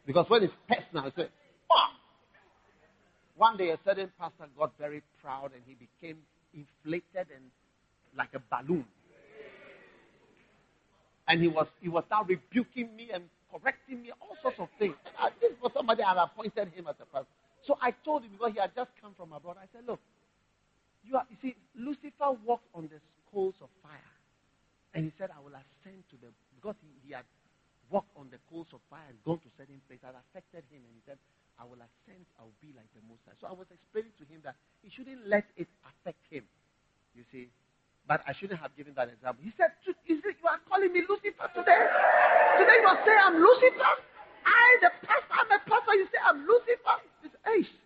Because 0.07 0.27
when 0.31 0.45
it's 0.45 0.55
personal, 0.69 1.07
it's 1.07 1.19
like, 1.19 1.33
oh! 1.69 1.91
One 3.37 3.57
day 3.57 3.71
a 3.71 3.79
certain 3.85 4.13
pastor 4.21 4.47
got 4.57 4.73
very 4.79 5.03
proud 5.21 5.51
and 5.53 5.61
he 5.67 5.75
became 5.75 6.19
inflated 6.55 7.35
and 7.35 7.51
like 8.17 8.29
a 8.35 8.43
balloon. 8.55 8.85
And 11.27 11.43
he 11.43 11.49
was 11.49 11.67
he 11.81 11.89
was 11.89 12.05
now 12.09 12.23
rebuking 12.23 12.95
me 12.95 13.11
and 13.13 13.25
correcting 13.51 14.03
me, 14.03 14.13
all 14.23 14.37
sorts 14.41 14.61
of 14.61 14.69
things. 14.79 14.95
This 15.41 15.51
was 15.61 15.73
somebody 15.75 16.05
I 16.05 16.11
had 16.11 16.19
appointed 16.19 16.69
him 16.69 16.87
as 16.87 16.95
a 17.03 17.07
pastor. 17.07 17.27
So 17.67 17.77
I 17.83 17.91
told 18.05 18.23
him 18.23 18.31
because 18.31 18.53
he 18.55 18.61
had 18.61 18.77
just 18.77 18.91
come 19.03 19.13
from 19.17 19.33
abroad. 19.33 19.57
I 19.59 19.67
said, 19.75 19.83
Look, 19.89 19.99
you, 21.03 21.17
are, 21.17 21.27
you 21.29 21.37
see, 21.43 21.57
Lucifer 21.75 22.39
walked 22.47 22.69
on 22.75 22.85
the 22.85 23.01
coals 23.33 23.55
of 23.61 23.71
fire. 23.83 24.15
And 24.95 25.05
he 25.05 25.13
said, 25.19 25.31
I 25.35 25.43
will 25.43 25.51
ascend 25.51 26.05
to 26.11 26.17
the, 26.23 26.31
because 26.65 26.81
he, 26.81 26.97
he 27.05 27.11
had 27.13 27.29
walked 27.93 28.09
on 28.17 28.33
the 28.33 28.41
coals 28.49 28.73
of 28.73 28.81
fire 28.89 29.05
and 29.13 29.21
gone 29.21 29.37
to 29.45 29.53
certain 29.61 29.85
place 29.85 30.01
that 30.01 30.17
affected 30.17 30.65
him. 30.73 30.81
And 30.89 30.97
he 30.97 31.05
said, 31.05 31.21
I 31.61 31.69
will 31.69 31.77
ascend, 31.77 32.25
I 32.41 32.49
will 32.49 32.57
be 32.65 32.73
like 32.73 32.89
the 32.97 33.05
Most 33.05 33.21
High. 33.29 33.37
So 33.37 33.45
I 33.45 33.53
was 33.53 33.69
explaining 33.69 34.17
to 34.17 34.25
him 34.25 34.41
that 34.49 34.57
he 34.81 34.89
shouldn't 34.89 35.29
let 35.29 35.45
it 35.61 35.69
affect 35.85 36.25
him. 36.33 36.49
You 37.13 37.29
see? 37.29 37.53
But 38.09 38.25
I 38.25 38.33
shouldn't 38.33 38.65
have 38.65 38.73
given 38.81 38.97
that 38.97 39.13
example. 39.13 39.45
He 39.45 39.53
said, 39.61 39.77
You 39.85 40.17
are 40.49 40.57
calling 40.65 40.89
me 40.89 41.05
Lucifer 41.05 41.53
today? 41.53 41.85
Today 42.57 42.79
you 42.81 42.93
say 43.05 43.13
I'm 43.13 43.37
Lucifer? 43.37 43.93
I, 44.49 44.65
the 44.81 44.91
pastor, 45.05 45.37
I'm 45.37 45.49
a 45.53 45.61
pastor, 45.69 45.95
you 46.01 46.09
say 46.09 46.21
I'm 46.25 46.49
Lucifer? 46.49 46.97
It's 47.29 47.37
ace. 47.45 47.77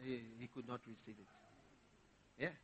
He, 0.00 0.24
he 0.40 0.48
could 0.48 0.64
not 0.64 0.80
receive 0.88 1.20
it. 1.20 1.30
Yeah. 2.40 2.56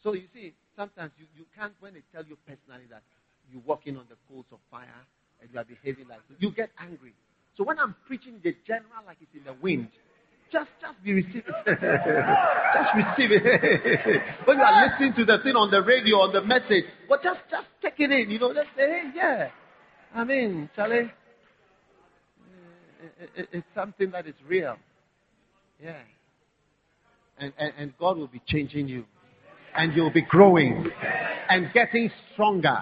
So 0.00 0.12
you 0.12 0.28
see, 0.32 0.56
sometimes 0.76 1.12
you, 1.20 1.28
you 1.36 1.44
can't, 1.56 1.72
when 1.80 1.92
they 1.92 2.04
tell 2.12 2.24
you 2.24 2.36
personally 2.44 2.88
that 2.88 3.04
you're 3.52 3.62
walking 3.64 3.96
on 3.96 4.04
the 4.08 4.16
coals 4.28 4.46
of 4.52 4.58
fire 4.70 4.88
and 5.40 5.50
you 5.52 5.58
are 5.58 5.64
behaving 5.64 6.08
like 6.08 6.20
you 6.38 6.50
get 6.50 6.70
angry. 6.78 7.14
So 7.56 7.64
when 7.64 7.78
I'm 7.78 7.94
preaching 8.06 8.40
the 8.42 8.54
general 8.66 9.04
like 9.06 9.18
it's 9.20 9.30
in 9.34 9.44
the 9.44 9.54
wind, 9.60 9.88
just 10.52 10.70
just 10.80 11.02
be 11.02 11.12
receiving 11.14 11.42
just 11.66 12.90
receive 12.94 13.30
it. 13.32 14.22
when 14.44 14.58
you 14.58 14.62
are 14.62 14.88
listening 14.88 15.14
to 15.14 15.24
the 15.24 15.38
thing 15.42 15.56
on 15.56 15.70
the 15.70 15.82
radio 15.82 16.16
on 16.16 16.32
the 16.32 16.42
message, 16.42 16.84
but 17.08 17.22
just 17.22 17.40
just 17.50 17.66
take 17.82 17.98
it 17.98 18.10
in, 18.10 18.30
you 18.30 18.38
know, 18.38 18.52
just 18.54 18.68
say, 18.76 18.86
hey, 18.88 19.10
yeah. 19.14 19.48
I 20.14 20.24
mean, 20.24 20.70
Charlie, 20.74 20.98
eh, 20.98 21.10
eh, 23.20 23.26
eh, 23.38 23.42
it's 23.52 23.66
something 23.74 24.10
that 24.12 24.26
is 24.26 24.34
real. 24.48 24.76
Yeah 25.82 25.96
and, 27.38 27.52
and, 27.58 27.72
and 27.76 27.98
God 27.98 28.16
will 28.16 28.26
be 28.26 28.42
changing 28.46 28.88
you. 28.88 29.04
And 29.76 29.94
you'll 29.94 30.12
be 30.12 30.22
growing 30.22 30.90
and 31.50 31.70
getting 31.74 32.10
stronger. 32.32 32.80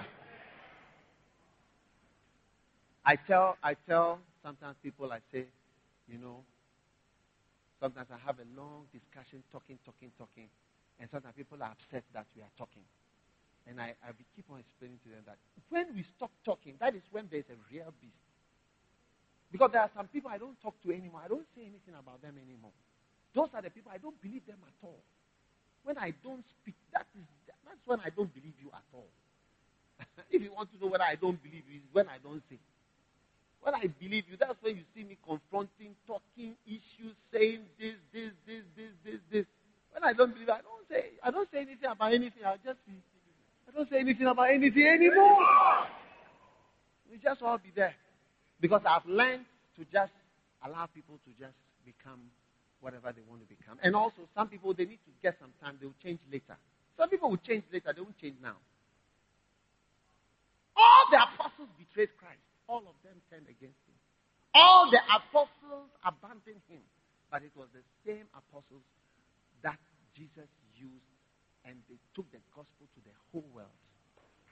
I 3.04 3.16
tell, 3.16 3.56
I 3.62 3.74
tell 3.86 4.18
sometimes 4.42 4.76
people, 4.82 5.12
I 5.12 5.20
say, 5.32 5.44
you 6.08 6.18
know, 6.18 6.40
sometimes 7.80 8.08
I 8.08 8.18
have 8.24 8.40
a 8.40 8.48
long 8.56 8.88
discussion, 8.92 9.44
talking, 9.52 9.78
talking, 9.84 10.10
talking, 10.16 10.48
and 11.00 11.08
sometimes 11.12 11.36
people 11.36 11.60
are 11.60 11.72
upset 11.76 12.04
that 12.14 12.26
we 12.36 12.42
are 12.42 12.52
talking. 12.56 12.84
And 13.68 13.80
I, 13.80 13.96
I 14.04 14.12
keep 14.36 14.44
on 14.52 14.60
explaining 14.60 15.00
to 15.04 15.08
them 15.12 15.24
that 15.28 15.36
when 15.68 15.92
we 15.96 16.04
stop 16.16 16.30
talking, 16.44 16.76
that 16.80 16.94
is 16.96 17.04
when 17.12 17.28
there's 17.32 17.48
a 17.48 17.56
real 17.72 17.92
beast. 18.00 18.24
Because 19.52 19.70
there 19.72 19.80
are 19.80 19.92
some 19.96 20.08
people 20.08 20.30
I 20.32 20.38
don't 20.38 20.56
talk 20.60 20.74
to 20.84 20.92
anymore. 20.92 21.22
I 21.24 21.28
don't 21.28 21.46
say 21.56 21.62
anything 21.62 21.96
about 21.96 22.20
them 22.20 22.36
anymore. 22.40 22.74
Those 23.34 23.48
are 23.54 23.62
the 23.62 23.70
people 23.70 23.92
I 23.92 23.98
don't 23.98 24.16
believe 24.20 24.44
them 24.46 24.60
at 24.64 24.76
all. 24.82 25.00
When 25.84 25.96
I 25.98 26.12
don't 26.24 26.44
speak, 26.60 26.74
that 26.92 27.06
is 27.16 27.24
that's 27.64 27.80
when 27.86 28.00
I 28.00 28.08
don't 28.10 28.32
believe 28.32 28.56
you 28.60 28.68
at 28.72 28.84
all. 28.92 29.08
if 30.30 30.40
you 30.42 30.52
want 30.52 30.72
to 30.72 30.78
know 30.80 30.88
whether 30.90 31.04
I 31.04 31.16
don't 31.16 31.40
believe 31.42 31.64
you, 31.68 31.80
is 31.80 31.88
when 31.92 32.08
I 32.08 32.18
don't 32.22 32.42
say. 32.50 32.58
When 33.64 33.74
I 33.74 33.88
believe 33.96 34.28
you, 34.28 34.36
that's 34.36 34.60
when 34.60 34.76
you 34.76 34.84
see 34.94 35.08
me 35.08 35.16
confronting, 35.24 35.96
talking 36.06 36.52
issues, 36.68 37.16
saying 37.32 37.64
this, 37.80 37.96
this, 38.12 38.28
this, 38.44 38.60
this, 38.76 38.92
this, 39.00 39.20
this. 39.32 39.46
When 39.88 40.04
I 40.04 40.12
don't 40.12 40.34
believe, 40.36 40.52
I 40.52 40.60
don't 40.60 40.84
say, 40.84 41.16
I 41.24 41.30
don't 41.32 41.48
say 41.50 41.64
anything 41.64 41.88
about 41.88 42.12
anything. 42.12 42.44
I 42.44 42.60
just 42.60 42.76
I 42.84 43.72
don't 43.72 43.88
say 43.88 44.00
anything 44.04 44.26
about 44.26 44.52
anything 44.52 44.84
anymore. 44.84 45.40
We 47.10 47.16
just 47.16 47.40
all 47.40 47.56
be 47.56 47.72
there. 47.74 47.94
Because 48.60 48.82
I've 48.84 49.06
learned 49.06 49.46
to 49.80 49.84
just 49.90 50.12
allow 50.60 50.84
people 50.92 51.16
to 51.24 51.30
just 51.40 51.56
become 51.88 52.20
whatever 52.82 53.16
they 53.16 53.24
want 53.24 53.40
to 53.40 53.48
become. 53.48 53.78
And 53.82 53.96
also, 53.96 54.28
some 54.36 54.48
people, 54.48 54.74
they 54.74 54.84
need 54.84 55.00
to 55.08 55.12
get 55.22 55.36
some 55.40 55.56
time. 55.62 55.78
They 55.80 55.86
will 55.86 55.96
change 56.04 56.20
later. 56.30 56.60
Some 56.98 57.08
people 57.08 57.30
will 57.30 57.40
change 57.40 57.64
later. 57.72 57.96
They 57.96 58.02
won't 58.02 58.18
change 58.20 58.36
now. 58.42 58.60
All 60.76 61.04
the 61.10 61.16
apostles 61.16 61.72
betrayed 61.78 62.10
Christ. 62.20 62.44
All 62.68 62.84
of 62.86 62.96
them 63.04 63.20
turned 63.30 63.46
against 63.46 63.80
him. 63.84 63.98
All 64.54 64.90
the 64.90 65.00
apostles 65.10 65.90
abandoned 66.04 66.62
him. 66.68 66.82
But 67.30 67.42
it 67.42 67.52
was 67.56 67.68
the 67.74 67.82
same 68.06 68.26
apostles 68.32 68.84
that 69.62 69.78
Jesus 70.16 70.48
used 70.76 71.10
and 71.64 71.76
they 71.88 71.96
took 72.14 72.30
the 72.30 72.38
gospel 72.54 72.86
to 72.94 73.00
the 73.02 73.14
whole 73.32 73.44
world. 73.54 73.74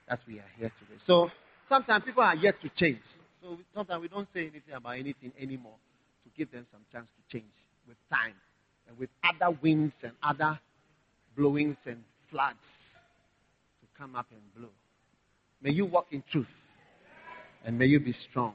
That 0.09 0.19
we 0.27 0.39
are 0.39 0.51
here 0.57 0.71
today. 0.79 0.99
So 1.07 1.31
sometimes 1.69 2.03
people 2.03 2.23
are 2.23 2.35
yet 2.35 2.55
to 2.61 2.69
change. 2.75 2.99
So 3.41 3.57
sometimes 3.73 4.01
we 4.01 4.07
don't 4.07 4.27
say 4.33 4.41
anything 4.41 4.73
about 4.75 4.97
anything 4.97 5.31
anymore 5.39 5.77
to 6.23 6.29
give 6.37 6.51
them 6.51 6.65
some 6.71 6.81
chance 6.91 7.07
to 7.07 7.37
change 7.37 7.53
with 7.87 7.97
time 8.11 8.35
and 8.87 8.97
with 8.97 9.09
other 9.23 9.57
winds 9.61 9.93
and 10.03 10.13
other 10.21 10.59
blowings 11.37 11.77
and 11.85 12.03
floods 12.29 12.57
to 13.81 13.87
come 13.97 14.15
up 14.15 14.27
and 14.31 14.41
blow. 14.55 14.71
May 15.61 15.71
you 15.71 15.85
walk 15.85 16.07
in 16.11 16.23
truth 16.31 16.47
and 17.65 17.77
may 17.77 17.85
you 17.85 17.99
be 17.99 18.15
strong. 18.29 18.53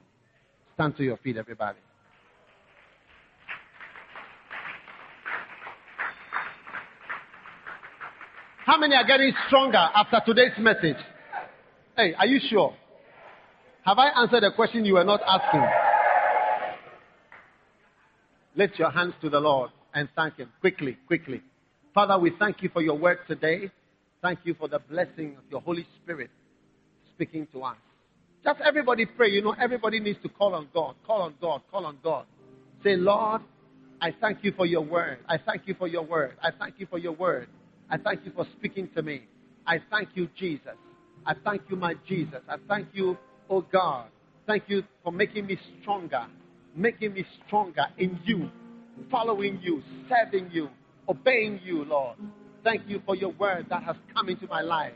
Stand 0.75 0.97
to 0.97 1.05
your 1.05 1.17
feet, 1.19 1.37
everybody. 1.37 1.79
How 8.65 8.79
many 8.79 8.95
are 8.95 9.07
getting 9.07 9.33
stronger 9.47 9.79
after 9.79 10.21
today's 10.27 10.53
message? 10.59 11.03
Hey, 11.97 12.15
are 12.19 12.27
you 12.27 12.39
sure? 12.51 12.77
Have 13.85 13.99
I 13.99 14.09
answered 14.21 14.43
the 14.43 14.51
question 14.55 14.85
you 14.85 14.95
were 14.95 15.05
not 15.05 15.21
asking? 15.27 15.65
Lift 18.57 18.79
your 18.79 18.91
hands 18.91 19.15
to 19.23 19.31
the 19.31 19.41
Lord 19.41 19.71
and 19.95 20.09
thank 20.15 20.37
Him 20.37 20.51
quickly, 20.61 20.99
quickly. 21.07 21.41
Father, 21.95 22.19
we 22.19 22.33
thank 22.39 22.63
you 22.63 22.69
for 22.69 22.83
your 22.83 22.97
word 22.97 23.19
today. 23.27 23.71
Thank 24.21 24.41
you 24.45 24.55
for 24.55 24.69
the 24.69 24.81
blessing 24.81 25.37
of 25.39 25.45
your 25.51 25.63
Holy 25.63 25.87
Spirit 26.03 26.31
speaking 27.15 27.47
to 27.53 27.63
us. 27.63 27.77
Just 28.45 28.61
everybody 28.61 29.07
pray. 29.07 29.31
You 29.31 29.43
know, 29.43 29.55
everybody 29.61 30.01
needs 30.01 30.19
to 30.23 30.29
call 30.29 30.55
on 30.55 30.69
God. 30.73 30.95
Call 31.07 31.23
on 31.23 31.35
God. 31.41 31.63
Call 31.71 31.87
on 31.87 31.99
God. 32.03 32.27
Say, 32.85 32.97
Lord, 32.97 33.43
I 34.01 34.15
thank 34.21 34.45
you 34.45 34.53
for 34.57 34.67
your 34.67 34.83
word. 34.83 35.19
I 35.29 35.39
thank 35.39 35.63
you 35.67 35.75
for 35.75 35.89
your 35.89 36.03
word. 36.03 36.37
I 36.43 36.51
thank 36.59 36.77
you 36.79 36.87
for 36.87 36.99
your 36.99 37.13
word. 37.13 37.49
I 37.91 37.97
thank 37.99 38.25
you 38.25 38.33
for 38.35 38.47
speaking 38.59 38.89
to 38.95 39.03
me. 39.03 39.23
I 39.67 39.79
thank 39.91 40.11
you, 40.15 40.29
Jesus. 40.39 40.77
I 41.27 41.35
thank 41.45 41.63
you, 41.69 41.77
my 41.77 41.95
Jesus. 42.07 42.41
I 42.49 42.57
thank 42.69 42.89
you, 42.93 43.17
oh 43.51 43.63
God. 43.73 44.09
Thank 44.47 44.65
you 44.69 44.83
for 45.03 45.13
making 45.13 45.47
me 45.47 45.59
stronger, 45.83 46.27
making 46.75 47.13
me 47.15 47.25
stronger 47.47 47.87
in 47.99 48.19
you, 48.25 48.49
following 49.11 49.61
you, 49.63 49.83
serving 50.09 50.51
you, 50.53 50.71
obeying 51.09 51.61
you, 51.65 51.85
Lord. 51.85 52.17
Thank 52.65 52.89
you 52.89 53.03
for 53.05 53.15
your 53.15 53.33
word 53.33 53.67
that 53.71 53.83
has 53.83 53.97
come 54.15 54.29
into 54.29 54.47
my 54.47 54.63
life 54.63 54.95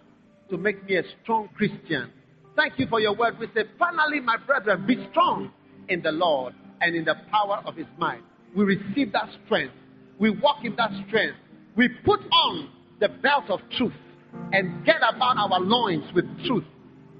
to 0.50 0.56
make 0.56 0.84
me 0.84 0.96
a 0.96 1.02
strong 1.22 1.48
Christian. 1.56 2.10
Thank 2.56 2.78
you 2.78 2.86
for 2.88 3.00
your 3.00 3.14
word. 3.14 3.38
We 3.38 3.46
say, 3.54 3.64
finally, 3.78 4.20
my 4.20 4.36
brethren, 4.36 4.86
be 4.86 5.06
strong 5.10 5.52
in 5.88 6.02
the 6.02 6.12
Lord 6.12 6.54
and 6.80 6.94
in 6.94 7.04
the 7.04 7.14
power 7.30 7.62
of 7.64 7.76
his 7.76 7.86
might. 7.98 8.22
We 8.54 8.64
receive 8.64 9.12
that 9.12 9.28
strength. 9.44 9.74
We 10.18 10.30
walk 10.30 10.64
in 10.64 10.76
that 10.76 10.90
strength. 11.06 11.36
We 11.76 11.88
put 12.04 12.20
on 12.20 12.68
the 13.00 13.08
belt 13.08 13.48
of 13.48 13.60
truth 13.76 13.94
and 14.52 14.84
get 14.84 14.96
about 14.96 15.36
our 15.38 15.60
loins 15.60 16.04
with 16.14 16.24
truth. 16.46 16.64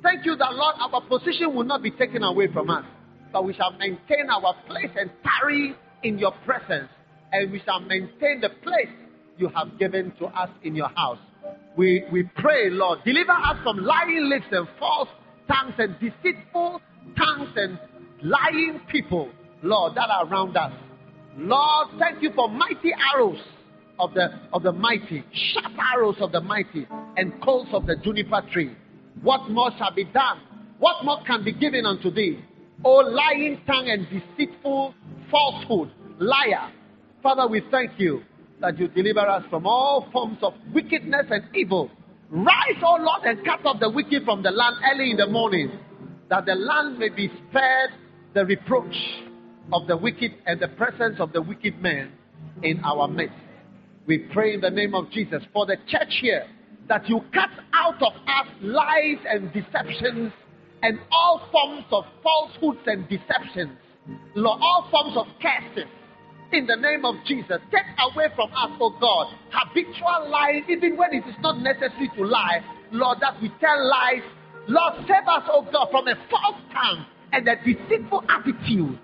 Thank 0.03 0.27
you 0.27 0.37
that, 0.37 0.55
Lord, 0.55 0.75
our 0.79 1.01
position 1.01 1.55
will 1.55 1.65
not 1.65 1.83
be 1.83 1.91
taken 1.91 2.23
away 2.23 2.53
from 2.53 2.69
us, 2.71 2.85
but 3.33 3.45
we 3.45 3.55
shall 3.55 3.73
maintain 3.73 4.29
our 4.31 4.55
place 4.67 4.91
and 4.99 5.11
tarry 5.23 5.75
in 6.03 6.19
your 6.19 6.33
presence, 6.45 6.89
and 7.33 7.51
we 7.53 7.63
shall 7.65 7.81
maintain 7.81 8.41
the 8.41 8.51
place 8.63 8.89
you 9.39 9.49
have 9.49 9.79
given 9.79 10.13
to 10.19 10.27
us 10.27 10.51
in 10.65 10.75
your 10.75 10.89
house. 10.89 11.19
We, 11.77 12.05
we 12.13 12.25
pray, 12.37 12.69
Lord, 12.71 12.99
deliver 13.05 13.33
us 13.33 13.57
from 13.63 13.79
lying 13.79 14.29
lips 14.29 14.47
and 14.51 14.67
false 14.79 15.09
tongues 15.53 15.75
and 15.79 15.95
deceitful 16.01 16.81
tongues 17.17 17.51
and 17.57 17.79
lying 18.23 18.81
people, 18.91 19.31
Lord, 19.63 19.95
that 19.97 20.09
are 20.09 20.27
around 20.27 20.57
us. 20.57 20.73
Lord, 21.37 21.89
thank 21.99 22.23
you 22.23 22.31
for 22.35 22.49
mighty 22.49 22.93
arrows 23.15 23.41
of 23.99 24.15
the, 24.15 24.29
of 24.53 24.63
the 24.63 24.73
mighty, 24.73 25.25
sharp 25.33 25.73
arrows 25.95 26.17
of 26.21 26.33
the 26.33 26.41
mighty, 26.41 26.87
and 27.17 27.33
coals 27.43 27.69
of 27.73 27.87
the 27.87 27.97
juniper 28.03 28.43
tree. 28.53 28.75
What 29.23 29.51
more 29.51 29.71
shall 29.79 29.95
be 29.95 30.05
done? 30.05 30.41
What 30.79 31.05
more 31.05 31.23
can 31.27 31.45
be 31.45 31.53
given 31.53 31.87
unto 31.87 32.11
thee? 32.11 32.41
O 32.85 32.91
lying 32.91 33.61
tongue 33.67 33.89
and 33.89 34.07
deceitful 34.11 34.95
falsehood, 35.31 35.93
liar. 36.19 36.73
Father, 37.23 37.47
we 37.47 37.63
thank 37.71 37.93
you 37.99 38.23
that 38.61 38.79
you 38.79 38.89
deliver 38.89 39.21
us 39.21 39.45
from 39.51 39.67
all 39.67 40.09
forms 40.13 40.39
of 40.43 40.55
wickedness 40.75 41.27
and 41.31 41.45
evil. 41.55 41.91
Rise, 42.33 42.83
O 42.83 42.97
Lord, 42.99 43.25
and 43.25 43.45
cut 43.45 43.65
off 43.67 43.79
the 43.79 43.91
wicked 43.91 44.25
from 44.25 44.43
the 44.43 44.51
land 44.51 44.77
early 44.91 45.11
in 45.11 45.19
the 45.19 45.27
morning, 45.27 45.71
that 46.31 46.47
the 46.47 46.55
land 46.55 46.99
may 46.99 47.11
be 47.11 47.29
spared 47.29 47.91
the 48.33 48.47
reproach 48.47 48.97
of 49.71 49.87
the 49.87 49.95
wicked 49.99 50.33
and 50.47 50.59
the 50.59 50.69
presence 50.69 51.17
of 51.21 51.35
the 51.35 51.43
wicked 51.43 51.81
men 51.83 52.11
in 52.63 52.81
our 52.85 53.07
midst. 53.07 53.37
We 54.07 54.19
pray 54.33 54.55
in 54.55 54.63
the 54.63 54.71
name 54.71 54.95
of 54.95 55.11
Jesus 55.11 55.43
for 55.53 55.67
the 55.67 55.77
church 55.87 56.19
here 56.23 56.47
that 56.89 57.07
you 57.07 57.21
cut 57.35 57.51
out 57.75 58.03
of 58.03 58.15
us 58.15 58.47
lies 58.63 59.19
and 59.29 59.53
deceptions 59.53 60.33
and 60.83 60.99
all 61.13 61.47
forms 61.53 61.85
of 61.93 62.05
falsehoods 62.23 62.81
and 62.87 63.07
deceptions, 63.11 63.77
all 64.37 64.89
forms 64.91 65.19
of 65.19 65.27
curses. 65.41 65.91
In 66.53 66.67
the 66.67 66.77
name 66.77 67.07
of 67.07 67.15
Jesus, 67.25 67.59
take 67.73 67.89
away 68.13 68.27
from 68.37 68.53
us, 68.53 68.77
oh 68.79 68.95
God, 69.01 69.35
habitual 69.51 70.29
lying, 70.29 70.65
even 70.69 70.99
when 70.99 71.15
it 71.15 71.25
is 71.27 71.35
not 71.41 71.59
necessary 71.61 72.11
to 72.17 72.25
lie. 72.25 72.61
Lord, 72.91 73.19
that 73.23 73.41
we 73.41 73.49
tell 73.59 73.89
lies. 73.89 74.21
Lord, 74.69 74.95
save 75.09 75.27
us, 75.27 75.49
oh 75.51 75.67
God, 75.73 75.89
from 75.91 76.09
a 76.09 76.15
false 76.31 76.61
tongue 76.71 77.07
and 77.33 77.49
a 77.49 77.57
deceitful 77.57 78.25
attitude. 78.29 78.99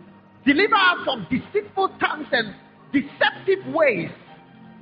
Deliver 0.45 0.75
us 0.75 0.99
from 1.05 1.27
deceitful 1.31 1.89
tongues 1.99 2.29
and 2.33 2.55
deceptive 2.93 3.65
ways. 3.73 4.11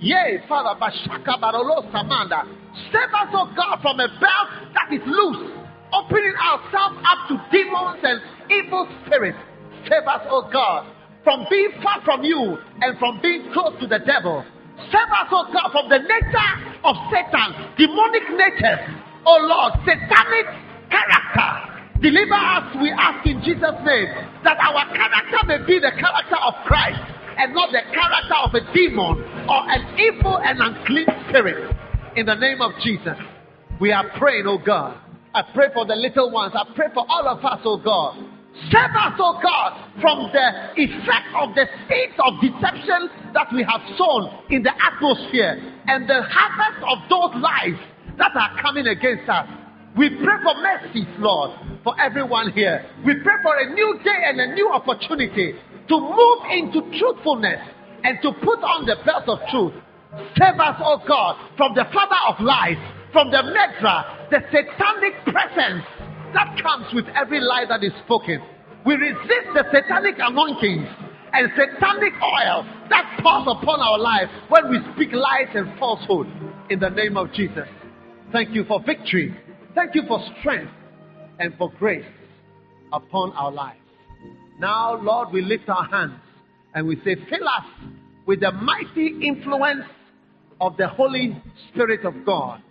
Yea, 0.00 0.42
Father, 0.48 0.74
Bashaka 0.78 1.40
Barolo 1.40 1.88
Samanda. 1.94 2.50
Save 2.90 3.14
us, 3.14 3.30
oh 3.32 3.46
God, 3.54 3.78
from 3.80 4.00
a 4.00 4.08
belt 4.18 4.74
that 4.74 4.92
is 4.92 5.00
loose, 5.06 5.52
opening 5.94 6.34
ourselves 6.34 6.98
up 7.06 7.28
to 7.28 7.38
demons 7.52 8.02
and 8.02 8.20
evil 8.50 8.88
spirits. 9.06 9.38
Save 9.88 10.02
us, 10.02 10.26
oh 10.28 10.50
God, 10.52 10.92
from 11.26 11.42
being 11.50 11.74
far 11.82 11.98
from 12.06 12.22
you 12.22 12.54
and 12.86 12.94
from 13.02 13.18
being 13.20 13.50
close 13.50 13.74
to 13.82 13.86
the 13.90 13.98
devil. 13.98 14.46
Save 14.94 15.10
us, 15.10 15.26
oh 15.34 15.50
God, 15.50 15.74
from 15.74 15.90
the 15.90 15.98
nature 15.98 16.52
of 16.86 16.94
Satan, 17.10 17.74
demonic 17.74 18.22
nature, 18.30 18.78
Oh 19.26 19.42
Lord, 19.42 19.74
satanic 19.82 20.46
character. 20.86 21.50
Deliver 22.00 22.38
us, 22.38 22.76
we 22.78 22.94
ask 22.94 23.26
in 23.26 23.42
Jesus' 23.42 23.74
name, 23.82 24.06
that 24.46 24.54
our 24.62 24.86
character 24.94 25.42
may 25.50 25.58
be 25.66 25.82
the 25.82 25.90
character 25.98 26.38
of 26.38 26.54
Christ 26.64 27.02
and 27.36 27.52
not 27.52 27.72
the 27.74 27.82
character 27.90 28.38
of 28.38 28.54
a 28.54 28.62
demon 28.72 29.18
or 29.50 29.66
an 29.66 29.98
evil 29.98 30.38
and 30.38 30.62
unclean 30.62 31.10
spirit. 31.28 31.74
In 32.14 32.26
the 32.26 32.36
name 32.36 32.62
of 32.62 32.70
Jesus, 32.84 33.18
we 33.80 33.90
are 33.90 34.06
praying, 34.16 34.46
oh 34.46 34.58
God. 34.64 34.96
I 35.34 35.42
pray 35.52 35.74
for 35.74 35.84
the 35.84 35.96
little 35.96 36.30
ones. 36.30 36.54
I 36.54 36.62
pray 36.76 36.86
for 36.94 37.04
all 37.08 37.26
of 37.26 37.44
us, 37.44 37.60
oh 37.64 37.78
God. 37.82 38.35
Save 38.72 38.96
us, 38.96 39.12
oh 39.20 39.38
God, 39.42 40.00
from 40.00 40.32
the 40.32 40.48
effect 40.80 41.28
of 41.36 41.54
the 41.54 41.68
seeds 41.88 42.16
of 42.24 42.40
deception 42.40 43.32
that 43.34 43.52
we 43.52 43.62
have 43.62 43.84
sown 43.98 44.32
in 44.48 44.62
the 44.62 44.72
atmosphere 44.72 45.60
and 45.86 46.08
the 46.08 46.22
harvest 46.24 46.80
of 46.88 46.98
those 47.12 47.42
lies 47.42 47.76
that 48.16 48.32
are 48.34 48.56
coming 48.62 48.86
against 48.86 49.28
us. 49.28 49.46
We 49.96 50.08
pray 50.08 50.36
for 50.42 50.56
mercy, 50.60 51.04
Lord, 51.18 51.52
for 51.84 52.00
everyone 52.00 52.52
here. 52.52 52.84
We 53.04 53.14
pray 53.22 53.36
for 53.42 53.56
a 53.56 53.72
new 53.72 54.00
day 54.02 54.24
and 54.24 54.40
a 54.40 54.54
new 54.54 54.70
opportunity 54.72 55.52
to 55.88 56.00
move 56.00 56.40
into 56.50 56.80
truthfulness 56.98 57.60
and 58.04 58.18
to 58.22 58.32
put 58.40 58.60
on 58.64 58.86
the 58.86 58.96
belt 59.04 59.28
of 59.28 59.38
truth. 59.50 59.74
Save 60.40 60.58
us, 60.58 60.80
oh 60.80 61.00
God, 61.06 61.36
from 61.56 61.74
the 61.74 61.84
father 61.92 62.20
of 62.28 62.40
lies, 62.40 62.80
from 63.12 63.30
the 63.30 63.44
medra, 63.52 64.30
the 64.30 64.40
satanic 64.48 65.12
presence 65.24 65.84
that 66.36 66.60
comes 66.62 66.86
with 66.92 67.06
every 67.16 67.40
lie 67.40 67.64
that 67.68 67.82
is 67.82 67.92
spoken. 68.04 68.42
We 68.84 68.94
resist 68.94 69.48
the 69.54 69.64
satanic 69.72 70.16
anointings 70.18 70.86
and 71.32 71.50
satanic 71.56 72.12
oil 72.22 72.64
that 72.90 73.18
pours 73.22 73.48
upon 73.48 73.80
our 73.80 73.98
life 73.98 74.28
when 74.48 74.70
we 74.70 74.78
speak 74.94 75.12
lies 75.12 75.48
and 75.54 75.76
falsehood 75.78 76.26
in 76.70 76.78
the 76.78 76.90
name 76.90 77.16
of 77.16 77.32
Jesus. 77.32 77.66
Thank 78.32 78.54
you 78.54 78.64
for 78.64 78.82
victory. 78.84 79.34
Thank 79.74 79.94
you 79.94 80.02
for 80.06 80.22
strength 80.40 80.70
and 81.38 81.56
for 81.56 81.70
grace 81.78 82.04
upon 82.92 83.32
our 83.32 83.50
lives. 83.50 83.80
Now, 84.58 85.00
Lord, 85.00 85.32
we 85.32 85.42
lift 85.42 85.68
our 85.68 85.84
hands 85.84 86.20
and 86.74 86.86
we 86.86 86.96
say, 86.96 87.16
fill 87.30 87.48
us 87.48 87.90
with 88.26 88.40
the 88.40 88.52
mighty 88.52 89.26
influence 89.26 89.84
of 90.60 90.76
the 90.76 90.88
Holy 90.88 91.42
Spirit 91.70 92.04
of 92.04 92.14
God. 92.24 92.62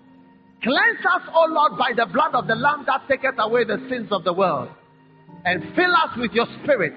Cleanse 0.66 1.06
us, 1.06 1.22
O 1.32 1.46
Lord, 1.48 1.78
by 1.78 1.92
the 1.96 2.08
blood 2.12 2.34
of 2.34 2.48
the 2.48 2.56
Lamb 2.56 2.86
that 2.88 3.08
taketh 3.08 3.36
away 3.38 3.66
the 3.66 3.78
sins 3.88 4.08
of 4.10 4.24
the 4.24 4.34
world. 4.34 4.70
And 5.46 5.62
fill 5.76 5.94
us 5.94 6.18
with 6.18 6.32
your 6.32 6.48
spirit. 6.64 6.94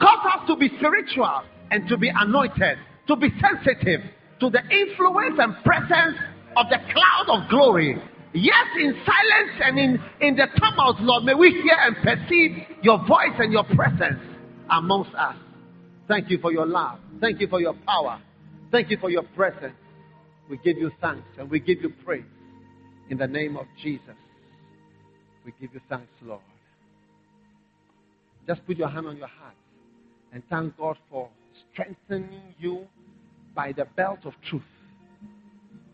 Cause 0.00 0.24
us 0.24 0.46
to 0.46 0.56
be 0.56 0.70
spiritual 0.78 1.42
and 1.70 1.86
to 1.90 1.98
be 1.98 2.08
anointed, 2.08 2.78
to 3.08 3.16
be 3.16 3.28
sensitive 3.36 4.00
to 4.40 4.48
the 4.48 4.62
influence 4.72 5.36
and 5.38 5.52
presence 5.62 6.16
of 6.56 6.66
the 6.70 6.78
cloud 6.78 7.26
of 7.28 7.50
glory. 7.50 8.00
Yes, 8.32 8.66
in 8.78 8.94
silence 9.04 9.60
and 9.64 9.78
in, 9.78 10.02
in 10.22 10.36
the 10.36 10.46
tumult, 10.56 10.98
Lord, 11.00 11.24
may 11.24 11.34
we 11.34 11.50
hear 11.50 11.76
and 11.76 11.96
perceive 11.96 12.56
your 12.80 13.06
voice 13.06 13.36
and 13.38 13.52
your 13.52 13.64
presence 13.64 14.22
amongst 14.70 15.14
us. 15.14 15.36
Thank 16.08 16.30
you 16.30 16.38
for 16.38 16.52
your 16.52 16.64
love. 16.64 16.98
Thank 17.20 17.38
you 17.42 17.48
for 17.48 17.60
your 17.60 17.74
power. 17.86 18.18
Thank 18.72 18.88
you 18.88 18.96
for 18.98 19.10
your 19.10 19.24
presence. 19.36 19.74
We 20.48 20.56
give 20.56 20.78
you 20.78 20.90
thanks 21.02 21.28
and 21.38 21.50
we 21.50 21.60
give 21.60 21.82
you 21.82 21.92
praise 22.02 22.24
in 23.10 23.18
the 23.18 23.26
name 23.26 23.56
of 23.56 23.66
Jesus. 23.82 24.16
We 25.44 25.52
give 25.60 25.74
you 25.74 25.80
thanks, 25.88 26.12
Lord. 26.22 26.40
Just 28.46 28.64
put 28.66 28.76
your 28.76 28.88
hand 28.88 29.06
on 29.06 29.16
your 29.16 29.26
heart 29.26 29.54
and 30.32 30.42
thank 30.48 30.76
God 30.78 30.96
for 31.10 31.28
strengthening 31.72 32.54
you 32.58 32.86
by 33.54 33.72
the 33.72 33.84
belt 33.96 34.20
of 34.24 34.32
truth 34.48 34.62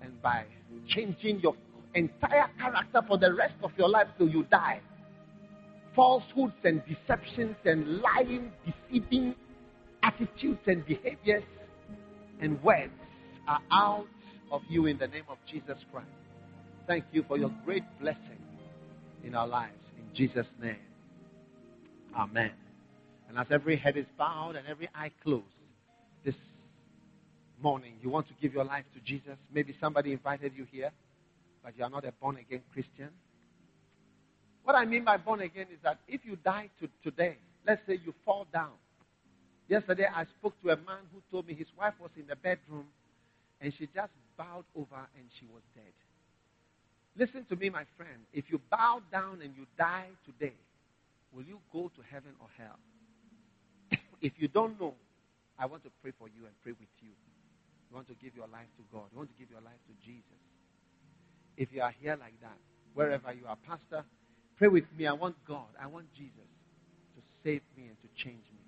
and 0.03 0.21
by 0.23 0.45
changing 0.89 1.41
your 1.41 1.55
entire 1.95 2.49
character 2.59 3.01
for 3.09 3.19
the 3.19 3.33
rest 3.35 3.55
of 3.63 3.71
your 3.79 3.89
life 3.89 4.07
till 4.19 4.29
you 4.29 4.45
die. 4.45 4.81
Falsehoods 5.95 6.55
and 6.65 6.83
deceptions 6.87 7.57
and 7.65 8.01
lying, 8.01 8.53
deceiving 8.91 9.35
attitudes 10.03 10.61
and 10.67 10.85
behaviors 10.87 11.45
and 12.41 12.63
words 12.63 12.93
are 13.49 13.61
out 13.71 14.07
of 14.53 14.61
you 14.69 14.87
in 14.87 14.99
the 14.99 15.07
name 15.09 15.25
of 15.31 15.39
Jesus 15.51 15.79
Christ. 15.91 16.09
Thank 16.87 17.05
you 17.13 17.25
for 17.27 17.37
your 17.37 17.51
great 17.65 17.83
blessing 18.01 18.39
in 19.25 19.35
our 19.35 19.49
lives. 19.49 19.75
In 19.99 20.15
Jesus' 20.15 20.47
name. 20.63 20.77
Amen. 22.17 22.53
And 23.29 23.37
as 23.37 23.47
every 23.51 23.77
head 23.77 23.97
is 23.97 24.07
bowed 24.17 24.55
and 24.55 24.67
every 24.69 24.89
eye 24.95 25.11
closed, 25.25 25.45
this 26.25 26.35
morning 27.61 27.95
you 28.01 28.09
want 28.09 28.29
to 28.29 28.35
give 28.41 28.55
your 28.55 28.65
life 28.65 28.85
to 28.95 29.01
Jesus. 29.01 29.37
Maybe 29.53 29.75
somebody 29.81 30.13
invited 30.13 30.53
you 30.57 30.65
here, 30.71 30.93
but 31.65 31.77
you 31.77 31.83
are 31.83 31.91
not 31.91 32.05
a 32.05 32.13
born 32.13 32.37
again 32.37 32.63
Christian. 32.73 33.09
What 34.63 34.77
I 34.77 34.85
mean 34.85 35.05
by 35.05 35.17
born 35.17 35.41
again 35.41 35.67
is 35.73 35.79
that 35.83 35.99
if 36.07 36.21
you 36.25 36.37
die 36.37 36.71
to 36.81 36.89
today, 37.03 37.37
let's 37.67 37.81
say 37.87 37.99
you 38.05 38.15
fall 38.25 38.47
down. 38.53 38.73
Yesterday 39.69 40.07
I 40.13 40.25
spoke 40.39 40.55
to 40.63 40.71
a 40.71 40.77
man 40.77 41.03
who 41.13 41.21
told 41.33 41.49
me 41.49 41.55
his 41.55 41.67
wife 41.77 41.95
was 42.01 42.11
in 42.17 42.29
the 42.29 42.37
bedroom 42.37 42.87
and 43.61 43.73
she 43.77 43.87
just 43.87 44.13
bowed 44.37 44.65
over 44.77 45.03
and 45.17 45.27
she 45.41 45.47
was 45.53 45.63
dead. 45.75 45.93
Listen 47.19 47.47
to 47.49 47.57
me, 47.57 47.71
my 47.71 47.85
friend. 47.97 48.21
If 48.33 48.51
you 48.51 48.61
bow 48.71 49.01
down 49.11 49.41
and 49.43 49.55
you 49.57 49.67
die 49.79 50.09
today, 50.25 50.55
will 51.33 51.45
you 51.45 51.59
go 51.73 51.91
to 51.97 52.03
heaven 52.11 52.33
or 52.41 52.49
hell? 52.59 52.79
if 54.21 54.33
you 54.37 54.49
don't 54.49 54.79
know, 54.79 54.95
I 55.59 55.65
want 55.67 55.83
to 55.85 55.91
pray 56.03 56.13
for 56.19 56.29
you 56.29 56.45
and 56.45 56.55
pray 56.63 56.73
with 56.73 56.93
you. 57.01 57.09
You 57.89 57.95
want 57.97 58.09
to 58.09 58.15
give 58.15 58.37
your 58.37 58.49
life 58.49 58.69
to 58.77 58.85
God. 58.93 59.09
You 59.13 59.19
want 59.19 59.31
to 59.31 59.39
give 59.39 59.51
your 59.51 59.63
life 59.63 59.81
to 59.89 59.95
Jesus. 60.05 60.41
If 61.57 61.73
you 61.73 61.81
are 61.81 61.95
here 62.03 62.17
like 62.21 62.39
that, 62.43 62.59
wherever 62.93 63.33
you 63.33 63.47
are, 63.49 63.57
Pastor, 63.67 64.05
pray 64.59 64.69
with 64.69 64.85
me. 64.99 65.07
I 65.07 65.13
want 65.13 65.37
God. 65.49 65.73
I 65.81 65.87
want 65.87 66.13
Jesus 66.15 66.51
to 67.17 67.21
save 67.43 67.63
me 67.77 67.89
and 67.89 67.97
to 68.03 68.09
change 68.23 68.45
me 68.53 68.61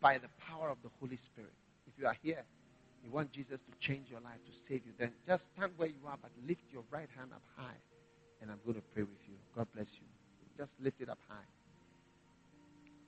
by 0.00 0.18
the 0.18 0.28
power 0.48 0.68
of 0.70 0.78
the 0.82 0.90
Holy 0.98 1.18
Spirit. 1.30 1.54
If 1.86 1.92
you 1.96 2.06
are 2.06 2.16
here 2.22 2.42
you 3.04 3.10
want 3.10 3.32
Jesus 3.32 3.58
to 3.58 3.72
change 3.80 4.08
your 4.10 4.20
life, 4.20 4.38
to 4.44 4.52
save 4.68 4.84
you, 4.84 4.92
then 4.98 5.10
just 5.26 5.42
stand 5.56 5.72
where 5.76 5.88
you 5.88 6.02
are, 6.06 6.18
but 6.20 6.30
lift 6.46 6.62
your 6.72 6.84
right 6.90 7.08
hand 7.16 7.32
up 7.32 7.42
high. 7.56 7.80
And 8.40 8.50
I'm 8.50 8.60
going 8.64 8.76
to 8.76 8.86
pray 8.94 9.02
with 9.02 9.20
you. 9.28 9.36
God 9.56 9.66
bless 9.74 9.88
you. 10.00 10.08
Just 10.56 10.70
lift 10.80 11.00
it 11.00 11.08
up 11.08 11.18
high. 11.28 11.48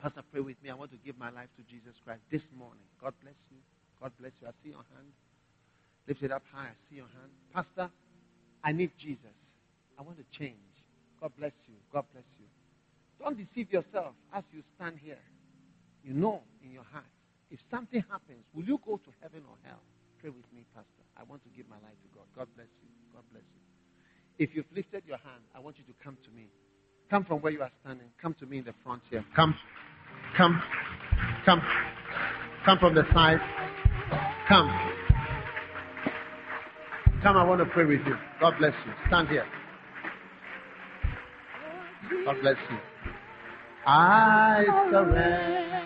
Pastor, 0.00 0.22
pray 0.32 0.40
with 0.40 0.56
me. 0.64 0.70
I 0.70 0.74
want 0.74 0.90
to 0.90 1.00
give 1.04 1.16
my 1.18 1.30
life 1.30 1.48
to 1.56 1.62
Jesus 1.68 1.94
Christ 2.04 2.20
this 2.30 2.42
morning. 2.58 2.84
God 3.00 3.14
bless 3.22 3.38
you. 3.50 3.58
God 4.00 4.12
bless 4.18 4.32
you. 4.40 4.48
I 4.48 4.52
see 4.64 4.70
your 4.70 4.84
hand. 4.96 5.08
Lift 6.08 6.22
it 6.22 6.32
up 6.32 6.42
high. 6.52 6.72
I 6.72 6.76
see 6.90 6.96
your 6.96 7.10
hand. 7.12 7.30
Pastor, 7.54 7.92
I 8.64 8.72
need 8.72 8.90
Jesus. 8.98 9.36
I 9.98 10.02
want 10.02 10.18
to 10.18 10.26
change. 10.36 10.58
God 11.20 11.30
bless 11.38 11.52
you. 11.68 11.74
God 11.92 12.04
bless 12.12 12.24
you. 12.40 12.46
Don't 13.22 13.38
deceive 13.38 13.72
yourself 13.72 14.14
as 14.34 14.42
you 14.52 14.62
stand 14.74 14.98
here. 15.02 15.22
You 16.02 16.14
know 16.14 16.42
in 16.64 16.72
your 16.72 16.84
heart 16.90 17.06
if 17.52 17.60
something 17.70 18.02
happens, 18.08 18.40
will 18.56 18.64
you 18.64 18.80
go 18.80 18.96
to 18.96 19.10
heaven 19.20 19.42
or 19.46 19.56
hell? 19.62 19.84
Pray 20.18 20.30
with 20.30 20.48
me, 20.56 20.64
Pastor. 20.74 21.04
I 21.20 21.22
want 21.28 21.44
to 21.44 21.50
give 21.54 21.68
my 21.68 21.76
life 21.76 22.00
to 22.00 22.08
God. 22.16 22.24
God 22.34 22.48
bless 22.56 22.72
you. 22.80 22.88
God 23.12 23.22
bless 23.30 23.44
you. 23.44 23.60
If 24.42 24.56
you've 24.56 24.72
lifted 24.74 25.02
your 25.06 25.18
hand, 25.18 25.44
I 25.54 25.60
want 25.60 25.76
you 25.76 25.84
to 25.84 25.92
come 26.02 26.16
to 26.24 26.30
me. 26.34 26.48
Come 27.10 27.24
from 27.26 27.40
where 27.40 27.52
you 27.52 27.60
are 27.60 27.70
standing. 27.84 28.08
Come 28.20 28.34
to 28.40 28.46
me 28.46 28.58
in 28.58 28.64
the 28.64 28.72
front 28.82 29.02
here. 29.10 29.22
Come. 29.36 29.54
Come. 30.34 30.62
Come. 31.44 31.60
Come 32.64 32.78
from 32.78 32.94
the 32.94 33.04
side. 33.12 33.40
Come. 34.48 34.70
Come, 37.22 37.36
I 37.36 37.44
want 37.44 37.60
to 37.60 37.66
pray 37.66 37.84
with 37.84 38.00
you. 38.06 38.16
God 38.40 38.54
bless 38.58 38.72
you. 38.86 38.92
Stand 39.08 39.28
here. 39.28 39.46
God 42.24 42.36
bless 42.40 42.56
you. 42.70 42.78
I 43.86 44.64
surrender. 44.90 45.82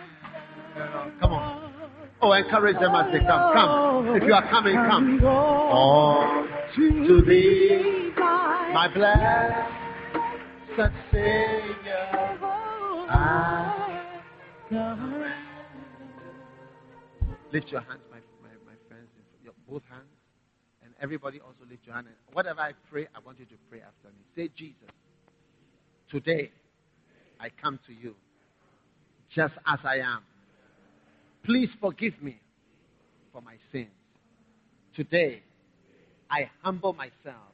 Come 1.20 1.32
on. 1.32 1.55
Oh, 2.26 2.32
encourage 2.32 2.74
them 2.80 2.92
as 2.92 3.12
they 3.12 3.20
come. 3.20 3.52
Come. 3.52 4.16
If 4.16 4.24
you 4.24 4.34
are 4.34 4.50
coming, 4.50 4.74
come. 4.74 5.20
Oh, 5.22 6.44
to 6.74 7.22
thee, 7.22 8.10
my 8.16 8.90
blessed 8.92 9.70
Savior, 11.12 12.38
I 13.08 14.02
Lift 17.52 17.70
your 17.70 17.82
hands, 17.82 18.00
my, 18.10 18.18
my, 18.42 18.48
my 18.66 18.74
friends, 18.88 19.06
your, 19.44 19.52
both 19.70 19.82
hands. 19.88 20.02
And 20.82 20.92
everybody 21.00 21.38
also 21.38 21.60
lift 21.70 21.86
your 21.86 21.94
hand. 21.94 22.08
And 22.08 22.16
whatever 22.32 22.60
I 22.60 22.72
pray, 22.90 23.06
I 23.14 23.20
want 23.24 23.38
you 23.38 23.44
to 23.44 23.54
pray 23.70 23.82
after 23.82 24.08
me. 24.08 24.24
Say, 24.34 24.50
Jesus, 24.58 24.90
today 26.10 26.50
I 27.38 27.50
come 27.62 27.78
to 27.86 27.92
you 27.92 28.16
just 29.32 29.54
as 29.64 29.78
I 29.84 29.98
am. 29.98 30.22
Please 31.46 31.68
forgive 31.80 32.20
me 32.20 32.40
for 33.32 33.40
my 33.40 33.54
sins. 33.70 33.86
Today, 34.96 35.42
I 36.28 36.50
humble 36.60 36.92
myself. 36.92 37.52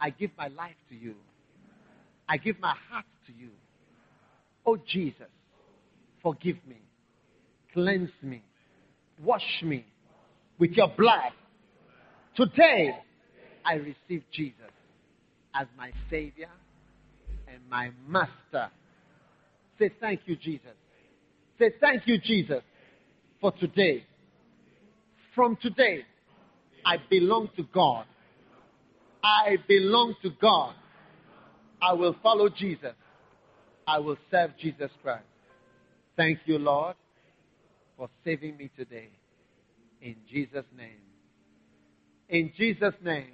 I 0.00 0.10
give 0.10 0.30
my 0.38 0.46
life 0.48 0.76
to 0.90 0.94
you. 0.94 1.16
I 2.28 2.36
give 2.36 2.60
my 2.60 2.74
heart 2.88 3.04
to 3.26 3.32
you. 3.32 3.50
Oh 4.64 4.78
Jesus, 4.86 5.26
forgive 6.22 6.58
me. 6.68 6.76
Cleanse 7.74 8.10
me. 8.22 8.42
Wash 9.20 9.62
me 9.64 9.84
with 10.60 10.70
your 10.72 10.88
blood. 10.96 11.32
Today, 12.36 12.94
I 13.64 13.74
receive 13.74 14.22
Jesus 14.32 14.70
as 15.54 15.66
my 15.76 15.90
Savior 16.08 16.50
and 17.48 17.58
my 17.68 17.90
Master. 18.06 18.70
Say 19.76 19.90
thank 20.00 20.20
you, 20.26 20.36
Jesus. 20.36 20.76
Say 21.58 21.72
thank 21.80 22.06
you, 22.06 22.18
Jesus 22.18 22.62
for 23.40 23.52
today. 23.52 24.04
From 25.34 25.56
today, 25.60 26.04
I 26.84 26.96
belong 27.10 27.50
to 27.56 27.64
God. 27.74 28.06
I 29.22 29.56
belong 29.68 30.14
to 30.22 30.30
God. 30.40 30.74
I 31.82 31.92
will 31.92 32.16
follow 32.22 32.48
Jesus. 32.48 32.94
I 33.86 33.98
will 33.98 34.16
serve 34.30 34.52
Jesus 34.60 34.90
Christ. 35.02 35.24
Thank 36.16 36.38
you, 36.46 36.58
Lord, 36.58 36.96
for 37.96 38.08
saving 38.24 38.56
me 38.56 38.70
today. 38.76 39.08
In 40.00 40.16
Jesus' 40.30 40.64
name. 40.76 41.02
In 42.28 42.52
Jesus' 42.56 42.94
name. 43.04 43.30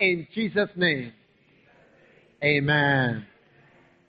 In 0.00 0.26
Jesus' 0.34 0.70
name. 0.76 1.12
Amen. 2.42 3.26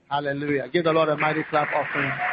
Hallelujah. 0.10 0.70
Give 0.72 0.84
the 0.84 0.92
Lord 0.92 1.10
a 1.10 1.18
mighty 1.18 1.44
clap 1.50 1.68
offering. 1.74 2.33